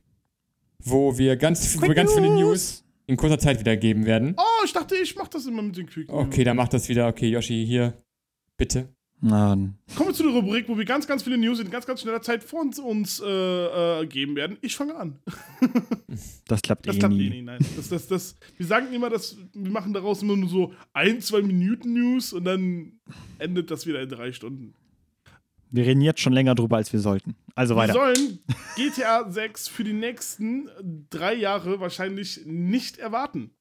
wo 0.79 1.17
wir 1.17 1.35
ganz, 1.35 1.77
wo 1.77 1.87
wir 1.87 1.93
ganz 1.95 2.13
viele 2.13 2.29
News. 2.29 2.83
In 3.07 3.17
kurzer 3.17 3.37
Zeit 3.37 3.59
wiedergeben 3.59 4.05
werden. 4.07 4.33
Oh, 4.35 4.65
ich 4.65 4.73
dachte, 4.73 4.95
ich 4.95 5.15
mach 5.15 5.27
das 5.27 5.45
immer 5.45 5.61
mit 5.61 5.77
den 5.77 5.85
Quick 5.85 6.09
News. 6.09 6.25
Okay, 6.25 6.43
dann 6.43 6.57
macht 6.57 6.73
das 6.73 6.89
wieder. 6.89 7.07
Okay, 7.07 7.27
Yoshi, 7.29 7.63
hier. 7.65 7.93
Bitte. 8.57 8.94
Mann. 9.21 9.77
Kommen 9.95 10.09
wir 10.09 10.13
zu 10.13 10.23
der 10.23 10.33
Rubrik, 10.33 10.67
wo 10.67 10.77
wir 10.77 10.85
ganz, 10.85 11.07
ganz 11.07 11.23
viele 11.23 11.37
News 11.37 11.59
in 11.59 11.69
ganz, 11.71 11.85
ganz 11.87 12.01
schneller 12.01 12.21
Zeit 12.21 12.43
vor 12.43 12.61
uns, 12.61 12.77
uns 12.79 13.21
äh, 13.25 14.01
äh, 14.01 14.05
geben 14.07 14.35
werden. 14.35 14.57
Ich 14.61 14.75
fange 14.75 14.95
an. 14.95 15.19
Das 16.47 16.61
klappt 16.61 16.87
Das 16.87 16.95
eh 16.95 16.99
klappt 16.99 17.15
nie. 17.15 17.25
eh 17.27 17.29
nicht, 17.29 17.43
nein. 17.45 17.59
Das, 17.75 17.89
das, 17.89 18.07
das, 18.07 18.35
wir 18.55 18.65
sagen 18.65 18.93
immer, 18.93 19.09
dass 19.09 19.35
wir 19.53 19.71
machen 19.71 19.93
daraus 19.93 20.21
immer 20.21 20.37
nur 20.37 20.47
so 20.47 20.73
ein, 20.93 21.19
zwei 21.21 21.41
Minuten 21.41 21.93
News 21.93 22.31
und 22.33 22.45
dann 22.45 22.99
endet 23.39 23.71
das 23.71 23.85
wieder 23.87 24.01
in 24.01 24.09
drei 24.09 24.31
Stunden. 24.31 24.75
Wir 25.71 25.85
reden 25.85 26.01
jetzt 26.01 26.21
schon 26.21 26.31
länger 26.33 26.53
drüber, 26.55 26.77
als 26.77 26.93
wir 26.93 26.99
sollten. 26.99 27.35
Also 27.55 27.73
Wir 27.75 27.79
weiter. 27.79 27.93
sollen 27.93 28.39
GTA 28.75 29.29
6 29.29 29.67
für 29.67 29.83
die 29.83 29.93
nächsten 29.93 30.69
drei 31.09 31.33
Jahre 31.33 31.79
wahrscheinlich 31.79 32.41
nicht 32.45 32.97
erwarten. 32.97 33.51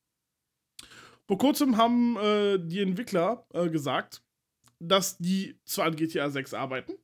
Vor 1.26 1.38
kurzem 1.38 1.76
haben 1.78 2.16
äh, 2.18 2.58
die 2.58 2.80
Entwickler 2.80 3.46
äh, 3.54 3.68
gesagt, 3.70 4.22
dass 4.88 5.18
die 5.18 5.58
zwar 5.64 5.86
an 5.86 5.96
GTA 5.96 6.30
6 6.30 6.54
arbeiten, 6.54 6.94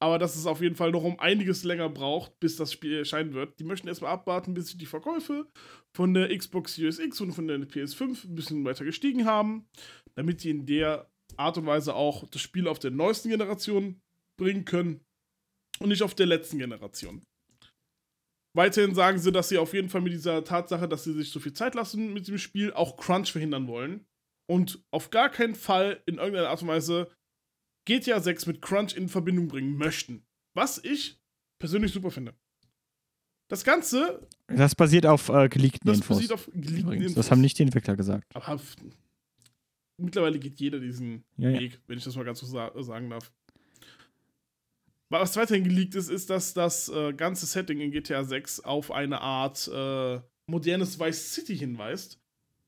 aber 0.00 0.18
dass 0.18 0.36
es 0.36 0.46
auf 0.46 0.60
jeden 0.60 0.76
Fall 0.76 0.92
noch 0.92 1.02
um 1.02 1.18
einiges 1.18 1.64
länger 1.64 1.88
braucht, 1.88 2.38
bis 2.38 2.56
das 2.56 2.72
Spiel 2.72 2.98
erscheinen 2.98 3.34
wird. 3.34 3.58
Die 3.58 3.64
möchten 3.64 3.88
erstmal 3.88 4.12
abwarten, 4.12 4.54
bis 4.54 4.76
die 4.76 4.86
Verkäufe 4.86 5.46
von 5.94 6.14
der 6.14 6.36
Xbox 6.36 6.74
Series 6.74 6.98
X 6.98 7.20
und 7.20 7.32
von 7.32 7.48
der 7.48 7.58
PS5 7.58 8.28
ein 8.28 8.34
bisschen 8.34 8.64
weiter 8.64 8.84
gestiegen 8.84 9.24
haben, 9.24 9.68
damit 10.14 10.44
die 10.44 10.50
in 10.50 10.66
der 10.66 11.10
Art 11.36 11.58
und 11.58 11.66
Weise 11.66 11.94
auch 11.94 12.28
das 12.30 12.40
Spiel 12.40 12.68
auf 12.68 12.78
der 12.78 12.90
neuesten 12.90 13.30
Generation 13.30 14.00
bringen 14.36 14.64
können 14.64 15.04
und 15.80 15.88
nicht 15.88 16.02
auf 16.02 16.14
der 16.14 16.26
letzten 16.26 16.58
Generation. 16.58 17.22
Weiterhin 18.56 18.94
sagen 18.94 19.18
sie, 19.18 19.30
dass 19.30 19.48
sie 19.48 19.58
auf 19.58 19.74
jeden 19.74 19.88
Fall 19.88 20.00
mit 20.00 20.12
dieser 20.12 20.42
Tatsache, 20.42 20.88
dass 20.88 21.04
sie 21.04 21.12
sich 21.12 21.30
so 21.30 21.38
viel 21.38 21.52
Zeit 21.52 21.74
lassen 21.74 22.12
mit 22.12 22.26
dem 22.28 22.38
Spiel, 22.38 22.72
auch 22.72 22.96
Crunch 22.96 23.30
verhindern 23.30 23.68
wollen 23.68 24.06
und 24.50 24.82
auf 24.90 25.10
gar 25.10 25.28
keinen 25.28 25.54
Fall 25.54 26.02
in 26.06 26.16
irgendeiner 26.16 26.48
Art 26.48 26.62
und 26.62 26.68
Weise 26.68 27.10
GTA 27.88 28.20
6 28.20 28.44
mit 28.46 28.60
Crunch 28.60 28.94
in 28.94 29.08
Verbindung 29.08 29.48
bringen 29.48 29.76
möchten. 29.78 30.22
Was 30.54 30.78
ich 30.84 31.18
persönlich 31.58 31.90
super 31.92 32.10
finde. 32.10 32.34
Das 33.48 33.64
Ganze, 33.64 34.28
Das 34.46 34.74
basiert 34.74 35.06
auf 35.06 35.30
äh, 35.30 35.48
geleakten 35.48 35.88
das 35.88 35.96
Infos. 35.96 36.18
basiert 36.18 36.32
auf 36.32 36.50
geleakten 36.52 36.78
übrigens. 36.80 37.04
Infos. 37.06 37.14
Das 37.14 37.30
haben 37.30 37.40
nicht 37.40 37.58
die 37.58 37.62
Entwickler 37.62 37.96
gesagt. 37.96 38.26
Aber 38.36 38.60
mittlerweile 39.96 40.38
geht 40.38 40.60
jeder 40.60 40.78
diesen 40.80 41.24
Ja, 41.38 41.48
ja. 41.48 41.60
Weg, 41.60 41.80
wenn 41.86 41.96
ich 41.96 42.04
das 42.04 42.14
mal 42.14 42.24
ganz 42.26 42.40
so 42.40 42.46
sa 42.46 42.70
sagen 42.82 43.08
darf. 43.08 43.32
Was 45.08 45.34
weiterhin 45.36 45.64
geleakt 45.64 45.94
ist, 45.94 46.10
ist, 46.10 46.28
dass 46.28 46.52
das 46.52 46.90
äh, 46.90 47.14
ganze 47.14 47.46
Setting 47.46 47.80
in 47.80 47.90
GTA 47.90 48.22
6 48.22 48.60
auf 48.60 48.90
eine 48.90 49.22
Art 49.22 49.66
äh, 49.72 50.20
modernes 50.46 51.00
Vice 51.00 51.32
City 51.32 51.56
hinweist, 51.56 52.20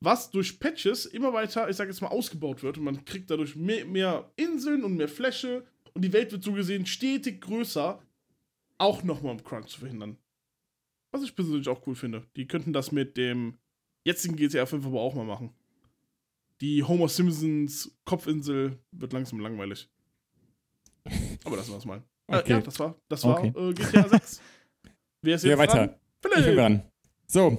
was 0.03 0.31
durch 0.31 0.59
Patches 0.59 1.05
immer 1.05 1.31
weiter, 1.31 1.69
ich 1.69 1.75
sag 1.77 1.87
jetzt 1.87 2.01
mal, 2.01 2.07
ausgebaut 2.09 2.63
wird 2.63 2.77
und 2.77 2.83
man 2.83 3.05
kriegt 3.05 3.29
dadurch 3.29 3.55
mehr, 3.55 3.85
mehr 3.85 4.31
Inseln 4.35 4.83
und 4.83 4.97
mehr 4.97 5.07
Fläche 5.07 5.65
und 5.93 6.01
die 6.03 6.11
Welt 6.11 6.31
wird 6.31 6.43
so 6.43 6.53
gesehen 6.53 6.85
stetig 6.85 7.39
größer, 7.41 8.01
auch 8.79 9.03
nochmal 9.03 9.33
um 9.33 9.43
Crunch 9.43 9.67
zu 9.67 9.79
verhindern. 9.79 10.17
Was 11.11 11.23
ich 11.23 11.35
persönlich 11.35 11.67
auch 11.67 11.85
cool 11.85 11.95
finde. 11.95 12.25
Die 12.35 12.47
könnten 12.47 12.73
das 12.73 12.91
mit 12.91 13.15
dem 13.15 13.57
jetzigen 14.05 14.35
GTA 14.35 14.65
5 14.65 14.85
aber 14.85 15.01
auch 15.01 15.13
mal 15.13 15.25
machen. 15.25 15.53
Die 16.61 16.83
Homer 16.83 17.09
Simpsons 17.09 17.91
Kopfinsel 18.05 18.79
wird 18.91 19.13
langsam 19.13 19.39
langweilig. 19.39 19.89
Aber 21.43 21.57
lassen 21.57 21.71
wir 21.71 21.77
es 21.77 21.85
mal. 21.85 21.97
Äh, 22.27 22.37
Okay. 22.39 22.51
ja, 22.53 22.61
das 22.61 22.79
war, 22.79 22.95
das 23.09 23.23
war 23.25 23.37
Okay. 23.43 23.51
äh, 23.55 23.73
GTA 23.73 24.07
6. 24.07 24.41
Wer 25.21 25.35
ist 25.35 25.43
Ja, 25.43 25.49
jetzt 25.51 25.59
weiter. 25.59 25.73
dran? 25.87 25.95
Ich 26.23 26.29
bin 26.31 26.31
Philipp! 26.43 26.55
dran. 26.57 26.83
So, 27.27 27.57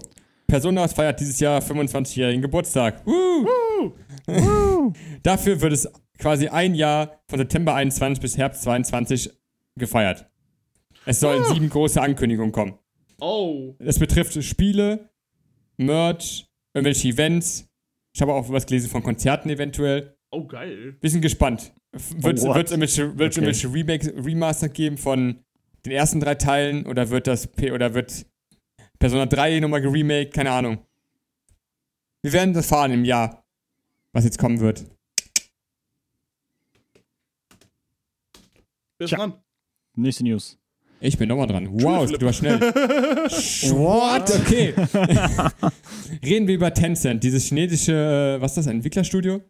Persona 0.53 0.86
feiert 0.86 1.18
dieses 1.18 1.40
Jahr 1.40 1.62
25-jährigen 1.62 2.42
Geburtstag. 2.42 3.07
Woo! 3.07 3.94
Uh, 4.28 4.92
Dafür 5.22 5.59
wird 5.62 5.72
es 5.72 5.88
quasi 6.18 6.48
ein 6.48 6.74
Jahr 6.74 7.22
von 7.26 7.38
September 7.38 7.74
21 7.74 8.20
bis 8.20 8.36
Herbst 8.36 8.62
22 8.64 9.30
gefeiert. 9.76 10.26
Es 11.07 11.20
sollen 11.20 11.42
Ah. 11.42 11.55
sieben 11.55 11.70
große 11.70 12.03
Ankündigungen 12.03 12.53
kommen. 12.53 12.74
oh. 13.18 13.74
Es 13.78 13.98
betrifft 13.98 14.44
Spiele, 14.44 15.09
Merch, 15.78 16.46
irgendwelche 16.74 17.09
Events. 17.09 17.66
Ich 18.14 18.20
habe 18.20 18.34
auch 18.34 18.50
was 18.50 18.66
gelesen 18.66 18.90
von 18.90 19.03
Konzerten 19.03 19.48
eventuell. 19.48 20.18
Oh, 20.32 20.46
geil. 20.46 20.98
Wir 21.00 21.09
sind 21.09 21.22
gespannt. 21.22 21.72
Wird 21.92 22.36
es 22.36 22.44
Oh, 22.44 22.55
irgendwelche, 22.55 23.18
wird's 23.18 23.38
Okay. 23.38 23.46
irgendwelche 23.46 23.72
Remakes, 23.72 24.12
Remaster 24.22 24.68
geben 24.68 24.98
von 24.98 25.39
den 25.86 25.93
ersten 25.93 26.20
drei 26.20 26.35
Teilen 26.35 26.85
oder 26.85 27.09
wird 27.09 27.27
das 27.27 27.47
P 27.47 27.72
oder 27.72 27.94
wird 27.94 28.27
Persona 29.03 29.27
3 29.27 29.59
nochmal 29.59 29.81
geremaked? 29.81 30.33
Keine 30.33 30.53
Ahnung. 30.53 30.79
Wir 32.23 32.33
werden 32.33 32.55
das 32.55 32.69
fahren 32.69 32.93
im 32.93 33.05
Jahr, 33.05 33.45
was 34.12 34.23
jetzt 34.23 34.39
kommen 34.39 34.61
wird. 34.61 34.85
Wer 38.99 39.05
ist 39.07 39.11
dran? 39.11 39.33
Nächste 39.97 40.23
News. 40.23 40.57
Ich 41.01 41.19
bin 41.19 41.29
nochmal 41.29 41.49
dran. 41.49 41.66
Wow, 41.83 42.12
du 42.12 42.24
warst 42.24 42.39
schnell. 42.39 42.61
What? 42.61 44.31
Okay. 44.31 44.73
Reden 46.24 46.47
wir 46.47 46.55
über 46.55 46.73
Tencent, 46.73 47.24
dieses 47.24 47.47
chinesische, 47.47 48.37
äh, 48.39 48.41
was 48.41 48.53
ist 48.53 48.59
das, 48.59 48.66
ein 48.69 48.77
Entwicklerstudio? 48.77 49.43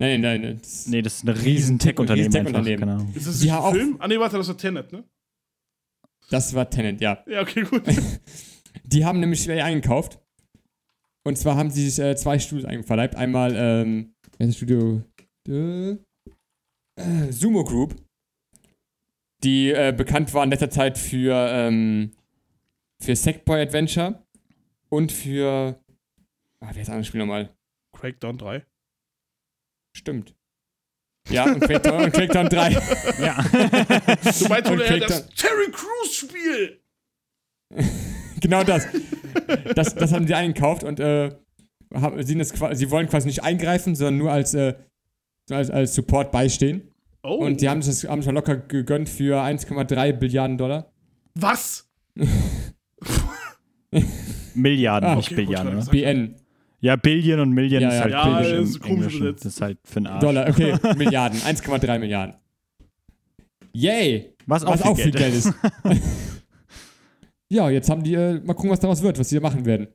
Nein, 0.00 0.20
nein, 0.20 0.40
nein. 0.40 0.58
Das, 0.60 0.88
Nee, 0.88 1.00
das 1.00 1.18
ist 1.18 1.22
ein 1.22 1.28
riesen 1.28 1.78
Tech-Unternehmen. 1.78 2.26
riesen 2.26 2.44
Tech-Unternehmen. 2.44 2.80
Genau. 2.80 3.10
Ist 3.14 3.28
das 3.28 3.40
ein 3.40 3.50
auch- 3.52 3.70
Film? 3.72 3.96
Ah, 4.00 4.08
nee, 4.08 4.18
warte, 4.18 4.36
das 4.36 4.48
war 4.48 4.56
Tenet, 4.56 4.90
ne? 4.92 5.04
das 6.28 6.52
war 6.54 6.68
Tenant, 6.68 7.00
ja. 7.00 7.22
Ja, 7.28 7.42
okay, 7.42 7.62
gut. 7.62 7.84
Die 8.86 9.04
haben 9.04 9.20
nämlich 9.20 9.42
schwer 9.42 9.64
eingekauft. 9.64 10.18
Und 11.24 11.36
zwar 11.36 11.56
haben 11.56 11.70
sie 11.70 11.88
sich 11.88 12.04
äh, 12.04 12.14
zwei 12.16 12.38
Studios 12.38 12.66
einverleibt. 12.66 13.16
Einmal, 13.16 13.54
ähm, 13.56 14.14
welches 14.38 14.56
Studio? 14.56 15.02
Äh, 15.48 15.96
Sumo 17.30 17.64
Group. 17.64 17.96
Die 19.42 19.70
äh, 19.70 19.92
bekannt 19.96 20.32
war 20.34 20.44
in 20.44 20.50
letzter 20.50 20.70
Zeit 20.70 20.96
für, 20.96 21.34
ähm, 21.50 22.12
für 23.02 23.16
Sackboy 23.16 23.60
Adventure 23.60 24.24
und 24.88 25.12
für. 25.12 25.78
Ah, 26.60 26.70
wer 26.72 26.82
ist 26.82 26.88
das 26.88 26.90
andere 26.90 27.04
Spiel 27.04 27.20
nochmal? 27.20 27.54
Crackdown 27.92 28.38
3. 28.38 28.64
Stimmt. 29.96 30.34
Ja, 31.28 31.44
und 31.44 31.60
Crackdown, 31.60 32.04
und 32.04 32.12
Crackdown 32.12 32.48
3. 32.48 32.70
Ja. 33.20 33.42
Du 33.42 34.48
meinst 34.48 34.70
wohl 34.70 35.00
das 35.00 35.28
Terry 35.30 35.70
Crews 35.72 36.14
Spiel? 36.14 36.80
genau 38.40 38.62
das. 38.64 38.86
das. 39.74 39.94
Das 39.94 40.12
haben 40.12 40.26
sie 40.26 40.34
eingekauft 40.34 40.84
und 40.84 41.00
äh, 41.00 41.30
sind 42.18 42.38
das, 42.38 42.52
sie 42.78 42.90
wollen 42.90 43.08
quasi 43.08 43.26
nicht 43.28 43.42
eingreifen, 43.42 43.94
sondern 43.94 44.18
nur 44.18 44.32
als, 44.32 44.54
äh, 44.54 44.74
als, 45.50 45.70
als 45.70 45.94
Support 45.94 46.32
beistehen. 46.32 46.90
Oh, 47.22 47.36
Und 47.44 47.60
die 47.60 47.68
haben 47.68 47.82
sich 47.82 48.02
das 48.02 48.10
haben 48.10 48.22
sich 48.22 48.30
locker 48.32 48.56
gegönnt 48.56 49.08
für 49.08 49.40
1,3 49.42 50.12
Billiarden 50.12 50.58
Dollar. 50.58 50.92
was? 51.34 51.88
Milliarden, 54.54 55.08
Ah, 55.10 55.14
nicht 55.16 55.26
okay, 55.32 55.34
gut, 55.36 55.46
Billiarden, 55.46 55.72
oder? 55.74 55.82
sag- 55.82 55.92
BN. 55.92 56.34
Ja, 56.80 56.96
Billion 56.96 57.40
und 57.40 57.50
Million 57.52 57.82
Ja, 57.82 57.88
ist 57.88 57.94
ja. 57.96 58.00
halt 58.02 58.12
Ja, 58.12 58.24
billig 58.38 58.50
das 58.50 58.58
im 58.58 58.64
ist 58.64 58.84
Englischen. 58.86 59.16
übersetzt. 59.22 59.44
Das 59.44 59.52
ist 59.54 59.60
halt 59.60 59.78
für 59.84 60.00
den 60.00 60.06
Arsch. 60.06 60.20
Dollar, 60.20 60.48
okay, 60.48 60.74
Milliarden, 60.96 61.38
1,3 61.40 61.98
Milliarden. 61.98 62.34
Yay! 63.72 64.34
Was 64.46 64.64
auch, 64.64 64.72
Was 64.72 64.82
viel, 64.82 64.90
auch 64.90 64.96
viel 64.96 65.10
Geld. 65.10 65.16
Geld 65.16 65.34
ist. 65.34 65.52
Ja, 67.48 67.70
jetzt 67.70 67.88
haben 67.90 68.02
die, 68.02 68.14
äh, 68.14 68.40
mal 68.44 68.54
gucken, 68.54 68.70
was 68.70 68.80
daraus 68.80 69.02
wird, 69.02 69.18
was 69.18 69.28
die 69.28 69.36
da 69.36 69.40
machen 69.40 69.64
werden. 69.64 69.88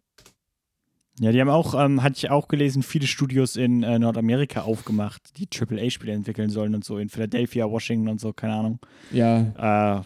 Ja, 1.20 1.32
die 1.32 1.40
haben 1.42 1.50
auch, 1.50 1.74
ähm, 1.76 2.02
hatte 2.02 2.16
ich 2.18 2.30
auch 2.32 2.48
gelesen, 2.48 2.82
viele 2.84 3.06
Studios 3.06 3.56
in 3.56 3.84
äh, 3.84 4.00
Nordamerika 4.00 4.62
aufgemacht, 4.62 5.38
die 5.38 5.48
AAA-Spiele 5.54 6.14
entwickeln 6.14 6.50
sollen 6.50 6.74
und 6.74 6.84
so, 6.84 6.98
in 6.98 7.10
Philadelphia, 7.10 7.70
Washington 7.70 8.08
und 8.08 8.20
so, 8.20 8.34
keine 8.34 8.54
Ahnung. 8.54 8.80
Ja, 9.12 10.00
Äh, 10.00 10.02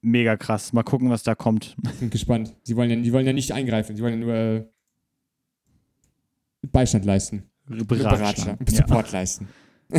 mega 0.00 0.36
krass. 0.36 0.72
Mal 0.72 0.84
gucken, 0.84 1.10
was 1.10 1.24
da 1.24 1.34
kommt. 1.34 1.76
sind 1.98 2.12
gespannt. 2.12 2.54
Die 2.68 2.76
wollen 2.76 2.88
ja, 2.90 2.96
die 2.96 3.12
wollen 3.12 3.26
ja 3.26 3.32
nicht 3.32 3.50
eingreifen, 3.52 3.96
die 3.96 4.02
wollen 4.02 4.20
ja 4.20 4.24
nur 4.26 4.34
äh, 4.34 4.64
Beistand 6.70 7.04
leisten. 7.04 7.50
Beratschlagen. 7.66 8.64
Ja. 8.70 8.76
Support 8.76 9.10
leisten. 9.12 9.48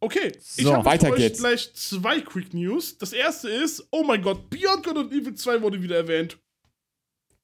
Okay, 0.00 0.32
ich 0.56 0.64
So, 0.64 0.74
habe 0.74 0.84
weiter 0.84 1.10
geht's. 1.10 1.40
gleich 1.40 1.72
zwei 1.74 2.20
Quick 2.20 2.54
News. 2.54 2.98
Das 2.98 3.12
erste 3.12 3.48
ist, 3.48 3.86
oh 3.90 4.04
mein 4.04 4.22
Gott, 4.22 4.48
Beyond 4.50 4.84
Good 4.84 4.96
and 4.96 5.12
Evil 5.12 5.34
2 5.34 5.60
wurde 5.62 5.82
wieder 5.82 5.96
erwähnt. 5.96 6.38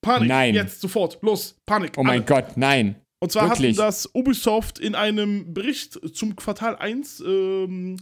Panik, 0.01 0.29
Nein. 0.29 0.55
jetzt, 0.55 0.81
sofort, 0.81 1.19
los, 1.23 1.57
Panik. 1.67 1.93
Oh 1.97 2.03
mein 2.05 2.19
alle. 2.21 2.25
Gott, 2.43 2.57
nein. 2.57 2.97
Und 3.21 3.33
zwar 3.33 3.49
wirklich? 3.49 3.79
hatten 3.79 3.87
das 3.87 4.15
Ubisoft 4.15 4.79
in 4.79 4.95
einem 4.95 5.55
Bericht 5.55 5.99
zum 6.15 6.37
Quartal 6.37 6.77
1, 6.77 7.21
ähm, 7.27 7.97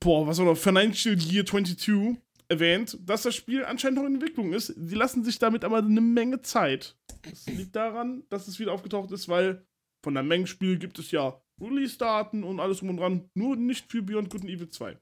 boah, 0.00 0.26
was 0.26 0.38
war 0.38 0.46
noch, 0.46 0.56
Financial 0.56 1.14
Year 1.16 1.44
22 1.44 2.16
erwähnt, 2.48 2.98
dass 3.04 3.22
das 3.22 3.34
Spiel 3.34 3.64
anscheinend 3.64 3.98
noch 3.98 4.06
in 4.06 4.14
Entwicklung 4.14 4.52
ist. 4.52 4.68
Sie 4.68 4.94
lassen 4.94 5.22
sich 5.24 5.38
damit 5.38 5.64
aber 5.64 5.78
eine 5.78 6.00
Menge 6.00 6.40
Zeit. 6.42 6.96
Das 7.22 7.46
liegt 7.46 7.76
daran, 7.76 8.24
dass 8.30 8.48
es 8.48 8.58
wieder 8.58 8.72
aufgetaucht 8.72 9.10
ist, 9.12 9.28
weil 9.28 9.64
von 10.04 10.14
der 10.14 10.22
Menge 10.22 10.46
Spiel 10.46 10.78
gibt 10.78 10.98
es 10.98 11.10
ja 11.10 11.40
Release-Daten 11.62 12.44
und 12.44 12.60
alles 12.60 12.78
drum 12.78 12.90
und 12.90 12.96
dran, 12.98 13.30
nur 13.34 13.56
nicht 13.56 13.90
für 13.90 14.02
Beyond 14.02 14.30
Good 14.30 14.42
and 14.42 14.50
Evil 14.50 14.68
2. 14.68 14.98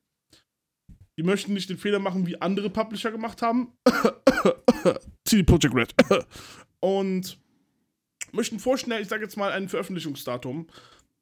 Die 1.17 1.23
möchten 1.23 1.53
nicht 1.55 1.69
den 1.69 1.77
Fehler 1.79 1.99
machen, 1.99 2.27
wie 2.27 2.41
andere 2.41 2.71
Publisher 2.71 3.11
gemacht 3.11 3.43
haben. 3.43 3.73
CD 5.25 5.43
Projekt 5.43 5.75
Red. 5.75 5.95
und 6.81 7.39
möchten 8.33 8.59
vorschnell, 8.59 9.03
ich 9.03 9.09
sage 9.09 9.23
jetzt 9.25 9.37
mal, 9.37 9.53
ein 9.53 9.69
Veröffentlichungsdatum 9.69 10.69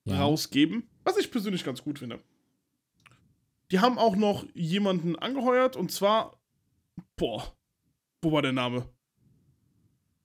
Ja. 0.05 0.21
rausgeben, 0.23 0.89
was 1.05 1.17
ich 1.17 1.31
persönlich 1.31 1.65
ganz 1.65 1.83
gut 1.83 1.99
finde. 1.99 2.21
Die 3.71 3.81
haben 3.81 3.99
auch 3.99 4.17
noch 4.17 4.47
jemanden 4.55 5.17
angeheuert 5.17 5.77
und 5.77 5.91
zwar, 5.93 6.41
boah, 7.17 7.55
wo 8.23 8.33
war 8.33 8.43
der 8.43 8.53
Name? 8.53 8.89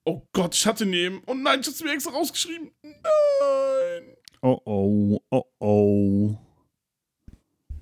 Oh 0.06 0.22
Gott, 0.32 0.54
ich 0.54 0.66
hatte 0.66 0.84
ihn 0.84 0.92
eben. 0.92 1.22
Oh 1.26 1.34
nein, 1.34 1.60
ich 1.60 1.66
hab's 1.66 1.82
mir 1.82 1.92
extra 1.92 2.12
rausgeschrieben. 2.12 2.70
Nein. 2.82 4.13
Oh 4.46 4.60
oh, 4.66 5.20
oh 5.30 5.44
oh. 5.58 6.36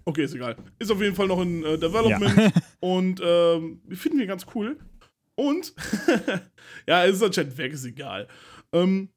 Okay, 0.05 0.25
ist 0.25 0.35
egal. 0.35 0.57
Ist 0.79 0.93
auf 0.93 1.01
jeden 1.01 1.15
Fall 1.17 1.27
noch 1.27 1.41
in 1.41 1.65
äh, 1.65 1.77
Development 1.77 2.53
und 2.81 3.21
ähm, 3.25 3.81
wir 3.85 3.97
finden 3.97 4.19
wir 4.21 4.27
ganz 4.27 4.47
cool. 4.55 4.79
Und, 5.35 5.75
ja, 6.87 7.03
ist 7.05 7.23
anscheinend 7.23 7.57
weg, 7.59 7.73
ist 7.73 7.85
egal. 7.85 8.29
Ähm, 8.73 9.09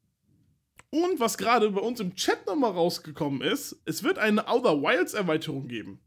und 0.90 1.20
was 1.20 1.38
gerade 1.38 1.70
bei 1.70 1.80
uns 1.80 2.00
im 2.00 2.14
Chat 2.16 2.46
nochmal 2.46 2.72
rausgekommen 2.72 3.42
ist, 3.42 3.80
es 3.84 4.02
wird 4.02 4.18
eine 4.18 4.48
Outer 4.48 4.80
Wilds 4.82 5.14
Erweiterung 5.14 5.68
geben. 5.68 6.00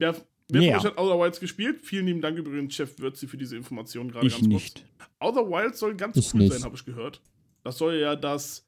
Ja, 0.00 0.14
wer 0.48 0.62
Ja. 0.62 0.72
von 0.72 0.80
euch 0.80 0.92
hat 0.92 0.98
Outer 0.98 1.18
Wilds 1.20 1.40
gespielt? 1.40 1.80
Vielen 1.82 2.06
lieben 2.06 2.20
Dank 2.20 2.36
übrigens, 2.38 2.74
Chef 2.74 2.98
Würzi, 2.98 3.26
für 3.28 3.36
diese 3.38 3.56
Informationen 3.56 4.10
gerade 4.10 4.28
ganz 4.28 4.40
kurz. 4.40 4.48
nicht. 4.48 4.84
Outer 5.20 5.48
Wilds 5.48 5.78
soll 5.78 5.94
ganz 5.96 6.16
Ich 6.16 6.34
cool 6.34 6.40
nicht. 6.40 6.52
sein, 6.52 6.64
habe 6.64 6.74
ich 6.76 6.84
gehört. 6.84 7.22
Das 7.68 7.76
soll 7.76 7.96
ja 7.96 8.16
das 8.16 8.66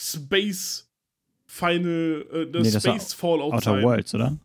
Space 0.00 0.90
Final, 1.44 2.26
äh, 2.32 2.50
das 2.50 2.62
Nee, 2.62 2.70
das 2.70 2.84
war 2.86 2.94
Space 2.94 3.12
Fallout 3.12 3.52
Outer 3.52 3.60
sein. 3.72 3.82
Worlds, 3.84 4.14
oder? 4.14 4.38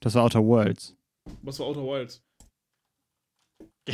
Das 0.00 0.14
war 0.14 0.22
Outer 0.22 0.42
Worlds. 0.42 0.96
Was 1.42 1.58
war 1.58 1.66
Outer 1.66 1.82
Wilds? 1.84 2.22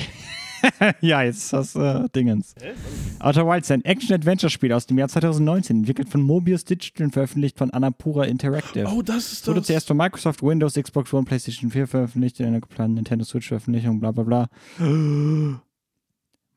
ja, 1.01 1.23
jetzt 1.23 1.39
ist 1.39 1.53
das 1.53 1.75
äh, 1.75 2.09
Dingens. 2.15 2.55
Hä? 2.61 2.75
Outer 3.19 3.49
Wilds 3.49 3.67
ist 3.67 3.73
ein 3.73 3.85
Action-Adventure-Spiel 3.85 4.73
aus 4.73 4.87
dem 4.87 4.97
Jahr 4.97 5.09
2019, 5.09 5.79
entwickelt 5.79 6.09
von 6.09 6.23
Mobius 6.23 6.65
Digital 6.65 7.07
und 7.07 7.13
veröffentlicht 7.13 7.59
von 7.59 7.73
Annapura 7.73 8.27
Interactive. 8.27 8.87
Oh, 8.87 9.03
das 9.03 9.33
ist 9.33 9.49
Wurde 9.49 9.59
das. 9.59 9.67
zuerst 9.67 9.89
von 9.89 9.97
Microsoft, 9.97 10.41
Windows, 10.41 10.75
Xbox 10.75 11.13
One, 11.13 11.25
PlayStation 11.25 11.73
4 11.73 11.89
veröffentlicht, 11.89 12.39
in 12.39 12.47
einer 12.47 12.61
geplanten 12.61 12.95
Nintendo 12.95 13.25
Switch-Veröffentlichung, 13.25 13.99
bla 13.99 14.13
bla 14.13 14.23
bla. 14.23 14.49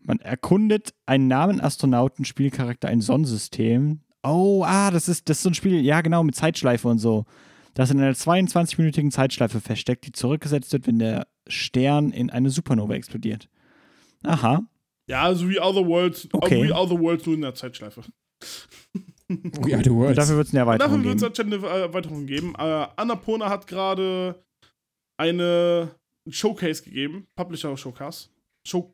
Man 0.06 0.20
erkundet 0.20 0.94
einen 1.06 1.28
Namen 1.28 1.62
Astronauten, 1.62 2.26
Spielcharakter, 2.26 2.90
ein 2.90 3.02
Sonnensystem. 3.02 4.02
Oh, 4.24 4.64
ah, 4.66 4.92
das 4.92 5.08
ist, 5.10 5.30
das 5.30 5.38
ist 5.38 5.44
so 5.44 5.50
ein 5.50 5.54
Spiel, 5.54 5.82
ja 5.84 6.02
genau, 6.02 6.24
mit 6.24 6.36
Zeitschleife 6.36 6.88
und 6.88 7.00
so. 7.00 7.26
Das 7.74 7.90
in 7.90 8.00
einer 8.00 8.14
22-minütigen 8.14 9.12
Zeitschleife 9.12 9.60
versteckt, 9.60 10.06
die 10.06 10.12
zurückgesetzt 10.12 10.72
wird, 10.74 10.88
wenn 10.88 11.00
der 11.00 11.28
Stern 11.48 12.12
in 12.12 12.30
eine 12.30 12.50
Supernova 12.50 12.94
explodiert. 12.94 13.50
Aha. 14.24 14.62
Ja, 15.08 15.34
so 15.34 15.50
wie 15.50 15.60
Other 15.60 15.86
Worlds. 15.86 16.30
Okay. 16.32 16.64
Wie 16.64 16.72
Other 16.72 17.00
Worlds 17.00 17.26
nur 17.26 17.36
in 17.36 17.42
der 17.42 17.56
Zeitschleife. 17.56 18.04
We 19.28 19.74
are 19.74 19.84
the 19.84 19.90
Und 19.90 19.96
world. 19.98 20.18
dafür 20.18 20.38
wird 20.38 20.48
es 20.48 20.54
eine 20.54 20.62
Und 20.64 20.68
Erweiterung 20.70 21.04
dafür 21.04 21.10
wird 21.10 21.16
es 21.16 21.38
geben. 21.38 21.54
anscheinend 21.54 21.74
eine 21.74 21.82
Erweiterung 21.84 22.26
geben. 22.26 22.54
Äh, 22.58 22.88
Annapurna 22.96 23.50
hat 23.50 23.68
gerade 23.68 24.44
eine 25.18 25.90
Showcase 26.30 26.84
gegeben. 26.84 27.28
Publisher 27.36 27.76
Showcase. 27.76 28.30
Showca 28.66 28.94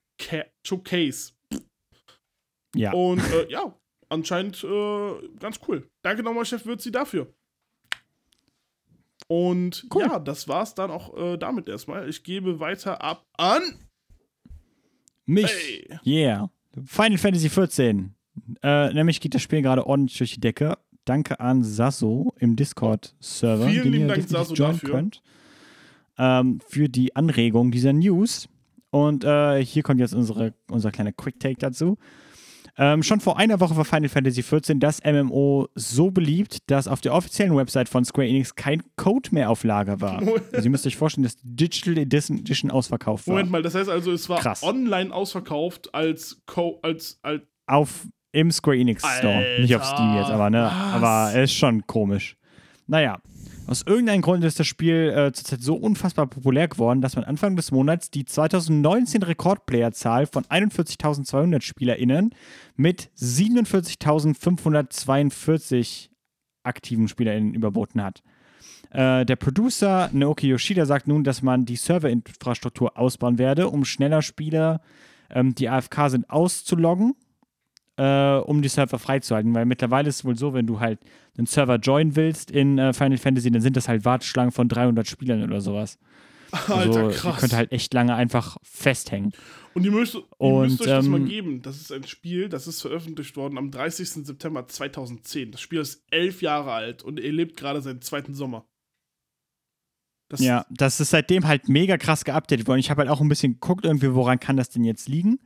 Showcase. 0.66 1.34
Ja. 2.76 2.94
Und 2.94 3.20
äh, 3.20 3.48
ja, 3.50 3.74
anscheinend 4.10 4.64
äh, 4.64 5.14
ganz 5.40 5.60
cool. 5.68 5.90
Danke 6.04 6.24
nochmal, 6.24 6.46
Chef 6.46 6.66
Würzi, 6.66 6.92
dafür. 6.92 7.34
Und 9.28 9.86
Cool. 9.94 10.04
ja, 10.04 10.20
das 10.20 10.48
war's 10.48 10.74
dann 10.74 10.90
auch 10.90 11.16
äh, 11.16 11.38
damit 11.38 11.68
erstmal. 11.70 12.10
Ich 12.10 12.24
gebe 12.24 12.60
weiter 12.60 13.02
ab 13.04 13.26
an. 13.38 13.62
Mich. 15.26 15.46
Hey. 15.46 16.00
Yeah. 16.06 16.50
Final 16.86 17.18
Fantasy 17.20 17.50
14. 17.50 18.16
Äh, 18.64 18.94
nämlich 18.94 19.22
geht 19.22 19.36
das 19.36 19.42
Spiel 19.44 19.62
gerade 19.62 19.86
ordentlich 19.86 20.18
durch 20.18 20.34
die 20.34 20.40
Decke. 20.40 20.78
Danke 21.06 21.40
an 21.40 21.64
Sasso 21.64 22.34
im 22.38 22.56
Discord-Server, 22.56 23.68
Vielen 23.68 23.84
den 23.84 23.92
lieben 23.94 24.10
ihr 24.10 24.16
Dank, 24.16 24.30
Sasso, 24.30 24.54
joinen 24.54 24.74
dafür. 24.78 24.90
könnt. 24.90 25.22
Ähm, 26.18 26.60
für 26.68 26.90
die 26.90 27.16
Anregung 27.16 27.72
dieser 27.72 27.94
News. 27.94 28.48
Und 28.92 29.24
äh, 29.24 29.64
hier 29.64 29.84
kommt 29.84 30.00
jetzt 30.00 30.14
unsere, 30.14 30.54
unser 30.70 30.92
kleiner 30.92 31.12
Quick-Take 31.12 31.58
dazu. 31.60 31.98
Ähm, 32.78 33.04
schon 33.04 33.20
vor 33.20 33.38
einer 33.38 33.60
Woche 33.60 33.76
war 33.76 33.84
Final 33.84 34.08
Fantasy 34.08 34.42
XIV 34.42 34.80
das 34.80 35.04
MMO 35.04 35.68
so 35.76 36.12
beliebt, 36.12 36.60
dass 36.72 36.88
auf 36.88 37.02
der 37.02 37.14
offiziellen 37.14 37.54
Website 37.56 37.90
von 37.90 38.06
Square 38.06 38.28
Enix 38.30 38.56
kein 38.56 38.82
Code 38.96 39.30
mehr 39.34 39.50
auf 39.50 39.66
Lager 39.66 40.00
war. 40.00 40.22
Also 40.54 40.66
ihr 40.66 40.72
müsst 40.72 40.88
euch 40.88 40.96
vorstellen, 40.96 41.24
dass 41.24 41.36
Digital 41.44 41.98
Edition, 41.98 42.40
Edition 42.40 42.72
ausverkauft 42.72 43.28
war. 43.28 43.34
Moment 43.34 43.52
mal, 43.52 43.62
das 43.62 43.76
heißt 43.76 43.90
also, 43.90 44.14
es 44.14 44.30
war 44.30 44.40
Krass. 44.40 44.64
online 44.64 45.14
ausverkauft 45.14 45.94
als 45.94 46.42
Co 46.46 46.80
als, 46.82 47.20
als 47.22 47.42
auf 47.68 48.08
im 48.32 48.50
Square 48.52 48.78
Enix 48.78 49.02
Store. 49.02 49.36
Alter, 49.36 49.62
Nicht 49.62 49.76
auf 49.76 49.84
Steam 49.84 50.16
jetzt, 50.16 50.30
aber 50.30 50.50
ne, 50.50 50.64
was? 50.64 50.94
aber 50.94 51.30
es 51.36 51.52
ist 51.52 51.58
schon 51.58 51.86
komisch. 51.86 52.38
Naja, 52.88 53.20
aus 53.70 53.84
irgendeinem 53.86 54.24
Grund 54.24 54.44
ist 54.44 54.60
das 54.60 54.66
Spiel 54.66 55.14
äh, 55.16 55.32
zurzeit 55.32 55.62
so 55.62 55.76
unfassbar 55.76 56.26
populär 56.26 56.68
geworden, 56.68 57.02
dass 57.02 57.16
man 57.16 57.24
Anfang 57.24 57.56
des 57.56 57.70
Monats 57.70 58.10
die 58.10 58.26
2019 58.26 59.22
Rekordplayerzahl 59.22 60.26
von 60.26 60.44
41.200 60.46 61.62
SpielerInnen 61.62 62.34
mit 62.76 63.12
47.542 63.16 66.10
aktiven 66.64 67.08
SpielerInnen 67.08 67.54
überboten 67.54 68.02
hat. 68.02 68.24
Äh, 68.90 69.24
der 69.26 69.36
Producer 69.36 70.10
Naoki 70.14 70.48
Yoshida 70.48 70.88
sagt 70.88 71.08
nun, 71.08 71.24
dass 71.24 71.44
man 71.44 71.66
die 71.66 71.76
Serverinfrastruktur 71.76 72.98
ausbauen 72.98 73.38
werde, 73.38 73.70
um 73.70 73.86
schneller 73.86 74.24
Spieler, 74.24 74.82
ähm, 75.30 75.54
die 75.54 75.70
AFK 75.70 76.10
sind, 76.10 76.28
auszuloggen 76.32 77.14
äh, 78.00 78.42
um 78.46 78.62
die 78.62 78.70
Server 78.70 78.98
freizuhalten, 78.98 79.54
weil 79.54 79.66
mittlerweile 79.66 80.08
ist 80.08 80.18
es 80.18 80.26
wohl 80.26 80.38
so, 80.38 80.54
wenn 80.54 80.66
du 80.66 80.80
halt 80.80 81.00
einen 81.38 81.48
Server 81.48 81.76
joinen 81.76 82.16
willst 82.16 82.50
in 82.50 82.78
äh, 82.78 82.94
Final 82.94 83.18
Fantasy, 83.18 83.52
dann 83.52 83.62
sind 83.62 83.76
das 83.76 83.88
halt 83.88 84.06
Warteschlangen 84.06 84.52
von 84.52 84.70
300 84.70 85.08
Spielern 85.08 85.44
oder 85.44 85.62
sowas. 85.62 86.00
Alter, 86.52 86.76
also, 86.76 87.10
ihr 87.10 87.16
krass. 87.16 87.42
könnt 87.42 87.54
halt 87.54 87.72
echt 87.72 87.94
lange 87.94 88.16
einfach 88.16 88.58
festhängen. 88.64 89.34
Und 89.74 89.84
ihr 89.84 89.92
müsst, 89.92 90.16
ihr 90.16 90.24
Und, 90.38 90.64
müsst 90.64 90.82
euch 90.82 90.88
das 90.88 91.06
mal 91.06 91.20
ähm, 91.20 91.28
geben. 91.28 91.62
Das 91.62 91.78
ist 91.78 91.92
ein 91.92 92.08
Spiel, 92.08 92.50
das 92.50 92.68
ist 92.68 92.82
veröffentlicht 92.82 93.36
worden 93.38 93.58
am 93.58 93.70
30. 93.70 94.10
September 94.26 94.68
2010. 94.68 95.52
Das 95.52 95.62
Spiel 95.62 95.80
ist 95.80 96.04
elf 96.10 96.42
Jahre 96.42 96.72
alt 96.72 97.04
und 97.04 97.20
er 97.20 97.32
lebt 97.32 97.58
gerade 97.58 97.82
seinen 97.82 98.02
zweiten 98.02 98.34
Sommer. 98.34 98.66
Das 100.30 100.40
Ja, 100.40 100.66
das 100.70 101.00
ist 101.00 101.10
seitdem 101.10 101.48
halt 101.48 101.70
mega 101.70 101.98
krass 101.98 102.24
geupdatet 102.24 102.68
worden. 102.68 102.80
Ich 102.80 102.90
habe 102.90 103.02
halt 103.02 103.10
auch 103.10 103.22
ein 103.22 103.30
bisschen 103.30 103.54
geguckt, 103.54 103.86
irgendwie, 103.86 104.14
woran 104.14 104.40
kann 104.40 104.58
das 104.58 104.70
denn 104.70 104.84
jetzt 104.84 105.08
liegen? 105.08 105.40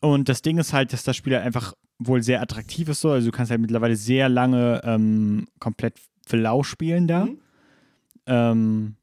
Und 0.00 0.28
das 0.28 0.42
Ding 0.42 0.58
ist 0.58 0.72
halt, 0.72 0.92
dass 0.92 1.04
das 1.04 1.16
Spiel 1.16 1.34
halt 1.34 1.44
einfach 1.44 1.74
wohl 1.98 2.22
sehr 2.22 2.42
attraktiv 2.42 2.88
ist 2.88 3.00
so. 3.00 3.10
Also 3.10 3.30
du 3.30 3.36
kannst 3.36 3.50
halt 3.50 3.60
mittlerweile 3.60 3.96
sehr 3.96 4.28
lange 4.28 4.80
ähm, 4.84 5.46
komplett 5.58 5.98
für 6.26 6.36
lau 6.36 6.62
spielen 6.62 7.06
da. 7.06 7.26
Mhm. 7.26 7.38
Ähm, 8.26 8.96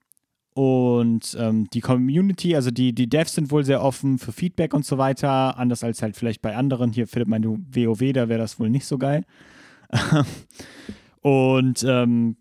und 0.54 1.36
ähm, 1.40 1.68
die 1.72 1.82
Community, 1.82 2.56
also 2.56 2.70
die, 2.70 2.94
die 2.94 3.10
Devs 3.10 3.34
sind 3.34 3.50
wohl 3.50 3.64
sehr 3.64 3.82
offen 3.82 4.20
für 4.20 4.32
Feedback 4.32 4.74
und 4.74 4.86
so 4.86 5.00
weiter, 5.00 5.58
anders 5.58 5.84
als 5.84 6.04
halt 6.04 6.16
vielleicht 6.16 6.44
bei 6.44 6.56
anderen. 6.56 6.92
Hier 6.92 7.08
Philipp 7.08 7.28
meinte 7.28 7.50
WoW, 7.50 8.14
da 8.14 8.30
wäre 8.30 8.40
das 8.40 8.60
wohl 8.60 8.70
nicht 8.70 8.86
so 8.86 9.00
geil. 9.00 9.24
und 11.22 11.84
ähm, 11.88 12.38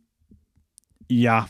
ja, 1.09 1.47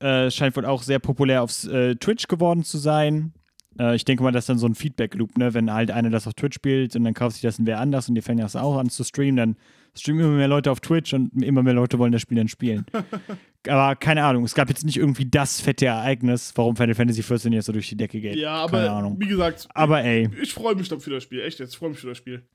äh, 0.00 0.30
scheint 0.30 0.54
wohl 0.56 0.66
auch 0.66 0.82
sehr 0.82 0.98
populär 0.98 1.42
auf 1.42 1.64
äh, 1.64 1.94
Twitch 1.94 2.28
geworden 2.28 2.62
zu 2.62 2.76
sein. 2.76 3.32
Äh, 3.78 3.96
ich 3.96 4.04
denke 4.04 4.22
mal, 4.22 4.30
das 4.32 4.44
ist 4.44 4.48
dann 4.48 4.58
so 4.58 4.66
ein 4.66 4.74
Feedback-Loop, 4.74 5.36
ne? 5.38 5.54
Wenn 5.54 5.72
halt 5.72 5.90
einer 5.90 6.10
das 6.10 6.26
auf 6.26 6.34
Twitch 6.34 6.54
spielt 6.56 6.94
und 6.96 7.04
dann 7.04 7.14
kauft 7.14 7.34
sich 7.36 7.42
das 7.42 7.58
ein 7.58 7.66
wer 7.66 7.80
anders 7.80 8.08
und 8.08 8.14
die 8.14 8.22
fängt 8.22 8.40
das 8.40 8.56
auch 8.56 8.76
an 8.78 8.88
zu 8.90 9.02
streamen, 9.04 9.36
dann 9.36 9.56
streamen 9.96 10.24
immer 10.24 10.36
mehr 10.36 10.48
Leute 10.48 10.70
auf 10.70 10.80
Twitch 10.80 11.12
und 11.14 11.42
immer 11.42 11.62
mehr 11.62 11.72
Leute 11.74 11.98
wollen 11.98 12.12
das 12.12 12.22
Spiel 12.22 12.36
dann 12.38 12.48
spielen. 12.48 12.84
aber 13.68 13.96
keine 13.96 14.24
Ahnung, 14.24 14.44
es 14.44 14.54
gab 14.54 14.68
jetzt 14.68 14.84
nicht 14.84 14.96
irgendwie 14.96 15.24
das 15.26 15.60
fette 15.60 15.86
Ereignis, 15.86 16.52
warum 16.56 16.76
Final 16.76 16.94
Fantasy 16.94 17.22
14 17.22 17.52
jetzt 17.52 17.66
so 17.66 17.72
durch 17.72 17.88
die 17.88 17.96
Decke 17.96 18.20
geht. 18.20 18.36
Ja, 18.36 18.66
keine 18.66 18.88
aber 18.88 18.96
Ahnung. 18.98 19.16
wie 19.20 19.26
gesagt, 19.28 19.66
Aber 19.74 20.02
ey, 20.02 20.28
ich 20.40 20.52
freue 20.52 20.74
mich 20.74 20.88
dann 20.88 21.00
für 21.00 21.10
das 21.10 21.22
Spiel. 21.22 21.40
Echt 21.40 21.58
jetzt, 21.60 21.72
ich 21.72 21.78
freue 21.78 21.90
mich 21.90 21.98
für 21.98 22.08
das 22.08 22.18
Spiel. 22.18 22.46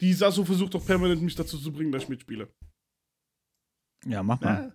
Die 0.00 0.12
Sasso 0.12 0.44
versucht 0.44 0.74
doch 0.74 0.84
permanent 0.84 1.22
mich 1.22 1.34
dazu 1.36 1.56
zu 1.58 1.72
bringen, 1.72 1.92
dass 1.92 2.02
ich 2.04 2.08
mitspiele. 2.08 2.48
ja, 4.06 4.22
mach 4.22 4.40
mal. 4.40 4.72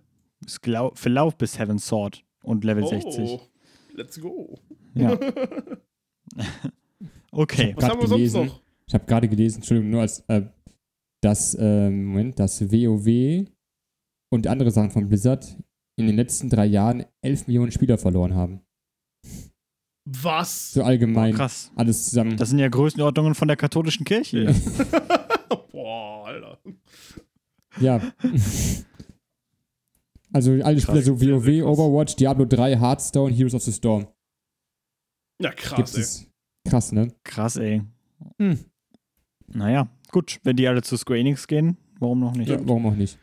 Glau- 0.62 0.92
Verlauf 0.94 1.36
bis 1.36 1.58
Heaven's 1.58 1.86
Sword 1.86 2.24
und 2.42 2.64
Level 2.64 2.84
Oh, 2.84 2.88
60. 2.88 3.40
let's 3.94 4.20
go. 4.20 4.58
Ja. 4.94 5.18
okay. 7.32 7.74
Was 7.76 7.88
haben 7.88 8.00
wir 8.00 8.08
sonst 8.08 8.18
gelesen. 8.18 8.46
noch? 8.46 8.62
Ich 8.86 8.94
habe 8.94 9.04
gerade 9.04 9.28
gelesen, 9.28 9.56
Entschuldigung, 9.56 9.90
nur 9.90 10.00
als, 10.00 10.20
äh, 10.28 10.42
dass, 11.22 11.56
ähm, 11.60 12.06
Moment, 12.06 12.38
dass 12.38 12.60
WoW 12.62 13.46
und 14.30 14.46
andere 14.46 14.70
Sachen 14.70 14.90
von 14.90 15.08
Blizzard 15.08 15.56
in 15.96 16.06
den 16.06 16.16
letzten 16.16 16.48
drei 16.48 16.66
Jahren 16.66 17.04
11 17.22 17.46
Millionen 17.48 17.72
Spieler 17.72 17.98
verloren 17.98 18.34
haben. 18.34 18.60
Was? 20.06 20.72
So 20.72 20.82
allgemein. 20.82 21.34
Krass. 21.34 21.70
Alles 21.76 22.06
zusammen. 22.06 22.36
Das 22.36 22.48
sind 22.48 22.58
ja 22.58 22.68
Größenordnungen 22.68 23.34
von 23.34 23.48
der 23.48 23.58
katholischen 23.58 24.06
Kirche. 24.06 24.46
Boah, 25.72 26.26
Alter. 26.26 26.58
Ja. 27.80 28.00
Also 30.30 30.52
alle 30.62 30.78
Spieler 30.78 31.00
so 31.00 31.18
WoW, 31.18 31.42
krass. 31.42 31.62
Overwatch, 31.62 32.16
Diablo 32.16 32.44
3, 32.44 32.76
Hearthstone, 32.78 33.32
Heroes 33.32 33.54
of 33.54 33.62
the 33.62 33.72
Storm. 33.72 34.06
Ja, 35.40 35.52
krass, 35.52 35.94
ey. 35.94 36.00
es. 36.00 36.26
Krass, 36.68 36.92
ne? 36.92 37.14
Krass, 37.24 37.56
ey. 37.56 37.82
Hm. 38.38 38.58
Naja, 39.46 39.88
gut, 40.10 40.40
wenn 40.42 40.56
die 40.56 40.68
alle 40.68 40.82
zu 40.82 40.96
Square 40.96 41.20
Enix 41.20 41.46
gehen, 41.46 41.76
warum 41.98 42.20
noch 42.20 42.34
nicht? 42.34 42.48
Ja, 42.48 42.58
warum 42.66 42.86
auch 42.86 42.94
nicht? 42.94 43.18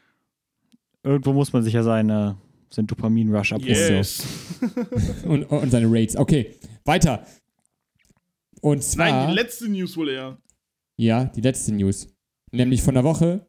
Irgendwo 1.03 1.33
muss 1.33 1.53
man 1.53 1.61
sich 1.63 1.73
ja 1.73 1.83
seine, 1.83 2.37
sein 2.69 2.87
Dopamin-Rush 2.87 3.53
abholen. 3.53 3.69
Yes. 3.69 4.23
Und, 5.25 5.43
und 5.43 5.69
seine 5.69 5.87
Raids. 5.87 6.15
Okay, 6.15 6.55
weiter. 6.85 7.25
Und 8.61 8.81
zwar. 8.81 9.11
Nein, 9.11 9.29
die 9.29 9.35
letzte 9.35 9.69
News 9.69 9.95
wohl 9.95 10.09
eher. 10.09 10.37
Ja, 10.97 11.25
die 11.25 11.41
letzte 11.41 11.73
News. 11.73 12.07
Nämlich 12.51 12.81
von 12.81 12.95
der 12.95 13.03
Woche 13.03 13.47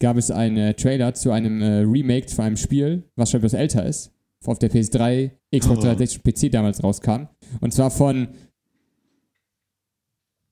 gab 0.00 0.16
es 0.16 0.30
einen 0.30 0.56
äh, 0.56 0.74
Trailer 0.74 1.14
zu 1.14 1.30
einem 1.30 1.62
äh, 1.62 1.78
Remake 1.80 2.28
von 2.28 2.44
einem 2.44 2.56
Spiel, 2.56 3.08
was 3.16 3.30
schon 3.30 3.38
etwas 3.38 3.54
älter 3.54 3.86
ist, 3.86 4.12
auf 4.44 4.58
der 4.58 4.70
PS3, 4.70 5.30
Xbox 5.56 5.78
Oh. 5.80 5.82
360 5.82 6.20
und 6.24 6.34
PC 6.34 6.50
damals 6.52 6.82
rauskam. 6.82 7.28
Und 7.60 7.72
zwar 7.72 7.90
von 7.90 8.28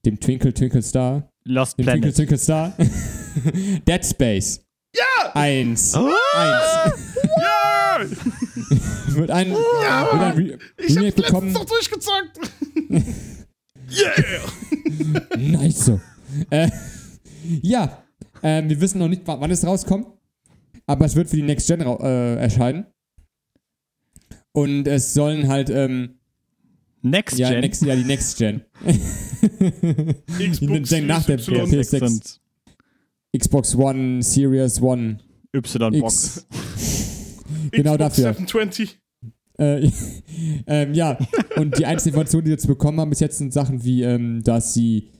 dem 0.05 0.19
Twinkle 0.21 0.53
Twinkle 0.55 0.83
Star. 0.83 1.31
Lost 1.45 1.79
Dem 1.79 1.87
Twinkle 1.87 2.13
Planet. 2.13 2.17
Twinkle 2.17 2.39
Star. 2.39 2.73
Dead 3.87 4.05
Space. 4.05 4.61
Ja! 4.95 5.33
Eins. 5.35 5.95
Oh. 5.95 6.11
Eins. 6.35 7.15
Ja! 7.39 8.01
Wird 9.17 9.31
ein, 9.31 9.53
Ja, 9.83 10.09
wird 10.13 10.23
ein 10.23 10.33
Re 10.37 10.59
Ich 10.79 10.97
Remake 10.97 11.17
hab's 11.17 11.27
bekommen. 11.29 11.53
noch 11.53 11.65
durchgezockt. 11.65 12.39
yeah! 13.91 15.37
Nice 15.39 15.87
so. 15.87 16.01
Äh, 16.51 16.69
ja, 17.63 18.03
ähm, 18.43 18.69
wir 18.69 18.79
wissen 18.81 18.99
noch 18.99 19.09
nicht, 19.09 19.27
wa- 19.27 19.41
wann 19.41 19.51
es 19.51 19.65
rauskommt, 19.67 20.09
aber 20.87 21.07
es 21.07 21.15
wird 21.17 21.31
für 21.31 21.37
die 21.37 21.43
Next 21.43 21.67
Gen 21.69 21.81
äh, 21.81 22.35
erscheinen. 22.37 22.87
Und 24.57 24.89
es 24.89 25.13
sollen 25.13 25.49
halt, 25.49 25.69
ähm, 25.69 26.15
Next 27.03 27.39
ja, 27.39 27.51
Gen. 27.51 27.61
Next, 27.61 27.85
ja, 27.85 27.95
die 27.95 28.05
Next 28.05 28.39
Gen. 28.39 28.63
Die 30.39 30.83
Gen 30.83 31.07
nach 31.07 31.27
der 31.27 31.39
Y. 31.39 31.71
PS6. 31.71 32.03
und 32.03 32.41
Xbox 33.37 33.77
One, 33.77 34.23
Series 34.23 34.81
One. 34.81 35.19
Y-Box. 35.55 36.47
Genau 37.71 37.97
Xbox 37.97 38.17
dafür. 38.17 38.33
720. 38.33 38.99
Äh, 39.59 39.91
ähm, 40.67 40.95
ja, 40.95 41.19
und 41.57 41.79
die 41.79 41.85
einzelnen 41.85 42.15
Informationen, 42.15 42.45
die 42.45 42.51
wir 42.51 42.55
jetzt 42.55 42.67
bekommen 42.67 42.99
haben 42.99 43.11
bis 43.11 43.21
jetzt, 43.21 43.37
sind 43.37 43.53
Sachen 43.53 43.85
wie, 43.85 44.03
ähm, 44.05 44.43
dass 44.43 44.73
sie 44.73 45.13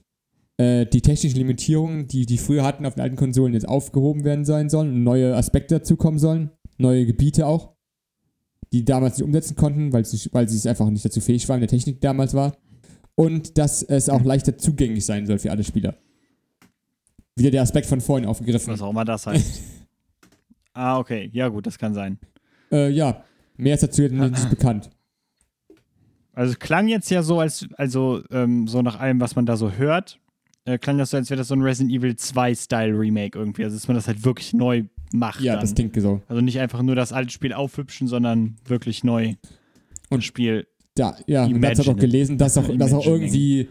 äh, 0.57 0.87
die 0.87 1.03
technischen 1.03 1.37
Limitierungen, 1.37 2.09
die 2.09 2.25
die 2.25 2.39
früher 2.39 2.65
hatten 2.65 2.87
auf 2.87 2.95
den 2.95 3.03
alten 3.03 3.17
Konsolen, 3.17 3.53
jetzt 3.53 3.69
aufgehoben 3.69 4.25
werden 4.25 4.47
sein 4.47 4.71
sollen 4.71 4.95
und 4.95 5.03
neue 5.05 5.37
Aspekte 5.37 5.77
dazukommen 5.77 6.19
sollen, 6.19 6.51
neue 6.79 7.05
Gebiete 7.05 7.47
auch, 7.47 7.76
die 8.79 8.85
damals 8.85 9.17
nicht 9.17 9.25
umsetzen 9.25 9.57
konnten, 9.57 9.93
weil 9.93 10.05
sie, 10.05 10.29
weil 10.33 10.49
sie 10.49 10.57
es 10.57 10.67
einfach 10.67 10.89
nicht 10.91 11.05
dazu 11.05 11.21
fähig 11.21 11.49
waren, 11.49 11.57
in 11.57 11.63
der 11.63 11.69
Technik 11.69 12.01
damals 12.01 12.35
war. 12.35 12.57
Und 13.15 13.57
dass 13.57 13.83
es 13.83 14.09
auch 14.09 14.23
leichter 14.23 14.59
zugänglich 14.59 15.07
sein 15.07 15.27
soll 15.27 15.39
für 15.39 15.51
alle 15.51 15.65
Spieler. 15.65 15.97
Wieder 17.35 17.51
der 17.51 17.63
Aspekt 17.63 17.87
von 17.87 18.01
vorhin 18.01 18.27
aufgegriffen. 18.29 18.73
Was 18.73 18.83
auch 18.83 18.91
immer 18.91 19.05
das 19.05 19.27
heißt. 19.27 19.63
ah, 20.75 20.99
okay. 20.99 21.31
Ja, 21.33 21.49
gut, 21.49 21.67
das 21.67 21.79
kann 21.79 21.95
sein. 21.95 22.19
Äh, 22.71 22.91
ja, 22.91 23.25
mehr 23.57 23.75
ist 23.75 23.83
dazu 23.83 24.03
jetzt 24.03 24.13
nicht 24.13 24.51
bekannt. 24.51 24.91
Also 26.35 26.53
es 26.53 26.59
klang 26.59 26.89
jetzt 26.89 27.11
ja 27.11 27.23
so, 27.23 27.41
als, 27.41 27.67
also 27.77 28.23
ähm, 28.31 28.69
so 28.69 28.83
nach 28.83 29.01
allem, 29.01 29.21
was 29.21 29.37
man 29.37 29.47
da 29.47 29.57
so 29.57 29.73
hört, 29.73 30.21
äh, 30.67 30.77
klang 30.77 30.99
das 30.99 31.11
so, 31.11 31.17
als 31.17 31.31
wäre 31.31 31.39
das 31.39 31.49
so 31.49 31.55
ein 31.55 31.63
Resident 31.63 31.95
Evil 31.95 32.13
2-Style 32.13 32.99
Remake 32.99 33.39
irgendwie. 33.39 33.65
Also 33.65 33.77
dass 33.77 33.89
man 33.89 33.95
das 33.95 34.07
halt 34.07 34.25
wirklich 34.25 34.53
neu 34.53 34.85
macht. 35.19 35.41
Ja, 35.41 35.55
dann. 35.55 35.63
das 35.63 35.75
klingt 35.75 36.01
so. 36.01 36.21
Also 36.29 36.41
nicht 36.43 36.59
einfach 36.61 36.83
nur 36.83 36.95
das 36.95 37.13
alte 37.13 37.31
Spiel 37.33 37.53
aufhübschen, 37.53 38.07
sondern 38.09 38.57
wirklich 38.67 39.05
neu. 39.05 39.35
Und- 40.11 40.19
das 40.19 40.25
Spiel. 40.25 40.67
Ja, 40.99 41.15
ja, 41.27 41.45
und 41.45 41.61
dazu 41.61 41.83
hat 41.83 41.89
auch 41.89 41.97
gelesen, 42.01 42.39
dass 42.39 42.57
auch, 42.57 42.69
dass 42.79 42.93
auch 42.95 43.05
irgendwie, 43.07 43.69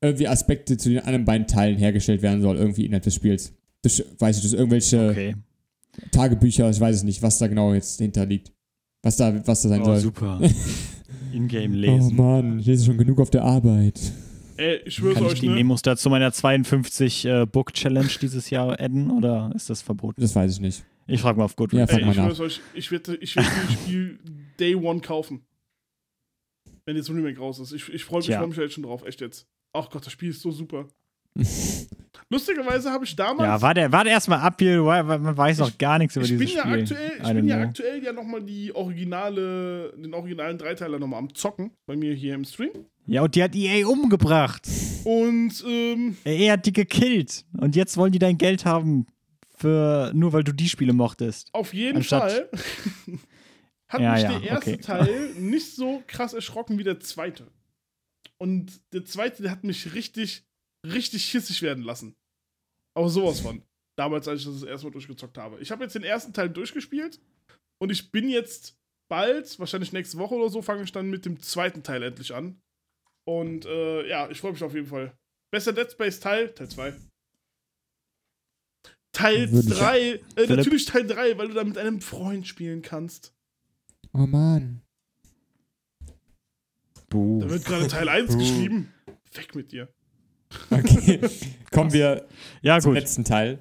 irgendwie 0.00 0.26
Aspekte 0.26 0.76
zu 0.76 0.88
den 0.88 0.98
anderen 0.98 1.24
beiden 1.24 1.46
Teilen 1.46 1.78
hergestellt 1.78 2.22
werden 2.22 2.42
soll, 2.42 2.56
irgendwie 2.56 2.86
innerhalb 2.86 3.04
des 3.04 3.14
Spiels. 3.14 3.52
Das 3.82 4.02
weiß 4.18 4.38
ich, 4.38 4.42
das 4.42 4.52
irgendwelche 4.52 5.10
Okay. 5.10 5.34
Tagebücher, 6.10 6.68
ich 6.70 6.80
weiß 6.80 6.96
es 6.96 7.02
nicht, 7.04 7.22
was 7.22 7.38
da 7.38 7.46
genau 7.46 7.72
jetzt 7.72 7.98
hinter 8.00 8.26
liegt. 8.26 8.52
Was 9.02 9.16
da, 9.16 9.46
was 9.46 9.62
da 9.62 9.68
sein 9.68 9.82
Oh, 9.82 9.84
soll. 9.84 10.00
super. 10.00 10.40
In-game 11.32 11.72
Oh 11.72 11.76
lesen. 11.76 12.16
Mann, 12.16 12.58
ich 12.58 12.66
lese 12.66 12.84
schon 12.86 12.98
genug 12.98 13.20
auf 13.20 13.30
der 13.30 13.44
Arbeit. 13.44 14.00
Ey, 14.56 14.76
ich 14.84 14.94
schwör's 14.94 15.14
Kann 15.14 15.26
ich 15.26 15.32
euch, 15.32 15.40
die 15.40 15.48
ne? 15.48 15.54
Memos 15.54 15.82
da 15.82 15.96
zu 15.96 16.08
meiner 16.10 16.32
52 16.32 17.24
äh, 17.26 17.46
Book 17.46 17.72
Challenge 17.74 18.08
dieses 18.20 18.50
Jahr 18.50 18.80
adden 18.80 19.10
oder 19.10 19.52
ist 19.54 19.68
das 19.70 19.82
verboten? 19.82 20.20
Das 20.20 20.34
weiß 20.34 20.52
ich 20.54 20.60
nicht. 20.60 20.84
Ich 21.06 21.20
frage 21.20 21.38
mal 21.38 21.44
auf 21.44 21.52
Ja, 21.52 21.56
Goodreads. 21.56 21.92
frag 21.92 22.02
Ey, 22.02 22.10
ich 22.10 22.16
nach. 22.16 22.24
schwör's 22.26 22.40
euch, 22.40 22.60
ich 22.74 22.90
werde 22.90 23.16
ich 23.16 23.36
werd 23.36 23.46
dieses 23.46 23.72
Spiel 23.82 24.18
Day 24.58 24.74
One 24.74 25.00
kaufen. 25.00 25.44
Wenn 26.84 26.96
jetzt 26.96 27.10
Remake 27.10 27.38
raus 27.38 27.58
ist. 27.58 27.72
Ich, 27.72 27.88
ich 27.92 28.04
freue 28.04 28.20
mich, 28.20 28.34
freu 28.34 28.46
mich 28.46 28.56
jetzt 28.56 28.74
schon 28.74 28.84
drauf, 28.84 29.04
echt 29.04 29.20
jetzt. 29.20 29.46
Ach 29.72 29.90
Gott, 29.90 30.06
das 30.06 30.12
Spiel 30.12 30.30
ist 30.30 30.40
so 30.40 30.50
super. 30.50 30.88
Lustigerweise 32.28 32.90
habe 32.90 33.04
ich 33.04 33.14
damals. 33.14 33.46
Ja, 33.46 33.62
warte, 33.62 33.92
warte 33.92 34.10
erstmal 34.10 34.40
ab 34.40 34.56
hier, 34.58 34.82
man 34.82 35.36
weiß 35.36 35.58
noch 35.58 35.78
gar 35.78 35.98
nichts 35.98 36.16
über 36.16 36.26
dieses 36.26 36.54
ja 36.54 36.62
Spiel. 36.62 36.80
aktuell, 36.82 37.12
ich 37.22 37.32
bin 37.34 37.48
ja 37.48 37.56
know. 37.56 37.66
aktuell 37.68 38.02
ja 38.02 38.12
nochmal 38.12 38.42
die 38.42 38.74
originale, 38.74 39.92
den 39.96 40.12
originalen 40.12 40.58
Dreiteiler 40.58 40.98
nochmal 40.98 41.20
am 41.20 41.32
Zocken, 41.34 41.70
bei 41.86 41.94
mir 41.94 42.14
hier 42.14 42.34
im 42.34 42.44
Stream. 42.44 42.70
Ja, 43.06 43.22
und 43.22 43.34
die 43.36 43.42
hat 43.44 43.54
EA 43.54 43.86
umgebracht. 43.86 44.66
Und 45.04 45.64
ähm, 45.68 46.16
EA 46.24 46.54
hat 46.54 46.66
die 46.66 46.72
gekillt. 46.72 47.44
Und 47.56 47.76
jetzt 47.76 47.96
wollen 47.96 48.10
die 48.10 48.18
dein 48.18 48.38
Geld 48.38 48.64
haben, 48.64 49.06
für, 49.56 50.10
nur 50.12 50.32
weil 50.32 50.42
du 50.42 50.52
die 50.52 50.68
Spiele 50.68 50.92
mochtest. 50.92 51.48
auf 51.54 51.72
jeden 51.72 52.02
Fall 52.02 52.50
hat 53.88 54.00
Ja, 54.00 54.12
mich 54.14 54.22
ja, 54.22 54.38
der 54.38 54.42
erste 54.42 54.70
okay. 54.72 54.80
Teil 54.82 55.30
nicht 55.38 55.76
so 55.76 56.02
krass 56.08 56.34
erschrocken 56.34 56.76
wie 56.78 56.84
der 56.84 56.98
zweite. 56.98 57.46
Und 58.38 58.72
der 58.92 59.04
zweite, 59.04 59.42
der 59.44 59.52
hat 59.52 59.62
mich 59.64 59.94
richtig, 59.94 60.44
richtig 60.92 61.30
hissig 61.30 61.62
werden 61.62 61.84
lassen. 61.84 62.14
Aber 62.96 63.08
sowas 63.08 63.40
von. 63.40 63.62
Damals, 63.98 64.28
als 64.28 64.40
ich 64.40 64.46
das, 64.46 64.60
das 64.60 64.68
erste 64.68 64.86
Mal 64.86 64.92
durchgezockt 64.92 65.38
habe. 65.38 65.58
Ich 65.60 65.70
habe 65.70 65.82
jetzt 65.84 65.94
den 65.94 66.04
ersten 66.04 66.32
Teil 66.32 66.50
durchgespielt 66.50 67.20
und 67.80 67.90
ich 67.90 68.10
bin 68.10 68.28
jetzt 68.28 68.76
bald, 69.08 69.58
wahrscheinlich 69.58 69.92
nächste 69.92 70.18
Woche 70.18 70.34
oder 70.34 70.50
so, 70.50 70.60
fange 70.62 70.82
ich 70.82 70.92
dann 70.92 71.08
mit 71.08 71.24
dem 71.24 71.40
zweiten 71.40 71.82
Teil 71.82 72.02
endlich 72.02 72.34
an. 72.34 72.60
Und 73.24 73.64
äh, 73.64 74.06
ja, 74.08 74.28
ich 74.30 74.40
freue 74.40 74.52
mich 74.52 74.62
auf 74.62 74.74
jeden 74.74 74.86
Fall. 74.86 75.16
Bester 75.50 75.72
Dead 75.72 75.90
Space 75.90 76.20
Teil, 76.20 76.52
Teil 76.54 76.68
2. 76.68 76.94
Teil 79.12 79.50
Würde 79.50 79.68
ich- 79.68 79.74
3, 79.78 80.00
äh, 80.00 80.18
Philipp? 80.34 80.50
natürlich 80.50 80.84
Teil 80.84 81.06
3, 81.06 81.38
weil 81.38 81.48
du 81.48 81.54
da 81.54 81.64
mit 81.64 81.78
einem 81.78 82.00
Freund 82.02 82.46
spielen 82.46 82.82
kannst. 82.82 83.34
Oh 84.12 84.26
Mann. 84.26 84.82
Buh. 87.08 87.40
Da 87.40 87.48
wird 87.50 87.64
gerade 87.64 87.88
Teil 87.88 88.08
1 88.08 88.32
Buh. 88.32 88.38
geschrieben. 88.38 88.92
Weg 89.32 89.54
mit 89.54 89.72
dir. 89.72 89.88
Okay, 90.70 91.20
kommen 91.72 91.92
wir 91.92 92.26
Ja, 92.62 92.78
zum 92.80 92.92
gut. 92.92 93.00
letzten 93.00 93.24
Teil, 93.24 93.58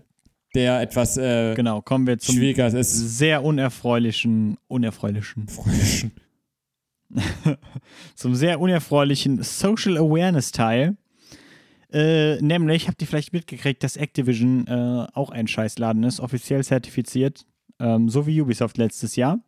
der 0.54 0.82
etwas 0.82 1.18
äh, 1.18 1.54
Genau, 1.56 1.82
kommen 1.82 2.08
wir 2.08 2.18
zum 2.18 2.36
schwieriger 2.36 2.68
ist. 2.68 2.92
sehr 3.18 3.44
unerfreulichen, 3.44 4.58
unerfreulichen, 4.68 5.48
zum 8.16 8.36
sehr 8.36 8.60
unerfreulichen 8.60 9.42
Social 9.44 9.98
Awareness 9.98 10.52
Teil. 10.52 10.98
Äh, 11.92 12.42
nämlich, 12.42 12.88
habt 12.88 13.02
ihr 13.02 13.08
vielleicht 13.08 13.32
mitgekriegt, 13.34 13.84
dass 13.84 13.96
Activision 13.96 14.68
äh, 14.68 15.08
auch 15.14 15.30
ein 15.30 15.48
Scheißladen 15.48 16.04
ist, 16.04 16.20
offiziell 16.20 16.64
zertifiziert, 16.64 17.46
ähm, 17.80 18.10
so 18.10 18.28
wie 18.28 18.42
Ubisoft 18.42 18.78
letztes 18.78 19.16
Jahr. 19.16 19.40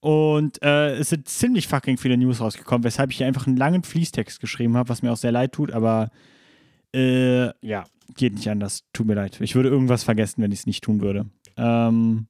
Und 0.00 0.62
äh, 0.62 0.96
es 0.96 1.08
sind 1.08 1.28
ziemlich 1.28 1.66
fucking 1.66 1.96
viele 1.98 2.16
News 2.16 2.40
rausgekommen, 2.40 2.84
weshalb 2.84 3.10
ich 3.10 3.16
hier 3.16 3.26
einfach 3.26 3.48
einen 3.48 3.56
langen 3.56 3.82
Fließtext 3.82 4.38
geschrieben 4.40 4.76
habe, 4.76 4.88
was 4.88 5.02
mir 5.02 5.10
auch 5.10 5.16
sehr 5.16 5.32
leid 5.32 5.52
tut, 5.52 5.72
aber 5.72 6.10
äh, 6.94 7.46
ja, 7.66 7.84
geht 8.16 8.34
nicht 8.34 8.48
anders. 8.50 8.84
Tut 8.92 9.06
mir 9.06 9.14
leid. 9.14 9.40
Ich 9.40 9.54
würde 9.54 9.68
irgendwas 9.68 10.04
vergessen, 10.04 10.42
wenn 10.42 10.52
ich 10.52 10.60
es 10.60 10.66
nicht 10.66 10.84
tun 10.84 11.00
würde. 11.00 11.26
Ähm, 11.56 12.26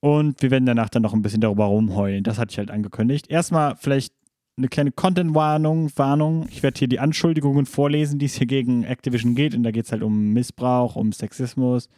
und 0.00 0.42
wir 0.42 0.50
werden 0.50 0.66
danach 0.66 0.88
dann 0.90 1.02
noch 1.02 1.14
ein 1.14 1.22
bisschen 1.22 1.40
darüber 1.40 1.66
rumheulen. 1.66 2.22
Das 2.22 2.38
hatte 2.38 2.52
ich 2.52 2.58
halt 2.58 2.70
angekündigt. 2.70 3.28
Erstmal 3.28 3.76
vielleicht 3.76 4.12
eine 4.56 4.68
kleine 4.68 4.92
Content-Warnung. 4.92 5.90
Warnung. 5.96 6.46
Ich 6.50 6.62
werde 6.62 6.78
hier 6.78 6.88
die 6.88 7.00
Anschuldigungen 7.00 7.66
vorlesen, 7.66 8.18
die 8.18 8.26
es 8.26 8.34
hier 8.36 8.46
gegen 8.46 8.84
Activision 8.84 9.34
geht. 9.34 9.54
Und 9.54 9.62
da 9.62 9.70
geht 9.70 9.86
es 9.86 9.92
halt 9.92 10.02
um 10.02 10.32
Missbrauch, 10.32 10.96
um 10.96 11.12
Sexismus 11.12 11.88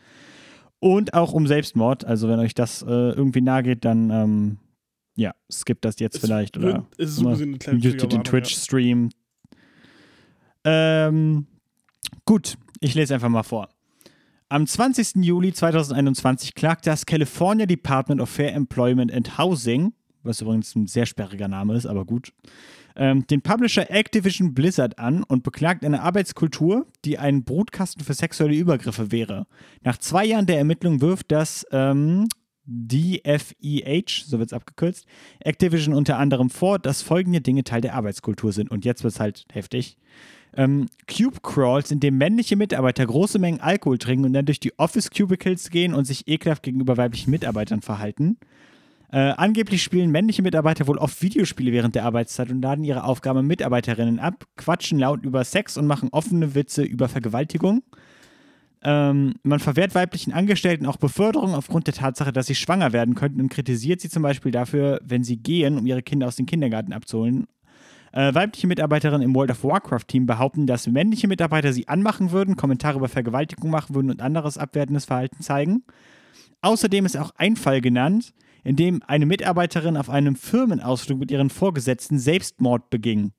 und 0.81 1.15
auch 1.15 1.33
um 1.33 1.47
Selbstmord. 1.47 2.05
Also 2.05 2.29
wenn 2.29 2.39
euch 2.39 2.55
das 2.55 2.83
äh, 2.83 2.87
irgendwie 2.87 3.41
nahe 3.43 3.63
geht, 3.63 3.85
dann 3.85 4.11
ähm, 4.11 4.57
ja, 5.17 5.35
skippt 5.51 5.85
das 5.85 5.99
jetzt 5.99 6.17
Es 6.17 6.21
vielleicht. 6.21 6.61
wird- 6.61 6.75
Oder 6.77 6.87
Es 6.97 7.11
ist 7.11 7.17
so 7.17 7.29
eine 7.29 7.59
kleine 7.59 7.79
mutet 7.79 8.13
den 8.13 8.25
Twitch-Stream. 8.25 9.11
Ähm, 10.65 11.47
gut, 12.25 12.57
ich 12.81 12.95
lese 12.95 13.15
einfach 13.15 13.29
mal 13.29 13.43
vor. 13.43 13.69
Am 14.51 14.67
20. 14.67 15.17
Juli 15.17 15.53
2021 15.53 16.55
klagte 16.55 16.89
das 16.91 17.05
California 17.05 17.67
Department 17.67 18.21
of 18.21 18.31
Fair 18.31 18.55
Employment 18.55 19.13
and 19.13 19.37
Housing, 19.37 19.93
was 20.23 20.41
übrigens 20.41 20.75
ein 20.75 20.87
sehr 20.87 21.05
sperriger 21.05 21.49
Name 21.49 21.75
ist, 21.75 21.85
aber 21.85 22.07
gut, 22.07 22.33
ähm, 22.97 23.27
den 23.27 23.43
Publisher 23.43 23.91
Activision 23.91 24.55
Blizzard 24.55 24.99
an 24.99 25.23
und 25.23 25.43
beklagt 25.43 25.85
eine 25.85 26.03
Arbeitskultur, 26.03 26.87
die 27.05 27.19
ein 27.19 27.45
Brutkasten 27.45 28.05
für 28.05 28.15
sexuelle 28.15 28.57
Übergriffe 28.57 29.13
wäre. 29.13 29.47
Nach 29.83 29.99
zwei 29.99 30.25
Jahren 30.25 30.47
der 30.47 30.59
Ermittlung 30.59 31.01
wirft 31.01 31.31
das 31.31 31.67
ähm, 31.71 32.27
DFEH, 32.65 34.25
so 34.27 34.39
wird 34.39 34.51
es 34.51 34.53
abgekürzt, 34.53 35.07
Activision 35.41 35.95
unter 35.95 36.19
anderem 36.19 36.51
vor, 36.51 36.79
dass 36.79 37.03
folgende 37.03 37.41
Dinge 37.41 37.65
Teil 37.65 37.81
der 37.81 37.95
Arbeitskultur 37.95 38.53
sind. 38.53 38.71
Und 38.71 38.85
jetzt 38.85 39.05
wird 39.05 39.15
es 39.15 39.21
halt 39.21 39.45
heftig. 39.53 39.97
Ähm, 40.59 40.87
Cube 41.07 41.39
Crawls, 41.41 41.93
in 41.93 42.01
dem 42.01 42.19
männliche 42.19 42.57
Mitarbeiter 42.57 43.07
große 43.07 43.39
Mengen 43.39 43.61
Alkohol 43.61 43.97
trinken 43.97 44.25
und 44.25 44.33
dann 44.33 44.45
durch 44.45 44.59
die 44.59 44.77
Office 44.77 45.09
Cubicles 45.09 45.71
gehen 45.71 45.95
und 45.95 46.05
sich 46.05 46.27
ekelhaft 46.27 46.65
gegenüber 46.65 46.97
weiblichen 46.97 47.31
Mitarbeitern 47.31 47.81
verhalten. 47.81 48.39
Äh, 49.13 49.19
angeblich 49.37 49.85
spielen 49.85 50.11
männliche 50.11 50.43
Mitarbeiter 50.43 50.89
wohl 50.89 50.99
oft 50.99 51.23
Videospiele 51.23 51.71
während 51.71 51.95
der 51.95 52.05
Arbeitszeit 52.05 52.51
und 52.51 52.61
laden 52.61 52.83
ihre 52.83 53.05
Aufgaben 53.05 53.47
Mitarbeiterinnen 53.47 54.19
ab, 54.19 54.47
quatschen 54.57 54.99
laut 54.99 55.25
über 55.25 55.45
Sex 55.45 55.77
und 55.77 55.87
machen 55.87 56.09
offene 56.11 56.57
Witze 56.57 56.83
über 56.83 57.09
Vergewaltigung. 57.09 57.85
Ähm, 58.83 59.35
man 59.45 59.61
verwehrt 59.61 59.95
weiblichen 59.95 60.33
Angestellten 60.33 60.87
auch 60.87 60.97
Beförderung 60.97 61.55
aufgrund 61.55 61.87
der 61.87 61.95
Tatsache, 61.95 62.33
dass 62.33 62.49
sie 62.49 62.57
schwanger 62.57 62.93
werden 62.93 63.15
könnten 63.15 63.41
und 63.41 63.49
kritisiert 63.49 64.01
sie 64.01 64.11
zum 64.11 64.25
Beispiel 64.25 64.51
dafür, 64.51 65.01
wenn 65.05 65.23
sie 65.23 65.37
gehen, 65.37 65.79
um 65.79 65.87
ihre 65.87 66.03
Kinder 66.03 66.27
aus 66.27 66.37
dem 66.37 66.47
Kindergarten 66.47 66.93
abzuholen. 66.93 67.47
Äh, 68.13 68.35
weibliche 68.35 68.67
Mitarbeiterinnen 68.67 69.23
im 69.23 69.35
World 69.35 69.51
of 69.51 69.65
Warcraft-Team 69.65 70.27
behaupten, 70.27 70.67
dass 70.67 70.87
männliche 70.87 71.29
Mitarbeiter 71.29 71.73
sie 71.73 71.89
anmachen 71.89 72.33
würden, 72.33 72.57
Kommentare 72.57 72.99
über 72.99 73.09
Vergewaltigung 73.09 73.71
machen 73.71 73.95
würden 73.95 74.11
und 74.11 74.23
anderes 74.23 74.59
abwertendes 74.59 75.05
Verhalten 75.05 75.43
zeigen. 75.43 75.85
Außerdem 76.63 77.07
ist 77.07 77.17
auch 77.17 77.33
ein 77.37 77.57
Fall 77.57 77.81
genannt, 77.81 78.33
in 78.65 78.77
dem 78.77 79.03
eine 79.07 79.27
Mitarbeiterin 79.27 79.97
auf 79.97 80.11
einem 80.11 80.37
Firmenausflug 80.37 81.19
mit 81.19 81.31
ihren 81.31 81.51
Vorgesetzten 81.51 82.19
Selbstmord 82.19 82.91
beging. 82.91 83.33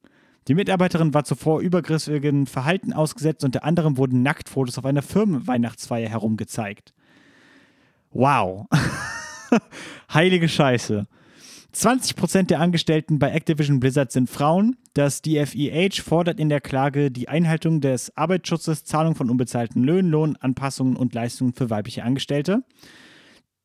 Die 0.48 0.56
Mitarbeiterin 0.56 1.14
war 1.14 1.26
zuvor 1.26 1.62
übergriffigen 1.62 2.48
Verhalten 2.48 2.94
ausgesetzt, 2.94 3.44
unter 3.44 3.64
anderem 3.64 3.98
wurden 3.98 4.24
Nacktfotos 4.24 4.78
auf 4.78 4.86
einer 4.86 5.02
Firmenweihnachtsfeier 5.02 6.10
herumgezeigt. 6.10 6.94
Wow. 8.12 8.68
Heilige 10.14 10.50
Scheiße. 10.50 11.08
20% 11.74 12.48
der 12.48 12.60
Angestellten 12.60 13.20
bei 13.20 13.32
Activision 13.32 13.80
Blizzard 13.80 14.12
sind 14.12 14.30
Frauen. 14.30 14.78
Das 14.94 15.22
DFEH 15.22 16.02
fordert 16.04 16.40
in 16.40 16.50
der 16.50 16.62
Klage 16.62 17.12
die 17.12 17.30
Einhaltung 17.30 17.80
des 17.80 18.16
Arbeitsschutzes, 18.18 18.86
Zahlung 18.86 19.16
von 19.16 19.30
unbezahlten 19.30 19.84
Löhnen, 19.84 20.12
Lohnanpassungen 20.12 20.96
und 20.96 21.14
Leistungen 21.14 21.54
für 21.54 21.70
weibliche 21.70 22.04
Angestellte. 22.04 22.64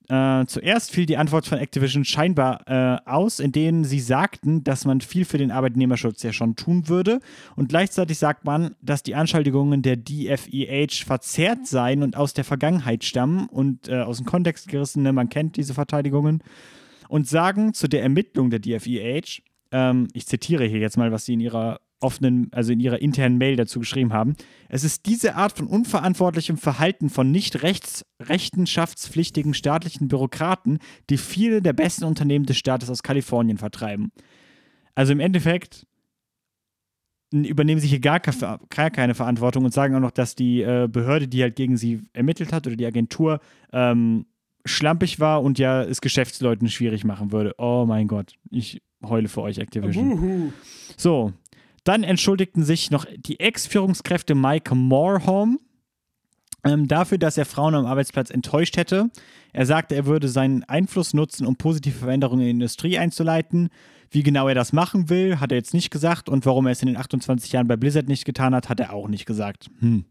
Äh, 0.08 0.44
zuerst 0.46 0.90
fiel 0.90 1.06
die 1.06 1.16
Antwort 1.16 1.46
von 1.46 1.56
Activision 1.56 2.04
scheinbar 2.04 2.60
äh, 2.66 2.98
aus, 3.08 3.40
in 3.40 3.52
denen 3.52 3.84
sie 3.84 4.00
sagten, 4.00 4.62
dass 4.62 4.84
man 4.84 5.00
viel 5.00 5.24
für 5.24 5.38
den 5.38 5.50
Arbeitnehmerschutz 5.50 6.22
ja 6.22 6.34
schon 6.34 6.56
tun 6.56 6.88
würde. 6.88 7.20
Und 7.56 7.70
gleichzeitig 7.70 8.18
sagt 8.18 8.44
man, 8.44 8.74
dass 8.82 9.02
die 9.02 9.14
Anschuldigungen 9.14 9.80
der 9.80 9.96
DFEH 9.96 11.04
verzerrt 11.06 11.66
seien 11.66 12.02
und 12.02 12.18
aus 12.18 12.34
der 12.34 12.44
Vergangenheit 12.44 13.02
stammen 13.02 13.46
und 13.48 13.88
äh, 13.88 14.02
aus 14.02 14.18
dem 14.18 14.26
Kontext 14.26 14.68
gerissen. 14.68 15.02
Ne? 15.04 15.14
Man 15.14 15.30
kennt 15.30 15.56
diese 15.56 15.72
Verteidigungen. 15.72 16.42
Und 17.08 17.28
sagen 17.28 17.74
zu 17.74 17.88
der 17.88 18.02
Ermittlung 18.02 18.50
der 18.50 18.60
DFEH, 18.60 19.42
ähm, 19.72 20.08
ich 20.12 20.26
zitiere 20.26 20.64
hier 20.64 20.78
jetzt 20.78 20.96
mal, 20.96 21.12
was 21.12 21.24
sie 21.24 21.34
in 21.34 21.40
ihrer 21.40 21.80
offenen, 22.00 22.48
also 22.52 22.72
in 22.72 22.80
ihrer 22.80 23.00
internen 23.00 23.38
Mail 23.38 23.56
dazu 23.56 23.80
geschrieben 23.80 24.12
haben. 24.12 24.34
Es 24.68 24.84
ist 24.84 25.06
diese 25.06 25.34
Art 25.36 25.56
von 25.56 25.66
unverantwortlichem 25.66 26.58
Verhalten 26.58 27.08
von 27.08 27.30
nicht 27.30 27.62
rechts, 27.62 28.04
rechenschaftspflichtigen 28.20 29.54
staatlichen 29.54 30.08
Bürokraten, 30.08 30.78
die 31.10 31.16
viele 31.16 31.62
der 31.62 31.72
besten 31.72 32.04
Unternehmen 32.04 32.46
des 32.46 32.58
Staates 32.58 32.90
aus 32.90 33.02
Kalifornien 33.02 33.58
vertreiben. 33.58 34.12
Also 34.94 35.12
im 35.12 35.20
Endeffekt 35.20 35.86
übernehmen 37.32 37.80
sie 37.80 37.88
hier 37.88 38.00
gar 38.00 38.20
keine 38.20 39.14
Verantwortung 39.14 39.64
und 39.64 39.74
sagen 39.74 39.96
auch 39.96 40.00
noch, 40.00 40.12
dass 40.12 40.36
die 40.36 40.62
äh, 40.62 40.88
Behörde, 40.90 41.26
die 41.26 41.42
halt 41.42 41.56
gegen 41.56 41.76
sie 41.76 42.02
ermittelt 42.12 42.52
hat 42.52 42.66
oder 42.66 42.76
die 42.76 42.86
Agentur, 42.86 43.40
ähm, 43.72 44.26
schlampig 44.64 45.20
war 45.20 45.42
und 45.42 45.58
ja 45.58 45.82
es 45.82 46.00
Geschäftsleuten 46.00 46.68
schwierig 46.68 47.04
machen 47.04 47.32
würde. 47.32 47.54
Oh 47.58 47.84
mein 47.86 48.08
Gott, 48.08 48.34
ich 48.50 48.82
heule 49.04 49.28
für 49.28 49.42
euch, 49.42 49.58
Activision. 49.58 50.10
Wuhu. 50.10 50.52
So, 50.96 51.32
dann 51.84 52.02
entschuldigten 52.02 52.64
sich 52.64 52.90
noch 52.90 53.04
die 53.16 53.40
Ex-Führungskräfte 53.40 54.34
Mike 54.34 54.74
Morholm 54.74 55.58
ähm, 56.64 56.88
dafür, 56.88 57.18
dass 57.18 57.36
er 57.36 57.44
Frauen 57.44 57.74
am 57.74 57.86
Arbeitsplatz 57.86 58.30
enttäuscht 58.30 58.76
hätte. 58.76 59.10
Er 59.52 59.66
sagte, 59.66 59.94
er 59.94 60.06
würde 60.06 60.28
seinen 60.28 60.64
Einfluss 60.64 61.12
nutzen, 61.12 61.46
um 61.46 61.56
positive 61.56 61.98
Veränderungen 61.98 62.40
in 62.40 62.46
der 62.46 62.52
Industrie 62.52 62.98
einzuleiten. 62.98 63.68
Wie 64.10 64.22
genau 64.22 64.48
er 64.48 64.54
das 64.54 64.72
machen 64.72 65.10
will, 65.10 65.40
hat 65.40 65.52
er 65.52 65.58
jetzt 65.58 65.74
nicht 65.74 65.90
gesagt. 65.90 66.28
Und 66.28 66.46
warum 66.46 66.66
er 66.66 66.72
es 66.72 66.80
in 66.80 66.86
den 66.86 66.96
28 66.96 67.52
Jahren 67.52 67.68
bei 67.68 67.76
Blizzard 67.76 68.08
nicht 68.08 68.24
getan 68.24 68.54
hat, 68.54 68.68
hat 68.68 68.80
er 68.80 68.92
auch 68.94 69.08
nicht 69.08 69.26
gesagt. 69.26 69.68
Hm. 69.80 70.06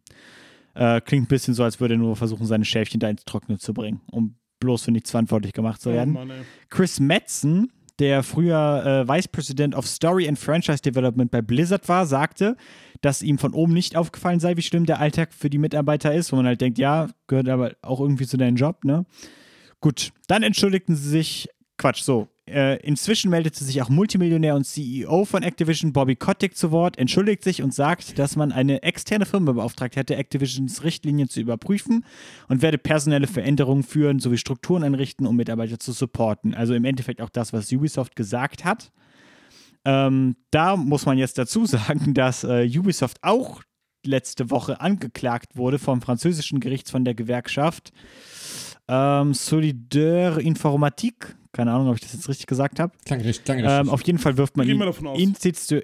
Äh, 0.76 1.02
klingt 1.02 1.26
ein 1.26 1.28
bisschen 1.28 1.54
so, 1.54 1.64
als 1.64 1.80
würde 1.80 1.96
er 1.96 2.00
nur 2.00 2.16
versuchen, 2.16 2.46
seine 2.46 2.66
Schäfchen 2.66 3.00
da 3.00 3.10
ins 3.10 3.26
Trockene 3.26 3.58
zu 3.58 3.74
bringen, 3.74 4.02
um 4.12 4.36
bloß 4.64 4.84
für 4.84 4.92
nichts 4.92 5.12
verantwortlich 5.12 5.54
gemacht 5.54 5.82
zu 5.82 5.90
Oh 5.90 5.94
werden. 5.94 6.14
Mann, 6.14 6.30
ey. 6.30 6.42
Chris 6.70 7.00
Metzen, 7.00 7.72
der 8.00 8.24
früher 8.24 9.06
äh, 9.08 9.08
Vice 9.08 9.28
President 9.28 9.76
of 9.76 9.86
Story 9.86 10.28
and 10.28 10.40
Franchise 10.40 10.82
Development 10.82 11.30
bei 11.30 11.42
Blizzard 11.42 11.88
war, 11.90 12.06
sagte, 12.06 12.56
dass 13.02 13.22
ihm 13.22 13.38
von 13.38 13.54
oben 13.54 13.74
nicht 13.74 13.96
aufgefallen 13.96 14.40
sei, 14.40 14.56
wie 14.58 14.62
schlimm 14.62 14.86
der 14.86 15.00
Alltag 15.00 15.34
für 15.34 15.50
die 15.50 15.58
Mitarbeiter 15.58 16.14
ist, 16.14 16.32
wo 16.32 16.38
man 16.38 16.46
halt 16.48 16.62
denkt, 16.62 16.80
ja, 16.80 17.10
gehört 17.28 17.50
aber 17.50 17.74
auch 17.82 18.00
irgendwie 18.00 18.26
zu 18.26 18.38
deinem 18.38 18.56
Job, 18.56 18.84
ne? 18.86 19.06
Gut, 19.82 20.12
dann 20.28 20.44
entschuldigten 20.44 20.96
sie 20.96 21.10
sich, 21.10 21.50
Quatsch, 21.78 22.02
so. 22.02 22.30
Äh, 22.46 22.76
inzwischen 22.86 23.30
meldete 23.30 23.64
sich 23.64 23.82
auch 23.82 23.88
Multimillionär 23.88 24.56
und 24.56 24.66
CEO 24.66 25.24
von 25.24 25.44
Activision, 25.44 25.94
Bobby 25.94 26.18
Kotick, 26.18 26.58
zu 26.58 26.72
Wort, 26.72 26.98
entschuldigt 26.98 27.42
sich 27.42 27.64
und 27.64 27.74
sagt, 27.74 28.20
dass 28.20 28.36
man 28.36 28.52
eine 28.52 28.84
externe 28.84 29.26
Firma 29.26 29.54
beauftragt 29.54 29.96
hätte, 29.96 30.18
Activisions 30.18 30.84
Richtlinien 30.84 31.30
zu 31.30 31.40
überprüfen 31.40 32.04
und 32.50 32.62
werde 32.62 32.78
personelle 32.78 33.28
Veränderungen 33.28 33.84
führen 33.84 34.20
sowie 34.20 34.38
Strukturen 34.38 34.84
einrichten, 34.84 35.26
um 35.26 35.38
Mitarbeiter 35.38 35.80
zu 35.80 35.94
supporten. 35.94 36.54
Also 36.54 36.74
im 36.74 36.84
Endeffekt 36.84 37.22
auch 37.22 37.30
das, 37.30 37.54
was 37.54 37.72
Ubisoft 37.72 38.18
gesagt 38.18 38.66
hat. 38.66 38.92
Ähm, 39.86 40.36
da 40.52 40.76
muss 40.76 41.06
man 41.06 41.18
jetzt 41.18 41.38
dazu 41.38 41.66
sagen, 41.66 42.14
dass 42.14 42.44
äh, 42.44 42.70
Ubisoft 42.78 43.20
auch 43.22 43.62
letzte 44.06 44.50
Woche 44.50 44.82
angeklagt 44.82 45.56
wurde 45.56 45.80
vom 45.80 46.02
französischen 46.02 46.60
Gericht 46.60 46.90
von 46.90 47.06
der 47.06 47.14
Gewerkschaft 47.14 47.94
ähm, 48.88 49.34
Solidaire 49.34 50.42
Informatique. 50.42 51.36
Keine 51.52 51.72
Ahnung, 51.72 51.90
ob 51.90 51.96
ich 51.96 52.02
das 52.02 52.14
jetzt 52.14 52.28
richtig 52.30 52.48
gesagt 52.48 52.80
habe. 52.80 52.94
Klang 53.06 53.22
richtig, 53.22 53.46
klang 53.46 53.60
richtig. 53.60 53.80
Ähm, 53.80 53.90
auf 53.90 54.02
jeden 54.04 54.20
Fall 54.20 54.38
wirft 54.38 54.58
man 54.58 54.66
Gehen 54.66 54.82
aus. 54.82 55.20
Institu 55.20 55.82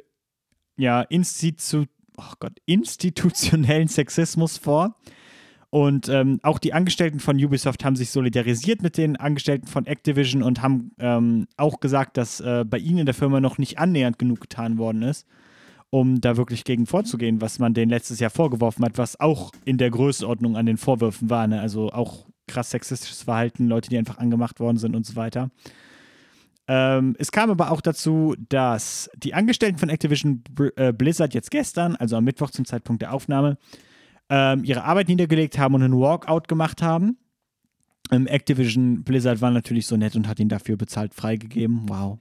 ja, 0.77 1.01
Institu 1.01 1.85
oh 2.19 2.33
Gott, 2.39 2.53
institutionellen 2.65 3.87
Sexismus 3.87 4.57
vor. 4.57 4.95
Und 5.71 6.09
ähm, 6.09 6.39
auch 6.41 6.57
die 6.57 6.73
Angestellten 6.73 7.19
von 7.19 7.37
Ubisoft 7.43 7.85
haben 7.85 7.95
sich 7.95 8.09
solidarisiert 8.09 8.81
mit 8.81 8.97
den 8.97 9.17
Angestellten 9.17 9.67
von 9.67 9.85
Activision 9.85 10.41
und 10.41 10.63
haben 10.63 10.91
ähm, 10.97 11.47
auch 11.57 11.79
gesagt, 11.79 12.17
dass 12.17 12.39
äh, 12.39 12.65
bei 12.67 12.79
ihnen 12.79 12.99
in 12.99 13.05
der 13.05 13.13
Firma 13.13 13.39
noch 13.39 13.59
nicht 13.59 13.77
annähernd 13.77 14.17
genug 14.17 14.41
getan 14.41 14.79
worden 14.79 15.03
ist, 15.03 15.27
um 15.91 16.21
da 16.21 16.37
wirklich 16.37 16.63
gegen 16.63 16.87
vorzugehen, 16.87 17.39
was 17.39 17.59
man 17.59 17.75
denen 17.75 17.91
letztes 17.91 18.19
Jahr 18.19 18.31
vorgeworfen 18.31 18.83
hat, 18.83 18.97
was 18.97 19.19
auch 19.19 19.51
in 19.63 19.77
der 19.77 19.91
Größenordnung 19.91 20.57
an 20.57 20.65
den 20.65 20.77
Vorwürfen 20.77 21.29
war. 21.29 21.45
Ne? 21.45 21.61
Also 21.61 21.91
auch 21.91 22.25
krass 22.49 22.71
sexistisches 22.71 23.23
Verhalten, 23.23 23.67
Leute, 23.67 23.89
die 23.89 23.97
einfach 23.97 24.17
angemacht 24.17 24.59
worden 24.59 24.77
sind 24.77 24.95
und 24.95 25.05
so 25.05 25.15
weiter. 25.15 25.49
Ähm, 26.67 27.15
es 27.17 27.31
kam 27.31 27.49
aber 27.49 27.71
auch 27.71 27.81
dazu, 27.81 28.35
dass 28.49 29.09
die 29.17 29.33
Angestellten 29.33 29.79
von 29.79 29.89
Activision 29.89 30.43
äh, 30.75 30.93
Blizzard 30.93 31.33
jetzt 31.33 31.49
gestern, 31.49 31.95
also 31.95 32.15
am 32.15 32.23
Mittwoch 32.23 32.51
zum 32.51 32.65
Zeitpunkt 32.65 33.01
der 33.01 33.13
Aufnahme, 33.13 33.57
ähm, 34.29 34.63
ihre 34.63 34.83
Arbeit 34.83 35.07
niedergelegt 35.07 35.57
haben 35.57 35.73
und 35.73 35.81
einen 35.81 35.99
Walkout 35.99 36.47
gemacht 36.47 36.81
haben. 36.83 37.17
Ähm, 38.11 38.27
Activision 38.27 39.03
Blizzard 39.03 39.41
war 39.41 39.49
natürlich 39.49 39.87
so 39.87 39.97
nett 39.97 40.15
und 40.15 40.27
hat 40.27 40.39
ihn 40.39 40.49
dafür 40.49 40.77
bezahlt 40.77 41.15
freigegeben. 41.15 41.89
Wow. 41.89 42.19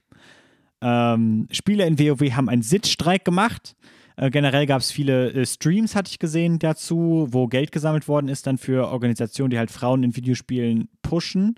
Ähm, 0.81 1.47
Spieler 1.51 1.85
in 1.85 1.99
WoW 1.99 2.31
haben 2.31 2.49
einen 2.49 2.61
Sitzstreik 2.63 3.25
gemacht. 3.25 3.75
Äh, 4.19 4.31
generell 4.31 4.65
gab 4.65 4.81
es 4.81 4.91
viele 4.91 5.31
äh, 5.31 5.45
Streams, 5.45 5.95
hatte 5.95 6.11
ich 6.11 6.19
gesehen, 6.19 6.59
dazu, 6.59 7.27
wo 7.29 7.47
Geld 7.47 7.71
gesammelt 7.71 8.09
worden 8.09 8.27
ist, 8.27 8.47
dann 8.47 8.57
für 8.57 8.89
Organisationen, 8.89 9.49
die 9.49 9.57
halt 9.57 9.71
Frauen 9.71 10.03
in 10.03 10.15
Videospielen 10.15 10.89
pushen. 11.01 11.55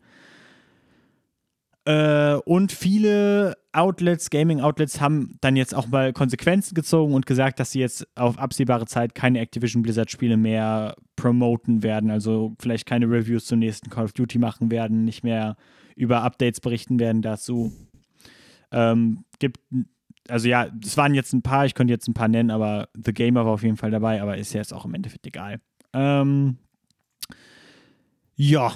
Äh, 1.86 2.36
und 2.36 2.72
viele 2.72 3.58
Outlets, 3.72 4.30
Gaming-Outlets, 4.30 5.02
haben 5.02 5.40
dann 5.42 5.56
jetzt 5.56 5.74
auch 5.74 5.88
mal 5.88 6.14
Konsequenzen 6.14 6.76
gezogen 6.76 7.16
und 7.16 7.26
gesagt, 7.26 7.60
dass 7.60 7.72
sie 7.72 7.80
jetzt 7.80 8.08
auf 8.16 8.38
absehbare 8.38 8.86
Zeit 8.86 9.16
keine 9.16 9.40
Activision 9.40 9.82
Blizzard-Spiele 9.82 10.38
mehr 10.38 10.96
promoten 11.16 11.82
werden. 11.82 12.12
Also 12.12 12.54
vielleicht 12.60 12.86
keine 12.86 13.08
Reviews 13.08 13.46
zum 13.46 13.58
nächsten 13.58 13.90
Call 13.90 14.06
of 14.06 14.14
Duty 14.14 14.38
machen 14.38 14.70
werden, 14.70 15.04
nicht 15.04 15.24
mehr 15.24 15.56
über 15.96 16.22
Updates 16.22 16.62
berichten 16.62 17.00
werden 17.00 17.24
dazu. 17.24 17.72
Ähm, 18.72 19.26
gibt, 19.40 19.58
also 20.32 20.48
ja, 20.48 20.68
es 20.84 20.98
waren 20.98 21.14
jetzt 21.14 21.34
ein 21.34 21.42
paar, 21.42 21.66
ich 21.66 21.74
könnte 21.74 21.94
jetzt 21.94 22.08
ein 22.08 22.14
paar 22.14 22.28
nennen, 22.28 22.52
aber 22.52 22.90
The 22.94 23.14
Gamer 23.14 23.46
war 23.46 23.54
auf 23.54 23.64
jeden 23.64 23.78
Fall 23.78 23.92
dabei, 23.92 24.22
aber 24.22 24.38
ist 24.38 24.54
jetzt 24.54 24.74
auch 24.74 24.86
im 24.86 24.94
Endeffekt 24.94 25.28
egal. 25.28 25.60
Ähm, 25.94 26.58
ja, 28.36 28.74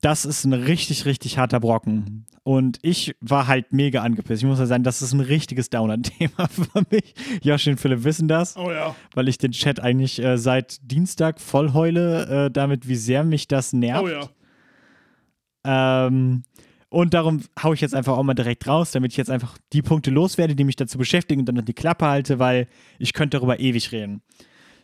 das 0.00 0.24
ist 0.24 0.44
ein 0.44 0.52
richtig, 0.52 1.06
richtig 1.06 1.38
harter 1.38 1.60
Brocken. 1.60 2.26
Und 2.42 2.78
ich 2.82 3.14
war 3.20 3.46
halt 3.46 3.72
mega 3.72 4.02
angepisst. 4.02 4.42
Ich 4.42 4.48
muss 4.48 4.58
ja 4.58 4.66
sagen, 4.66 4.82
das 4.82 5.02
ist 5.02 5.12
ein 5.12 5.20
richtiges 5.20 5.70
Downer-Thema 5.70 6.48
für 6.50 6.82
mich. 6.90 7.14
Josh 7.42 7.66
und 7.66 7.78
Philipp 7.78 8.04
wissen 8.04 8.26
das. 8.26 8.56
Oh 8.56 8.70
ja. 8.70 8.94
Weil 9.14 9.28
ich 9.28 9.38
den 9.38 9.52
Chat 9.52 9.80
eigentlich 9.80 10.22
äh, 10.22 10.38
seit 10.38 10.78
Dienstag 10.82 11.40
voll 11.40 11.72
heule, 11.74 12.46
äh, 12.46 12.50
damit, 12.50 12.88
wie 12.88 12.96
sehr 12.96 13.24
mich 13.24 13.48
das 13.48 13.72
nervt. 13.72 14.04
Oh 14.04 14.08
ja. 14.08 16.06
Ähm, 16.06 16.44
und 16.90 17.12
darum 17.14 17.42
haue 17.62 17.74
ich 17.74 17.80
jetzt 17.80 17.94
einfach 17.94 18.16
auch 18.16 18.22
mal 18.22 18.34
direkt 18.34 18.66
raus, 18.66 18.92
damit 18.92 19.12
ich 19.12 19.18
jetzt 19.18 19.30
einfach 19.30 19.58
die 19.72 19.82
Punkte 19.82 20.10
loswerde, 20.10 20.56
die 20.56 20.64
mich 20.64 20.76
dazu 20.76 20.96
beschäftigen 20.96 21.40
und 21.40 21.46
dann 21.46 21.64
die 21.64 21.74
Klappe 21.74 22.06
halte, 22.06 22.38
weil 22.38 22.66
ich 22.98 23.12
könnte 23.12 23.36
darüber 23.36 23.60
ewig 23.60 23.92
reden. 23.92 24.22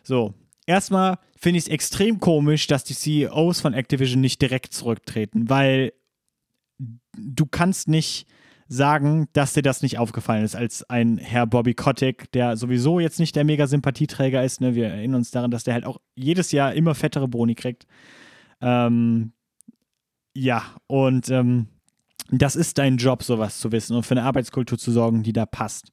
So, 0.03 0.35
erstmal 0.67 1.17
finde 1.35 1.57
ich 1.57 1.65
es 1.65 1.69
extrem 1.69 2.19
komisch, 2.19 2.67
dass 2.67 2.83
die 2.83 2.93
CEOs 2.93 3.61
von 3.61 3.73
Activision 3.73 4.21
nicht 4.21 4.41
direkt 4.41 4.73
zurücktreten, 4.73 5.49
weil 5.49 5.93
du 6.77 7.45
kannst 7.45 7.87
nicht 7.87 8.27
sagen, 8.67 9.27
dass 9.33 9.53
dir 9.53 9.61
das 9.61 9.81
nicht 9.81 9.97
aufgefallen 9.97 10.43
ist, 10.43 10.55
als 10.55 10.87
ein 10.89 11.17
Herr 11.17 11.45
Bobby 11.45 11.73
Kotick, 11.73 12.31
der 12.31 12.57
sowieso 12.57 12.99
jetzt 12.99 13.19
nicht 13.19 13.35
der 13.35 13.43
mega 13.43 13.67
Sympathieträger 13.67 14.43
ist. 14.43 14.59
Ne? 14.59 14.75
Wir 14.75 14.87
erinnern 14.87 15.19
uns 15.19 15.31
daran, 15.31 15.51
dass 15.51 15.63
der 15.63 15.75
halt 15.75 15.85
auch 15.85 15.99
jedes 16.15 16.51
Jahr 16.51 16.73
immer 16.73 16.95
fettere 16.95 17.27
Boni 17.27 17.53
kriegt. 17.53 17.85
Ähm, 18.61 19.33
ja, 20.33 20.63
und 20.87 21.29
ähm, 21.29 21.67
das 22.29 22.55
ist 22.55 22.77
dein 22.77 22.97
Job, 22.97 23.23
sowas 23.23 23.59
zu 23.59 23.71
wissen 23.71 23.95
und 23.95 24.03
für 24.03 24.15
eine 24.15 24.23
Arbeitskultur 24.23 24.77
zu 24.77 24.91
sorgen, 24.91 25.23
die 25.23 25.33
da 25.33 25.45
passt. 25.45 25.91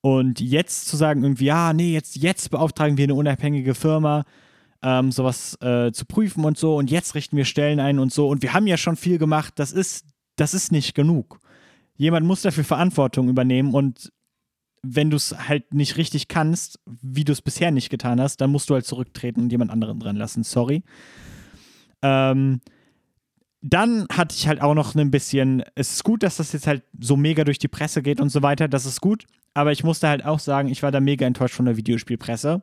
Und 0.00 0.40
jetzt 0.40 0.86
zu 0.86 0.96
sagen, 0.96 1.22
irgendwie, 1.22 1.46
ja, 1.46 1.72
nee, 1.72 1.92
jetzt, 1.92 2.16
jetzt 2.16 2.50
beauftragen 2.50 2.96
wir 2.96 3.04
eine 3.04 3.14
unabhängige 3.14 3.74
Firma, 3.74 4.24
ähm, 4.82 5.10
sowas 5.10 5.58
äh, 5.60 5.90
zu 5.90 6.04
prüfen 6.06 6.44
und 6.44 6.56
so, 6.56 6.76
und 6.76 6.90
jetzt 6.90 7.14
richten 7.16 7.36
wir 7.36 7.44
Stellen 7.44 7.80
ein 7.80 7.98
und 7.98 8.12
so. 8.12 8.28
Und 8.28 8.42
wir 8.42 8.52
haben 8.52 8.68
ja 8.68 8.76
schon 8.76 8.96
viel 8.96 9.18
gemacht, 9.18 9.54
das 9.56 9.72
ist, 9.72 10.06
das 10.36 10.54
ist 10.54 10.70
nicht 10.70 10.94
genug. 10.94 11.40
Jemand 11.96 12.26
muss 12.26 12.42
dafür 12.42 12.62
Verantwortung 12.62 13.28
übernehmen 13.28 13.74
und 13.74 14.12
wenn 14.82 15.10
du 15.10 15.16
es 15.16 15.36
halt 15.48 15.74
nicht 15.74 15.96
richtig 15.96 16.28
kannst, 16.28 16.78
wie 16.86 17.24
du 17.24 17.32
es 17.32 17.42
bisher 17.42 17.72
nicht 17.72 17.90
getan 17.90 18.20
hast, 18.20 18.40
dann 18.40 18.52
musst 18.52 18.70
du 18.70 18.74
halt 18.74 18.86
zurücktreten 18.86 19.40
und 19.40 19.50
jemand 19.50 19.72
anderen 19.72 19.98
dran 19.98 20.14
lassen. 20.14 20.44
Sorry. 20.44 20.84
Ähm, 22.00 22.60
dann 23.60 24.06
hatte 24.12 24.34
ich 24.36 24.46
halt 24.46 24.62
auch 24.62 24.74
noch 24.74 24.94
ein 24.94 25.10
bisschen, 25.10 25.62
es 25.74 25.92
ist 25.92 26.04
gut, 26.04 26.22
dass 26.22 26.36
das 26.36 26.52
jetzt 26.52 26.66
halt 26.66 26.82
so 27.00 27.16
mega 27.16 27.44
durch 27.44 27.58
die 27.58 27.68
Presse 27.68 28.02
geht 28.02 28.20
und 28.20 28.30
so 28.30 28.42
weiter, 28.42 28.68
das 28.68 28.86
ist 28.86 29.00
gut, 29.00 29.24
aber 29.54 29.72
ich 29.72 29.82
musste 29.82 30.08
halt 30.08 30.24
auch 30.24 30.38
sagen, 30.38 30.68
ich 30.68 30.82
war 30.82 30.92
da 30.92 31.00
mega 31.00 31.26
enttäuscht 31.26 31.56
von 31.56 31.66
der 31.66 31.76
Videospielpresse. 31.76 32.62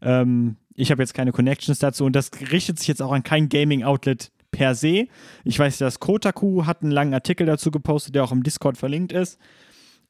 Ähm, 0.00 0.56
ich 0.74 0.90
habe 0.90 1.02
jetzt 1.02 1.14
keine 1.14 1.32
Connections 1.32 1.78
dazu 1.78 2.04
und 2.04 2.16
das 2.16 2.30
richtet 2.50 2.78
sich 2.78 2.88
jetzt 2.88 3.02
auch 3.02 3.12
an 3.12 3.22
kein 3.22 3.48
Gaming-Outlet 3.48 4.32
per 4.50 4.74
se. 4.74 5.06
Ich 5.44 5.58
weiß, 5.58 5.78
dass 5.78 6.00
Kotaku 6.00 6.66
hat 6.66 6.82
einen 6.82 6.90
langen 6.90 7.14
Artikel 7.14 7.46
dazu 7.46 7.70
gepostet, 7.70 8.14
der 8.14 8.24
auch 8.24 8.32
im 8.32 8.42
Discord 8.42 8.76
verlinkt 8.76 9.12
ist, 9.12 9.38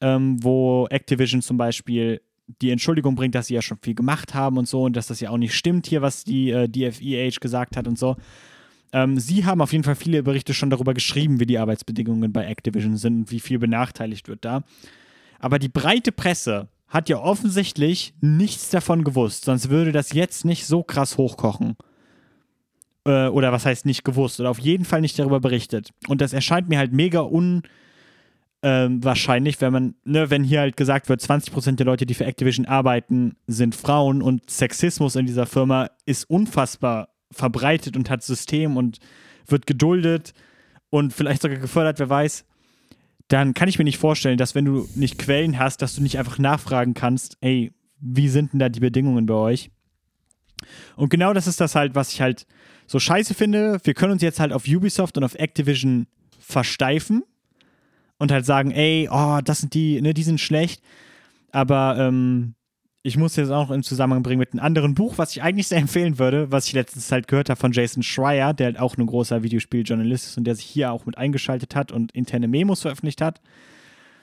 ähm, 0.01 0.43
wo 0.43 0.87
Activision 0.89 1.41
zum 1.41 1.57
Beispiel 1.57 2.21
die 2.61 2.71
Entschuldigung 2.71 3.15
bringt, 3.15 3.35
dass 3.35 3.47
sie 3.47 3.53
ja 3.53 3.61
schon 3.61 3.77
viel 3.81 3.95
gemacht 3.95 4.33
haben 4.33 4.57
und 4.57 4.67
so 4.67 4.83
und 4.83 4.95
dass 4.95 5.07
das 5.07 5.19
ja 5.19 5.29
auch 5.29 5.37
nicht 5.37 5.55
stimmt 5.55 5.87
hier, 5.87 6.01
was 6.01 6.23
die 6.23 6.49
äh, 6.49 6.67
DFEH 6.67 7.39
gesagt 7.39 7.77
hat 7.77 7.87
und 7.87 7.97
so. 7.97 8.15
Ähm, 8.93 9.19
sie 9.19 9.43
haben 9.43 9.59
auf 9.59 9.73
jeden 9.73 9.83
Fall 9.83 9.95
viele 9.95 10.23
Berichte 10.23 10.53
schon 10.53 10.69
darüber 10.69 10.93
geschrieben, 10.93 11.39
wie 11.39 11.47
die 11.47 11.57
Arbeitsbedingungen 11.57 12.31
bei 12.31 12.45
Activision 12.45 12.95
sind 12.95 13.17
und 13.17 13.31
wie 13.31 13.39
viel 13.39 13.57
benachteiligt 13.59 14.27
wird 14.29 14.45
da. 14.45 14.63
Aber 15.39 15.59
die 15.59 15.69
breite 15.69 16.11
Presse 16.11 16.69
hat 16.87 17.09
ja 17.09 17.17
offensichtlich 17.17 18.13
nichts 18.21 18.69
davon 18.69 19.03
gewusst, 19.03 19.45
sonst 19.45 19.71
würde 19.71 19.91
das 19.91 20.13
jetzt 20.13 20.45
nicht 20.45 20.67
so 20.67 20.83
krass 20.83 21.17
hochkochen. 21.17 21.75
Äh, 23.05 23.27
oder 23.29 23.51
was 23.51 23.65
heißt 23.65 23.87
nicht 23.87 24.05
gewusst, 24.05 24.39
oder 24.39 24.51
auf 24.51 24.59
jeden 24.59 24.85
Fall 24.85 25.01
nicht 25.01 25.17
darüber 25.17 25.39
berichtet. 25.39 25.89
Und 26.07 26.21
das 26.21 26.31
erscheint 26.31 26.69
mir 26.69 26.77
halt 26.77 26.93
mega 26.93 27.21
unwahrscheinlich, 28.61 29.55
ähm, 29.55 29.61
wenn 29.61 29.73
man, 29.73 29.95
ne, 30.05 30.29
wenn 30.29 30.43
hier 30.43 30.59
halt 30.59 30.77
gesagt 30.77 31.09
wird, 31.09 31.19
20% 31.19 31.77
der 31.77 31.87
Leute, 31.87 32.05
die 32.05 32.13
für 32.13 32.25
Activision 32.25 32.67
arbeiten, 32.67 33.37
sind 33.47 33.73
Frauen 33.73 34.21
und 34.21 34.47
Sexismus 34.51 35.15
in 35.15 35.25
dieser 35.25 35.47
Firma 35.47 35.89
ist 36.05 36.29
unfassbar 36.29 37.09
verbreitet 37.33 37.97
und 37.97 38.09
hat 38.09 38.23
System 38.23 38.77
und 38.77 38.99
wird 39.47 39.67
geduldet 39.67 40.33
und 40.89 41.13
vielleicht 41.13 41.41
sogar 41.41 41.57
gefördert, 41.57 41.99
wer 41.99 42.09
weiß, 42.09 42.45
dann 43.27 43.53
kann 43.53 43.69
ich 43.69 43.77
mir 43.79 43.85
nicht 43.85 43.97
vorstellen, 43.97 44.37
dass 44.37 44.55
wenn 44.55 44.65
du 44.65 44.87
nicht 44.95 45.17
Quellen 45.17 45.57
hast, 45.57 45.81
dass 45.81 45.95
du 45.95 46.03
nicht 46.03 46.19
einfach 46.19 46.37
nachfragen 46.37 46.93
kannst, 46.93 47.37
ey, 47.41 47.73
wie 47.99 48.29
sind 48.29 48.53
denn 48.53 48.59
da 48.59 48.69
die 48.69 48.79
Bedingungen 48.79 49.25
bei 49.25 49.33
euch? 49.33 49.71
Und 50.95 51.09
genau 51.09 51.33
das 51.33 51.47
ist 51.47 51.59
das 51.59 51.75
halt, 51.75 51.95
was 51.95 52.11
ich 52.11 52.21
halt 52.21 52.45
so 52.85 52.99
scheiße 52.99 53.33
finde. 53.33 53.79
Wir 53.83 53.93
können 53.93 54.13
uns 54.13 54.21
jetzt 54.21 54.39
halt 54.39 54.53
auf 54.53 54.67
Ubisoft 54.67 55.17
und 55.17 55.23
auf 55.23 55.35
Activision 55.35 56.07
versteifen 56.39 57.23
und 58.17 58.31
halt 58.31 58.45
sagen, 58.45 58.71
ey, 58.71 59.09
oh, 59.11 59.39
das 59.43 59.59
sind 59.59 59.73
die, 59.73 60.01
ne, 60.01 60.13
die 60.13 60.23
sind 60.23 60.39
schlecht. 60.39 60.83
Aber 61.51 61.97
ähm, 61.97 62.55
ich 63.05 63.17
muss 63.17 63.35
jetzt 63.35 63.51
auch 63.51 63.69
im 63.69 63.83
Zusammenhang 63.83 64.23
bringen 64.23 64.39
mit 64.39 64.53
einem 64.53 64.61
anderen 64.61 64.95
Buch, 64.95 65.17
was 65.17 65.35
ich 65.35 65.43
eigentlich 65.43 65.67
sehr 65.67 65.77
empfehlen 65.77 66.19
würde, 66.19 66.51
was 66.51 66.67
ich 66.67 66.73
letztens 66.73 67.11
halt 67.11 67.27
gehört 67.27 67.49
habe 67.49 67.59
von 67.59 67.73
Jason 67.73 68.01
Schreier, 68.01 68.53
der 68.53 68.67
halt 68.67 68.79
auch 68.79 68.97
ein 68.97 69.05
großer 69.05 69.43
Videospieljournalist 69.43 70.27
ist 70.27 70.37
und 70.37 70.45
der 70.45 70.55
sich 70.55 70.65
hier 70.65 70.91
auch 70.91 71.05
mit 71.05 71.17
eingeschaltet 71.17 71.75
hat 71.75 71.91
und 71.91 72.13
interne 72.13 72.47
Memos 72.47 72.81
veröffentlicht 72.81 73.19
hat, 73.19 73.41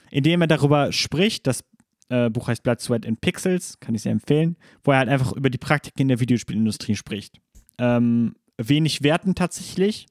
indem 0.09 0.41
er 0.41 0.47
darüber 0.47 0.91
spricht, 0.91 1.45
das 1.45 1.63
äh, 2.09 2.31
Buch 2.31 2.47
heißt 2.47 2.63
Blood, 2.63 2.81
Sweat 2.81 3.05
and 3.05 3.21
Pixels, 3.21 3.79
kann 3.79 3.93
ich 3.93 4.01
sehr 4.01 4.11
empfehlen, 4.11 4.57
wo 4.83 4.91
er 4.91 4.97
halt 4.97 5.09
einfach 5.09 5.31
über 5.33 5.51
die 5.51 5.59
Praktiken 5.59 6.01
in 6.01 6.07
der 6.07 6.19
Videospielindustrie 6.19 6.95
spricht. 6.95 7.39
Ähm, 7.77 8.35
wenig 8.57 9.03
werten 9.03 9.35
tatsächlich, 9.35 10.07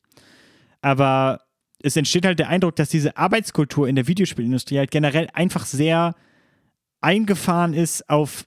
aber 0.80 1.40
es 1.82 1.96
entsteht 1.96 2.24
halt 2.24 2.38
der 2.38 2.48
Eindruck, 2.48 2.76
dass 2.76 2.88
diese 2.88 3.16
Arbeitskultur 3.16 3.88
in 3.88 3.96
der 3.96 4.06
Videospielindustrie 4.06 4.78
halt 4.78 4.92
generell 4.92 5.26
einfach 5.32 5.66
sehr 5.66 6.14
eingefahren 7.00 7.74
ist 7.74 8.08
auf 8.08 8.44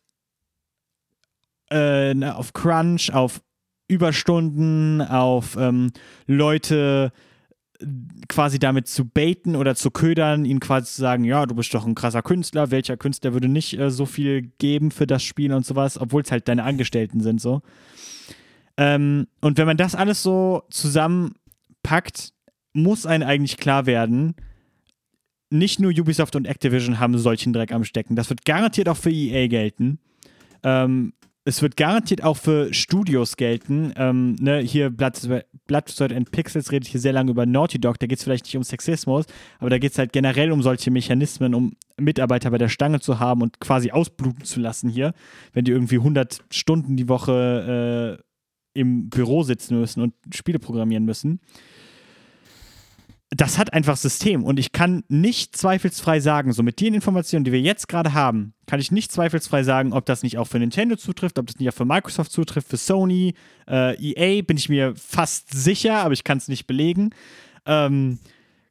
äh, 1.74 2.14
ne, 2.14 2.36
auf 2.36 2.54
Crunch, 2.54 3.12
auf 3.14 3.42
Überstunden, 3.88 5.02
auf 5.02 5.58
ähm, 5.58 5.92
Leute 6.28 7.12
quasi 8.28 8.60
damit 8.60 8.88
zu 8.88 9.06
baiten 9.06 9.56
oder 9.56 9.76
zu 9.76 9.92
ködern, 9.92 10.46
ihnen 10.46 10.60
quasi 10.60 10.94
zu 10.94 11.02
sagen, 11.02 11.24
ja, 11.24 11.46
du 11.46 11.56
bist 11.56 11.74
doch 11.74 11.86
ein 11.86 11.96
krasser 11.96 12.22
Künstler, 12.22 12.72
welcher 12.72 12.98
Künstler 12.98 13.34
würde 13.34 13.50
nicht 13.50 13.78
äh, 13.78 13.92
so 13.92 14.06
viel 14.06 14.54
geben 14.58 14.92
für 14.92 15.08
das 15.08 15.24
Spiel 15.24 15.52
und 15.54 15.66
sowas, 15.66 16.00
obwohl 16.00 16.22
es 16.22 16.32
halt 16.32 16.48
deine 16.48 16.64
Angestellten 16.64 17.22
sind 17.22 17.42
so. 17.42 17.62
Ähm, 18.78 19.28
und 19.42 19.58
wenn 19.58 19.68
man 19.68 19.78
das 19.78 19.96
alles 19.96 20.24
so 20.24 20.64
zusammenpackt, 20.70 22.34
muss 22.74 23.06
einem 23.06 23.28
eigentlich 23.28 23.58
klar 23.58 23.86
werden, 23.86 24.36
nicht 25.50 25.80
nur 25.80 25.92
Ubisoft 25.92 26.36
und 26.36 26.48
Activision 26.48 27.00
haben 27.00 27.18
solchen 27.18 27.54
Dreck 27.54 27.72
am 27.72 27.84
Stecken. 27.84 28.16
Das 28.16 28.30
wird 28.30 28.46
garantiert 28.46 28.90
auch 28.90 28.98
für 28.98 29.12
EA 29.12 29.48
gelten. 29.48 30.00
Ähm, 30.64 31.14
es 31.46 31.62
wird 31.62 31.76
garantiert 31.76 32.24
auch 32.24 32.38
für 32.38 32.74
Studios 32.74 33.36
gelten. 33.36 33.94
Ähm, 33.98 34.36
ne, 34.40 34.60
hier 34.60 34.90
Blood, 34.90 35.44
Blood, 35.68 36.14
and 36.14 36.32
Pixels 36.32 36.72
redet 36.72 36.88
hier 36.88 37.02
sehr 37.02 37.14
lange 37.14 37.32
über 37.32 37.46
Naughty 37.46 37.80
Dog. 37.80 38.00
Da 38.00 38.08
geht 38.08 38.20
es 38.20 38.24
vielleicht 38.24 38.46
nicht 38.46 38.56
um 38.56 38.64
Sexismus, 38.64 39.26
aber 39.60 39.70
da 39.70 39.78
geht 39.78 39.92
es 39.92 39.98
halt 39.98 40.14
generell 40.14 40.52
um 40.52 40.62
solche 40.62 40.90
Mechanismen, 40.90 41.54
um 41.54 41.74
Mitarbeiter 42.00 42.50
bei 42.50 42.58
der 42.58 42.70
Stange 42.70 43.02
zu 43.02 43.20
haben 43.20 43.42
und 43.42 43.60
quasi 43.60 43.92
ausbluten 43.92 44.46
zu 44.46 44.60
lassen 44.60 44.90
hier, 44.90 45.14
wenn 45.52 45.66
die 45.66 45.72
irgendwie 45.72 45.98
100 45.98 46.46
Stunden 46.50 46.96
die 46.96 47.10
Woche 47.10 48.20
äh, 48.76 48.80
im 48.80 49.10
Büro 49.10 49.44
sitzen 49.44 49.80
müssen 49.80 50.02
und 50.02 50.14
Spiele 50.34 50.60
programmieren 50.60 51.06
müssen 51.06 51.40
das 53.36 53.58
hat 53.58 53.74
einfach 53.74 53.98
System 53.98 54.44
und 54.44 54.60
ich 54.60 54.72
kann 54.72 55.04
nicht 55.08 55.56
zweifelsfrei 55.56 56.20
sagen, 56.20 56.54
so 56.54 56.62
mit 56.62 56.80
den 56.80 56.94
Informationen, 56.94 57.44
die 57.44 57.52
wir 57.52 57.62
jetzt 57.62 57.88
gerade 57.88 58.14
haben, 58.14 58.54
kann 58.68 58.80
ich 58.80 58.92
nicht 58.92 59.12
zweifelsfrei 59.12 59.64
sagen, 59.64 59.94
ob 59.94 60.06
das 60.06 60.24
nicht 60.24 60.38
auch 60.38 60.48
für 60.48 60.60
Nintendo 60.60 60.96
zutrifft, 60.96 61.40
ob 61.40 61.48
das 61.48 61.58
nicht 61.58 61.70
auch 61.70 61.74
für 61.74 61.86
Microsoft 61.86 62.32
zutrifft, 62.32 62.68
für 62.68 62.78
Sony, 62.78 63.34
äh, 63.68 63.96
EA, 63.96 64.42
bin 64.44 64.58
ich 64.58 64.70
mir 64.70 64.94
fast 64.96 65.54
sicher, 65.54 66.00
aber 66.00 66.14
ich 66.14 66.24
kann 66.24 66.38
es 66.38 66.48
nicht 66.48 66.68
belegen. 66.68 67.12
Ähm, 67.66 68.20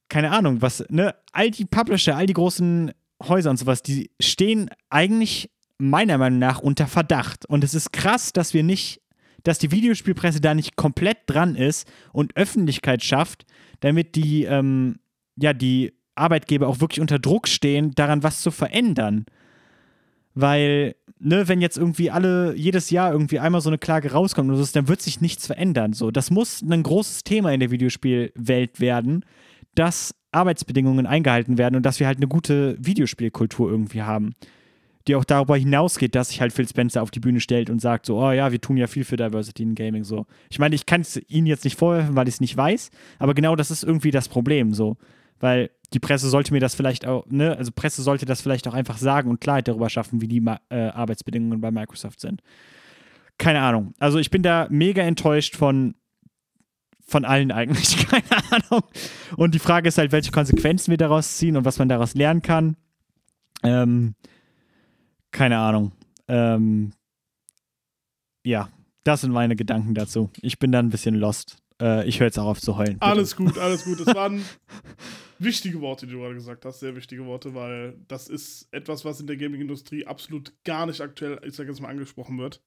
keine 0.08 0.30
Ahnung, 0.30 0.62
was, 0.62 0.84
ne, 0.90 1.14
all 1.32 1.50
die 1.50 1.64
Publisher, 1.64 2.16
all 2.16 2.26
die 2.26 2.34
großen 2.34 2.92
Häuser 3.22 3.50
und 3.50 3.56
sowas, 3.56 3.82
die 3.82 4.10
stehen 4.20 4.68
eigentlich 4.90 5.50
meiner 5.78 6.18
Meinung 6.18 6.38
nach 6.38 6.60
unter 6.60 6.86
Verdacht. 6.86 7.46
Und 7.46 7.64
es 7.64 7.74
ist 7.74 7.92
krass, 7.92 8.32
dass 8.32 8.54
wir 8.54 8.62
nicht, 8.62 9.00
dass 9.42 9.58
die 9.58 9.70
Videospielpresse 9.70 10.40
da 10.40 10.54
nicht 10.54 10.76
komplett 10.76 11.18
dran 11.26 11.56
ist 11.56 11.90
und 12.12 12.36
Öffentlichkeit 12.36 13.02
schafft, 13.02 13.46
damit 13.82 14.14
die, 14.14 14.44
ähm, 14.44 14.96
ja, 15.36 15.52
die 15.52 15.92
Arbeitgeber 16.14 16.68
auch 16.68 16.80
wirklich 16.80 17.00
unter 17.00 17.18
Druck 17.18 17.48
stehen, 17.48 17.94
daran 17.94 18.22
was 18.22 18.40
zu 18.40 18.50
verändern. 18.50 19.26
Weil, 20.34 20.94
ne, 21.18 21.48
wenn 21.48 21.60
jetzt 21.60 21.76
irgendwie 21.76 22.10
alle, 22.10 22.54
jedes 22.56 22.90
Jahr 22.90 23.12
irgendwie 23.12 23.38
einmal 23.38 23.60
so 23.60 23.68
eine 23.68 23.78
Klage 23.78 24.12
rauskommt 24.12 24.48
oder 24.48 24.62
so, 24.62 24.72
dann 24.72 24.88
wird 24.88 25.02
sich 25.02 25.20
nichts 25.20 25.46
verändern. 25.46 25.92
So, 25.92 26.10
das 26.10 26.30
muss 26.30 26.62
ein 26.62 26.82
großes 26.82 27.24
Thema 27.24 27.52
in 27.52 27.60
der 27.60 27.70
Videospielwelt 27.70 28.80
werden, 28.80 29.24
dass 29.74 30.14
Arbeitsbedingungen 30.30 31.06
eingehalten 31.06 31.58
werden 31.58 31.76
und 31.76 31.84
dass 31.84 32.00
wir 32.00 32.06
halt 32.06 32.18
eine 32.18 32.28
gute 32.28 32.76
Videospielkultur 32.78 33.70
irgendwie 33.70 34.02
haben 34.02 34.34
die 35.08 35.16
auch 35.16 35.24
darüber 35.24 35.56
hinausgeht, 35.56 36.14
dass 36.14 36.28
sich 36.28 36.40
halt 36.40 36.52
Phil 36.52 36.68
Spencer 36.68 37.02
auf 37.02 37.10
die 37.10 37.20
Bühne 37.20 37.40
stellt 37.40 37.70
und 37.70 37.80
sagt 37.80 38.06
so, 38.06 38.18
oh 38.18 38.30
ja, 38.30 38.52
wir 38.52 38.60
tun 38.60 38.76
ja 38.76 38.86
viel 38.86 39.04
für 39.04 39.16
Diversity 39.16 39.62
in 39.62 39.74
Gaming 39.74 40.04
so. 40.04 40.26
Ich 40.50 40.58
meine, 40.58 40.74
ich 40.74 40.86
kann 40.86 41.00
es 41.00 41.20
ihnen 41.28 41.46
jetzt 41.46 41.64
nicht 41.64 41.78
vorwerfen, 41.78 42.16
weil 42.16 42.28
ich 42.28 42.34
es 42.34 42.40
nicht 42.40 42.56
weiß, 42.56 42.90
aber 43.18 43.34
genau 43.34 43.56
das 43.56 43.70
ist 43.70 43.82
irgendwie 43.82 44.10
das 44.10 44.28
Problem 44.28 44.72
so, 44.72 44.96
weil 45.40 45.70
die 45.92 45.98
Presse 45.98 46.28
sollte 46.28 46.52
mir 46.52 46.60
das 46.60 46.74
vielleicht 46.74 47.06
auch, 47.06 47.26
ne, 47.28 47.56
also 47.56 47.72
Presse 47.72 48.02
sollte 48.02 48.26
das 48.26 48.40
vielleicht 48.40 48.66
auch 48.68 48.74
einfach 48.74 48.96
sagen 48.96 49.28
und 49.30 49.40
Klarheit 49.40 49.68
darüber 49.68 49.90
schaffen, 49.90 50.20
wie 50.20 50.28
die 50.28 50.42
äh, 50.70 50.74
Arbeitsbedingungen 50.74 51.60
bei 51.60 51.70
Microsoft 51.70 52.20
sind. 52.20 52.42
Keine 53.38 53.60
Ahnung. 53.60 53.94
Also 53.98 54.18
ich 54.18 54.30
bin 54.30 54.42
da 54.42 54.66
mega 54.70 55.02
enttäuscht 55.02 55.56
von 55.56 55.94
von 57.04 57.24
allen 57.24 57.50
eigentlich, 57.50 58.08
keine 58.08 58.24
Ahnung. 58.50 58.82
Und 59.36 59.54
die 59.54 59.58
Frage 59.58 59.88
ist 59.88 59.98
halt, 59.98 60.12
welche 60.12 60.30
Konsequenzen 60.30 60.90
wir 60.90 60.96
daraus 60.96 61.36
ziehen 61.36 61.56
und 61.56 61.64
was 61.64 61.78
man 61.78 61.88
daraus 61.88 62.14
lernen 62.14 62.40
kann. 62.40 62.76
Ähm, 63.62 64.14
keine 65.32 65.58
Ahnung. 65.58 65.92
Ähm, 66.28 66.92
ja, 68.46 68.70
das 69.04 69.22
sind 69.22 69.32
meine 69.32 69.56
Gedanken 69.56 69.94
dazu. 69.94 70.30
Ich 70.40 70.58
bin 70.58 70.72
da 70.72 70.78
ein 70.78 70.90
bisschen 70.90 71.14
lost. 71.14 71.58
Äh, 71.80 72.06
ich 72.08 72.20
höre 72.20 72.26
jetzt 72.28 72.38
auch 72.38 72.46
auf 72.46 72.60
zu 72.60 72.76
heulen. 72.76 72.94
Bitte. 72.94 73.02
Alles 73.02 73.36
gut, 73.36 73.58
alles 73.58 73.84
gut. 73.84 74.00
Das 74.00 74.06
waren 74.14 74.44
wichtige 75.38 75.80
Worte, 75.80 76.06
die 76.06 76.12
du 76.12 76.20
gerade 76.20 76.34
gesagt 76.34 76.64
hast. 76.64 76.80
Sehr 76.80 76.94
wichtige 76.94 77.26
Worte, 77.26 77.54
weil 77.54 77.98
das 78.08 78.28
ist 78.28 78.68
etwas, 78.72 79.04
was 79.04 79.20
in 79.20 79.26
der 79.26 79.36
Gaming-Industrie 79.36 80.06
absolut 80.06 80.52
gar 80.64 80.86
nicht 80.86 81.00
aktuell, 81.00 81.40
ich 81.44 81.54
sag 81.54 81.66
jetzt 81.66 81.80
mal, 81.80 81.88
angesprochen 81.88 82.38
wird. 82.38 82.62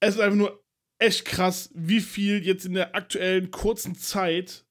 Es 0.00 0.16
ist 0.16 0.20
einfach 0.20 0.36
nur 0.36 0.62
echt 0.98 1.24
krass, 1.24 1.70
wie 1.74 2.00
viel 2.00 2.44
jetzt 2.44 2.66
in 2.66 2.74
der 2.74 2.94
aktuellen 2.94 3.50
kurzen 3.50 3.94
Zeit 3.94 4.64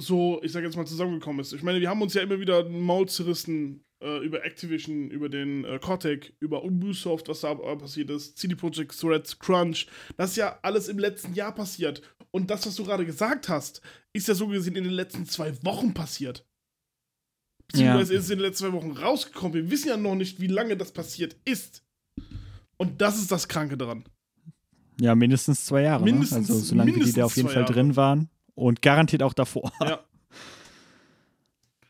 so, 0.00 0.40
ich 0.42 0.52
sag 0.52 0.64
jetzt 0.64 0.76
mal, 0.76 0.86
zusammengekommen 0.86 1.40
ist. 1.40 1.52
Ich 1.52 1.62
meine, 1.62 1.80
wir 1.80 1.88
haben 1.88 2.02
uns 2.02 2.14
ja 2.14 2.22
immer 2.22 2.40
wieder 2.40 2.68
Maul 2.68 3.08
zerrissen 3.08 3.84
äh, 4.02 4.18
über 4.18 4.44
Activision, 4.44 5.10
über 5.10 5.28
den 5.28 5.64
äh, 5.64 5.78
Cortec, 5.78 6.34
über 6.40 6.64
Ubisoft, 6.64 7.28
was 7.28 7.40
da 7.40 7.54
passiert 7.54 8.10
ist, 8.10 8.36
CD 8.38 8.54
Projekt 8.54 8.98
Threads, 8.98 9.38
Crunch. 9.38 9.86
Das 10.16 10.30
ist 10.30 10.36
ja 10.36 10.58
alles 10.62 10.88
im 10.88 10.98
letzten 10.98 11.34
Jahr 11.34 11.54
passiert. 11.54 12.02
Und 12.30 12.50
das, 12.50 12.66
was 12.66 12.74
du 12.76 12.84
gerade 12.84 13.06
gesagt 13.06 13.48
hast, 13.48 13.82
ist 14.12 14.28
ja 14.28 14.34
so 14.34 14.48
gesehen 14.48 14.76
in 14.76 14.84
den 14.84 14.92
letzten 14.92 15.26
zwei 15.26 15.52
Wochen 15.64 15.94
passiert. 15.94 16.46
Beziehungsweise 17.68 18.14
ja. 18.14 18.18
ist 18.18 18.24
es 18.26 18.30
in 18.30 18.38
den 18.38 18.46
letzten 18.46 18.66
zwei 18.66 18.72
Wochen 18.72 18.92
rausgekommen. 18.92 19.54
Wir 19.54 19.70
wissen 19.70 19.88
ja 19.88 19.96
noch 19.96 20.14
nicht, 20.14 20.40
wie 20.40 20.46
lange 20.46 20.76
das 20.76 20.92
passiert 20.92 21.36
ist. 21.44 21.84
Und 22.76 23.00
das 23.00 23.18
ist 23.18 23.30
das 23.30 23.48
Kranke 23.48 23.76
daran. 23.76 24.04
Ja, 25.00 25.14
mindestens 25.14 25.64
zwei 25.64 25.82
Jahre. 25.82 26.04
Mindestens, 26.04 26.48
ne? 26.48 26.54
Also 26.54 26.66
solange 26.66 26.92
die 26.92 27.12
da 27.12 27.24
auf 27.24 27.36
jeden 27.36 27.48
Fall 27.48 27.62
Jahre. 27.62 27.72
drin 27.72 27.96
waren. 27.96 28.28
Und 28.54 28.82
garantiert 28.82 29.22
auch 29.22 29.32
davor. 29.32 29.72
Ja. 29.80 30.04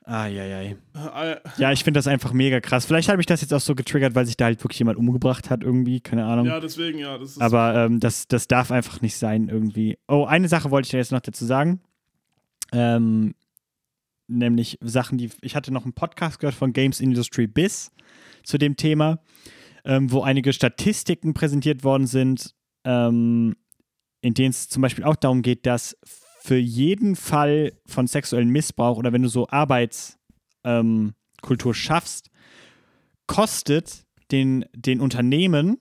Äh, 0.05 1.37
ja, 1.59 1.73
ich 1.73 1.85
finde 1.85 1.99
das 1.99 2.07
einfach 2.09 2.33
mega 2.33 2.61
krass. 2.61 2.87
Vielleicht 2.87 3.09
habe 3.09 3.21
ich 3.21 3.27
das 3.27 3.41
jetzt 3.41 3.55
auch 3.55 3.61
so 3.61 3.75
getriggert, 3.75 4.15
weil 4.15 4.27
sich 4.27 4.37
da 4.37 4.47
halt 4.47 4.63
wirklich 4.63 4.81
jemand 4.81 4.99
umgebracht 4.99 5.49
hat, 5.49 5.63
irgendwie, 5.63 6.01
keine 6.01 6.25
Ahnung. 6.25 6.47
Ja, 6.47 6.59
deswegen, 6.59 6.99
ja. 6.99 7.19
Aber 7.39 7.75
ähm, 7.77 8.01
das, 8.01 8.27
das 8.27 8.49
darf 8.49 8.73
einfach 8.73 9.01
nicht 9.01 9.17
sein, 9.17 9.49
irgendwie. 9.49 9.99
Oh, 10.09 10.25
eine 10.25 10.49
Sache 10.49 10.71
wollte 10.71 10.87
ich 10.87 10.91
dir 10.91 10.99
jetzt 10.99 11.13
noch 11.13 11.21
dazu 11.21 11.45
sagen. 11.45 11.81
Ähm, 12.73 13.35
nämlich 14.27 14.79
Sachen, 14.81 15.19
die. 15.19 15.31
Ich 15.41 15.55
hatte 15.55 15.73
noch 15.73 15.85
einen 15.85 15.93
Podcast 15.93 16.41
gehört 16.41 16.57
von 16.57 16.73
Games 16.73 17.01
Industry 17.01 17.47
Biz 17.47 17.93
zu 18.43 18.59
dem 18.59 18.77
Thema, 18.77 19.21
ähm, 19.85 20.11
wo 20.11 20.23
einige 20.23 20.53
Statistiken 20.53 21.33
präsentiert 21.33 21.85
worden 21.85 22.09
sind, 22.09 22.57
ähm, 22.85 23.55
in 24.21 24.35
denen 24.35 24.51
es 24.51 24.69
zum 24.69 24.83
Beispiel 24.83 25.05
auch 25.05 25.17
darum 25.17 25.43
geht, 25.43 25.65
dass 25.67 25.97
für 26.43 26.57
jeden 26.57 27.15
Fall 27.15 27.75
von 27.87 28.09
sexuellem 28.09 28.49
Missbrauch 28.49 28.99
oder 28.99 29.13
wenn 29.13 29.23
du 29.23 29.29
so 29.29 29.49
Arbeitskultur 29.49 30.17
ähm, 30.65 31.15
schaffst, 31.73 32.31
kostet 33.29 34.03
den, 34.33 34.65
den 34.75 35.01
Unternehmen 35.01 35.79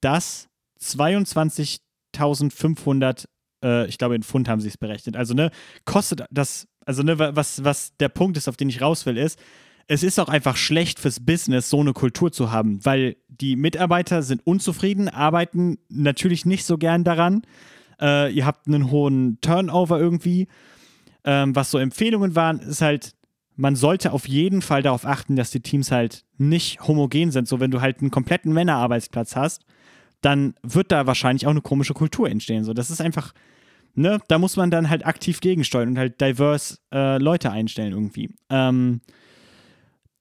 das 0.00 0.48
22.500, 0.80 3.26
äh, 3.62 3.86
ich 3.86 3.98
glaube 3.98 4.14
in 4.14 4.22
Pfund 4.22 4.48
haben 4.48 4.62
sie 4.62 4.68
es 4.68 4.78
berechnet. 4.78 5.14
Also, 5.14 5.34
ne, 5.34 5.50
kostet 5.84 6.24
das, 6.30 6.66
also, 6.86 7.02
ne, 7.02 7.18
was, 7.18 7.62
was 7.62 7.94
der 7.98 8.08
Punkt 8.08 8.38
ist, 8.38 8.48
auf 8.48 8.56
den 8.56 8.70
ich 8.70 8.80
raus 8.80 9.04
will, 9.04 9.18
ist, 9.18 9.38
es 9.88 10.02
ist 10.02 10.18
auch 10.18 10.30
einfach 10.30 10.56
schlecht 10.56 10.98
fürs 10.98 11.20
Business, 11.20 11.68
so 11.68 11.80
eine 11.80 11.92
Kultur 11.92 12.32
zu 12.32 12.50
haben, 12.50 12.82
weil 12.86 13.18
die 13.28 13.56
Mitarbeiter 13.56 14.22
sind 14.22 14.40
unzufrieden, 14.46 15.10
arbeiten 15.10 15.76
natürlich 15.90 16.46
nicht 16.46 16.64
so 16.64 16.78
gern 16.78 17.04
daran 17.04 17.42
äh, 18.00 18.32
ihr 18.32 18.46
habt 18.46 18.66
einen 18.66 18.90
hohen 18.90 19.38
Turnover 19.40 19.98
irgendwie. 19.98 20.48
Ähm, 21.24 21.56
was 21.56 21.70
so 21.70 21.78
Empfehlungen 21.78 22.36
waren, 22.36 22.60
ist 22.60 22.82
halt, 22.82 23.14
man 23.56 23.74
sollte 23.74 24.12
auf 24.12 24.28
jeden 24.28 24.62
Fall 24.62 24.82
darauf 24.82 25.06
achten, 25.06 25.36
dass 25.36 25.50
die 25.50 25.60
Teams 25.60 25.90
halt 25.90 26.24
nicht 26.38 26.86
homogen 26.86 27.30
sind. 27.30 27.48
So, 27.48 27.58
wenn 27.58 27.70
du 27.70 27.80
halt 27.80 28.00
einen 28.00 28.10
kompletten 28.10 28.52
Männerarbeitsplatz 28.52 29.34
hast, 29.34 29.64
dann 30.20 30.54
wird 30.62 30.92
da 30.92 31.06
wahrscheinlich 31.06 31.46
auch 31.46 31.50
eine 31.50 31.62
komische 31.62 31.94
Kultur 31.94 32.28
entstehen. 32.28 32.64
So, 32.64 32.74
das 32.74 32.90
ist 32.90 33.00
einfach, 33.00 33.32
ne, 33.94 34.18
da 34.28 34.38
muss 34.38 34.56
man 34.56 34.70
dann 34.70 34.90
halt 34.90 35.06
aktiv 35.06 35.40
gegensteuern 35.40 35.90
und 35.90 35.98
halt 35.98 36.20
diverse 36.20 36.78
äh, 36.92 37.18
Leute 37.18 37.50
einstellen 37.50 37.92
irgendwie. 37.92 38.30
Ähm, 38.50 39.00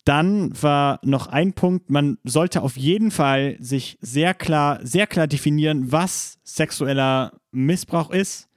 dann 0.06 0.52
war 0.62 1.00
noch 1.04 1.28
ein 1.28 1.54
Punkt, 1.54 1.90
man 1.90 2.20
sollte 2.24 2.62
auf 2.62 2.78
jeden 2.78 3.12
Fall 3.12 3.58
sich 3.60 3.98
sehr 4.02 4.34
klar, 4.34 4.80
sehr 4.84 5.08
klar 5.08 5.28
definieren, 5.28 5.92
was 5.92 6.38
sexueller 6.44 7.34
Missbrauch 7.52 8.12
ist 8.12 8.48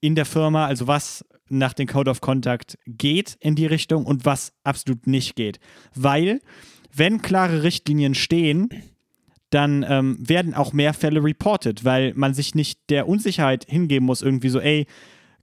in 0.00 0.14
der 0.14 0.24
Firma, 0.24 0.66
also 0.66 0.86
was 0.86 1.24
nach 1.48 1.72
dem 1.72 1.88
Code 1.88 2.10
of 2.10 2.20
Conduct 2.20 2.78
geht 2.86 3.36
in 3.40 3.56
die 3.56 3.66
Richtung 3.66 4.06
und 4.06 4.24
was 4.24 4.52
absolut 4.62 5.06
nicht 5.06 5.34
geht. 5.34 5.58
Weil, 5.94 6.40
wenn 6.92 7.20
klare 7.22 7.64
Richtlinien 7.64 8.14
stehen, 8.14 8.68
dann 9.50 9.84
ähm, 9.88 10.16
werden 10.20 10.54
auch 10.54 10.72
mehr 10.72 10.94
Fälle 10.94 11.22
reported, 11.22 11.84
weil 11.84 12.12
man 12.14 12.34
sich 12.34 12.54
nicht 12.54 12.78
der 12.88 13.08
Unsicherheit 13.08 13.66
hingeben 13.68 14.06
muss, 14.06 14.22
irgendwie 14.22 14.48
so, 14.48 14.60
ey, 14.60 14.86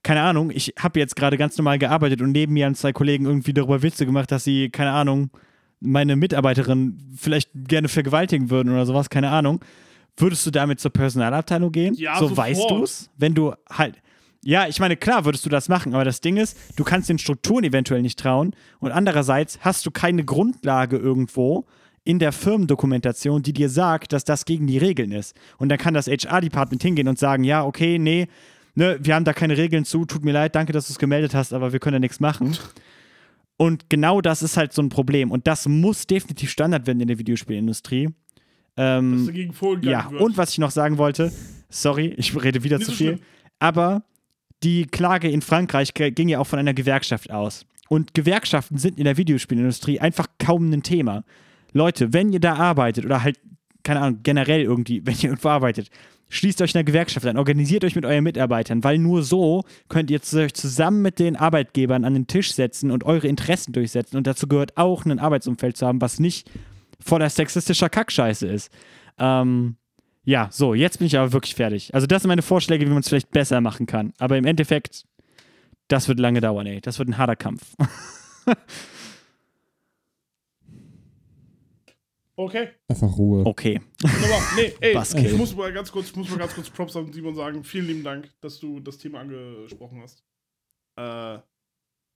keine 0.04 0.22
Ahnung, 0.22 0.52
ich 0.52 0.74
habe 0.80 1.00
jetzt 1.00 1.16
gerade 1.16 1.38
ganz 1.38 1.58
normal 1.58 1.78
gearbeitet 1.78 2.22
und 2.22 2.32
neben 2.32 2.54
mir 2.54 2.66
haben 2.66 2.76
zwei 2.76 2.92
Kollegen 2.92 3.26
irgendwie 3.26 3.54
darüber 3.54 3.84
Witze 3.84 4.06
gemacht, 4.06 4.32
dass 4.32 4.44
sie, 4.44 4.70
keine 4.70 4.92
Ahnung, 4.92 5.30
meine 5.80 6.16
Mitarbeiterin 6.16 6.98
vielleicht 7.16 7.52
gerne 7.54 7.88
vergewaltigen 7.88 8.50
würden 8.50 8.72
oder 8.72 8.86
sowas, 8.86 9.10
keine 9.10 9.30
Ahnung. 9.30 9.64
Würdest 10.18 10.46
du 10.46 10.52
damit 10.52 10.80
zur 10.80 10.92
Personalabteilung 10.92 11.72
gehen? 11.72 11.96
Ja, 11.96 12.16
so 12.16 12.28
sofort. 12.28 12.38
weißt 12.38 12.70
du 12.70 12.84
es, 12.84 13.10
wenn 13.18 13.34
du 13.34 13.54
halt. 13.72 14.02
Ja, 14.44 14.68
ich 14.68 14.80
meine, 14.80 14.98
klar 14.98 15.26
würdest 15.26 15.46
du 15.46 15.50
das 15.50 15.70
machen, 15.70 15.94
aber 15.94 16.04
das 16.04 16.20
Ding 16.20 16.38
ist, 16.38 16.58
du 16.76 16.84
kannst 16.84 17.10
den 17.10 17.20
Strukturen 17.20 17.64
eventuell 17.64 18.02
nicht 18.02 18.18
trauen 18.18 18.56
und 18.80 18.92
andererseits 18.92 19.60
hast 19.62 19.86
du 19.86 19.92
keine 19.92 20.26
Grundlage 20.26 20.98
irgendwo 20.98 21.68
in 22.04 22.18
der 22.18 22.32
Firmendokumentation, 22.32 23.44
die 23.44 23.54
dir 23.54 23.70
sagt, 23.70 24.14
dass 24.14 24.24
das 24.24 24.46
gegen 24.46 24.66
die 24.66 24.80
Regeln 24.80 25.12
ist. 25.12 25.36
Und 25.58 25.70
dann 25.70 25.78
kann 25.78 25.94
das 25.94 26.08
HR-Department 26.08 26.82
hingehen 26.82 27.08
und 27.08 27.20
sagen, 27.20 27.44
ja, 27.44 27.64
okay, 27.64 28.00
nee, 28.00 28.28
ne, 28.76 28.98
wir 29.02 29.16
haben 29.16 29.26
da 29.26 29.34
keine 29.34 29.58
Regeln 29.58 29.86
zu, 29.86 30.06
tut 30.06 30.24
mir 30.24 30.32
leid, 30.32 30.56
danke, 30.56 30.74
dass 30.74 30.88
du 30.88 30.94
es 30.94 31.00
gemeldet 31.00 31.34
hast, 31.34 31.54
aber 31.54 31.74
wir 31.74 31.80
können 31.80 31.94
da 31.94 32.00
nichts 32.00 32.20
machen. 32.20 32.58
Und 33.58 33.90
genau 33.90 34.22
das 34.22 34.42
ist 34.42 34.58
halt 34.58 34.74
so 34.74 34.82
ein 34.82 34.90
Problem. 34.90 35.32
Und 35.32 35.46
das 35.48 35.68
muss 35.68 36.08
definitiv 36.08 36.50
Standard 36.50 36.88
werden 36.88 37.00
in 37.00 37.08
der 37.08 37.20
Videospielindustrie. 37.20 38.10
Ähm, 38.78 39.18
Dass 39.18 39.26
dagegen 39.28 39.54
vorgegangen 39.54 39.92
ja, 39.92 40.12
wird. 40.12 40.22
und 40.22 40.38
was 40.38 40.52
ich 40.52 40.58
noch 40.58 40.72
sagen 40.72 40.98
wollte, 40.98 41.32
sorry, 41.70 42.14
ich 42.18 42.36
rede 42.42 42.64
wieder 42.64 42.78
Nicht 42.78 42.86
zu 42.86 42.92
so 42.92 42.98
viel. 42.98 43.20
Aber 43.60 44.04
die 44.64 44.86
Klage 44.88 45.30
in 45.30 45.42
Frankreich 45.42 45.94
ging 45.94 46.30
ja 46.30 46.40
auch 46.40 46.48
von 46.48 46.60
einer 46.60 46.74
Gewerkschaft 46.74 47.32
aus. 47.32 47.66
Und 47.90 48.14
Gewerkschaften 48.14 48.78
sind 48.78 48.98
in 48.98 49.04
der 49.04 49.18
Videospielindustrie 49.18 50.00
einfach 50.00 50.28
kaum 50.40 50.72
ein 50.72 50.82
Thema. 50.82 51.24
Leute, 51.74 52.14
wenn 52.14 52.32
ihr 52.32 52.40
da 52.40 52.56
arbeitet 52.56 53.06
oder 53.06 53.22
halt, 53.24 53.40
keine 53.84 54.02
Ahnung, 54.02 54.20
generell 54.24 54.62
irgendwie, 54.62 55.02
wenn 55.06 55.16
ihr 55.16 55.26
irgendwo 55.26 55.50
arbeitet, 55.50 55.90
schließt 56.32 56.62
euch 56.62 56.74
einer 56.74 56.84
Gewerkschaft 56.84 57.26
an, 57.28 57.38
organisiert 57.38 57.84
euch 57.84 57.96
mit 57.96 58.06
euren 58.06 58.24
Mitarbeitern, 58.24 58.84
weil 58.84 58.98
nur 58.98 59.22
so 59.22 59.64
könnt 59.90 60.10
ihr 60.10 60.20
euch 60.20 60.54
zusammen 60.54 61.02
mit 61.02 61.20
den 61.20 61.36
Arbeitgebern 61.36 62.06
an 62.06 62.14
den 62.14 62.26
Tisch 62.26 62.54
setzen 62.54 62.90
und 62.90 63.04
eure 63.04 63.28
Interessen 63.28 63.74
durchsetzen. 63.74 64.18
Und 64.18 64.26
dazu 64.26 64.48
gehört 64.48 64.78
auch, 64.78 65.06
ein 65.06 65.20
Arbeitsumfeld 65.20 65.78
zu 65.78 65.86
haben, 65.86 66.02
was 66.02 66.20
nicht 66.20 66.50
voller 67.00 67.30
sexistischer 67.30 67.90
Kackscheiße 67.90 68.48
ist. 68.48 68.72
Ähm, 69.20 69.76
ja, 70.24 70.48
so, 70.52 70.74
jetzt 70.74 71.00
bin 71.00 71.08
ich 71.08 71.18
aber 71.18 71.34
wirklich 71.34 71.56
fertig. 71.56 71.94
Also, 71.94 72.08
das 72.08 72.22
sind 72.22 72.30
meine 72.30 72.44
Vorschläge, 72.44 72.86
wie 72.86 72.90
man 72.90 73.00
es 73.00 73.10
vielleicht 73.10 73.32
besser 73.32 73.60
machen 73.60 73.86
kann. 73.86 74.14
Aber 74.18 74.38
im 74.38 74.46
Endeffekt, 74.46 75.06
das 75.88 76.08
wird 76.08 76.20
lange 76.20 76.42
dauern, 76.42 76.66
ey. 76.68 76.80
Das 76.80 77.00
wird 77.00 77.10
ein 77.10 77.18
harter 77.18 77.36
Kampf. 77.36 77.76
Okay. 82.38 82.70
Einfach 82.88 83.18
Ruhe. 83.18 83.46
Okay. 83.46 83.80
Aber 84.04 84.42
nee, 84.56 84.74
ey, 84.82 84.98
ich 85.26 85.38
muss 85.38 85.56
mal 85.56 85.72
ganz 85.74 85.92
kurz, 85.92 86.08
ich 86.08 86.16
muss 86.16 86.30
mal 86.30 86.40
ganz 86.40 86.56
kurz 86.56 86.70
Props 86.70 86.96
an 86.96 87.12
Simon 87.12 87.36
sagen. 87.36 87.64
Vielen 87.64 87.88
lieben 87.88 88.04
Dank, 88.04 88.34
dass 88.42 88.60
du 88.60 88.80
das 88.80 88.98
Thema 88.98 89.20
angesprochen 89.20 90.02
hast. 90.02 90.24
Äh, 91.00 91.40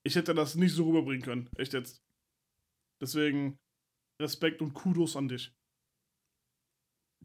ich 0.05 0.15
hätte 0.15 0.33
das 0.33 0.55
nicht 0.55 0.73
so 0.73 0.85
rüberbringen 0.87 1.21
können, 1.23 1.49
echt 1.57 1.73
jetzt. 1.73 2.01
Deswegen 3.01 3.57
Respekt 4.21 4.61
und 4.61 4.73
Kudos 4.73 5.15
an 5.15 5.27
dich. 5.27 5.53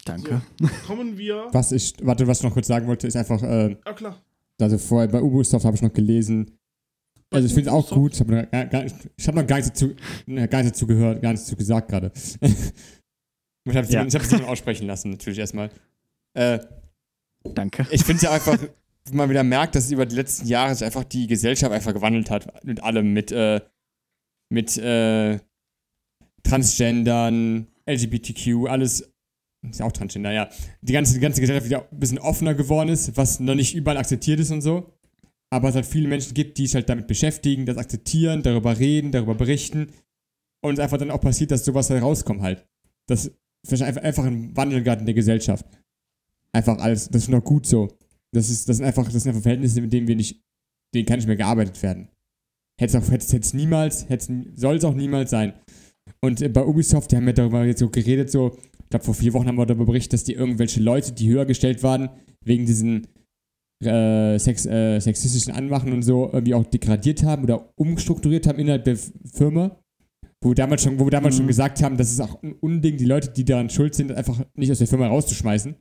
Danke. 0.03 0.41
Kommen 0.87 1.17
wir. 1.17 1.47
Was 1.51 1.71
ich, 1.71 1.93
warte, 2.01 2.27
was 2.27 2.39
ich 2.39 2.43
noch 2.43 2.53
kurz 2.53 2.67
sagen 2.67 2.87
wollte, 2.87 3.07
ist 3.07 3.15
einfach, 3.15 3.41
äh, 3.43 3.77
Ah 3.85 3.93
klar. 3.93 4.21
also 4.59 4.77
vorher 4.77 5.07
bei 5.07 5.21
Ubisoft 5.21 5.63
habe 5.65 5.75
ich 5.75 5.81
noch 5.81 5.93
gelesen. 5.93 6.57
Also 7.33 7.47
ich 7.47 7.53
finde 7.53 7.69
es 7.69 7.73
auch 7.75 7.89
gut. 7.89 8.13
Ich 8.13 8.19
habe 8.19 8.33
noch, 8.33 8.43
hab 8.51 9.35
noch 9.35 9.47
gar 9.47 9.55
nichts 9.57 9.69
dazu, 9.71 9.95
ne, 10.25 10.47
gar 10.47 10.61
nichts 10.63 10.77
dazu 10.77 10.87
gehört, 10.87 11.21
gar 11.21 11.31
nichts 11.31 11.45
dazu 11.47 11.55
gesagt 11.55 11.87
gerade. 11.89 12.11
ich 12.41 13.75
habe 13.75 13.87
Ja. 13.87 14.03
es 14.05 14.13
ja. 14.13 14.19
Simon 14.19 14.45
aussprechen 14.45 14.85
lassen, 14.85 15.11
natürlich 15.11 15.39
erstmal. 15.39 15.69
Äh, 16.33 16.59
Danke. 17.53 17.87
ich 17.89 18.03
finde 18.03 18.17
es 18.17 18.21
ja 18.23 18.31
einfach, 18.31 18.57
wenn 19.05 19.15
man 19.17 19.29
wieder 19.29 19.43
merkt, 19.43 19.75
dass 19.75 19.89
über 19.91 20.05
die 20.05 20.15
letzten 20.15 20.45
Jahre 20.47 20.75
sich 20.75 20.85
einfach 20.85 21.05
die 21.05 21.27
Gesellschaft 21.27 21.71
einfach 21.71 21.93
gewandelt 21.93 22.29
hat. 22.29 22.63
Mit 22.65 22.83
allem, 22.83 23.13
mit, 23.13 23.31
äh, 23.31 23.61
mit 24.49 24.77
äh, 24.77 25.39
Transgendern, 26.43 27.67
LGBTQ, 27.89 28.67
alles. 28.67 29.07
Ist 29.69 29.79
ja 29.79 29.85
auch 29.85 29.91
Transgender, 29.91 30.31
ja. 30.31 30.49
Die 30.81 30.91
ganze, 30.93 31.13
die 31.13 31.19
ganze 31.19 31.39
Gesellschaft 31.39 31.67
wieder 31.67 31.87
ein 31.91 31.99
bisschen 31.99 32.17
offener 32.17 32.55
geworden 32.55 32.89
ist, 32.89 33.15
was 33.15 33.39
noch 33.39 33.53
nicht 33.53 33.75
überall 33.75 33.97
akzeptiert 33.97 34.39
ist 34.39 34.51
und 34.51 34.61
so. 34.61 34.91
Aber 35.53 35.69
es 35.69 35.75
halt 35.75 35.85
viele 35.85 36.07
Menschen 36.07 36.33
gibt, 36.33 36.57
die 36.57 36.65
sich 36.65 36.75
halt 36.75 36.89
damit 36.89 37.07
beschäftigen, 37.07 37.65
das 37.65 37.77
akzeptieren, 37.77 38.41
darüber 38.41 38.79
reden, 38.79 39.11
darüber 39.11 39.35
berichten. 39.35 39.91
Und 40.63 40.73
es 40.73 40.79
einfach 40.79 40.97
dann 40.97 41.11
auch 41.11 41.21
passiert, 41.21 41.51
dass 41.51 41.65
sowas 41.65 41.89
halt 41.89 42.01
rauskommt 42.01 42.41
halt. 42.41 42.65
Das 43.07 43.31
ist 43.69 43.81
einfach, 43.81 44.01
einfach 44.01 44.25
ein 44.25 44.55
Wandel 44.55 44.83
gerade 44.83 45.01
in 45.01 45.05
der 45.05 45.15
Gesellschaft. 45.15 45.65
Einfach 46.53 46.77
alles, 46.79 47.09
das 47.09 47.23
ist 47.23 47.29
noch 47.29 47.43
gut 47.43 47.65
so. 47.65 47.97
Das, 48.33 48.49
ist, 48.49 48.69
das, 48.69 48.77
sind 48.77 48.85
einfach, 48.85 49.03
das 49.05 49.23
sind 49.23 49.29
einfach 49.29 49.43
Verhältnisse, 49.43 49.81
mit 49.81 49.91
denen 49.91 50.07
wir 50.07 50.15
nicht, 50.15 50.41
denen 50.93 51.05
kann 51.05 51.17
nicht 51.17 51.27
mehr 51.27 51.35
gearbeitet 51.35 51.81
werden. 51.83 52.09
Hätte 52.79 52.97
es 52.97 53.33
es 53.33 53.53
niemals, 53.53 54.07
soll 54.55 54.77
es 54.77 54.85
auch 54.85 54.95
niemals 54.95 55.29
sein. 55.29 55.53
Und 56.21 56.53
bei 56.53 56.65
Ubisoft, 56.65 57.11
die 57.11 57.17
haben 57.17 57.27
ja 57.27 57.33
darüber 57.33 57.65
jetzt 57.65 57.79
so 57.79 57.89
geredet, 57.89 58.31
so, 58.31 58.57
ich 58.83 58.89
glaube 58.89 59.05
vor 59.05 59.13
vier 59.13 59.33
Wochen 59.33 59.47
haben 59.47 59.57
wir 59.57 59.65
darüber 59.65 59.85
berichtet, 59.85 60.13
dass 60.13 60.23
die 60.23 60.33
irgendwelche 60.33 60.81
Leute, 60.81 61.11
die 61.11 61.29
höher 61.29 61.45
gestellt 61.45 61.83
waren, 61.83 62.09
wegen 62.43 62.65
diesen 62.65 63.07
äh, 63.81 64.37
sex, 64.37 64.65
äh, 64.65 64.99
sexistischen 64.99 65.53
Anmachen 65.53 65.91
und 65.93 66.03
so, 66.03 66.29
irgendwie 66.31 66.53
auch 66.53 66.65
degradiert 66.65 67.23
haben 67.23 67.43
oder 67.43 67.69
umstrukturiert 67.75 68.47
haben 68.47 68.59
innerhalb 68.59 68.83
der 68.85 68.97
Firma. 68.97 69.77
Wo 70.43 70.49
wir 70.49 70.55
damals 70.55 70.83
schon, 70.83 70.99
wo 70.99 71.05
wir 71.05 71.11
damals 71.11 71.35
Mhm. 71.35 71.39
schon 71.39 71.47
gesagt 71.47 71.83
haben, 71.83 71.97
das 71.97 72.11
ist 72.11 72.19
auch 72.19 72.41
ein 72.41 72.53
Unding, 72.53 72.97
die 72.97 73.05
Leute, 73.05 73.29
die 73.29 73.45
daran 73.45 73.69
schuld 73.69 73.93
sind, 73.93 74.11
einfach 74.11 74.39
nicht 74.55 74.71
aus 74.71 74.79
der 74.79 74.87
Firma 74.87 75.07
rauszuschmeißen. 75.07 75.75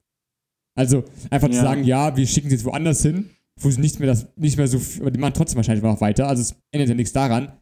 Also 0.78 1.04
einfach 1.30 1.48
zu 1.48 1.56
Ja. 1.56 1.62
sagen, 1.62 1.84
ja, 1.84 2.16
wir 2.16 2.26
schicken 2.26 2.48
sie 2.50 2.56
jetzt 2.56 2.64
woanders 2.64 3.02
hin, 3.02 3.30
wo 3.58 3.70
sie 3.70 3.80
nicht 3.80 3.98
mehr 4.00 4.08
das, 4.08 4.26
nicht 4.36 4.56
mehr 4.56 4.68
so, 4.68 4.76
f- 4.78 5.00
aber 5.00 5.10
die 5.10 5.18
machen 5.18 5.34
trotzdem 5.34 5.56
wahrscheinlich 5.56 5.82
noch 5.82 6.00
weiter. 6.00 6.28
Also 6.28 6.42
es 6.42 6.54
ändert 6.72 6.88
ja 6.90 6.94
nichts 6.94 7.12
daran. 7.12 7.52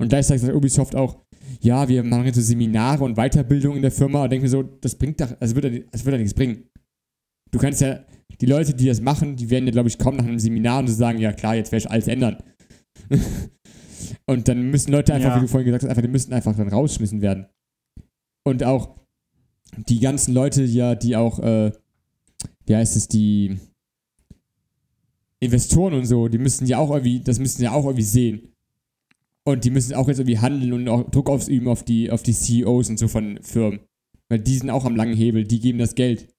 Und 0.00 0.08
gleichzeitig 0.08 0.42
sagt 0.42 0.54
Ubisoft 0.54 0.94
auch, 0.94 1.16
ja, 1.60 1.88
wir 1.88 2.02
machen 2.04 2.26
jetzt 2.26 2.36
so 2.36 2.42
Seminare 2.42 3.02
und 3.02 3.16
Weiterbildung 3.16 3.76
in 3.76 3.82
der 3.82 3.90
Firma 3.90 4.24
und 4.24 4.30
denke 4.30 4.44
mir 4.44 4.50
so, 4.50 4.62
das 4.62 4.94
bringt 4.94 5.20
doch, 5.20 5.34
also 5.40 5.54
wird 5.56 5.64
das 5.92 6.04
wird 6.04 6.12
ja 6.12 6.18
nichts 6.18 6.34
bringen. 6.34 6.64
Du 7.50 7.58
kannst 7.58 7.80
ja, 7.80 8.00
die 8.40 8.46
Leute, 8.46 8.74
die 8.74 8.86
das 8.86 9.00
machen, 9.00 9.36
die 9.36 9.50
werden 9.50 9.66
ja, 9.66 9.72
glaube 9.72 9.88
ich, 9.88 9.98
kaum 9.98 10.16
nach 10.16 10.24
einem 10.24 10.38
Seminar 10.38 10.80
und 10.80 10.88
so 10.88 10.94
sagen, 10.94 11.18
ja 11.18 11.32
klar, 11.32 11.56
jetzt 11.56 11.72
werde 11.72 11.84
ich 11.84 11.90
alles 11.90 12.08
ändern. 12.08 12.36
und 14.26 14.48
dann 14.48 14.70
müssen 14.70 14.92
Leute 14.92 15.14
einfach, 15.14 15.30
Ja. 15.30 15.36
wie 15.36 15.40
du 15.40 15.48
vorhin 15.48 15.66
gesagt 15.66 15.84
hast, 15.84 15.90
einfach, 15.90 16.02
die 16.02 16.08
müssen 16.08 16.32
einfach 16.32 16.54
dann 16.56 16.68
rausgeschmissen 16.68 17.22
werden. 17.22 17.46
Und 18.44 18.62
auch 18.62 18.96
die 19.88 20.00
ganzen 20.00 20.34
Leute, 20.34 20.62
ja, 20.64 20.94
die 20.94 21.16
auch, 21.16 21.38
äh, 21.38 21.72
wie 22.66 22.76
heißt 22.76 22.96
es, 22.96 23.08
die 23.08 23.58
Investoren 25.40 25.94
und 25.94 26.06
so, 26.06 26.28
die 26.28 26.38
müssen 26.38 26.66
ja 26.66 26.78
auch 26.78 26.90
irgendwie, 26.90 27.20
das 27.20 27.38
müssen 27.38 27.62
ja 27.62 27.72
auch 27.72 27.84
irgendwie 27.84 28.02
sehen. 28.04 28.52
Und 29.44 29.64
die 29.64 29.70
müssen 29.70 29.94
auch 29.94 30.08
jetzt 30.08 30.18
irgendwie 30.18 30.38
handeln 30.38 30.72
und 30.72 30.88
auch 30.88 31.08
Druck 31.10 31.30
ausüben 31.30 31.68
auf 31.68 31.84
die, 31.84 32.10
auf 32.10 32.22
die 32.22 32.32
CEOs 32.32 32.90
und 32.90 32.98
so 32.98 33.06
von 33.06 33.38
Firmen. 33.42 33.80
Weil 34.28 34.40
die 34.40 34.56
sind 34.56 34.70
auch 34.70 34.84
am 34.84 34.96
langen 34.96 35.14
Hebel, 35.14 35.44
die 35.44 35.60
geben 35.60 35.78
das 35.78 35.94
Geld. 35.94 36.34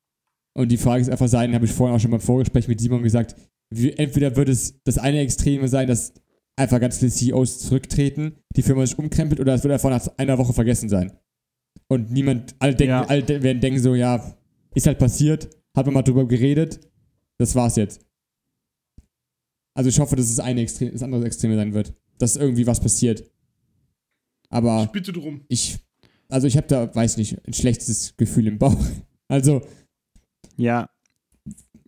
Und 0.58 0.70
die 0.70 0.78
Frage 0.78 1.02
ist 1.02 1.10
einfach 1.10 1.28
sein, 1.28 1.54
habe 1.54 1.66
ich 1.66 1.72
vorhin 1.72 1.96
auch 1.96 2.00
schon 2.00 2.12
beim 2.12 2.20
Vorgespräch 2.20 2.68
mit 2.68 2.82
Simon 2.82 3.04
gesagt, 3.04 3.36
wie, 3.70 3.92
entweder 3.94 4.36
wird 4.36 4.50
es 4.50 4.82
das 4.84 4.98
eine 4.98 5.20
Extreme 5.20 5.68
sein, 5.68 5.88
dass 5.88 6.14
einfach 6.56 6.80
ganz 6.80 6.98
viele 6.98 7.12
CEOs 7.12 7.60
zurücktreten, 7.60 8.36
die 8.56 8.64
Firma 8.64 8.86
sich 8.86 8.98
umkrempelt, 8.98 9.40
oder 9.40 9.54
es 9.54 9.64
wird 9.64 9.74
einfach 9.74 9.90
nach 9.92 10.08
einer 10.18 10.38
Woche 10.40 10.54
vergessen 10.54 10.90
sein. 10.90 11.12
Und 11.90 12.12
niemand, 12.12 12.56
alle, 12.60 12.76
denken, 12.76 12.90
Ja. 12.90 13.06
alle 13.06 13.22
de- 13.24 13.44
werden 13.44 13.62
denken 13.62 13.80
so, 13.80 13.94
ja, 13.94 14.36
ist 14.74 14.88
halt 14.88 14.98
passiert, 14.98 15.48
hat 15.76 15.86
man 15.86 15.94
mal 15.94 16.02
drüber 16.02 16.28
geredet, 16.28 16.80
das 17.38 17.54
war's 17.54 17.76
jetzt. 17.76 18.02
Also 19.76 19.90
ich 19.90 20.00
hoffe, 20.00 20.16
dass 20.16 20.30
es 20.32 20.40
eine 20.40 20.62
Extrem, 20.62 20.92
das 20.92 21.04
andere 21.04 21.26
Extreme 21.26 21.56
sein 21.56 21.74
wird. 21.74 21.94
Dass 22.18 22.36
irgendwie 22.36 22.66
was 22.66 22.80
passiert. 22.80 23.24
Aber 24.50 24.86
Ich 24.86 24.92
bitte 24.92 25.12
drum. 25.14 25.42
ich, 25.50 25.78
also 26.30 26.48
ich 26.48 26.58
habe 26.58 26.68
da, 26.68 26.94
weiß 26.96 27.18
nicht, 27.18 27.38
ein 27.48 27.54
schlechtes 27.54 28.16
Gefühl 28.18 28.48
im 28.48 28.58
Bauch. 28.58 28.76
Also, 29.30 29.62
Ja. 30.58 30.90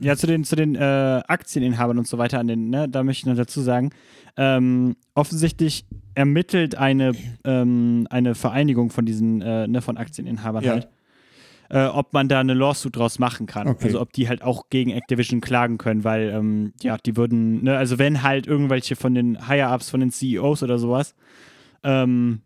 Ja, 0.01 0.15
zu 0.15 0.27
den, 0.27 0.45
zu 0.45 0.55
den 0.55 0.75
äh, 0.75 0.79
Aktieninhabern 1.27 1.97
und 1.97 2.07
so 2.07 2.17
weiter, 2.17 2.39
an 2.39 2.47
den, 2.47 2.69
ne, 2.69 2.87
da 2.87 3.03
möchte 3.03 3.23
ich 3.23 3.25
noch 3.25 3.35
dazu 3.35 3.59
sagen, 3.59 3.89
ähm, 4.37 4.95
offensichtlich 5.13 5.85
ermittelt 6.15 6.75
eine, 6.75 7.11
ähm, 7.43 8.07
eine 8.09 8.33
Vereinigung 8.33 8.91
von 8.91 9.05
diesen, 9.05 9.41
äh, 9.41 9.67
ne, 9.67 9.81
von 9.81 9.97
Aktieninhabern 9.97 10.63
Ja. 10.63 10.71
halt, 10.71 10.87
äh, 11.69 11.85
ob 11.85 12.13
man 12.13 12.29
da 12.29 12.39
eine 12.39 12.53
Lawsuit 12.53 12.95
draus 12.95 13.19
machen 13.19 13.45
kann. 13.45 13.67
Okay. 13.67 13.87
Also 13.87 13.99
ob 13.99 14.13
die 14.13 14.29
halt 14.29 14.41
auch 14.41 14.69
gegen 14.69 14.91
Activision 14.91 15.41
klagen 15.41 15.77
können, 15.77 16.05
weil, 16.05 16.29
ähm, 16.29 16.71
ja, 16.81 16.97
die 16.97 17.17
würden, 17.17 17.63
ne, 17.65 17.77
also 17.77 17.99
wenn 17.99 18.23
halt 18.23 18.47
irgendwelche 18.47 18.95
von 18.95 19.13
den 19.13 19.49
Higher-Ups, 19.49 19.89
von 19.89 19.99
den 19.99 20.11
CEOs 20.11 20.63
oder 20.63 20.79
sowas, 20.79 21.13
ähm, 21.83 22.39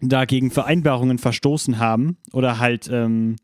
da 0.00 0.24
gegen 0.24 0.50
Vereinbarungen 0.50 1.18
verstoßen 1.18 1.78
haben 1.78 2.16
oder 2.32 2.58
halt, 2.58 2.88
ähm, 2.90 3.36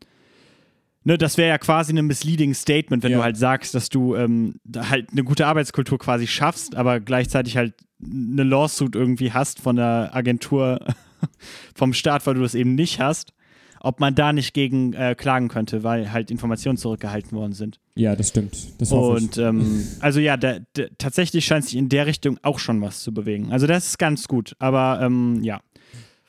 ne, 1.03 1.17
das 1.17 1.37
wäre 1.37 1.49
ja 1.49 1.57
quasi 1.57 1.97
ein 1.97 2.05
misleading 2.05 2.53
Statement, 2.53 3.03
wenn 3.03 3.11
Ja. 3.11 3.17
du 3.19 3.23
halt 3.23 3.37
sagst, 3.37 3.73
dass 3.75 3.89
du 3.89 4.15
ähm, 4.15 4.55
halt 4.75 5.11
eine 5.11 5.23
gute 5.23 5.47
Arbeitskultur 5.47 5.97
quasi 5.99 6.27
schaffst, 6.27 6.75
aber 6.75 6.99
gleichzeitig 6.99 7.57
halt 7.57 7.73
eine 8.01 8.43
Lawsuit 8.43 8.95
irgendwie 8.95 9.31
hast 9.33 9.59
von 9.59 9.75
der 9.75 10.11
Agentur 10.13 10.79
vom 11.75 11.93
Staat, 11.93 12.25
weil 12.25 12.35
du 12.35 12.41
das 12.41 12.55
eben 12.55 12.75
nicht 12.75 12.99
hast, 12.99 13.33
ob 13.81 13.99
man 13.99 14.13
da 14.15 14.33
nicht 14.33 14.53
gegen 14.53 14.93
äh, 14.93 15.15
klagen 15.17 15.47
könnte, 15.47 15.83
weil 15.83 16.11
halt 16.11 16.31
Informationen 16.31 16.77
zurückgehalten 16.77 17.31
worden 17.37 17.53
sind. 17.53 17.79
ja, 17.95 18.15
das 18.15 18.29
stimmt. 18.29 18.57
Das 18.77 18.91
Und 18.91 19.37
ähm, 19.37 19.85
also 20.01 20.19
ja, 20.19 20.35
da, 20.37 20.59
da, 20.73 20.83
tatsächlich 20.97 21.45
scheint 21.45 21.65
sich 21.65 21.75
in 21.77 21.87
der 21.89 22.05
Richtung 22.05 22.37
auch 22.41 22.59
schon 22.59 22.81
was 22.81 23.01
zu 23.01 23.13
bewegen. 23.13 23.51
Also 23.51 23.67
das 23.67 23.87
ist 23.87 23.99
ganz 23.99 24.27
gut, 24.27 24.55
aber 24.59 24.99
ähm, 25.01 25.39
ja, 25.43 25.59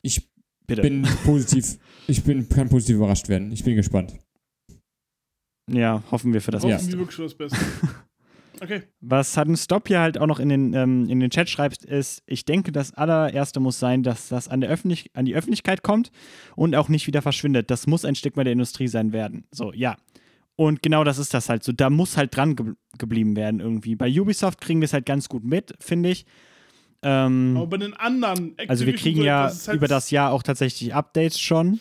ich. 0.01 0.17
Ich 0.67 0.77
bitte. 0.77 0.81
bin 0.83 1.05
positiv, 1.25 1.77
ich 2.07 2.23
bin, 2.23 2.47
kann 2.47 2.69
positiv 2.69 2.95
überrascht 2.95 3.27
werden. 3.27 3.51
Ich 3.51 3.65
bin 3.65 3.75
gespannt. 3.75 4.13
Ja, 5.73 6.03
hoffen 6.11 6.33
wir 6.33 6.41
für 6.41 6.51
das 6.51 6.63
Hoffen. 6.63 6.75
Beste. 6.75 6.91
wir 6.93 6.99
wirklich 6.99 7.15
für 7.15 7.23
das 7.23 7.33
Beste. 7.35 7.57
Okay. 8.61 8.83
Was 8.99 9.33
Sudden 9.33 9.57
Stop 9.57 9.87
hier 9.87 10.01
halt 10.01 10.19
auch 10.19 10.27
noch 10.27 10.39
in 10.39 10.49
den, 10.49 10.73
ähm, 10.75 11.09
in 11.09 11.19
den 11.19 11.31
Chat 11.31 11.49
schreibt, 11.49 11.83
ist, 11.83 12.21
ich 12.27 12.45
denke, 12.45 12.71
das 12.71 12.93
allererste 12.93 13.59
muss 13.59 13.79
sein, 13.79 14.03
dass 14.03 14.29
das 14.29 14.47
an, 14.47 14.61
der 14.61 14.69
Öffentlich 14.69 15.09
an 15.15 15.25
die 15.25 15.33
Öffentlichkeit 15.33 15.81
kommt 15.81 16.11
und 16.55 16.75
auch 16.75 16.87
nicht 16.87 17.07
wieder 17.07 17.23
verschwindet. 17.23 17.71
Das 17.71 17.87
muss 17.87 18.05
ein 18.05 18.13
Stigma 18.13 18.43
der 18.43 18.53
Industrie 18.53 18.87
sein 18.87 19.13
werden. 19.13 19.47
So, 19.49 19.73
ja. 19.73 19.97
Und 20.55 20.83
genau 20.83 21.03
das 21.03 21.17
ist 21.17 21.33
das 21.33 21.49
halt 21.49 21.63
so. 21.63 21.71
Da 21.71 21.89
muss 21.89 22.17
halt 22.17 22.35
dran 22.35 22.55
ge 22.55 22.73
geblieben 22.99 23.35
werden 23.35 23.59
irgendwie. 23.61 23.95
Bei 23.95 24.07
Ubisoft 24.07 24.61
kriegen 24.61 24.79
wir 24.79 24.85
es 24.85 24.93
halt 24.93 25.07
ganz 25.07 25.27
gut 25.27 25.43
mit, 25.43 25.73
finde 25.79 26.09
ich. 26.09 26.25
Ähm, 27.01 27.55
Aber 27.57 27.65
bei 27.65 27.77
den 27.77 27.95
anderen 27.95 28.53
also 28.67 28.85
wir 28.85 28.93
Activision 28.93 28.95
kriegen 28.95 29.23
ja 29.23 29.49
halt 29.49 29.75
über 29.75 29.87
das 29.87 30.11
Jahr 30.11 30.31
auch 30.31 30.43
tatsächlich 30.43 30.93
Updates 30.93 31.39
schon. 31.39 31.79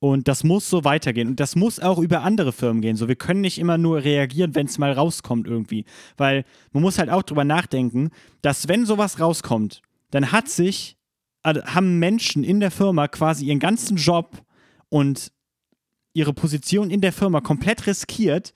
Und 0.00 0.28
das 0.28 0.44
muss 0.44 0.68
so 0.68 0.84
weitergehen. 0.84 1.28
Und 1.28 1.40
das 1.40 1.56
muss 1.56 1.78
auch 1.78 1.98
über 1.98 2.22
andere 2.22 2.52
Firmen 2.52 2.80
gehen. 2.80 2.96
So, 2.96 3.06
wir 3.06 3.16
können 3.16 3.42
nicht 3.42 3.58
immer 3.58 3.76
nur 3.76 4.02
reagieren, 4.02 4.54
wenn 4.54 4.66
es 4.66 4.78
mal 4.78 4.92
rauskommt 4.92 5.46
irgendwie. 5.46 5.84
Weil 6.16 6.44
man 6.72 6.82
muss 6.82 6.98
halt 6.98 7.10
auch 7.10 7.22
drüber 7.22 7.44
nachdenken, 7.44 8.10
dass 8.40 8.66
wenn 8.66 8.86
sowas 8.86 9.20
rauskommt, 9.20 9.82
dann 10.10 10.32
hat 10.32 10.48
sich, 10.48 10.96
also 11.42 11.62
haben 11.62 11.98
Menschen 11.98 12.44
in 12.44 12.60
der 12.60 12.70
Firma 12.70 13.08
quasi 13.08 13.44
ihren 13.44 13.58
ganzen 13.58 13.98
Job 13.98 14.42
und 14.88 15.32
ihre 16.14 16.32
Position 16.32 16.90
in 16.90 17.02
der 17.02 17.12
Firma 17.12 17.42
komplett 17.42 17.86
riskiert, 17.86 18.54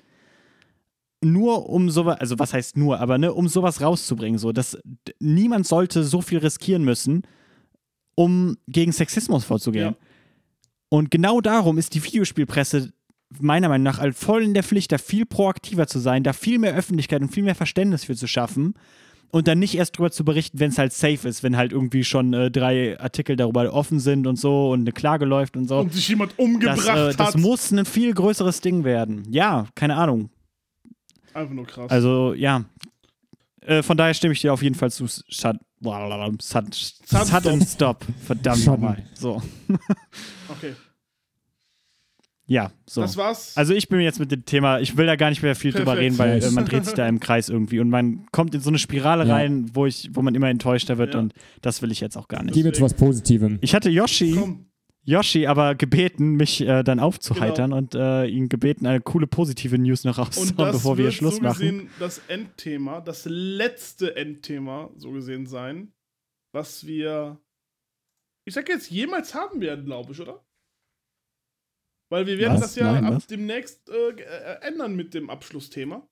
nur 1.22 1.68
um 1.68 1.90
sowas, 1.90 2.20
also 2.20 2.38
was 2.38 2.54
heißt 2.54 2.76
nur, 2.76 3.00
aber 3.00 3.18
ne, 3.18 3.32
um 3.32 3.48
sowas 3.48 3.82
rauszubringen. 3.82 4.38
So, 4.38 4.52
dass 4.52 4.78
niemand 5.20 5.66
sollte 5.66 6.04
so 6.04 6.22
viel 6.22 6.38
riskieren 6.38 6.84
müssen, 6.84 7.22
um 8.14 8.56
gegen 8.66 8.92
Sexismus 8.92 9.44
vorzugehen. 9.44 9.94
Ja. 10.00 10.06
Und 10.94 11.10
genau 11.10 11.40
darum 11.40 11.76
ist 11.76 11.94
die 11.94 12.04
Videospielpresse 12.04 12.92
meiner 13.40 13.68
Meinung 13.68 13.82
nach 13.82 13.98
halt 13.98 14.14
voll 14.14 14.44
in 14.44 14.54
der 14.54 14.62
Pflicht, 14.62 14.92
da 14.92 14.98
viel 14.98 15.26
proaktiver 15.26 15.88
zu 15.88 15.98
sein, 15.98 16.22
da 16.22 16.32
viel 16.32 16.60
mehr 16.60 16.72
Öffentlichkeit 16.72 17.20
und 17.20 17.30
viel 17.30 17.42
mehr 17.42 17.56
Verständnis 17.56 18.04
für 18.04 18.14
zu 18.14 18.28
schaffen 18.28 18.74
und 19.32 19.48
dann 19.48 19.58
nicht 19.58 19.74
erst 19.74 19.98
drüber 19.98 20.12
zu 20.12 20.24
berichten, 20.24 20.60
wenn 20.60 20.70
es 20.70 20.78
halt 20.78 20.92
safe 20.92 21.26
ist, 21.26 21.42
wenn 21.42 21.56
halt 21.56 21.72
irgendwie 21.72 22.04
schon 22.04 22.32
äh, 22.32 22.48
drei 22.48 22.96
Artikel 23.00 23.34
darüber 23.34 23.72
offen 23.72 23.98
sind 23.98 24.28
und 24.28 24.36
so 24.36 24.70
und 24.70 24.82
eine 24.82 24.92
Klage 24.92 25.24
läuft 25.24 25.56
und 25.56 25.66
so. 25.66 25.78
Und 25.78 25.92
sich 25.92 26.08
jemand 26.10 26.38
umgebracht 26.38 26.86
das, 26.86 27.14
äh, 27.14 27.16
das 27.16 27.34
hat. 27.34 27.38
muss 27.38 27.72
ein 27.72 27.86
viel 27.86 28.14
größeres 28.14 28.60
Ding 28.60 28.84
werden. 28.84 29.26
Ja, 29.32 29.66
keine 29.74 29.96
Ahnung. 29.96 30.30
Einfach 31.32 31.54
nur 31.54 31.66
krass. 31.66 31.90
Also, 31.90 32.34
ja. 32.34 32.66
Äh, 33.62 33.82
von 33.82 33.96
daher 33.96 34.14
stimme 34.14 34.34
ich 34.34 34.42
dir 34.42 34.52
auf 34.52 34.62
jeden 34.62 34.76
Fall 34.76 34.92
zu. 34.92 35.08
Shut, 35.08 35.26
shut, 35.28 35.56
shut, 35.82 37.26
shut 37.26 37.46
and 37.48 37.68
stop. 37.68 38.04
Verdammt 38.24 38.64
nochmal. 38.64 39.04
So. 39.14 39.42
okay. 40.48 40.74
Ja, 42.46 42.72
so. 42.86 43.00
Das 43.00 43.16
war's. 43.16 43.56
Also 43.56 43.72
ich 43.72 43.88
bin 43.88 44.00
jetzt 44.00 44.20
mit 44.20 44.30
dem 44.30 44.44
Thema, 44.44 44.78
ich 44.78 44.98
will 44.98 45.06
da 45.06 45.16
gar 45.16 45.30
nicht 45.30 45.42
mehr 45.42 45.56
viel 45.56 45.72
drüber 45.72 45.94
Perfekt. 45.94 46.02
reden, 46.02 46.18
weil 46.18 46.42
äh, 46.42 46.50
man 46.50 46.64
dreht 46.66 46.84
sich 46.84 46.92
da 46.92 47.08
im 47.08 47.18
Kreis 47.18 47.48
irgendwie 47.48 47.80
und 47.80 47.88
man 47.88 48.26
kommt 48.32 48.54
in 48.54 48.60
so 48.60 48.68
eine 48.68 48.78
Spirale 48.78 49.24
Ja. 49.26 49.34
rein, 49.36 49.70
wo 49.74 49.86
ich, 49.86 50.10
wo 50.12 50.20
man 50.20 50.34
immer 50.34 50.50
enttäuschter 50.50 50.98
wird 50.98 51.14
Ja. 51.14 51.20
und 51.20 51.32
das 51.62 51.80
will 51.80 51.90
ich 51.90 52.00
jetzt 52.00 52.18
auch 52.18 52.28
gar 52.28 52.42
nicht. 52.42 52.52
Gehen 52.54 52.64
wir 52.64 52.74
zu 52.74 52.82
was 52.82 52.92
Positivem. 52.92 53.58
Ich 53.62 53.74
hatte 53.74 53.88
Yoshi, 53.88 54.32
Komm, 54.38 54.66
Yoshi 55.04 55.46
aber 55.46 55.74
gebeten, 55.74 56.32
mich 56.32 56.60
äh, 56.60 56.82
dann 56.82 57.00
aufzuheitern 57.00 57.70
Genau. 57.70 57.78
und 57.78 57.94
äh, 57.94 58.26
ihn 58.26 58.50
gebeten, 58.50 58.86
eine 58.86 59.00
coole 59.00 59.26
positive 59.26 59.78
News 59.78 60.04
noch 60.04 60.18
rauszuhauen, 60.18 60.70
bevor 60.72 60.98
wir 60.98 61.04
hier 61.04 61.04
wird 61.06 61.14
Schluss 61.14 61.36
so 61.36 61.42
machen. 61.42 61.58
gesehen 61.60 61.88
das 61.98 62.20
Endthema, 62.28 63.00
das 63.00 63.24
letzte 63.24 64.16
Endthema, 64.16 64.90
so 64.96 65.12
gesehen 65.12 65.46
sein, 65.46 65.92
was 66.52 66.86
wir, 66.86 67.38
ich 68.46 68.54
sag 68.54 68.68
jetzt, 68.68 68.90
jemals 68.90 69.34
haben 69.34 69.60
werden, 69.60 69.84
glaube 69.84 70.12
ich, 70.12 70.20
oder? 70.20 70.44
Weil 72.10 72.26
wir 72.26 72.38
werden 72.38 72.54
Was? 72.54 72.60
das 72.60 72.74
ja 72.76 72.92
Nein, 72.92 73.04
ab 73.06 73.14
was? 73.14 73.26
demnächst 73.26 73.88
äh, 73.88 74.10
äh, 74.10 74.60
ändern 74.62 74.94
mit 74.94 75.14
dem 75.14 75.30
Abschlussthema. 75.30 76.06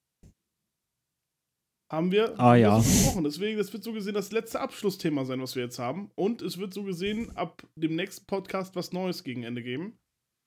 Haben 1.93 2.11
wir 2.11 2.39
Ah, 2.41 2.57
ja. 2.57 2.79
besprochen. 2.79 3.25
Deswegen, 3.25 3.59
das 3.59 3.71
wird 3.73 3.85
so 3.85 3.93
gesehen 3.93 4.15
das 4.15 4.33
letzte 4.33 4.61
Abschlussthema 4.61 5.27
sein, 5.27 5.43
was 5.43 5.55
wir 5.57 5.63
jetzt 5.65 5.79
haben. 5.79 6.11
Und 6.15 6.41
es 6.41 6.57
wird 6.57 6.73
so 6.73 6.85
gesehen 6.85 7.37
ab 7.37 7.63
dem 7.77 7.95
nächsten 7.97 8.25
Podcast 8.27 8.75
was 8.77 8.93
Neues 8.93 9.23
gegen 9.25 9.43
Ende 9.43 9.63
geben. 9.63 9.99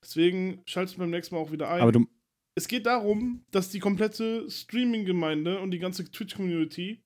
Deswegen 0.04 0.64
schaltet 0.66 0.98
beim 0.98 1.12
nächsten 1.12 1.36
Mal 1.36 1.42
auch 1.42 1.52
wieder 1.52 1.70
ein. 1.70 1.82
Aber 1.82 1.92
du, 1.92 2.08
Es 2.58 2.68
geht 2.68 2.88
darum, 2.88 3.46
dass 3.52 3.70
die 3.70 3.80
komplette 3.80 4.50
Streaming-Gemeinde 4.50 5.60
und 5.60 5.70
die 5.72 5.80
ganze 5.80 6.10
Twitch-Community 6.10 7.04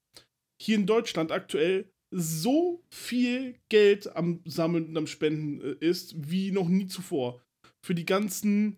hier 0.61 0.75
in 0.75 0.85
Deutschland 0.85 1.31
aktuell 1.33 1.91
so 2.11 2.83
viel 2.89 3.59
Geld 3.69 4.15
am 4.15 4.41
Sammeln 4.45 4.87
und 4.89 4.97
am 4.97 5.07
Spenden 5.07 5.61
äh, 5.61 5.75
ist, 5.85 6.29
wie 6.29 6.51
noch 6.51 6.67
nie 6.67 6.87
zuvor. 6.87 7.41
Für 7.85 7.95
die 7.95 8.05
ganzen 8.05 8.77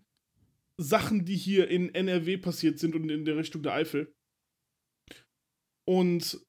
Sachen, 0.77 1.25
die 1.25 1.35
hier 1.37 1.67
in 1.69 1.93
NRW 1.93 2.37
passiert 2.37 2.79
sind 2.79 2.95
und 2.95 3.09
in 3.09 3.25
der 3.25 3.37
Richtung 3.37 3.63
der 3.63 3.73
Eifel. 3.73 4.13
Und 5.87 6.39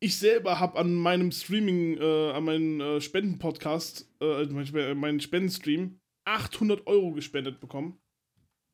ich 0.00 0.16
selber 0.18 0.60
habe 0.60 0.78
an 0.78 0.94
meinem 0.94 1.32
Streaming, 1.32 1.96
äh, 1.98 2.30
an 2.32 2.44
meinem 2.44 2.80
äh, 2.80 3.00
Spenden-Podcast, 3.00 4.08
äh, 4.20 4.44
mein- 4.46 4.98
meinen 4.98 5.20
Spendenstream, 5.20 5.98
800 6.26 6.86
Euro 6.86 7.12
gespendet 7.12 7.60
bekommen. 7.60 7.98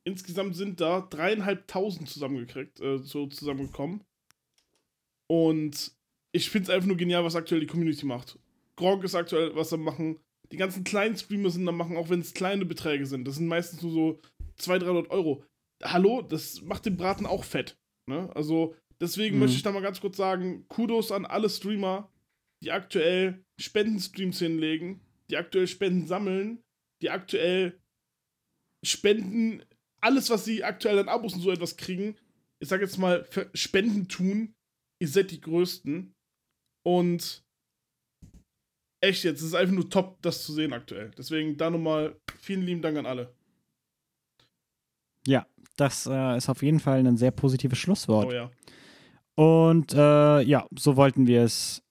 Insgesamt 0.07 0.57
sind 0.57 0.81
da 0.81 1.03
dreieinhalbtausend 1.03 2.09
zusammengekriegt, 2.09 2.81
äh, 2.81 2.99
so 2.99 3.27
zusammengekommen. 3.27 4.03
Und 5.31 5.93
ich 6.33 6.51
finde 6.51 6.65
es 6.65 6.71
einfach 6.71 6.87
nur 6.89 6.97
genial, 6.97 7.25
was 7.25 7.37
aktuell 7.37 7.61
die 7.61 7.67
Community 7.67 8.07
macht. 8.07 8.39
Gronk 8.77 9.05
ist 9.05 9.15
aktuell, 9.15 9.55
was 9.55 9.73
er 9.73 9.79
machen. 9.79 10.19
Die 10.53 10.57
ganzen 10.57 10.85
kleinen 10.85 11.17
Streamer 11.17 11.51
sind 11.51 11.67
da 11.67 11.73
machen, 11.73 11.97
auch 11.97 12.09
wenn 12.09 12.21
es 12.21 12.35
kleine 12.35 12.65
Beträge 12.65 13.07
sind. 13.07 13.27
Das 13.27 13.37
sind 13.37 13.47
meistens 13.47 13.83
nur 13.83 13.93
so 13.93 14.21
200, 14.57 14.89
300 14.89 15.11
Euro. 15.11 15.45
Hallo, 15.83 16.23
das 16.23 16.63
macht 16.63 16.87
den 16.87 16.97
Braten 16.97 17.27
auch 17.27 17.45
fett. 17.45 17.77
Ne? 18.09 18.31
Also, 18.35 18.75
deswegen 19.01 19.37
Mhm. 19.37 19.41
möchte 19.43 19.57
ich 19.57 19.63
da 19.63 19.71
mal 19.73 19.81
ganz 19.83 20.01
kurz 20.01 20.17
sagen: 20.17 20.67
Kudos 20.69 21.13
an 21.13 21.25
alle 21.25 21.49
Streamer, 21.49 22.11
die 22.63 22.73
aktuell 22.73 23.45
Spendenstreams 23.61 24.39
hinlegen, 24.39 25.01
die 25.31 25.37
aktuell 25.37 25.67
Spenden 25.67 26.07
sammeln, 26.07 26.63
die 27.03 27.11
aktuell 27.11 27.79
Spenden, 28.85 29.63
alles, 30.01 30.31
was 30.31 30.45
sie 30.45 30.65
aktuell 30.65 30.99
an 30.99 31.09
Abos 31.09 31.35
und 31.35 31.41
so 31.41 31.51
etwas 31.51 31.77
kriegen, 31.77 32.17
ich 32.61 32.69
sag 32.69 32.81
jetzt 32.81 32.99
mal, 32.99 33.27
Spenden 33.55 34.09
tun, 34.09 34.55
ihr 35.01 35.09
seid 35.09 35.31
die 35.31 35.41
Größten. 35.41 36.15
Und 36.83 37.43
echt 39.03 39.25
jetzt, 39.25 39.41
es 39.41 39.47
ist 39.49 39.55
einfach 39.55 39.75
nur 39.75 39.89
top, 39.89 40.21
das 40.23 40.45
zu 40.45 40.53
sehen 40.53 40.73
aktuell. 40.73 41.11
Deswegen 41.17 41.57
da 41.57 41.71
nochmal 41.71 42.17
vielen 42.39 42.63
lieben 42.63 42.83
Dank 42.83 42.97
an 42.99 43.07
alle. 43.07 43.35
ja, 45.27 45.47
das 45.77 46.07
äh, 46.07 46.37
ist 46.37 46.49
auf 46.49 46.63
jeden 46.63 46.81
Fall 46.81 47.07
ein 47.07 47.17
sehr 47.17 47.31
positives 47.31 47.79
Schlusswort. 47.79 48.29
Oh 48.29 48.33
ja. 48.33 48.51
Und 49.35 49.95
äh, 49.95 50.43
ja, 50.43 50.67
so 50.79 50.97
wollten 50.97 51.27
wir 51.27 51.43
es 51.45 51.83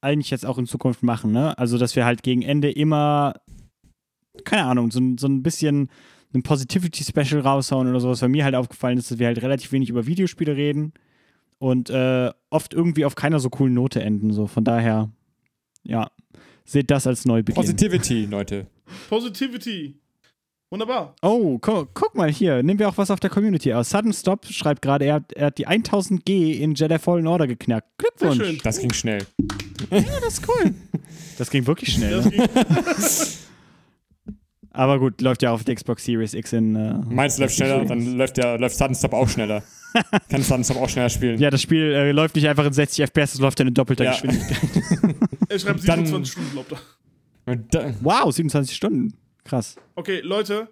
eigentlich 0.00 0.30
jetzt 0.30 0.44
auch 0.46 0.58
in 0.58 0.66
Zukunft 0.66 1.02
machen, 1.02 1.30
ne? 1.32 1.56
Also, 1.58 1.78
dass 1.78 1.94
wir 1.96 2.04
halt 2.04 2.22
gegen 2.22 2.42
Ende 2.42 2.70
immer, 2.70 3.34
keine 4.44 4.64
Ahnung, 4.64 4.90
so, 4.90 4.98
ein- 5.00 5.18
so 5.18 5.26
ein 5.28 5.42
bisschen 5.42 5.88
ein 6.34 6.42
Positivity-Special 6.42 7.40
raushauen 7.40 7.88
oder 7.88 8.00
sowas. 8.00 8.20
Weil 8.22 8.28
mir 8.30 8.44
halt 8.44 8.54
aufgefallen 8.56 8.98
ist, 8.98 9.10
dass 9.10 9.18
wir 9.20 9.26
halt 9.28 9.40
relativ 9.42 9.70
wenig 9.72 9.88
über 9.90 10.06
Videospiele 10.06 10.56
reden 10.56 10.92
und 11.64 11.88
äh, 11.88 12.30
oft 12.50 12.74
irgendwie 12.74 13.04
auf 13.06 13.14
keiner 13.14 13.40
so 13.40 13.48
coolen 13.48 13.72
Note 13.74 14.02
enden. 14.02 14.32
So, 14.32 14.46
von 14.46 14.64
daher, 14.64 15.08
ja, 15.82 16.10
seht 16.66 16.90
das 16.90 17.06
als 17.06 17.24
Neubeginn. 17.24 17.54
Positivity, 17.54 18.26
Leute. 18.26 18.66
Positivity. 19.08 19.98
Wunderbar. 20.70 21.14
Oh, 21.22 21.58
gu 21.58 21.86
guck 21.94 22.14
mal 22.16 22.30
hier, 22.30 22.62
nehmen 22.62 22.78
wir 22.80 22.88
auch 22.88 22.98
was 22.98 23.10
auf 23.10 23.20
der 23.20 23.30
Community 23.30 23.72
aus. 23.72 23.90
Sudden 23.90 24.12
Stop 24.12 24.44
schreibt 24.46 24.82
gerade, 24.82 25.04
er, 25.06 25.14
hat- 25.14 25.32
er 25.32 25.46
hat 25.46 25.58
die 25.58 25.66
1000G 25.68 26.58
in 26.58 26.74
Jedi 26.74 26.98
Fallen 26.98 27.26
Order 27.26 27.46
geknackt. 27.46 27.88
Sehr 28.00 28.10
Glückwunsch. 28.30 28.44
schön. 28.50 28.60
Das 28.62 28.78
ging 28.80 28.92
schnell. 28.92 29.26
Das 29.90 30.04
ist 30.38 30.48
cool. 30.48 30.74
Das 31.38 31.50
ging 31.50 31.66
wirklich 31.66 31.92
schnell. 31.94 32.18
Das 32.18 32.24
Ne? 32.26 32.30
ging, 32.30 32.40
Aber 34.76 34.98
gut, 34.98 35.20
läuft 35.20 35.42
ja 35.42 35.52
auf 35.52 35.62
der 35.62 35.76
Xbox 35.76 36.04
Series 36.04 36.34
X 36.34 36.52
in. 36.52 36.74
Äh, 36.74 36.94
Meins 37.08 37.38
läuft 37.38 37.54
schneller, 37.54 37.84
dann 37.84 38.16
läuft 38.16 38.36
der 38.36 38.58
läuft 38.58 38.76
Sudden 38.76 38.96
Stop 38.96 39.12
auch 39.12 39.28
schneller. 39.28 39.62
Kann 40.28 40.42
Sudden 40.42 40.64
Stop 40.64 40.78
auch 40.78 40.88
schneller 40.88 41.08
spielen. 41.10 41.38
ja, 41.38 41.48
das 41.48 41.62
Spiel 41.62 41.92
äh, 41.92 42.10
läuft 42.10 42.34
nicht 42.34 42.48
einfach 42.48 42.66
in 42.66 42.72
60 42.72 43.04
FPS, 43.08 43.34
es 43.34 43.40
läuft 43.40 43.60
ja 43.60 43.66
in 43.66 43.72
doppelter 43.72 44.02
Ja. 44.04 44.10
Geschwindigkeit. 44.10 44.58
er 45.48 45.58
schreibt 45.60 45.88
Dann- 45.88 46.04
27 46.06 46.32
Stunden, 46.32 46.50
glaubt 46.52 46.72
er. 46.72 47.94
Wow, 48.00 48.32
27 48.34 48.74
Stunden. 48.76 49.14
Krass. 49.44 49.76
Okay, 49.94 50.20
Leute, 50.22 50.68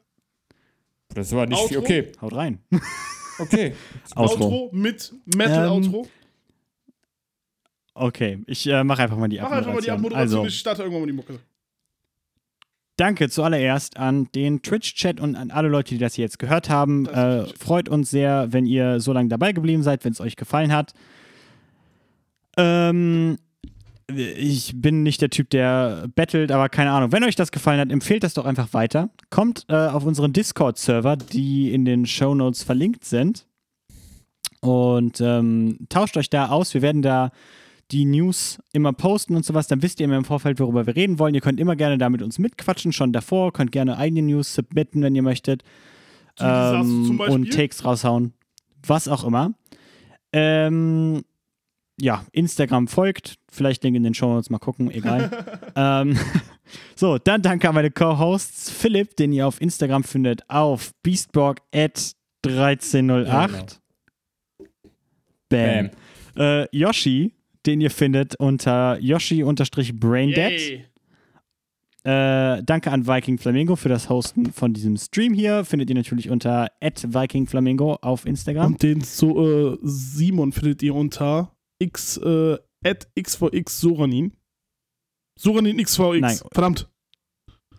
Das 1.14 1.30
war 1.32 1.46
nicht 1.46 1.60
viel. 1.68 1.76
Outro? 1.78 1.86
Okay, 1.92 2.12
Haut 2.20 2.34
rein. 2.34 2.58
okay. 3.38 3.74
Outro. 4.16 4.44
Outro 4.44 4.70
mit 4.72 5.12
Metal-Outro. 5.36 6.08
Okay, 7.94 8.42
ich 8.46 8.66
äh, 8.66 8.82
mache 8.82 9.02
einfach 9.02 9.18
mal 9.18 9.28
die 9.28 9.38
Mach 9.38 9.50
einfach 9.50 9.74
mal 9.74 9.80
die 9.82 9.90
Abmoderation. 9.90 9.94
Abmoderation, 9.94 10.38
Also, 10.40 10.46
ich 10.48 10.58
starte 10.58 10.82
irgendwann 10.82 11.02
mal 11.02 11.06
die 11.06 11.12
Mucke. 11.12 11.38
Danke 13.02 13.28
zuallererst 13.28 13.96
an 13.96 14.28
den 14.32 14.62
Twitch-Chat 14.62 15.18
und 15.20 15.34
an 15.34 15.50
alle 15.50 15.66
Leute, 15.66 15.88
die 15.88 15.98
das 15.98 16.14
hier 16.14 16.24
jetzt 16.24 16.38
gehört 16.38 16.70
haben. 16.70 17.06
Äh, 17.06 17.46
freut 17.58 17.88
uns 17.88 18.10
sehr, 18.10 18.52
wenn 18.52 18.64
ihr 18.64 19.00
so 19.00 19.12
lange 19.12 19.28
dabei 19.28 19.50
geblieben 19.50 19.82
seid, 19.82 20.04
wenn 20.04 20.12
es 20.12 20.20
euch 20.20 20.36
gefallen 20.36 20.72
hat. 20.72 20.92
Ähm, 22.56 23.38
ich 24.06 24.80
bin 24.80 25.02
nicht 25.02 25.20
der 25.20 25.30
Typ, 25.30 25.50
der 25.50 26.06
bettelt, 26.14 26.52
aber 26.52 26.68
keine 26.68 26.92
Ahnung. 26.92 27.10
Wenn 27.10 27.24
euch 27.24 27.34
das 27.34 27.50
gefallen 27.50 27.80
hat, 27.80 27.90
empfehlt 27.90 28.22
das 28.22 28.34
doch 28.34 28.44
einfach 28.44 28.72
weiter. 28.72 29.10
Kommt 29.30 29.64
äh, 29.68 29.74
auf 29.74 30.04
unseren 30.04 30.32
Discord-Server, 30.32 31.16
die 31.16 31.74
in 31.74 31.84
den 31.84 32.06
Shownotes 32.06 32.62
verlinkt 32.62 33.04
sind. 33.04 33.48
Und 34.60 35.20
ähm, 35.20 35.88
tauscht 35.88 36.16
euch 36.16 36.30
da 36.30 36.50
aus. 36.50 36.72
Wir 36.72 36.82
werden 36.82 37.02
da 37.02 37.32
die 37.92 38.04
News 38.04 38.58
immer 38.72 38.92
posten 38.92 39.36
und 39.36 39.44
sowas. 39.44 39.68
Dann 39.68 39.82
wisst 39.82 40.00
ihr 40.00 40.04
immer 40.04 40.16
im 40.16 40.24
Vorfeld, 40.24 40.58
worüber 40.58 40.86
wir 40.86 40.96
reden 40.96 41.18
wollen. 41.18 41.34
Ihr 41.34 41.40
könnt 41.40 41.60
immer 41.60 41.76
gerne 41.76 41.98
da 41.98 42.10
mit 42.10 42.22
uns 42.22 42.38
mitquatschen, 42.38 42.92
schon 42.92 43.12
davor. 43.12 43.52
Könnt 43.52 43.72
gerne 43.72 43.98
eigene 43.98 44.22
News 44.22 44.54
submitten, 44.54 45.02
wenn 45.02 45.14
ihr 45.14 45.22
möchtet. 45.22 45.62
Ähm, 46.38 47.20
und 47.20 47.52
Takes 47.52 47.84
raushauen. 47.84 48.32
Was 48.86 49.08
auch 49.08 49.24
immer. 49.24 49.52
Ähm, 50.32 51.22
ja, 52.00 52.24
Instagram 52.32 52.88
folgt. 52.88 53.36
Vielleicht 53.50 53.84
Link 53.84 53.96
in 53.96 54.02
den 54.02 54.14
Show 54.14 54.32
Notes 54.32 54.48
mal 54.48 54.58
gucken, 54.58 54.90
egal. 54.90 55.44
ähm, 55.76 56.18
So, 56.96 57.18
dann 57.18 57.42
danke 57.42 57.68
an 57.68 57.74
meine 57.74 57.90
Co-Hosts. 57.90 58.70
Philipp, 58.70 59.16
den 59.16 59.32
ihr 59.32 59.46
auf 59.46 59.60
Instagram 59.60 60.04
findet, 60.04 60.48
auf 60.48 60.92
beastborg1308. 61.04 63.26
Ja, 63.26 63.46
genau. 63.46 63.66
Bam. 65.48 65.90
Äh, 66.36 66.76
Yoshi, 66.76 67.32
den 67.66 67.80
ihr 67.80 67.90
findet 67.90 68.36
unter 68.36 68.98
Yoshi-Braindead. 69.00 70.86
Äh, 72.04 72.64
danke 72.64 72.90
an 72.90 73.06
Viking 73.06 73.38
Flamingo 73.38 73.76
für 73.76 73.88
das 73.88 74.08
Hosten 74.08 74.52
von 74.52 74.72
diesem 74.72 74.96
Stream 74.96 75.34
hier. 75.34 75.64
Findet 75.64 75.88
ihr 75.88 75.94
natürlich 75.94 76.30
unter 76.30 76.68
@vikingflamingo 76.80 77.94
auf 78.02 78.26
Instagram. 78.26 78.72
Und 78.72 78.82
den 78.82 79.02
so, 79.02 79.74
äh, 79.74 79.78
Simon 79.82 80.50
findet 80.50 80.82
ihr 80.82 80.96
unter 80.96 81.54
x, 81.78 82.16
äh, 82.16 82.58
at 82.84 83.06
xvx 83.20 83.80
Soranin. 83.80 84.32
Soranin 85.38 85.76
xvx. 85.80 86.20
Nein. 86.20 86.38
Verdammt. 86.52 86.88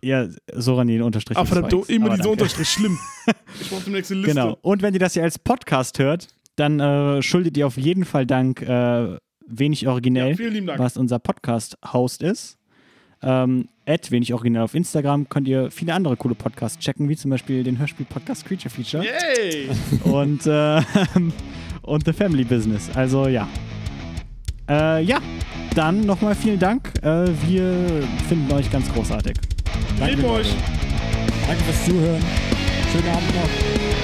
ja, 0.01 0.29
Soranin 0.53 1.01
unterstrich. 1.01 1.37
Ah, 1.37 1.43
verdammt, 1.43 1.73
X2X. 1.73 1.89
immer 1.89 2.05
Aber 2.07 2.15
dieser. 2.15 2.29
Unterstrich. 2.31 2.69
Schlimm. 2.69 2.97
Ich 3.61 3.69
brauche 3.69 3.83
die 3.83 3.91
nächste 3.91 4.15
Liste. 4.15 4.31
Genau. 4.33 4.57
Und 4.61 4.81
wenn 4.81 4.93
ihr 4.93 4.99
das 4.99 5.13
hier 5.13 5.23
als 5.23 5.37
Podcast 5.37 5.99
hört, 5.99 6.27
dann 6.55 6.79
äh, 6.79 7.21
schuldet 7.21 7.55
ihr 7.55 7.67
auf 7.67 7.77
jeden 7.77 8.03
Fall 8.03 8.25
Dank 8.25 8.61
äh, 8.61 9.17
wenig 9.47 9.87
originell, 9.87 10.31
Ja, 10.31 10.35
vielen 10.35 10.53
lieben 10.53 10.67
Dank. 10.67 10.79
was 10.79 10.97
unser 10.97 11.19
Podcast-Host 11.19 12.21
ist. 12.23 12.57
Ähm, 13.21 13.69
wenig 13.85 14.33
originell 14.33 14.63
auf 14.63 14.75
Instagram 14.75 15.29
könnt 15.29 15.47
ihr 15.47 15.71
viele 15.71 15.93
andere 15.93 16.17
coole 16.17 16.35
Podcasts 16.35 16.77
checken, 16.79 17.07
wie 17.07 17.15
zum 17.15 17.31
Beispiel 17.31 17.63
den 17.63 17.79
Hörspiel-Podcast 17.79 18.45
Creature 18.45 18.69
Feature 18.69 19.03
Yay! 19.05 19.69
und, 20.03 20.45
äh, 20.45 20.81
und 21.83 22.05
The 22.05 22.13
Family 22.13 22.43
Business. 22.43 22.89
Also 22.95 23.27
ja. 23.27 23.47
Äh, 24.69 25.03
ja, 25.03 25.19
dann 25.75 26.01
nochmal 26.05 26.35
vielen 26.35 26.59
Dank. 26.59 26.93
Äh, 27.01 27.27
wir 27.47 28.03
finden 28.27 28.51
euch 28.51 28.69
ganz 28.71 28.91
großartig. 28.93 29.35
Danke, 29.99 30.29
euch. 30.29 30.53
Danke 31.47 31.63
fürs 31.63 31.85
Zuhören. 31.85 32.21
Schönen 32.91 33.09
Abend 33.09 33.35
noch. 33.35 34.02